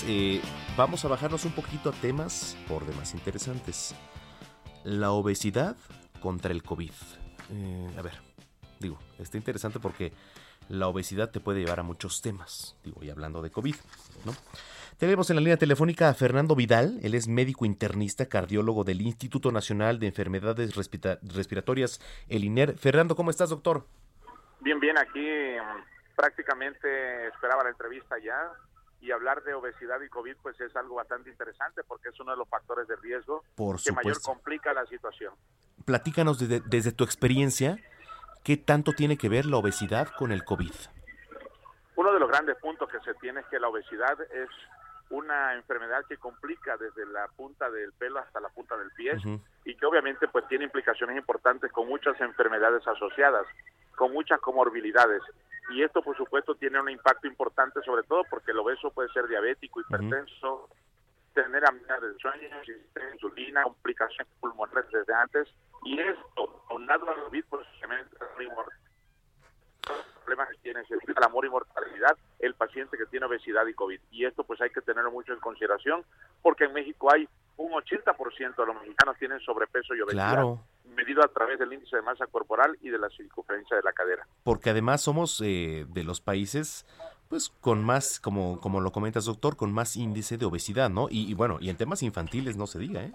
Eh, 0.07 0.40
vamos 0.77 1.05
a 1.05 1.09
bajarnos 1.09 1.45
un 1.45 1.53
poquito 1.53 1.90
a 1.90 1.93
temas 1.93 2.57
por 2.69 2.86
demás 2.86 3.12
interesantes. 3.15 3.95
La 4.85 5.11
obesidad 5.11 5.77
contra 6.20 6.53
el 6.53 6.62
COVID. 6.62 6.93
Eh, 7.51 7.89
a 7.99 8.03
ver, 8.03 8.15
digo, 8.81 8.99
está 9.19 9.36
interesante 9.36 9.78
porque 9.78 10.12
la 10.70 10.89
obesidad 10.89 11.31
te 11.31 11.40
puede 11.40 11.61
llevar 11.61 11.81
a 11.81 11.82
muchos 11.82 12.23
temas. 12.23 12.77
Digo, 12.82 13.03
y 13.05 13.11
hablando 13.11 13.43
de 13.43 13.51
COVID, 13.51 13.74
¿no? 14.24 14.32
Tenemos 14.97 15.28
en 15.31 15.36
la 15.36 15.40
línea 15.40 15.57
telefónica 15.59 16.09
a 16.09 16.15
Fernando 16.15 16.57
Vidal. 16.57 16.99
Él 17.03 17.15
es 17.15 17.28
médico 17.28 17.65
internista, 17.66 18.27
cardiólogo 18.27 18.85
del 18.85 19.01
Instituto 19.03 19.53
Nacional 19.53 19.99
de 20.01 20.09
Enfermedades 20.09 20.74
Respira- 20.77 21.19
Respiratorias, 21.23 22.01
el 22.28 22.43
INER. 22.45 22.77
Fernando, 22.77 23.15
¿cómo 23.15 23.31
estás, 23.31 23.51
doctor? 23.51 23.86
Bien, 24.61 24.81
bien, 24.81 24.99
aquí 24.99 25.20
mm, 25.20 26.16
prácticamente 26.16 27.28
esperaba 27.28 27.62
la 27.65 27.70
entrevista 27.70 28.16
ya 28.19 28.51
y 29.01 29.12
hablar 29.12 29.43
de 29.45 29.55
obesidad 29.55 30.01
y 30.01 30.09
COVID 30.09 30.37
pues 30.43 30.61
es 30.61 30.75
algo 30.77 30.97
bastante 30.97 31.31
interesante 31.31 31.83
porque 31.85 32.09
es 32.09 32.20
uno 32.20 32.33
de 32.33 32.39
los 32.39 32.49
factores 32.49 32.89
de 32.89 32.97
riesgo 32.97 33.45
Por 33.55 33.81
que 33.81 33.93
mayor 33.93 34.20
complica 34.23 34.73
la 34.73 34.85
situación. 34.87 35.35
Platícanos 35.85 36.39
desde, 36.39 36.61
desde 36.66 36.93
tu 36.93 37.05
experiencia, 37.05 37.79
¿qué 38.45 38.57
tanto 38.57 38.93
tiene 38.93 39.16
que 39.16 39.29
ver 39.29 39.47
la 39.47 39.57
obesidad 39.59 40.09
con 40.19 40.33
el 40.33 40.45
COVID? 40.45 40.73
Uno 41.97 42.12
de 42.12 42.20
los 42.20 42.29
grandes 42.29 42.57
puntos 42.59 42.89
que 42.89 43.01
se 43.01 43.15
tiene 43.15 43.41
es 43.41 43.47
que 43.47 43.59
la 43.59 43.69
obesidad 43.69 44.20
es 44.33 44.49
una 45.11 45.55
enfermedad 45.55 46.05
que 46.09 46.16
complica 46.19 46.77
desde 46.77 47.07
la 47.07 47.27
punta 47.29 47.70
del 47.70 47.93
pelo 47.93 48.19
hasta 48.19 48.41
la 48.41 48.49
punta 48.51 48.77
del 48.77 48.91
pie 48.91 49.12
y 49.65 49.75
que 49.75 49.87
obviamente 49.87 50.29
pues 50.29 50.47
tiene 50.49 50.65
implicaciones 50.65 51.16
importantes 51.16 51.73
con 51.73 51.89
muchas 51.89 52.20
enfermedades 52.20 52.87
asociadas, 52.87 53.47
con 53.97 54.12
muchas 54.12 54.41
comorbilidades. 54.41 55.23
Y 55.70 55.82
esto 55.82 56.03
por 56.03 56.16
supuesto 56.16 56.55
tiene 56.55 56.81
un 56.81 56.90
impacto 56.90 57.27
importante 57.27 57.81
sobre 57.82 58.03
todo 58.05 58.23
porque 58.31 58.53
el 58.53 58.59
obeso 58.59 58.90
puede 58.90 59.11
ser 59.11 59.27
diabético, 59.28 59.81
hipertenso, 59.81 60.69
tener 61.35 61.65
apnea 61.65 62.01
del 62.01 62.16
sueño, 62.19 62.49
resistencia 62.61 63.15
insulina, 63.15 63.62
complicaciones 63.62 64.27
pulmonares 64.40 64.90
desde 64.90 65.15
antes 65.15 65.49
y 65.85 65.99
esto, 65.99 66.65
aunado 66.70 67.09
al 67.09 67.23
COVID, 67.24 67.45
pues 67.49 67.66
se 67.81 67.86
mete 67.86 68.16
problemas 70.24 70.49
que 70.51 70.57
tiene 70.59 70.81
el 70.89 71.24
amor 71.24 71.47
y 71.47 71.51
mortalidad 71.51 72.16
el 72.39 72.55
paciente 72.55 72.99
que 72.99 73.07
tiene 73.07 73.27
obesidad 73.27 73.66
y 73.66 73.74
COVID. 73.74 74.01
Y 74.11 74.24
esto 74.27 74.45
pues 74.45 74.61
hay 74.61 74.70
que 74.70 74.82
tenerlo 74.82 75.11
mucho 75.11 75.32
en 75.32 75.40
consideración 75.40 76.05
porque 76.43 76.65
en 76.65 76.73
México 76.73 77.12
hay 77.12 77.28
un 77.57 77.73
80% 77.73 78.57
de 78.57 78.66
los 78.66 78.77
mexicanos 78.77 79.16
tienen 79.19 79.40
sobrepeso 79.40 79.95
y 79.95 80.01
obesidad, 80.01 80.32
Claro. 80.32 80.61
Medido 80.99 81.23
a 81.25 81.29
través 81.29 81.59
del 81.59 81.73
índice 81.73 81.97
de 81.97 82.03
masa 82.03 82.27
corporal 82.27 82.77
y 82.83 82.91
de 82.91 82.99
la 82.99 83.09
circunferencia 83.11 83.77
de 83.77 83.83
la 83.85 83.93
cadera. 83.93 84.27
Porque 84.43 84.70
además 84.70 85.01
somos 85.01 85.41
eh, 85.45 85.87
de 85.89 86.03
los 86.05 86.20
países, 86.20 86.85
pues 87.29 87.51
con 87.61 87.85
más, 87.85 88.19
como, 88.20 88.61
como 88.61 88.81
lo 88.81 88.91
comentas, 88.91 89.25
doctor, 89.27 89.57
con 89.57 89.73
más 89.73 89.97
índice 89.97 90.37
de 90.37 90.45
obesidad, 90.47 90.91
¿no? 90.91 91.07
Y, 91.09 91.31
y 91.31 91.35
bueno, 91.35 91.59
y 91.61 91.70
en 91.70 91.77
temas 91.77 92.03
infantiles 92.03 92.57
no 92.57 92.66
se 92.66 92.79
diga, 92.81 93.03
¿eh? 93.03 93.12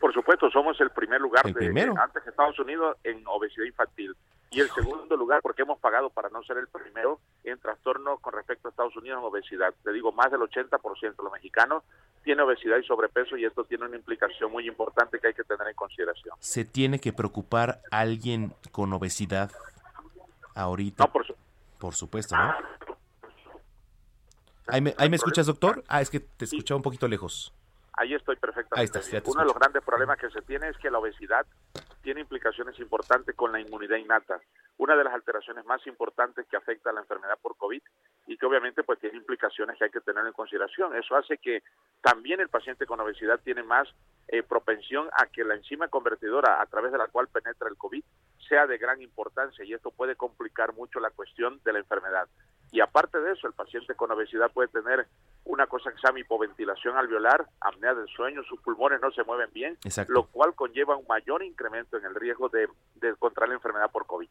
Por 0.00 0.12
supuesto, 0.12 0.50
somos 0.50 0.78
el 0.80 0.90
primer 0.90 1.20
lugar, 1.20 1.46
El 1.46 1.54
de, 1.54 1.58
primero. 1.58 1.94
antes 1.96 2.26
Estados 2.26 2.58
Unidos, 2.58 2.96
en 3.04 3.22
obesidad 3.26 3.64
infantil. 3.66 4.14
Y 4.52 4.60
el 4.60 4.70
segundo 4.70 5.16
lugar, 5.16 5.40
porque 5.40 5.62
hemos 5.62 5.78
pagado 5.78 6.10
para 6.10 6.28
no 6.28 6.42
ser 6.42 6.58
el 6.58 6.68
primero 6.68 7.20
en 7.42 7.58
trastorno 7.58 8.18
con 8.18 8.34
respecto 8.34 8.68
a 8.68 8.70
Estados 8.70 8.94
Unidos 8.96 9.18
en 9.18 9.24
obesidad. 9.24 9.72
Te 9.82 9.92
digo, 9.92 10.12
más 10.12 10.30
del 10.30 10.40
80% 10.40 11.00
de 11.00 11.22
los 11.22 11.32
mexicanos 11.32 11.82
tiene 12.22 12.42
obesidad 12.42 12.76
y 12.76 12.84
sobrepeso 12.84 13.36
y 13.38 13.46
esto 13.46 13.64
tiene 13.64 13.86
una 13.86 13.96
implicación 13.96 14.52
muy 14.52 14.68
importante 14.68 15.18
que 15.18 15.28
hay 15.28 15.34
que 15.34 15.44
tener 15.44 15.66
en 15.66 15.74
consideración. 15.74 16.36
¿Se 16.38 16.66
tiene 16.66 17.00
que 17.00 17.14
preocupar 17.14 17.80
alguien 17.90 18.52
con 18.72 18.92
obesidad 18.92 19.50
ahorita? 20.54 21.10
por, 21.78 21.94
supuesto, 21.94 22.36
¿no? 22.36 22.54
¿Ahí 24.68 24.80
me, 24.82 24.94
ahí 24.98 25.08
me 25.08 25.16
escuchas, 25.16 25.46
doctor? 25.46 25.82
Ah, 25.88 26.00
es 26.02 26.10
que 26.10 26.20
te 26.20 26.44
escuchaba 26.44 26.76
un 26.76 26.82
poquito 26.82 27.08
lejos. 27.08 27.52
Ahí 27.94 28.14
estoy 28.14 28.36
perfectamente. 28.36 28.80
Ahí 28.80 28.84
estás, 28.86 29.06
ya 29.06 29.12
bien. 29.12 29.24
te 29.24 29.30
Uno 29.30 29.40
de 29.40 29.46
los 29.46 29.54
grandes 29.54 29.84
problemas 29.84 30.18
que 30.18 30.30
se 30.30 30.40
tiene 30.42 30.68
es 30.68 30.78
que 30.78 30.90
la 30.90 30.98
obesidad 30.98 31.46
tiene 32.02 32.20
implicaciones 32.20 32.78
importantes 32.80 33.34
con 33.36 33.52
la 33.52 33.60
inmunidad 33.60 33.96
innata. 33.96 34.40
Una 34.78 34.96
de 34.96 35.04
las 35.04 35.14
alteraciones 35.14 35.64
más 35.66 35.86
importantes 35.86 36.46
que 36.48 36.56
afecta 36.56 36.90
a 36.90 36.92
la 36.92 37.00
enfermedad 37.00 37.38
por 37.40 37.56
COVID 37.56 37.82
y 38.26 38.36
que 38.36 38.46
obviamente 38.46 38.82
pues 38.82 38.98
tiene 38.98 39.18
implicaciones 39.18 39.78
que 39.78 39.84
hay 39.84 39.90
que 39.90 40.00
tener 40.00 40.26
en 40.26 40.32
consideración. 40.32 40.96
Eso 40.96 41.14
hace 41.16 41.38
que 41.38 41.62
también 42.00 42.40
el 42.40 42.48
paciente 42.48 42.86
con 42.86 42.98
obesidad 43.00 43.40
tiene 43.44 43.62
más 43.62 43.88
eh, 44.28 44.42
propensión 44.42 45.08
a 45.16 45.26
que 45.26 45.44
la 45.44 45.54
enzima 45.54 45.88
convertidora 45.88 46.60
a 46.60 46.66
través 46.66 46.92
de 46.92 46.98
la 46.98 47.08
cual 47.08 47.28
penetra 47.28 47.68
el 47.68 47.76
COVID 47.76 48.02
sea 48.48 48.66
de 48.66 48.78
gran 48.78 49.00
importancia 49.02 49.64
y 49.64 49.72
esto 49.74 49.90
puede 49.90 50.16
complicar 50.16 50.74
mucho 50.74 50.98
la 50.98 51.10
cuestión 51.10 51.60
de 51.64 51.72
la 51.72 51.78
enfermedad. 51.78 52.28
Y 52.72 52.80
aparte 52.80 53.20
de 53.20 53.32
eso, 53.32 53.46
el 53.46 53.52
paciente 53.52 53.94
con 53.94 54.10
obesidad 54.10 54.50
puede 54.50 54.68
tener 54.68 55.06
una 55.44 55.66
cosa 55.66 55.90
que 55.90 55.98
se 55.98 56.06
llama 56.06 56.20
hipoventilación 56.20 56.96
alveolar, 56.96 57.46
apnea 57.60 57.92
del 57.94 58.08
sueño, 58.08 58.42
sus 58.44 58.58
pulmones 58.62 58.98
no 59.02 59.10
se 59.12 59.22
mueven 59.24 59.50
bien, 59.52 59.76
Exacto. 59.84 60.12
lo 60.12 60.24
cual 60.24 60.54
conlleva 60.54 60.96
un 60.96 61.06
mayor 61.06 61.42
incremento 61.42 61.98
en 61.98 62.06
el 62.06 62.14
riesgo 62.14 62.48
de, 62.48 62.68
de 62.94 63.14
contraer 63.16 63.50
la 63.50 63.56
enfermedad 63.56 63.90
por 63.90 64.06
COVID. 64.06 64.28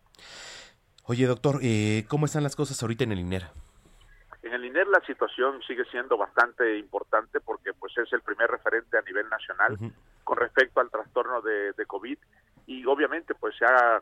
Oye, 1.06 1.28
doctor, 1.28 1.60
eh, 1.62 2.06
¿cómo 2.08 2.26
están 2.26 2.42
las 2.42 2.56
cosas 2.56 2.82
ahorita 2.82 3.04
en 3.04 3.12
el 3.12 3.20
INER? 3.20 3.44
En 4.42 4.54
el 4.54 4.66
INER 4.66 4.88
la 4.88 5.02
situación 5.06 5.62
sigue 5.68 5.86
siendo 5.92 6.18
bastante 6.18 6.80
importante 6.80 7.42
porque 7.42 7.74
pues 7.74 7.96
es 8.00 8.12
el 8.12 8.22
primer 8.22 8.50
referente 8.50 8.98
a 8.98 9.02
nivel 9.02 9.30
nacional 9.30 9.78
con 10.24 10.38
respecto 10.38 10.80
al 10.80 10.90
trastorno 10.90 11.42
de, 11.42 11.74
de 11.74 11.86
COVID 11.86 12.18
y 12.66 12.86
obviamente 12.86 13.36
pues 13.36 13.56
se 13.56 13.66
ha 13.66 14.02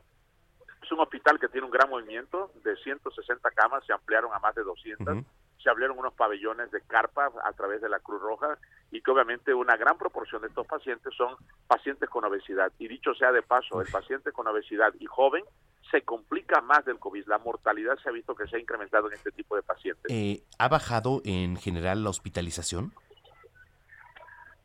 es 0.90 0.94
un 0.94 1.02
hospital 1.02 1.40
que 1.40 1.48
tiene 1.50 1.66
un 1.66 1.72
gran 1.72 1.88
movimiento 1.88 2.52
de 2.64 2.76
160 2.78 3.52
camas 3.52 3.86
se 3.86 3.94
ampliaron 3.94 4.34
a 4.34 4.40
más 4.40 4.56
de 4.56 4.64
200 4.64 5.24
se 5.62 5.70
abrieron 5.70 6.00
unos 6.00 6.14
pabellones 6.14 6.72
de 6.72 6.82
carpa 6.82 7.32
a 7.44 7.54
través 7.54 7.82
de 7.82 7.90
la 7.90 8.00
Cruz 8.00 8.22
Roja 8.22 8.58
y 8.92 9.02
que 9.02 9.12
obviamente 9.12 9.54
una 9.54 9.76
gran 9.78 9.98
proporción 9.98 10.42
de 10.42 10.48
estos 10.48 10.66
pacientes 10.66 11.14
son 11.16 11.36
pacientes 11.68 12.10
con 12.10 12.24
obesidad. 12.24 12.72
Y 12.80 12.88
dicho 12.88 13.14
sea 13.14 13.32
de 13.32 13.42
paso, 13.42 13.82
el 13.82 13.92
paciente 13.92 14.32
con 14.32 14.48
obesidad 14.48 14.94
y 15.00 15.06
joven 15.06 15.44
se 15.92 16.02
complica 16.04 16.62
más 16.62 16.86
del 16.86 16.98
COVID. 16.98 17.28
La 17.28 17.40
mortalidad 17.40 17.98
se 18.02 18.08
ha 18.08 18.12
visto 18.14 18.36
que 18.36 18.48
se 18.48 18.56
ha 18.56 18.60
incrementado 18.60 19.08
en 19.08 19.16
este 19.16 19.32
tipo 19.32 19.56
de 19.58 19.64
pacientes. 19.64 20.06
Eh, 20.10 20.44
¿Ha 20.58 20.70
bajado 20.70 21.22
en 21.26 21.58
general 21.58 22.04
la 22.04 22.10
hospitalización? 22.10 22.94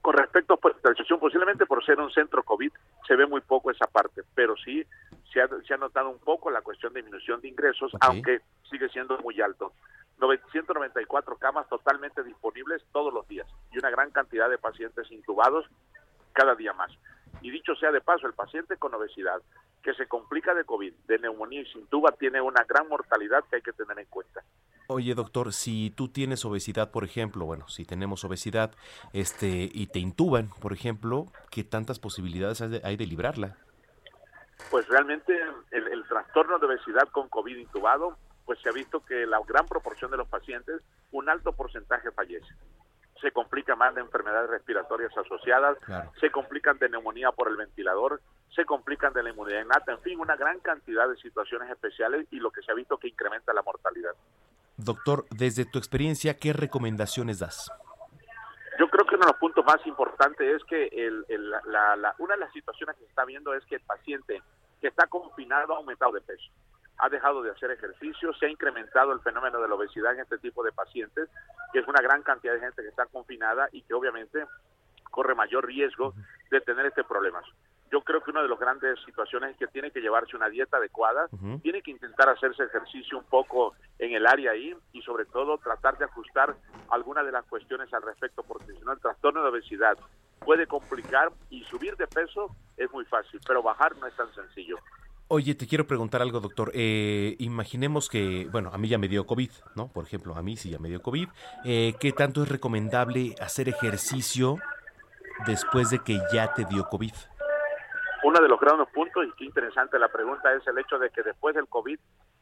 Con 0.04 0.12
respecto 0.18 0.52
a 0.52 0.58
hospitalización, 0.60 1.18
posiblemente 1.18 1.64
por 1.64 1.82
ser 1.82 1.98
un 1.98 2.10
centro 2.10 2.42
COVID, 2.42 2.70
se 3.08 3.16
ve 3.16 3.24
muy 3.24 3.40
poco 3.40 3.70
esa 3.70 3.86
parte, 3.86 4.20
pero 4.34 4.54
sí 4.54 4.84
se 5.32 5.40
ha, 5.40 5.48
se 5.66 5.72
ha 5.72 5.78
notado 5.78 6.10
un 6.10 6.18
poco 6.18 6.50
la 6.50 6.60
cuestión 6.60 6.92
de 6.92 7.00
disminución 7.00 7.40
de 7.40 7.48
ingresos, 7.48 7.90
aunque 8.02 8.42
sigue 8.68 8.90
siendo 8.90 9.16
muy 9.20 9.40
alto. 9.40 9.72
994 10.18 11.38
camas 11.38 11.66
totalmente 11.70 12.22
disponibles 12.22 12.84
todos 12.92 13.14
los 13.14 13.26
días 13.28 13.46
y 13.72 13.78
una 13.78 13.88
gran 13.88 14.10
cantidad 14.10 14.50
de 14.50 14.58
pacientes 14.58 15.10
intubados 15.10 15.64
cada 16.34 16.54
día 16.54 16.74
más. 16.74 16.92
Y 17.44 17.50
dicho 17.50 17.74
sea 17.74 17.92
de 17.92 18.00
paso, 18.00 18.26
el 18.26 18.32
paciente 18.32 18.78
con 18.78 18.94
obesidad 18.94 19.42
que 19.82 19.92
se 19.92 20.06
complica 20.06 20.54
de 20.54 20.64
COVID, 20.64 20.94
de 21.06 21.18
neumonía 21.18 21.60
y 21.60 21.66
se 21.66 21.78
intuba, 21.78 22.12
tiene 22.12 22.40
una 22.40 22.64
gran 22.64 22.88
mortalidad 22.88 23.44
que 23.50 23.56
hay 23.56 23.62
que 23.62 23.74
tener 23.74 23.98
en 23.98 24.06
cuenta. 24.06 24.42
Oye, 24.86 25.14
doctor, 25.14 25.52
si 25.52 25.90
tú 25.90 26.08
tienes 26.08 26.42
obesidad, 26.46 26.90
por 26.90 27.04
ejemplo, 27.04 27.44
bueno, 27.44 27.68
si 27.68 27.84
tenemos 27.84 28.24
obesidad, 28.24 28.72
este, 29.12 29.68
y 29.70 29.88
te 29.88 29.98
intuban, 29.98 30.48
por 30.58 30.72
ejemplo, 30.72 31.26
¿qué 31.50 31.64
tantas 31.64 31.98
posibilidades 31.98 32.62
hay 32.62 32.68
de, 32.70 32.80
hay 32.82 32.96
de 32.96 33.06
librarla? 33.06 33.58
Pues 34.70 34.88
realmente 34.88 35.38
el, 35.70 35.86
el 35.88 36.02
trastorno 36.04 36.58
de 36.58 36.64
obesidad 36.64 37.10
con 37.10 37.28
COVID 37.28 37.58
intubado, 37.58 38.16
pues 38.46 38.58
se 38.62 38.70
ha 38.70 38.72
visto 38.72 39.04
que 39.04 39.26
la 39.26 39.38
gran 39.46 39.66
proporción 39.66 40.10
de 40.10 40.16
los 40.16 40.28
pacientes, 40.28 40.80
un 41.12 41.28
alto 41.28 41.52
porcentaje 41.52 42.10
fallece. 42.10 42.54
Se 43.24 43.32
complica 43.32 43.74
más 43.74 43.94
de 43.94 44.02
enfermedades 44.02 44.50
respiratorias 44.50 45.10
asociadas, 45.16 45.78
se 46.20 46.30
complican 46.30 46.76
de 46.78 46.90
neumonía 46.90 47.32
por 47.32 47.48
el 47.48 47.56
ventilador, 47.56 48.20
se 48.54 48.66
complican 48.66 49.14
de 49.14 49.22
la 49.22 49.30
inmunidad 49.30 49.62
innata, 49.64 49.92
en 49.92 50.00
fin, 50.00 50.20
una 50.20 50.36
gran 50.36 50.60
cantidad 50.60 51.08
de 51.08 51.16
situaciones 51.16 51.70
especiales 51.70 52.26
y 52.30 52.36
lo 52.36 52.50
que 52.50 52.60
se 52.60 52.70
ha 52.70 52.74
visto 52.74 52.98
que 52.98 53.08
incrementa 53.08 53.54
la 53.54 53.62
mortalidad. 53.62 54.12
Doctor, 54.76 55.24
desde 55.30 55.64
tu 55.64 55.78
experiencia, 55.78 56.36
¿qué 56.36 56.52
recomendaciones 56.52 57.38
das? 57.38 57.72
Yo 58.78 58.88
creo 58.90 59.06
que 59.06 59.14
uno 59.14 59.24
de 59.24 59.32
los 59.32 59.40
puntos 59.40 59.64
más 59.64 59.80
importantes 59.86 60.56
es 60.56 60.62
que 60.64 60.88
el, 60.88 61.24
el- 61.28 61.50
la- 61.50 61.96
la- 61.96 62.14
una 62.18 62.34
de 62.34 62.40
las 62.40 62.52
situaciones 62.52 62.94
que 62.96 63.04
se 63.04 63.08
está 63.08 63.24
viendo 63.24 63.54
es 63.54 63.64
que 63.64 63.76
el 63.76 63.80
paciente 63.80 64.42
que 64.82 64.88
está 64.88 65.06
confinado 65.06 65.72
ha 65.72 65.78
aumentado 65.78 66.12
de 66.12 66.20
peso, 66.20 66.50
ha 66.98 67.08
dejado 67.08 67.42
de 67.42 67.50
hacer 67.50 67.70
ejercicio, 67.70 68.32
se 68.34 68.46
ha 68.46 68.50
incrementado 68.50 69.12
el 69.12 69.20
fenómeno 69.20 69.60
de 69.60 69.68
la 69.68 69.74
obesidad 69.74 70.14
en 70.14 70.20
este 70.20 70.38
tipo 70.38 70.62
de 70.62 70.72
pacientes, 70.72 71.28
que 71.72 71.80
es 71.80 71.88
una 71.88 72.00
gran 72.00 72.22
cantidad 72.22 72.54
de 72.54 72.60
gente 72.60 72.82
que 72.82 72.88
está 72.88 73.06
confinada 73.06 73.68
y 73.72 73.82
que 73.82 73.94
obviamente 73.94 74.46
corre 75.10 75.34
mayor 75.34 75.66
riesgo 75.66 76.14
de 76.50 76.60
tener 76.60 76.86
este 76.86 77.04
problema. 77.04 77.40
Yo 77.90 78.00
creo 78.00 78.20
que 78.22 78.32
una 78.32 78.42
de 78.42 78.48
las 78.48 78.58
grandes 78.58 78.98
situaciones 79.04 79.52
es 79.52 79.56
que 79.56 79.68
tiene 79.68 79.92
que 79.92 80.00
llevarse 80.00 80.36
una 80.36 80.48
dieta 80.48 80.78
adecuada, 80.78 81.28
tiene 81.62 81.82
que 81.82 81.92
intentar 81.92 82.28
hacerse 82.28 82.64
ejercicio 82.64 83.18
un 83.18 83.24
poco 83.24 83.74
en 84.00 84.14
el 84.14 84.26
área 84.26 84.50
ahí 84.50 84.74
y 84.92 85.02
sobre 85.02 85.26
todo 85.26 85.58
tratar 85.58 85.96
de 85.98 86.06
ajustar 86.06 86.56
algunas 86.90 87.24
de 87.24 87.30
las 87.30 87.44
cuestiones 87.44 87.92
al 87.94 88.02
respecto, 88.02 88.42
porque 88.42 88.72
si 88.72 88.80
no 88.80 88.92
el 88.92 89.00
trastorno 89.00 89.42
de 89.42 89.50
obesidad 89.50 89.96
puede 90.40 90.66
complicar 90.66 91.30
y 91.50 91.62
subir 91.64 91.96
de 91.96 92.08
peso 92.08 92.54
es 92.76 92.90
muy 92.90 93.04
fácil, 93.04 93.40
pero 93.46 93.62
bajar 93.62 93.96
no 93.98 94.06
es 94.06 94.16
tan 94.16 94.32
sencillo. 94.34 94.78
Oye, 95.36 95.56
te 95.56 95.66
quiero 95.66 95.84
preguntar 95.84 96.22
algo, 96.22 96.38
doctor. 96.38 96.70
Eh, 96.74 97.34
imaginemos 97.40 98.08
que, 98.08 98.46
bueno, 98.52 98.70
a 98.72 98.78
mí 98.78 98.86
ya 98.86 98.98
me 98.98 99.08
dio 99.08 99.26
COVID, 99.26 99.50
¿no? 99.74 99.88
Por 99.88 100.04
ejemplo, 100.04 100.36
a 100.36 100.42
mí 100.42 100.56
sí 100.56 100.70
ya 100.70 100.78
me 100.78 100.88
dio 100.88 101.02
COVID. 101.02 101.28
Eh, 101.64 101.94
¿Qué 101.98 102.12
tanto 102.12 102.44
es 102.44 102.48
recomendable 102.48 103.34
hacer 103.40 103.68
ejercicio 103.68 104.58
después 105.44 105.90
de 105.90 105.98
que 105.98 106.20
ya 106.32 106.54
te 106.54 106.64
dio 106.66 106.84
COVID? 106.84 107.12
Uno 108.22 108.40
de 108.40 108.48
los 108.48 108.60
grandes 108.60 108.86
puntos, 108.94 109.26
y 109.26 109.32
qué 109.32 109.44
interesante 109.46 109.98
la 109.98 110.06
pregunta, 110.06 110.54
es 110.54 110.64
el 110.68 110.78
hecho 110.78 111.00
de 111.00 111.10
que 111.10 111.24
después 111.24 111.52
del 111.56 111.66
COVID 111.66 111.98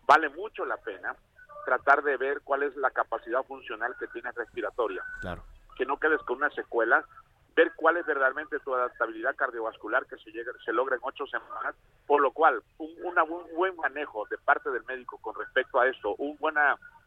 vale 0.06 0.28
mucho 0.28 0.66
la 0.66 0.76
pena 0.76 1.16
tratar 1.64 2.02
de 2.02 2.18
ver 2.18 2.42
cuál 2.44 2.62
es 2.62 2.76
la 2.76 2.90
capacidad 2.90 3.42
funcional 3.44 3.96
que 3.98 4.06
tienes 4.08 4.34
respiratoria. 4.34 5.02
Claro. 5.22 5.42
Que 5.78 5.86
no 5.86 5.96
quedes 5.96 6.20
con 6.24 6.36
una 6.36 6.50
secuela, 6.50 7.06
ver 7.54 7.72
cuál 7.76 7.96
es 7.96 8.06
verdaderamente 8.06 8.58
tu 8.60 8.74
adaptabilidad 8.74 9.36
cardiovascular 9.36 10.06
que 10.06 10.16
se, 10.16 10.30
llega, 10.30 10.52
se 10.64 10.72
logra 10.72 10.96
en 10.96 11.02
ocho 11.04 11.26
semanas, 11.26 11.74
por 12.06 12.20
lo 12.20 12.30
cual 12.32 12.62
un, 12.78 12.90
una, 13.04 13.22
un 13.24 13.44
buen 13.54 13.76
manejo 13.76 14.26
de 14.30 14.38
parte 14.38 14.70
del 14.70 14.84
médico 14.84 15.18
con 15.18 15.34
respecto 15.34 15.80
a 15.80 15.88
esto, 15.88 16.14
un 16.16 16.36
buen 16.38 16.56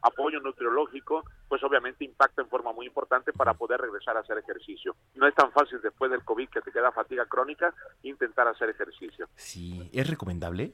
apoyo 0.02 0.40
nutriológico, 0.40 1.24
pues 1.48 1.62
obviamente 1.62 2.04
impacta 2.04 2.42
en 2.42 2.48
forma 2.48 2.72
muy 2.72 2.86
importante 2.86 3.32
para 3.32 3.54
poder 3.54 3.80
regresar 3.80 4.16
a 4.16 4.20
hacer 4.20 4.38
ejercicio. 4.38 4.94
No 5.14 5.26
es 5.26 5.34
tan 5.34 5.50
fácil 5.52 5.80
después 5.80 6.10
del 6.10 6.24
COVID 6.24 6.48
que 6.48 6.60
te 6.60 6.72
queda 6.72 6.92
fatiga 6.92 7.26
crónica 7.26 7.74
intentar 8.02 8.46
hacer 8.48 8.70
ejercicio. 8.70 9.28
Sí, 9.36 9.90
¿es 9.92 10.08
recomendable? 10.08 10.72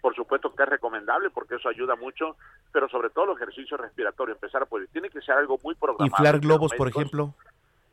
por 0.00 0.14
supuesto 0.14 0.54
que 0.54 0.62
es 0.62 0.68
recomendable 0.68 1.30
porque 1.30 1.56
eso 1.56 1.68
ayuda 1.68 1.94
mucho, 1.96 2.36
pero 2.72 2.88
sobre 2.88 3.10
todo 3.10 3.26
los 3.26 3.36
ejercicios 3.36 3.78
respiratorios, 3.78 4.36
empezar 4.36 4.62
a 4.62 4.66
poder, 4.66 4.88
tiene 4.88 5.10
que 5.10 5.20
ser 5.20 5.34
algo 5.34 5.58
muy 5.62 5.74
programado. 5.74 6.06
Inflar 6.06 6.40
globos, 6.40 6.72
por 6.74 6.88
ejemplo. 6.88 7.34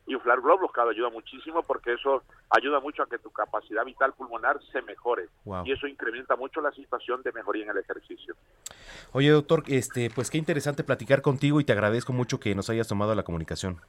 Inflar 0.08 0.40
globos, 0.40 0.72
claro, 0.72 0.90
ayuda 0.90 1.10
muchísimo 1.10 1.62
porque 1.62 1.92
eso 1.92 2.22
ayuda 2.50 2.80
mucho 2.80 3.02
a 3.02 3.06
que 3.08 3.18
tu 3.18 3.30
capacidad 3.30 3.84
vital 3.84 4.12
pulmonar 4.14 4.58
se 4.72 4.82
mejore 4.82 5.28
Wow. 5.44 5.64
y 5.66 5.72
eso 5.72 5.86
incrementa 5.86 6.34
mucho 6.34 6.60
la 6.60 6.72
situación 6.72 7.22
de 7.22 7.30
mejoría 7.32 7.64
en 7.64 7.70
el 7.70 7.78
ejercicio. 7.78 8.34
Oye, 9.12 9.30
doctor, 9.30 9.62
este, 9.66 10.10
pues 10.14 10.30
qué 10.30 10.38
interesante 10.38 10.82
platicar 10.82 11.22
contigo 11.22 11.60
y 11.60 11.64
te 11.64 11.72
agradezco 11.72 12.12
mucho 12.12 12.40
que 12.40 12.54
nos 12.54 12.68
hayas 12.70 12.88
tomado 12.88 13.14
la 13.14 13.22
comunicación. 13.22 13.80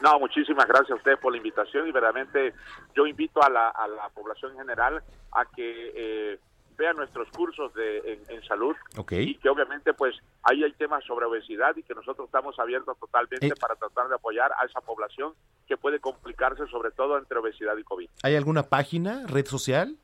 No, 0.00 0.18
muchísimas 0.18 0.66
gracias 0.66 0.90
a 0.92 0.94
ustedes 0.94 1.18
por 1.18 1.30
la 1.30 1.36
invitación 1.36 1.86
y 1.86 1.92
verdaderamente 1.92 2.54
yo 2.96 3.06
invito 3.06 3.42
a 3.42 3.50
la, 3.50 3.68
a 3.68 3.86
la 3.86 4.08
población 4.08 4.52
en 4.52 4.58
general 4.58 5.02
a 5.32 5.44
que 5.44 5.92
eh, 5.94 6.38
vean 6.80 6.96
nuestros 6.96 7.28
cursos 7.36 7.72
de, 7.74 7.98
en, 7.98 8.20
en 8.36 8.42
salud 8.44 8.74
y 9.10 9.34
que 9.34 9.48
obviamente 9.50 9.92
pues 9.92 10.16
ahí 10.44 10.64
hay 10.64 10.72
temas 10.72 11.04
sobre 11.04 11.26
obesidad 11.26 11.76
y 11.76 11.82
que 11.82 11.94
nosotros 11.94 12.26
estamos 12.26 12.58
abiertos 12.58 12.98
totalmente 12.98 13.46
Eh. 13.48 13.54
para 13.60 13.76
tratar 13.76 14.08
de 14.08 14.14
apoyar 14.14 14.50
a 14.58 14.64
esa 14.64 14.80
población 14.80 15.34
que 15.68 15.76
puede 15.76 16.00
complicarse 16.00 16.66
sobre 16.68 16.90
todo 16.92 17.18
entre 17.18 17.38
obesidad 17.38 17.76
y 17.76 17.84
COVID. 17.84 18.08
¿Hay 18.22 18.34
alguna 18.34 18.62
página, 18.62 19.26
red 19.26 19.44
social? 19.46 19.96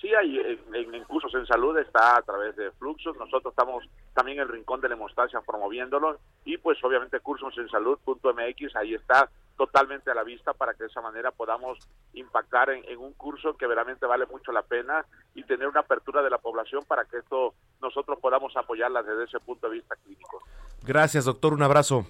Sí, 0.00 0.12
hay 0.14 0.38
en, 0.38 1.04
cursos 1.04 1.32
en 1.34 1.46
salud 1.46 1.76
está 1.78 2.16
a 2.16 2.22
través 2.22 2.54
de 2.56 2.70
Fluxos. 2.72 3.16
Nosotros 3.16 3.52
estamos 3.52 3.84
también 4.14 4.38
en 4.38 4.42
el 4.42 4.48
Rincón 4.48 4.80
de 4.80 4.88
la 4.88 4.94
Hemostasia 4.94 5.40
promoviéndolo 5.46 6.18
y 6.44 6.56
pues 6.58 6.82
obviamente 6.82 7.20
cursos 7.20 7.56
en 7.56 7.68
salud.mx 7.68 8.76
ahí 8.76 8.94
está 8.94 9.30
totalmente 9.58 10.10
a 10.10 10.14
la 10.14 10.22
vista 10.22 10.54
para 10.54 10.72
que 10.72 10.84
de 10.84 10.88
esa 10.88 11.02
manera 11.02 11.32
podamos 11.32 11.78
impactar 12.14 12.70
en, 12.70 12.84
en 12.88 12.98
un 12.98 13.12
curso 13.12 13.56
que 13.56 13.66
verdaderamente 13.66 14.06
vale 14.06 14.24
mucho 14.26 14.52
la 14.52 14.62
pena 14.62 15.04
y 15.34 15.42
tener 15.42 15.68
una 15.68 15.80
apertura 15.80 16.22
de 16.22 16.30
la 16.30 16.38
población 16.38 16.84
para 16.86 17.04
que 17.04 17.18
esto 17.18 17.54
nosotros 17.82 18.18
podamos 18.20 18.56
apoyarla 18.56 19.02
desde 19.02 19.24
ese 19.24 19.40
punto 19.40 19.68
de 19.68 19.74
vista 19.74 19.96
clínico. 19.96 20.42
Gracias, 20.84 21.24
doctor, 21.24 21.52
un 21.52 21.62
abrazo. 21.62 22.06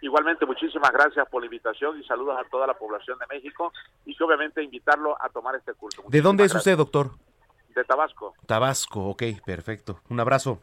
Igualmente, 0.00 0.46
muchísimas 0.46 0.92
gracias 0.92 1.28
por 1.28 1.42
la 1.42 1.46
invitación 1.46 1.98
y 2.00 2.04
saludos 2.04 2.38
a 2.38 2.48
toda 2.48 2.66
la 2.66 2.74
población 2.74 3.18
de 3.18 3.26
México 3.26 3.72
y 4.06 4.16
que 4.16 4.24
obviamente 4.24 4.62
invitarlo 4.62 5.20
a 5.20 5.28
tomar 5.28 5.56
este 5.56 5.74
curso. 5.74 6.02
¿De 6.08 6.22
dónde 6.22 6.44
es 6.44 6.54
usted, 6.54 6.76
doctor? 6.76 7.10
De 7.74 7.84
Tabasco. 7.84 8.34
Tabasco, 8.46 9.08
ok, 9.08 9.22
perfecto. 9.44 10.00
Un 10.08 10.20
abrazo. 10.20 10.60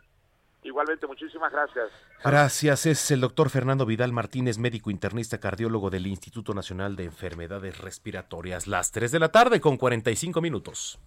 Igualmente, 0.63 1.05
muchísimas 1.05 1.51
gracias. 1.51 1.91
Gracias, 2.23 2.85
es 2.85 3.11
el 3.11 3.22
doctor 3.22 3.49
Fernando 3.49 3.85
Vidal 3.85 4.11
Martínez, 4.11 4.57
médico 4.57 4.89
internista 4.91 5.39
cardiólogo 5.39 5.89
del 5.89 6.07
Instituto 6.07 6.53
Nacional 6.53 6.95
de 6.95 7.06
Enfermedades 7.06 7.77
Respiratorias. 7.77 8.68
Las 8.68 8.91
3 8.91 9.11
de 9.11 9.19
la 9.19 9.30
tarde 9.30 9.61
con 9.61 9.77
45 9.77 10.41
minutos. 10.41 10.99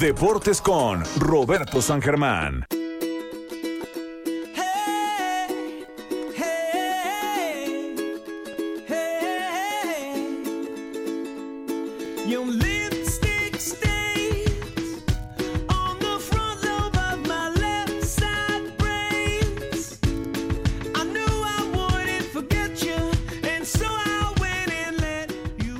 Deportes 0.00 0.60
con 0.60 1.02
Roberto 1.18 1.80
San 1.82 2.02
Germán. 2.02 2.66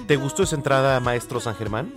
¿Te 0.09 0.16
gustó 0.16 0.43
esa 0.44 0.56
entrada, 0.56 0.98
maestro 1.01 1.39
San 1.39 1.55
Germán? 1.55 1.93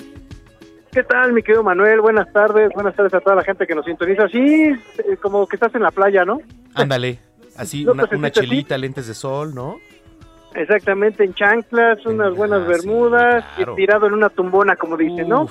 ¿Qué 0.92 1.02
tal, 1.02 1.32
mi 1.32 1.42
querido 1.42 1.64
Manuel? 1.64 2.02
Buenas 2.02 2.30
tardes, 2.34 2.70
buenas 2.74 2.94
tardes 2.94 3.14
a 3.14 3.22
toda 3.22 3.38
la 3.38 3.44
gente 3.44 3.66
que 3.66 3.74
nos 3.74 3.86
sintoniza. 3.86 4.28
Sí, 4.28 4.74
eh, 4.98 5.16
como 5.22 5.48
que 5.48 5.56
estás 5.56 5.74
en 5.76 5.82
la 5.82 5.92
playa, 5.92 6.26
¿no? 6.26 6.42
Ándale, 6.74 7.20
así 7.56 7.86
¿No 7.86 7.94
una, 7.94 8.04
así? 8.04 8.32
chelita, 8.32 8.78
lentes 8.78 9.08
de 9.08 9.14
sol, 9.14 9.56
¿no? 9.56 9.78
Exactamente, 10.54 11.24
en 11.24 11.34
chanclas, 11.34 12.06
unas 12.06 12.36
buenas 12.36 12.68
bermudas, 12.68 13.46
claro. 13.56 13.76
tirado 13.76 14.08
en 14.08 14.14
una 14.14 14.28
tumbona, 14.28 14.76
como 14.76 14.98
dicen, 14.98 15.30
¿no? 15.30 15.48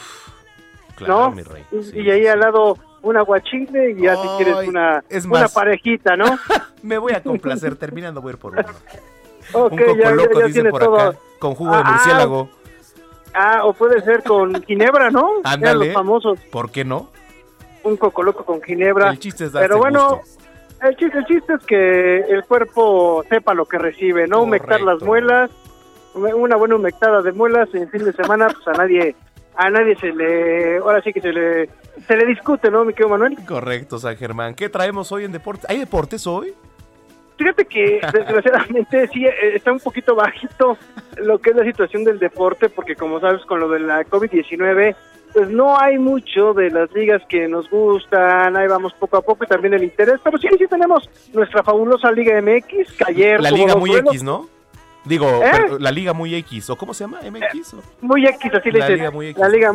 Claro, 0.97 1.15
¿No? 1.15 1.31
mi 1.31 1.43
rey. 1.43 1.65
Y, 1.73 2.01
y 2.01 2.11
ahí 2.11 2.27
al 2.27 2.41
lado 2.41 2.77
un 3.01 3.17
aguachile 3.17 3.93
y 3.93 4.03
ya 4.03 4.17
si 4.17 4.29
quieres 4.37 4.69
una, 4.69 5.03
es 5.09 5.25
una 5.25 5.49
parejita, 5.49 6.15
¿no? 6.15 6.27
Me 6.83 6.99
voy 6.99 7.15
a 7.15 7.23
complacer, 7.23 7.77
terminando 7.77 8.21
voy 8.21 8.33
a 8.33 8.35
ir 8.35 8.39
por 8.39 8.53
uno. 8.53 8.65
Ok, 9.53 9.73
Un 9.73 9.79
coco 9.79 9.97
ya- 9.97 10.11
loco, 10.13 10.41
ya 10.49 10.71
por 10.71 10.81
todo. 10.85 10.97
acá, 11.01 11.19
con 11.39 11.55
jugo 11.55 11.71
de 11.77 11.83
Ah, 11.85 11.91
murciélago. 11.93 12.49
Ah, 13.35 13.61
o 13.65 13.73
puede 13.73 14.01
ser 14.03 14.23
con 14.23 14.63
ginebra, 14.67 15.11
¿no? 15.11 15.29
Ándale. 15.45 15.87
los 15.87 15.95
famosos, 15.95 16.39
¿Por 16.51 16.71
qué 16.71 16.85
no? 16.85 17.09
un 17.83 17.97
coco 17.97 18.23
loco 18.23 18.45
con 18.45 18.61
ginebra. 18.63 19.11
El 19.11 19.19
chiste 19.19 19.47
es 19.47 19.53
Pero 19.53 19.79
bueno, 19.79 20.17
gusto. 20.19 20.43
el 20.87 20.97
chiste, 20.97 21.19
el 21.19 21.25
chiste 21.27 21.55
es 21.55 21.65
que 21.65 22.19
el 22.29 22.45
cuerpo 22.45 23.25
sepa 23.31 23.55
lo 23.55 23.65
que 23.65 23.79
recibe, 23.79 24.27
¿no? 24.29 24.43
Humectar 24.43 24.83
las 24.83 25.01
muelas, 25.03 25.51
una 26.15 26.57
buena 26.57 26.75
humectada 26.77 27.23
de 27.23 27.33
muelas 27.33 27.69
en 27.75 27.89
fin 27.89 28.05
de 28.05 28.13
semana, 28.13 28.49
pues 28.49 28.69
a 28.69 28.73
nadie, 28.73 29.15
a 29.57 29.71
nadie 29.71 29.97
se 29.97 30.13
le, 30.13 30.77
ahora 30.79 31.01
sí 31.03 31.13
que 31.15 31.23
se 31.23 31.33
le, 31.33 31.71
se 32.07 32.17
le 32.17 32.27
discute, 32.27 32.71
¿no, 32.71 32.85
mi 32.85 32.93
querido 32.93 33.09
Manuel? 33.11 33.39
Correcto, 33.47 33.99
San 33.99 34.17
Germán. 34.17 34.55
¿Qué 34.55 34.69
traemos 34.69 35.11
hoy 35.13 35.25
en 35.25 35.33
deportes? 35.33 35.65
¿Hay 35.71 35.79
deportes 35.79 36.27
hoy? 36.27 36.53
Fíjate 37.41 37.65
que 37.65 38.01
desgraciadamente 38.13 39.09
sí 39.09 39.25
eh, 39.25 39.33
está 39.55 39.73
un 39.73 39.81
poquito 39.81 40.15
bajito 40.15 40.77
lo 41.17 41.39
que 41.39 41.51
es 41.51 41.57
la 41.57 41.65
situación 41.65 42.05
del 42.05 42.19
deporte, 42.19 42.69
porque 42.69 42.95
como 42.95 43.19
sabes 43.19 43.43
con 43.47 43.61
lo 43.61 43.71
de 43.71 43.81
la 43.81 44.05
COVID-19, 44.05 44.95
pues 45.33 45.49
no 45.49 45.81
hay 45.81 45.99
mucho 45.99 46.53
de 46.53 46.71
las 46.71 46.93
ligas 46.93 47.23
que 47.31 47.49
nos 47.49 47.71
gustan, 47.71 48.59
ahí 48.59 48.69
vamos 48.69 48.93
poco 48.93 49.17
a 49.17 49.23
poco 49.23 49.45
y 49.45 49.47
también 49.47 49.73
el 49.73 49.85
interés, 49.85 50.21
pero 50.23 50.37
sí, 50.37 50.49
sí 50.59 50.67
tenemos 50.69 51.09
nuestra 51.33 51.63
fabulosa 51.63 52.13
Liga 52.13 52.39
MX, 52.43 52.93
que 52.93 53.05
ayer... 53.07 53.41
La 53.41 53.51
Liga 53.51 53.75
muy. 53.75 53.91
X, 53.95 54.23
¿no? 54.23 54.47
Digo, 55.11 55.27
¿Eh? 55.43 55.51
pero 55.51 55.79
la 55.81 55.91
Liga 55.91 56.13
muy 56.13 56.37
X, 56.37 56.71
¿o 56.71 56.77
cómo 56.77 56.95
se 56.95 57.03
llama? 57.03 57.19
¿MX? 57.21 57.75
o? 57.75 57.83
Muy 58.01 58.25
X, 58.25 58.55
así 58.55 58.71
le 58.71 58.79
La 58.79 58.87
dicen. 58.87 58.99
Liga 58.99 59.11
muy 59.11 59.27
X. 59.31 59.41
La 59.41 59.49
Liga, 59.49 59.75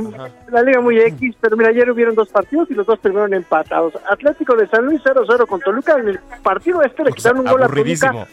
la 0.50 0.62
Liga 0.62 0.80
muy 0.80 0.98
X, 0.98 1.36
pero 1.42 1.58
mira, 1.58 1.72
ayer 1.72 1.92
hubieron 1.92 2.16
dos 2.16 2.30
partidos 2.30 2.72
y 2.72 2.74
los 2.74 2.88
dos 2.88 3.02
terminaron 3.02 3.34
empatados. 3.34 3.94
Atlético 4.10 4.56
de 4.56 4.66
San 4.70 4.86
Luis 4.86 5.02
0-0 5.04 5.46
con 5.46 5.60
Toluca, 5.60 6.00
en 6.00 6.08
el 6.08 6.20
partido 6.42 6.82
este 6.84 7.04
le 7.04 7.12
quitaron 7.12 7.40
un 7.40 7.48
gol 7.48 7.64
a 7.64 7.68
Toluca. 7.68 8.28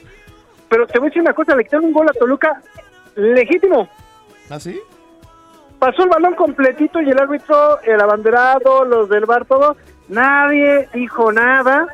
Pero 0.69 0.87
te 0.87 1.01
voy 1.01 1.07
a 1.07 1.11
decir 1.11 1.23
una 1.23 1.35
cosa, 1.35 1.57
le 1.57 1.65
quitaron 1.65 1.87
un 1.87 1.93
gol 1.93 2.09
a 2.09 2.13
Toluca 2.13 2.63
legítimo. 3.17 3.89
¿Ah, 4.49 4.61
sí? 4.61 4.79
Pasó 5.81 6.05
el 6.05 6.09
balón 6.09 6.37
completito 6.37 7.03
y 7.03 7.11
el 7.11 7.19
árbitro, 7.19 7.81
el 7.81 8.01
abanderado, 8.01 8.85
los 8.85 9.09
del 9.09 9.27
bar, 9.27 9.45
todo, 9.45 9.77
nadie 10.09 10.89
dijo 10.95 11.33
nada 11.33 11.89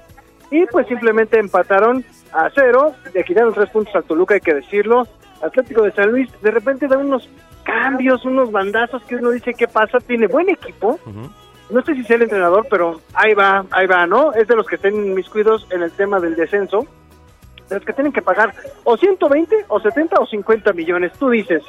y 0.50 0.66
pues 0.66 0.86
simplemente 0.86 1.38
empataron 1.38 2.04
a 2.32 2.50
cero, 2.54 2.94
le 3.14 3.24
quitaron 3.24 3.54
tres 3.54 3.70
puntos 3.70 3.94
al 3.94 4.04
Toluca, 4.04 4.34
hay 4.34 4.40
que 4.40 4.54
decirlo. 4.54 5.06
Atlético 5.42 5.82
de 5.82 5.92
San 5.92 6.10
Luis 6.10 6.28
de 6.42 6.50
repente 6.50 6.88
da 6.88 6.98
unos 6.98 7.28
cambios, 7.64 8.24
unos 8.24 8.50
bandazos 8.50 9.02
que 9.04 9.16
uno 9.16 9.30
dice, 9.30 9.54
¿qué 9.54 9.68
pasa? 9.68 9.98
Tiene 9.98 10.26
buen 10.26 10.48
equipo. 10.48 10.98
No 11.70 11.82
sé 11.82 11.94
si 11.94 12.04
sea 12.04 12.16
el 12.16 12.22
entrenador, 12.22 12.66
pero 12.70 13.00
ahí 13.12 13.34
va, 13.34 13.64
ahí 13.70 13.86
va, 13.86 14.06
¿no? 14.06 14.32
Es 14.32 14.48
de 14.48 14.56
los 14.56 14.66
que 14.66 14.76
estén 14.76 15.14
mis 15.14 15.28
cuidos 15.28 15.66
en 15.70 15.82
el 15.82 15.92
tema 15.92 16.18
del 16.18 16.34
descenso. 16.34 16.86
De 17.68 17.74
los 17.74 17.84
que 17.84 17.92
tienen 17.92 18.12
que 18.12 18.22
pagar 18.22 18.54
o 18.84 18.96
120, 18.96 19.66
o 19.68 19.78
70, 19.78 20.16
o 20.18 20.26
50 20.26 20.72
millones. 20.72 21.12
Tú 21.18 21.28
dices, 21.28 21.62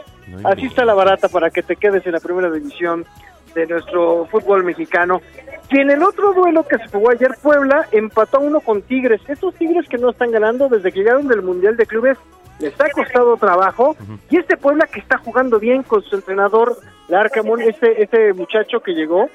así 0.45 0.67
está 0.67 0.85
la 0.85 0.93
barata 0.93 1.27
para 1.27 1.49
que 1.49 1.61
te 1.61 1.75
quedes 1.75 2.05
en 2.05 2.13
la 2.13 2.21
primera 2.21 2.49
división 2.49 3.05
de 3.53 3.65
nuestro 3.67 4.25
fútbol 4.25 4.63
mexicano. 4.63 5.21
Y 5.69 5.79
en 5.79 5.91
el 5.91 6.01
otro 6.03 6.33
duelo 6.33 6.65
que 6.67 6.77
se 6.77 6.87
jugó 6.87 7.11
ayer, 7.11 7.31
Puebla 7.41 7.87
empató 7.91 8.39
uno 8.39 8.59
con 8.59 8.81
Tigres. 8.81 9.21
Estos 9.27 9.53
Tigres 9.55 9.87
que 9.87 9.97
no 9.97 10.09
están 10.09 10.31
ganando 10.31 10.67
desde 10.67 10.91
que 10.91 10.99
llegaron 10.99 11.27
del 11.27 11.43
Mundial 11.43 11.77
de 11.77 11.85
Clubes, 11.85 12.17
les 12.59 12.73
ha 12.79 12.89
costado 12.89 13.37
trabajo. 13.37 13.95
Y 14.29 14.37
este 14.37 14.57
Puebla 14.57 14.87
que 14.87 14.99
está 14.99 15.17
jugando 15.17 15.59
bien 15.59 15.83
con 15.83 16.01
su 16.03 16.15
entrenador, 16.15 16.77
Larcamón, 17.07 17.61
este, 17.61 18.01
este 18.01 18.33
muchacho 18.33 18.81
que 18.81 18.93
llegó, 18.93 19.29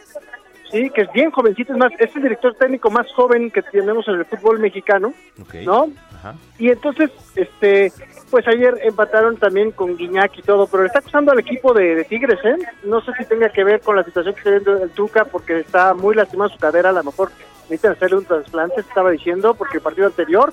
sí, 0.70 0.90
que 0.90 1.02
es 1.02 1.12
bien 1.12 1.30
jovencito, 1.30 1.72
es 1.72 1.78
más, 1.78 1.92
es 1.98 2.14
el 2.16 2.22
director 2.22 2.54
técnico 2.56 2.90
más 2.90 3.06
joven 3.12 3.50
que 3.50 3.62
tenemos 3.62 4.06
en 4.08 4.14
el 4.14 4.24
fútbol 4.24 4.58
mexicano. 4.58 5.14
¿no? 5.64 5.88
Ajá. 6.14 6.34
Y 6.58 6.70
entonces, 6.70 7.10
este, 7.36 7.92
pues 8.34 8.48
ayer 8.48 8.80
empataron 8.82 9.36
también 9.36 9.70
con 9.70 9.96
Guiñac 9.96 10.36
y 10.36 10.42
todo, 10.42 10.66
pero 10.66 10.82
le 10.82 10.88
está 10.88 10.98
acusando 10.98 11.30
al 11.30 11.38
equipo 11.38 11.72
de, 11.72 11.94
de 11.94 12.02
Tigres, 12.02 12.40
¿eh? 12.42 12.56
No 12.82 13.00
sé 13.00 13.12
si 13.16 13.24
tenga 13.26 13.48
que 13.48 13.62
ver 13.62 13.80
con 13.80 13.94
la 13.94 14.02
situación 14.02 14.34
que 14.34 14.40
está 14.40 14.50
viendo 14.50 14.82
el 14.82 14.90
Tuca, 14.90 15.24
porque 15.24 15.60
está 15.60 15.94
muy 15.94 16.16
lastimado 16.16 16.50
su 16.50 16.58
cadera, 16.58 16.88
a 16.88 16.94
lo 16.94 17.04
mejor 17.04 17.30
necesitan 17.70 17.92
hacerle 17.92 18.16
un 18.16 18.24
trasplante, 18.24 18.80
estaba 18.80 19.12
diciendo, 19.12 19.54
porque 19.54 19.76
el 19.76 19.84
partido 19.84 20.08
anterior, 20.08 20.52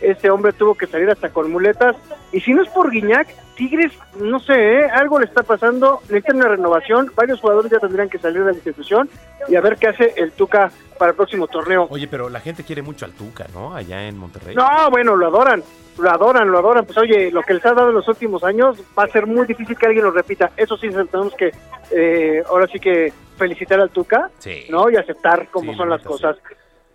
este 0.00 0.30
hombre 0.30 0.52
tuvo 0.52 0.76
que 0.76 0.86
salir 0.86 1.10
hasta 1.10 1.30
con 1.30 1.50
muletas, 1.50 1.96
y 2.30 2.40
si 2.42 2.54
no 2.54 2.62
es 2.62 2.68
por 2.68 2.92
Guiñac, 2.92 3.26
Tigres, 3.56 3.92
no 4.20 4.38
sé, 4.38 4.82
¿eh? 4.82 4.84
algo 4.84 5.18
le 5.18 5.24
está 5.24 5.42
pasando, 5.42 5.98
necesitan 6.02 6.36
una 6.36 6.46
renovación, 6.50 7.10
varios 7.16 7.40
jugadores 7.40 7.72
ya 7.72 7.80
tendrían 7.80 8.08
que 8.08 8.18
salir 8.18 8.44
de 8.44 8.52
la 8.52 8.56
institución, 8.56 9.10
y 9.48 9.56
a 9.56 9.60
ver 9.60 9.78
qué 9.78 9.88
hace 9.88 10.14
el 10.16 10.30
Tuca 10.30 10.70
para 10.96 11.10
el 11.10 11.16
próximo 11.16 11.48
torneo. 11.48 11.88
Oye, 11.90 12.06
pero 12.06 12.28
la 12.28 12.38
gente 12.38 12.62
quiere 12.62 12.82
mucho 12.82 13.04
al 13.04 13.14
Tuca, 13.14 13.46
¿no? 13.52 13.74
Allá 13.74 14.06
en 14.06 14.16
Monterrey. 14.16 14.54
No, 14.54 14.90
bueno, 14.92 15.16
lo 15.16 15.26
adoran, 15.26 15.64
lo 15.98 16.10
adoran, 16.10 16.50
lo 16.50 16.58
adoran. 16.58 16.84
Pues 16.84 16.98
oye, 16.98 17.30
lo 17.30 17.42
que 17.42 17.54
les 17.54 17.64
ha 17.66 17.72
dado 17.74 17.88
en 17.90 17.94
los 17.96 18.08
últimos 18.08 18.44
años 18.44 18.78
va 18.98 19.04
a 19.04 19.08
ser 19.08 19.26
muy 19.26 19.46
difícil 19.46 19.76
que 19.76 19.86
alguien 19.86 20.04
lo 20.04 20.10
repita. 20.10 20.50
Eso 20.56 20.76
sí, 20.76 20.88
tenemos 20.88 21.34
que, 21.34 21.52
eh, 21.90 22.42
ahora 22.48 22.66
sí 22.66 22.78
que 22.78 23.12
felicitar 23.36 23.80
al 23.80 23.90
Tuca, 23.90 24.30
Sí. 24.38 24.66
¿no? 24.70 24.90
Y 24.90 24.96
aceptar 24.96 25.48
cómo 25.50 25.72
Sí, 25.72 25.78
son 25.78 25.88
la 25.90 25.96
las 25.96 26.04
cosas. 26.06 26.36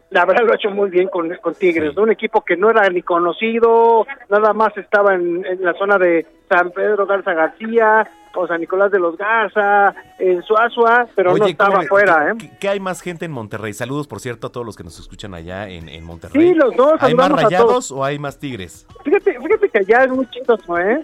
La 0.10 0.26
verdad 0.26 0.44
lo 0.46 0.52
ha 0.52 0.56
hecho 0.56 0.70
muy 0.72 0.90
bien 0.90 1.08
con, 1.08 1.34
con 1.36 1.56
Tigres, 1.56 1.96
¿no? 1.96 2.04
un 2.04 2.12
equipo 2.12 2.42
que 2.42 2.58
no 2.58 2.70
era 2.70 2.90
ni 2.90 3.02
conocido, 3.02 4.06
nada 4.30 4.52
más 4.52 4.76
estaba 4.78 5.16
en, 5.16 5.46
en 5.46 5.64
la 5.64 5.74
zona 5.74 5.98
de 5.98 6.26
San 6.50 6.72
Pedro 6.72 7.06
Garza 7.06 7.34
García, 7.34 8.06
o 8.36 8.48
San 8.48 8.62
Nicolás 8.62 8.92
de 8.92 9.00
los 9.00 9.18
Garza, 9.18 9.94
en 10.20 10.42
Suazua, 10.44 11.08
pero 11.16 11.36
no 11.36 11.46
estaba 11.46 11.72
¿cómo- 11.76 11.82
afuera, 11.84 12.30
¿eh? 12.32 12.34
¿qué, 12.40 12.52
qué 12.60 12.70
hay 12.70 12.80
más 12.80 13.02
gente 13.02 13.26
en 13.26 13.32
Monterrey? 13.32 13.74
Saludos, 13.74 14.08
por 14.08 14.20
cierto, 14.20 14.48
a 14.48 14.52
todos 14.52 14.66
los 14.66 14.76
que 14.76 14.84
nos 14.84 15.00
escuchan 15.00 15.34
allá 15.34 15.68
en, 15.70 15.90
en 15.90 16.04
Monterrey. 16.04 16.50
Sí, 16.50 16.54
los 16.56 16.76
dos, 16.76 16.94
¿Hay 17.02 17.14
más 17.16 17.32
rayados 17.32 17.92
o 17.92 18.04
hay 18.04 18.20
más 18.20 18.40
tigres? 18.40 18.86
Fíjate, 19.04 19.38
fíjate 19.40 19.70
que 19.70 19.78
allá 19.80 20.04
es 20.06 20.12
muy 20.12 20.26
chistoso, 20.30 20.78
¿eh? 20.78 21.02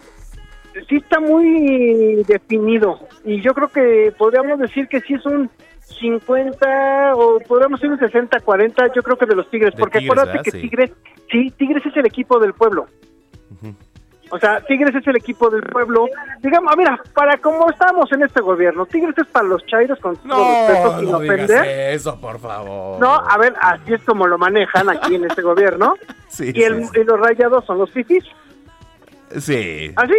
Sí 0.87 0.97
está 0.97 1.19
muy 1.19 2.23
definido 2.27 2.99
y 3.25 3.41
yo 3.41 3.53
creo 3.55 3.67
que 3.69 4.13
podríamos 4.17 4.59
decir 4.59 4.87
que 4.87 5.01
sí 5.01 5.15
es 5.15 5.25
un 5.25 5.49
50 5.99 7.15
o 7.15 7.39
podríamos 7.47 7.79
decir 7.81 7.91
un 7.91 7.99
60-40, 7.99 8.91
yo 8.95 9.01
creo 9.01 9.17
que 9.17 9.25
de 9.25 9.35
los 9.35 9.49
Tigres, 9.49 9.73
De 9.73 9.79
porque 9.79 9.99
Tigres, 9.99 10.11
acuérdate 10.11 10.37
¿verdad? 10.37 10.43
que 10.43 10.51
Sí. 10.51 10.61
Tigres, 10.61 10.91
sí, 11.31 11.51
Tigres 11.57 11.83
es 11.85 11.97
el 11.97 12.05
equipo 12.05 12.39
del 12.39 12.53
pueblo. 12.53 12.85
O 14.29 14.37
sea, 14.39 14.59
Tigres 14.61 14.93
es 14.95 15.07
el 15.07 15.15
equipo 15.15 15.49
del 15.49 15.63
pueblo. 15.63 16.05
Digamos, 16.41 16.73
mira, 16.77 16.99
para 17.13 17.37
como 17.37 17.69
estamos 17.69 18.11
en 18.11 18.23
este 18.23 18.41
gobierno, 18.41 18.85
Tigres 18.85 19.15
es 19.17 19.27
para 19.27 19.47
los 19.47 19.65
chairos 19.67 19.99
con 19.99 20.15
todo 20.17 20.67
respeto, 20.67 20.99
sin 20.99 21.11
no 21.11 21.19
digas 21.19 21.35
ofender. 21.45 21.93
eso, 21.93 22.19
por 22.19 22.39
favor. 22.39 22.99
No, 22.99 23.13
a 23.13 23.37
ver, 23.37 23.53
así 23.61 23.93
es 23.93 24.03
como 24.03 24.27
lo 24.27 24.37
manejan 24.37 24.89
aquí 24.89 25.15
en 25.15 25.25
este 25.25 25.41
gobierno. 25.41 25.95
Sí, 26.29 26.51
y, 26.53 26.61
el- 26.63 26.83
sí, 26.83 26.99
y 26.99 27.03
los 27.05 27.17
rayados 27.19 27.63
son 27.65 27.77
los 27.77 27.89
fifis. 27.91 28.23
Sí. 29.39 29.91
Así. 29.95 30.13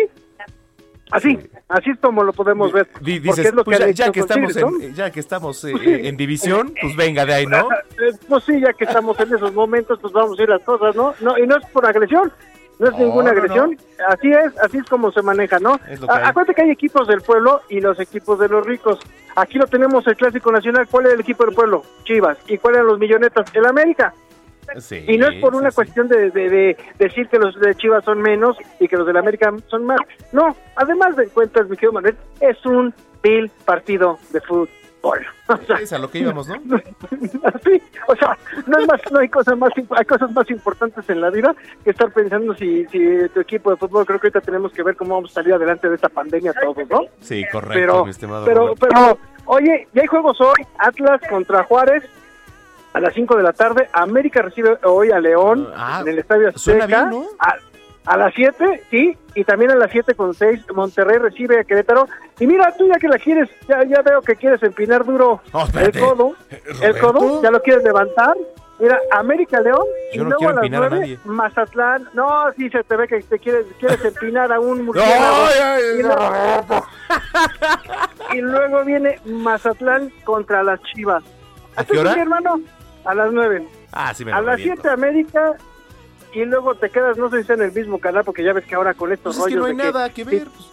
Así, 1.10 1.38
así 1.68 1.90
es 1.90 1.98
como 2.00 2.22
lo 2.22 2.32
podemos 2.34 2.70
ver. 2.70 2.86
Dices, 3.00 3.38
es 3.38 3.54
lo 3.54 3.64
pues 3.64 3.78
que 3.78 3.84
han 3.84 3.92
ya, 3.92 4.06
ya 4.06 4.12
que 4.12 4.20
estamos, 4.20 4.52
Tigres, 4.54 4.70
¿no? 4.72 4.80
en, 4.84 4.94
ya 4.94 5.10
que 5.10 5.20
estamos 5.20 5.64
eh, 5.64 5.72
Pues 5.72 5.82
sí. 5.84 6.06
en 6.06 6.16
división, 6.18 6.74
pues 6.80 6.94
venga 6.96 7.24
de 7.24 7.32
ahí, 7.34 7.46
¿no? 7.46 7.68
Eh, 8.00 8.12
Pues 8.28 8.44
sí, 8.44 8.60
ya 8.60 8.72
que 8.74 8.84
estamos 8.84 9.18
en 9.20 9.34
esos 9.34 9.54
momentos, 9.54 9.98
pues 10.00 10.12
vamos 10.12 10.38
a 10.38 10.42
ir 10.42 10.48
las 10.50 10.62
cosas, 10.62 10.94
¿no? 10.94 11.14
no 11.20 11.38
Y 11.38 11.46
no 11.46 11.56
es 11.56 11.64
por 11.72 11.84
agresión, 11.86 12.30
no 12.78 12.86
es 12.88 12.96
ninguna 12.98 13.32
no, 13.32 13.38
agresión, 13.38 13.76
así 14.08 14.30
es, 14.30 14.56
así 14.62 14.78
es 14.78 14.84
como 14.84 15.10
se 15.12 15.22
maneja, 15.22 15.58
¿no? 15.58 15.78
Es 15.88 16.00
que. 16.00 16.06
Acuérdate 16.08 16.54
que 16.54 16.62
hay 16.62 16.70
equipos 16.70 17.08
del 17.08 17.20
pueblo 17.22 17.62
y 17.68 17.80
los 17.80 17.98
equipos 18.00 18.38
de 18.38 18.48
los 18.48 18.64
ricos. 18.66 18.98
Aquí 19.36 19.58
lo 19.58 19.66
tenemos 19.66 20.06
el 20.06 20.16
Clásico 20.16 20.50
Nacional, 20.52 20.86
¿cuál 20.90 21.06
era 21.06 21.14
el 21.14 21.20
equipo 21.20 21.44
del 21.44 21.54
pueblo? 21.54 21.82
Chivas. 22.04 22.38
¿Y 22.46 22.58
cuál 22.58 22.74
eran 22.76 22.86
los 22.86 22.98
millonetas? 22.98 23.52
El 23.54 23.66
América. 23.66 24.12
Sí, 24.78 25.02
Y 25.08 25.16
no 25.16 25.28
es 25.28 25.40
por 25.40 25.54
una 25.54 25.70
cuestión 25.70 26.08
de, 26.08 26.30
de- 26.30 26.50
de 26.50 26.76
decir 26.98 27.26
que 27.28 27.38
los 27.38 27.58
de 27.58 27.74
Chivas 27.74 28.04
son 28.04 28.20
menos 28.20 28.56
y 28.78 28.86
que 28.86 28.96
los 28.98 29.06
del 29.06 29.16
América 29.16 29.50
son 29.68 29.84
más. 29.86 29.98
No, 30.32 30.54
además 30.76 31.16
de 31.16 31.26
cuentas, 31.28 31.68
mi 31.70 31.76
querido 31.76 31.92
Manuel, 31.94 32.16
es 32.40 32.66
un 32.66 32.92
vil 33.22 33.50
partido 33.64 34.18
de 34.30 34.40
fútbol. 34.42 34.68
O 35.48 35.56
sea, 35.66 35.76
Es 35.76 35.92
a 35.94 35.98
lo 35.98 36.10
que 36.10 36.18
íbamos, 36.18 36.46
¿no? 36.48 36.56
Sí, 37.64 37.82
o 38.06 38.16
sea, 38.16 38.36
no, 38.66 38.78
es 38.78 38.86
más, 38.86 39.00
no 39.10 39.18
hay 39.18 39.28
cosas 39.28 39.56
más 39.56 39.70
hay 39.96 40.04
cosas 40.04 40.30
más 40.32 40.50
importantes 40.50 41.08
en 41.08 41.20
la 41.20 41.30
vida 41.30 41.54
que 41.84 41.90
estar 41.90 42.12
pensando 42.12 42.54
si, 42.54 42.84
si 42.86 43.28
tu 43.32 43.40
equipo 43.40 43.70
de 43.70 43.76
fútbol 43.76 44.04
creo 44.04 44.20
que 44.20 44.26
ahorita 44.26 44.40
tenemos 44.42 44.72
que 44.72 44.82
ver 44.82 44.96
cómo 44.96 45.14
vamos 45.14 45.30
a 45.30 45.34
salir 45.34 45.54
adelante 45.54 45.88
de 45.88 45.94
esta 45.94 46.08
pandemia 46.08 46.52
todos, 46.52 46.88
¿no? 46.90 47.02
Sí, 47.20 47.44
correcto, 47.50 47.74
Pero, 47.74 48.04
mi 48.04 48.10
estimado 48.10 48.44
pero, 48.44 48.74
pero, 48.78 49.18
oye, 49.46 49.88
ya 49.94 50.02
hay 50.02 50.06
juegos 50.08 50.38
hoy, 50.40 50.66
Atlas 50.78 51.20
contra 51.28 51.64
Juárez 51.64 52.04
a 52.92 53.00
las 53.00 53.14
5 53.14 53.36
de 53.36 53.42
la 53.42 53.52
tarde, 53.52 53.88
América 53.92 54.42
recibe 54.42 54.78
hoy 54.84 55.10
a 55.10 55.20
León 55.20 55.68
Ah, 55.74 56.00
en 56.02 56.08
el 56.08 56.18
Estadio 56.18 56.52
suena 56.56 56.84
Azteca. 56.84 57.08
bien, 57.08 57.20
¿no? 57.22 57.26
A, 57.38 57.54
a 58.06 58.16
las 58.16 58.32
7, 58.34 58.84
sí, 58.90 59.16
y 59.34 59.44
también 59.44 59.70
a 59.70 59.74
las 59.76 59.90
7 59.90 60.14
con 60.14 60.32
6 60.34 60.64
Monterrey 60.74 61.18
recibe 61.18 61.60
a 61.60 61.64
Querétaro. 61.64 62.08
Y 62.40 62.46
mira, 62.46 62.74
tú 62.76 62.86
ya 62.88 62.98
que 62.98 63.08
la 63.08 63.18
quieres, 63.18 63.48
ya, 63.68 63.82
ya 63.84 64.00
veo 64.02 64.22
que 64.22 64.34
quieres 64.36 64.62
empinar 64.62 65.04
duro 65.04 65.40
Oh, 65.52 65.60
el 65.62 65.66
espérate. 65.68 66.00
codo, 66.00 66.34
el 66.82 66.98
codo, 66.98 67.42
ya 67.42 67.50
lo 67.50 67.60
quieres 67.62 67.84
levantar. 67.84 68.34
Mira, 68.80 68.96
América 69.10 69.60
León 69.60 69.82
y 70.12 70.18
Yo 70.18 70.22
no 70.22 70.28
luego 70.30 70.38
quiero 70.38 70.52
a 70.52 70.54
las 70.54 70.62
empinar 70.64 70.82
a 70.84 70.88
9 70.90 71.00
nadie. 71.00 71.18
Mazatlán. 71.24 72.08
No, 72.14 72.52
sí 72.56 72.70
se 72.70 72.84
te 72.84 72.96
ve 72.96 73.08
que 73.08 73.20
te 73.22 73.38
quieres, 73.40 73.66
quieres 73.80 74.04
empinar 74.04 74.52
a 74.52 74.60
un 74.60 74.84
murciélago. 74.84 75.46
ay, 75.60 75.82
Y 75.98 76.02
no. 76.04 76.08
luego- 76.14 76.86
y 78.34 78.40
luego 78.40 78.84
viene 78.84 79.18
Mazatlán 79.24 80.10
contra 80.24 80.62
las 80.62 80.80
Chivas. 80.82 81.24
¿A 81.76 81.84
qué 81.84 81.98
hora? 81.98 82.14
mi 82.14 82.20
hermano? 82.20 82.60
A 83.04 83.14
las 83.14 83.32
9. 83.32 83.66
Ah, 83.92 84.12
sí 84.14 84.24
me 84.24 84.32
A 84.32 84.40
las 84.40 84.58
reviento. 84.58 84.82
7 84.82 84.94
América 84.94 85.52
y 86.32 86.44
luego 86.44 86.74
te 86.74 86.90
quedas, 86.90 87.16
no 87.16 87.30
sé 87.30 87.42
si 87.44 87.52
en 87.52 87.62
el 87.62 87.72
mismo 87.72 87.98
canal, 87.98 88.24
porque 88.24 88.42
ya 88.44 88.52
ves 88.52 88.64
que 88.64 88.74
ahora 88.74 88.94
con 88.94 89.12
estos 89.12 89.36
Pues 89.36 89.48
es 89.48 89.54
que 89.54 89.58
no 89.58 89.66
hay 89.66 89.76
de 89.76 89.82
nada 89.82 90.10
que 90.10 90.24
ver. 90.24 90.46
pues. 90.48 90.68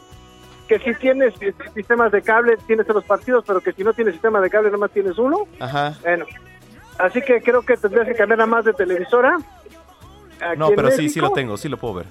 que 0.67 0.79
si 0.79 0.99
tienes 0.99 1.33
sistemas 1.73 2.11
de 2.11 2.21
cable 2.21 2.57
tienes 2.67 2.87
los 2.87 3.05
partidos, 3.05 3.43
pero 3.45 3.61
que 3.61 3.71
si 3.71 3.83
no 3.83 3.93
tienes 3.93 4.13
sistema 4.15 4.41
de 4.41 4.49
cable 4.49 4.71
nomás 4.71 4.91
tienes 4.91 5.17
uno. 5.17 5.47
Ajá. 5.59 5.95
Bueno, 6.01 6.25
así 6.97 7.21
que 7.21 7.41
creo 7.41 7.61
que 7.61 7.77
tendrías 7.77 8.07
que 8.07 8.15
cambiar 8.15 8.41
a 8.41 8.45
más 8.45 8.65
de 8.65 8.73
televisora. 8.73 9.37
Aquí 10.41 10.59
No, 10.59 10.69
pero 10.75 10.91
sí, 10.91 11.07
sí 11.09 11.19
lo 11.19 11.31
tengo, 11.31 11.55
sí 11.57 11.69
lo 11.69 11.77
puedo 11.77 11.95
ver. 11.95 12.05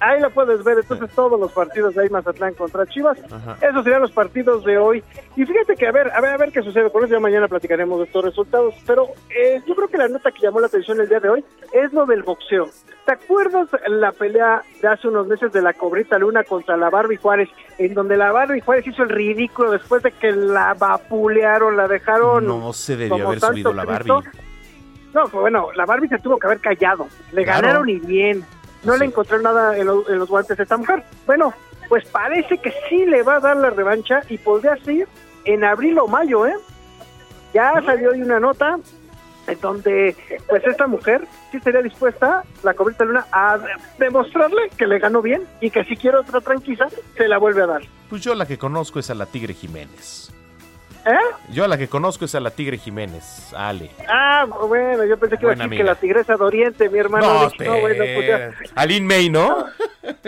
Ahí 0.00 0.20
lo 0.20 0.30
puedes 0.30 0.62
ver, 0.64 0.78
entonces 0.78 1.10
todos 1.14 1.38
los 1.40 1.50
partidos 1.52 1.94
de 1.94 2.02
ahí 2.02 2.08
Mazatlán 2.10 2.54
contra 2.54 2.86
Chivas. 2.86 3.18
Ajá. 3.32 3.56
Esos 3.66 3.84
serían 3.84 4.02
los 4.02 4.10
partidos 4.12 4.64
de 4.64 4.76
hoy. 4.76 5.02
Y 5.36 5.44
fíjate 5.44 5.76
que 5.76 5.86
a 5.86 5.92
ver, 5.92 6.10
a 6.12 6.20
ver, 6.20 6.32
a 6.32 6.36
ver 6.36 6.52
qué 6.52 6.62
sucede 6.62 6.90
con 6.90 7.04
eso. 7.04 7.14
Ya 7.14 7.20
mañana 7.20 7.48
platicaremos 7.48 7.98
de 8.00 8.04
estos 8.06 8.24
resultados. 8.24 8.74
Pero 8.86 9.08
eh, 9.30 9.62
yo 9.66 9.74
creo 9.74 9.88
que 9.88 9.96
la 9.96 10.08
nota 10.08 10.30
que 10.30 10.40
llamó 10.42 10.60
la 10.60 10.66
atención 10.66 11.00
el 11.00 11.08
día 11.08 11.20
de 11.20 11.28
hoy 11.28 11.44
es 11.72 11.92
lo 11.92 12.06
del 12.06 12.22
boxeo. 12.22 12.68
¿Te 13.06 13.12
acuerdas 13.12 13.68
la 13.88 14.12
pelea 14.12 14.62
de 14.80 14.88
hace 14.88 15.08
unos 15.08 15.26
meses 15.26 15.52
de 15.52 15.62
la 15.62 15.72
Cobrita 15.74 16.18
Luna 16.18 16.42
contra 16.44 16.76
la 16.76 16.90
Barbie 16.90 17.16
Juárez? 17.16 17.48
En 17.78 17.94
donde 17.94 18.16
la 18.16 18.32
Barbie 18.32 18.60
Juárez 18.60 18.86
hizo 18.86 19.02
el 19.02 19.08
ridículo 19.10 19.70
después 19.70 20.02
de 20.02 20.12
que 20.12 20.32
la 20.32 20.74
vapulearon, 20.74 21.76
la 21.76 21.88
dejaron. 21.88 22.46
No 22.46 22.72
se 22.72 22.96
debió 22.96 23.26
haber 23.28 23.40
subido 23.40 23.72
la 23.72 23.84
Cristo. 23.84 24.14
Barbie. 24.22 24.30
No, 25.14 25.22
pues 25.24 25.40
bueno, 25.42 25.68
la 25.76 25.86
Barbie 25.86 26.08
se 26.08 26.18
tuvo 26.18 26.38
que 26.38 26.46
haber 26.46 26.58
callado. 26.60 27.06
Le 27.32 27.44
Claro. 27.44 27.62
ganaron 27.62 27.88
y 27.88 27.98
bien. 28.00 28.44
No 28.84 28.96
le 28.96 29.06
encontró 29.06 29.40
nada 29.40 29.76
en, 29.76 29.86
lo- 29.86 30.08
en 30.08 30.18
los 30.18 30.28
guantes 30.28 30.58
a 30.58 30.62
esta 30.62 30.76
mujer. 30.76 31.02
Bueno, 31.26 31.52
pues 31.88 32.04
parece 32.06 32.58
que 32.58 32.72
sí 32.88 33.04
le 33.06 33.22
va 33.22 33.36
a 33.36 33.40
dar 33.40 33.56
la 33.56 33.70
revancha 33.70 34.22
y 34.28 34.38
podría 34.38 34.76
ser 34.84 35.06
en 35.44 35.64
abril 35.64 35.98
o 35.98 36.06
mayo, 36.08 36.46
¿eh? 36.46 36.54
Ya 37.52 37.72
salió 37.84 38.12
ahí 38.12 38.22
una 38.22 38.40
nota 38.40 38.78
en 39.46 39.60
donde, 39.60 40.16
pues 40.48 40.64
esta 40.66 40.86
mujer 40.86 41.26
sí 41.50 41.58
estaría 41.58 41.82
dispuesta, 41.82 42.42
la 42.62 42.72
cobrita 42.74 43.04
luna, 43.04 43.26
a 43.30 43.58
demostrarle 43.98 44.70
que 44.76 44.86
le 44.86 44.98
ganó 44.98 45.20
bien 45.20 45.42
y 45.60 45.70
que 45.70 45.84
si 45.84 45.96
quiere 45.96 46.16
otra 46.16 46.40
tranquila, 46.40 46.88
se 47.16 47.28
la 47.28 47.36
vuelve 47.38 47.62
a 47.62 47.66
dar. 47.66 47.82
Pues 48.08 48.22
yo 48.22 48.34
la 48.34 48.46
que 48.46 48.56
conozco 48.58 48.98
es 48.98 49.10
a 49.10 49.14
la 49.14 49.26
Tigre 49.26 49.52
Jiménez. 49.54 50.32
¿Eh? 51.06 51.18
Yo 51.50 51.64
a 51.64 51.68
la 51.68 51.76
que 51.76 51.88
conozco 51.88 52.24
es 52.24 52.34
a 52.34 52.40
la 52.40 52.50
Tigre 52.50 52.78
Jiménez, 52.78 53.52
Ale. 53.54 53.90
Ah, 54.08 54.46
bueno, 54.68 55.04
yo 55.04 55.18
pensé 55.18 55.36
que 55.36 55.44
iba 55.44 55.52
a 55.52 55.54
Buena 55.54 55.64
decir 55.64 55.78
que 55.78 55.84
la 55.84 55.94
tigresa 55.96 56.36
de 56.36 56.44
Oriente, 56.44 56.88
mi 56.88 56.98
hermano. 56.98 57.26
No, 57.26 57.48
Dije, 57.50 57.64
no, 57.66 57.80
bueno, 57.80 58.04
pues 58.14 58.26
ya. 58.26 58.50
Aline 58.74 59.06
May, 59.06 59.28
¿no? 59.28 59.66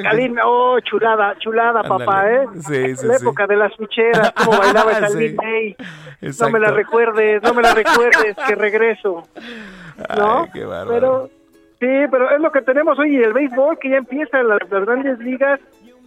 Aline, 0.04 0.40
oh, 0.44 0.78
chulada, 0.80 1.34
chulada, 1.38 1.80
Ándale. 1.80 2.04
papá, 2.04 2.30
¿eh? 2.30 2.46
Sí, 2.66 2.96
sí, 2.96 3.06
la 3.06 3.18
sí. 3.18 3.22
época 3.24 3.46
de 3.46 3.56
las 3.56 3.74
ficheras, 3.76 4.32
cómo 4.32 4.58
bailaba 4.58 4.92
esa. 4.92 5.06
Aline 5.06 5.34
May. 5.34 5.76
No 6.20 6.28
Exacto. 6.28 6.52
me 6.52 6.60
la 6.60 6.70
recuerdes, 6.70 7.42
no 7.42 7.54
me 7.54 7.62
la 7.62 7.72
recuerdes, 7.74 8.36
que 8.46 8.54
regreso. 8.54 9.22
¿No? 10.16 10.42
Ay, 10.42 10.50
qué 10.52 10.64
bárbaro. 10.64 10.88
Pero, 10.94 11.30
sí, 11.80 12.08
pero 12.10 12.30
es 12.34 12.40
lo 12.40 12.52
que 12.52 12.60
tenemos 12.62 12.98
hoy, 12.98 13.16
el 13.16 13.32
béisbol 13.32 13.78
que 13.78 13.90
ya 13.90 13.96
empieza 13.96 14.40
en 14.40 14.48
las, 14.48 14.58
las 14.70 14.84
grandes 14.84 15.18
ligas. 15.20 15.58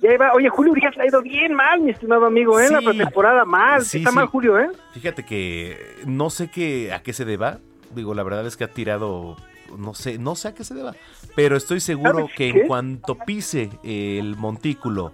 Ya 0.01 0.13
iba, 0.13 0.31
oye, 0.33 0.49
Julio 0.49 0.71
Urias 0.71 0.97
ha 0.97 1.05
ido 1.05 1.21
bien 1.21 1.53
mal, 1.53 1.81
mi 1.81 1.91
estimado 1.91 2.25
amigo, 2.25 2.59
¿eh? 2.59 2.69
La 2.69 2.79
pretemporada 2.81 3.43
mal, 3.43 3.83
Sí, 3.83 3.97
está 3.97 4.11
sí. 4.11 4.15
mal 4.15 4.27
Julio, 4.27 4.57
¿eh? 4.57 4.69
Fíjate 4.93 5.25
que 5.25 5.77
no 6.05 6.29
sé 6.29 6.49
qué, 6.49 6.93
a 6.93 7.01
qué 7.03 7.11
se 7.13 7.25
deba. 7.25 7.59
Digo, 7.93 8.13
la 8.13 8.23
verdad 8.23 8.45
es 8.47 8.55
que 8.55 8.63
ha 8.63 8.69
tirado, 8.69 9.35
no 9.77 9.93
sé, 9.93 10.17
no 10.17 10.35
sé 10.35 10.49
a 10.49 10.53
qué 10.53 10.63
se 10.63 10.73
deba. 10.73 10.95
Pero 11.35 11.57
estoy 11.57 11.79
seguro 11.81 12.19
¿Sabes 12.19 12.35
que 12.35 12.49
en 12.49 12.67
cuanto 12.67 13.15
pise 13.15 13.69
el 13.83 14.37
montículo 14.37 15.11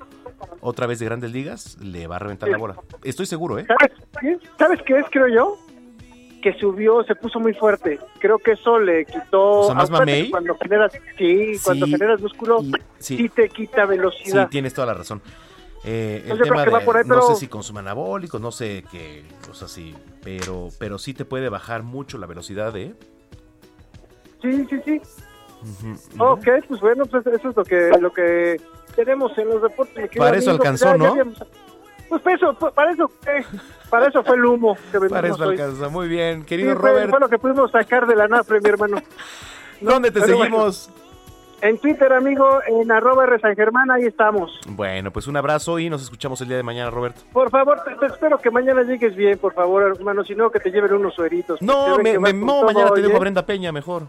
otra 0.62 0.86
vez 0.86 1.00
de 1.00 1.06
Grandes 1.06 1.32
Ligas, 1.32 1.78
le 1.82 2.06
va 2.08 2.18
a 2.18 2.20
reventar 2.20 2.50
la 2.50 2.58
bola. 2.58 2.76
Estoy 3.04 3.26
seguro, 3.26 3.58
¿eh? 3.58 3.66
¿Sabes 3.68 3.92
qué? 4.20 4.40
¿Sabes 4.60 4.82
qué 4.84 5.00
es, 5.00 5.06
creo 5.10 5.28
yo? 5.28 5.58
Que 6.46 6.54
subió, 6.60 7.04
se 7.06 7.16
puso 7.16 7.40
muy 7.40 7.56
fuerte. 7.56 8.00
Creo 8.20 8.38
que 8.38 8.52
eso 8.52 8.78
le 8.80 9.04
quitó. 9.06 9.62
O 9.62 9.66
sea, 9.66 9.74
¿más 9.74 9.90
mamey? 9.90 10.30
Cuando 10.30 10.56
generas, 10.62 10.92
sí, 11.18 11.54
cuando 11.64 11.88
Sí, 11.88 11.92
generas 11.94 12.22
músculo, 12.22 12.62
sí. 13.00 13.18
sí. 13.18 13.30
te 13.30 13.50
quita 13.50 13.82
Sí, 13.82 13.90
velocidad. 13.90 14.48
tienes 14.50 14.72
toda 14.76 14.86
la 14.86 14.94
razón. 14.94 15.24
Eh, 15.84 16.22
el 16.28 16.38
Pues 16.38 16.48
tema 16.50 16.66
va 16.66 16.82
por 16.82 16.98
ahí, 16.98 17.04
no 17.08 17.16
pero- 17.16 17.28
sé 17.30 17.36
si 17.40 17.48
consuman 17.48 17.86
anabólicos, 17.88 18.40
no 18.40 18.52
sé 18.52 18.84
qué 18.92 19.24
cosas 19.48 19.72
así, 19.72 19.96
pero, 20.24 20.70
pero 20.78 21.00
sí 21.00 21.16
te 21.16 21.26
puede 21.26 21.50
bajar 21.50 21.82
mucho 21.82 22.20
la 22.20 22.28
velocidad, 22.28 22.78
¿eh? 22.78 22.94
Sí, 24.44 24.68
sí, 24.70 24.80
sí. 24.86 25.02
Ujú. 25.64 26.24
Ok, 26.32 26.48
pues 26.68 26.80
bueno, 26.80 27.06
pues 27.08 27.26
eso 27.26 27.50
es 27.50 27.56
lo 27.56 27.64
que 27.64 27.90
lo 28.00 28.14
que 28.14 28.62
tenemos 28.96 29.36
en 29.40 29.50
los 29.50 29.64
deportes. 29.64 30.12
Para 30.16 30.38
eso 30.38 30.52
amigo. 30.52 30.64
alcanzó, 30.64 30.86
Ya- 30.86 30.92
ya 30.92 30.98
¿no? 31.00 31.06
habíamos- 31.10 31.44
Pues 32.10 32.22
para 32.22 32.36
eso, 32.36 32.54
para 32.54 32.92
eso, 32.92 33.12
eh, 33.28 33.44
para 33.90 34.08
eso 34.08 34.24
fue 34.24 34.36
el 34.36 34.46
humo 34.46 34.76
que 34.92 35.00
vendimos 35.00 35.12
Para 35.12 35.28
eso 35.28 35.44
hoy. 35.44 35.60
alcanza. 35.60 35.90
Muy 35.90 36.08
bien, 36.08 36.42
Sí, 36.42 36.46
querido 36.46 36.76
fue, 36.80 36.92
Robert. 36.92 37.10
fue 37.10 37.20
lo 37.20 37.30
que 37.30 37.38
pudimos 37.40 37.72
sacar 37.72 38.06
de 38.08 38.16
la 38.16 38.28
nafre, 38.28 38.60
mi 38.62 38.70
hermano. 38.70 38.98
No, 39.82 39.92
¿Dónde 39.92 40.12
te 40.12 40.22
seguimos? 40.22 40.90
bueno, 40.90 41.06
en 41.62 41.78
Twitter, 41.80 42.14
amigo, 42.14 42.60
en 42.68 42.92
arroba 42.92 43.24
R 43.24 43.40
San 43.40 43.56
Germán, 43.56 43.90
ahí 43.90 44.04
estamos. 44.04 44.52
Bueno, 44.68 45.10
pues 45.12 45.26
un 45.28 45.36
abrazo 45.38 45.80
y 45.80 45.90
nos 45.90 46.04
escuchamos 46.04 46.40
el 46.42 46.48
día 46.50 46.58
de 46.58 46.64
mañana, 46.64 46.92
Roberto. 46.92 47.22
Por 47.34 47.50
favor, 47.50 47.82
te, 47.84 47.96
te 47.96 48.06
espero 48.06 48.38
que 48.38 48.52
mañana 48.52 48.84
llegues 48.84 49.16
bien, 49.16 49.38
por 49.40 49.54
favor, 49.54 49.82
hermano, 49.84 50.24
si 50.24 50.36
no, 50.36 50.52
que 50.52 50.60
te 50.60 50.70
lleven 50.70 50.94
unos 50.94 51.16
sueritos. 51.16 51.60
No, 51.62 51.98
me, 51.98 52.20
me- 52.20 52.34
no, 52.34 52.64
mañana 52.64 52.92
te 52.92 53.02
dejo 53.02 53.16
a 53.18 53.20
Brenda 53.20 53.46
Peña 53.46 53.72
mejor. 53.72 54.04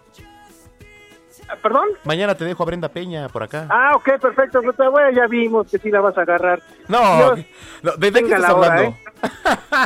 ¿Perdón? 1.62 1.88
Mañana 2.04 2.34
te 2.34 2.44
dejo 2.44 2.62
a 2.62 2.66
Brenda 2.66 2.88
Peña 2.88 3.28
por 3.28 3.42
acá. 3.42 3.66
Ah, 3.70 3.92
ok, 3.94 4.18
perfecto. 4.20 4.60
Bueno, 4.62 5.10
ya 5.10 5.26
vimos 5.26 5.68
que 5.70 5.78
sí 5.78 5.90
la 5.90 6.00
vas 6.00 6.16
a 6.18 6.22
agarrar. 6.22 6.62
No, 6.88 7.34
Dios, 7.34 7.46
no, 7.82 7.92
¿de, 7.92 8.10
de 8.10 8.22
qué 8.24 8.34
estás 8.34 8.52
hora, 8.52 8.72
hablando? 8.72 8.96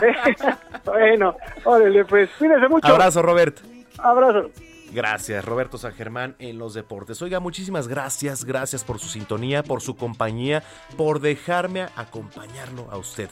¿eh? 0.03 0.27
bueno, 0.85 1.37
órale, 1.65 2.05
pues, 2.05 2.31
cuídese 2.39 2.69
mucho. 2.69 2.87
Abrazo, 2.87 3.23
Robert. 3.23 3.59
Abrazo. 3.99 4.51
Gracias, 4.93 5.45
Roberto 5.45 5.79
San 5.79 5.93
Germán 5.93 6.35
en 6.41 6.59
los 6.59 6.75
deportes. 6.75 7.23
Oiga, 7.23 7.39
muchísimas 7.39 7.87
gracias, 7.87 8.45
gracias 8.45 8.83
por 8.83 8.99
su 8.99 9.07
sintonía, 9.07 9.63
por 9.63 9.83
su 9.83 9.97
compañía, 9.97 10.65
por 10.97 11.21
dejarme 11.21 11.87
acompañarlo 11.95 12.89
a 12.91 12.97
usted, 12.97 13.29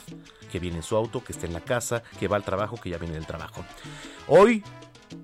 que 0.51 0.59
viene 0.59 0.77
en 0.77 0.83
su 0.83 0.95
auto, 0.95 1.21
que 1.21 1.33
está 1.33 1.47
en 1.47 1.53
la 1.53 1.59
casa, 1.59 2.01
que 2.17 2.29
va 2.29 2.37
al 2.37 2.45
trabajo, 2.45 2.79
que 2.81 2.91
ya 2.91 2.97
viene 2.97 3.15
del 3.15 3.25
trabajo. 3.25 3.65
Hoy 4.27 4.63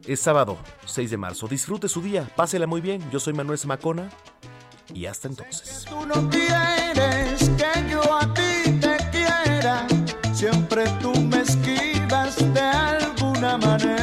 es 0.05 0.19
sábado, 0.19 0.57
6 0.85 1.11
de 1.11 1.17
marzo. 1.17 1.47
Disfrute 1.47 1.87
su 1.89 2.01
día, 2.01 2.27
pásela 2.35 2.67
muy 2.67 2.81
bien. 2.81 3.03
Yo 3.11 3.19
soy 3.19 3.33
Manuel 3.33 3.57
Zamacona 3.59 4.09
y 4.93 5.05
hasta 5.05 5.27
entonces. 5.27 5.85
Tú 5.89 6.05
no 6.05 6.29
quieres 6.29 7.49
que 7.57 7.89
yo 7.89 8.01
a 8.13 8.33
ti 8.33 8.71
te 8.79 8.97
quiera, 9.11 9.87
siempre 10.33 10.85
tú 11.01 11.11
me 11.21 11.41
esquivas 11.41 12.37
de 12.53 12.61
alguna 12.61 13.57
manera. 13.57 13.94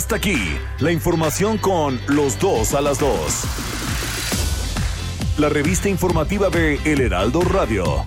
Hasta 0.00 0.16
aquí, 0.16 0.56
la 0.78 0.92
información 0.92 1.58
con 1.58 2.00
los 2.08 2.38
dos 2.38 2.72
a 2.72 2.80
las 2.80 2.98
dos. 2.98 3.42
La 5.36 5.50
revista 5.50 5.90
informativa 5.90 6.48
de 6.48 6.80
El 6.86 7.02
Heraldo 7.02 7.42
Radio. 7.42 8.06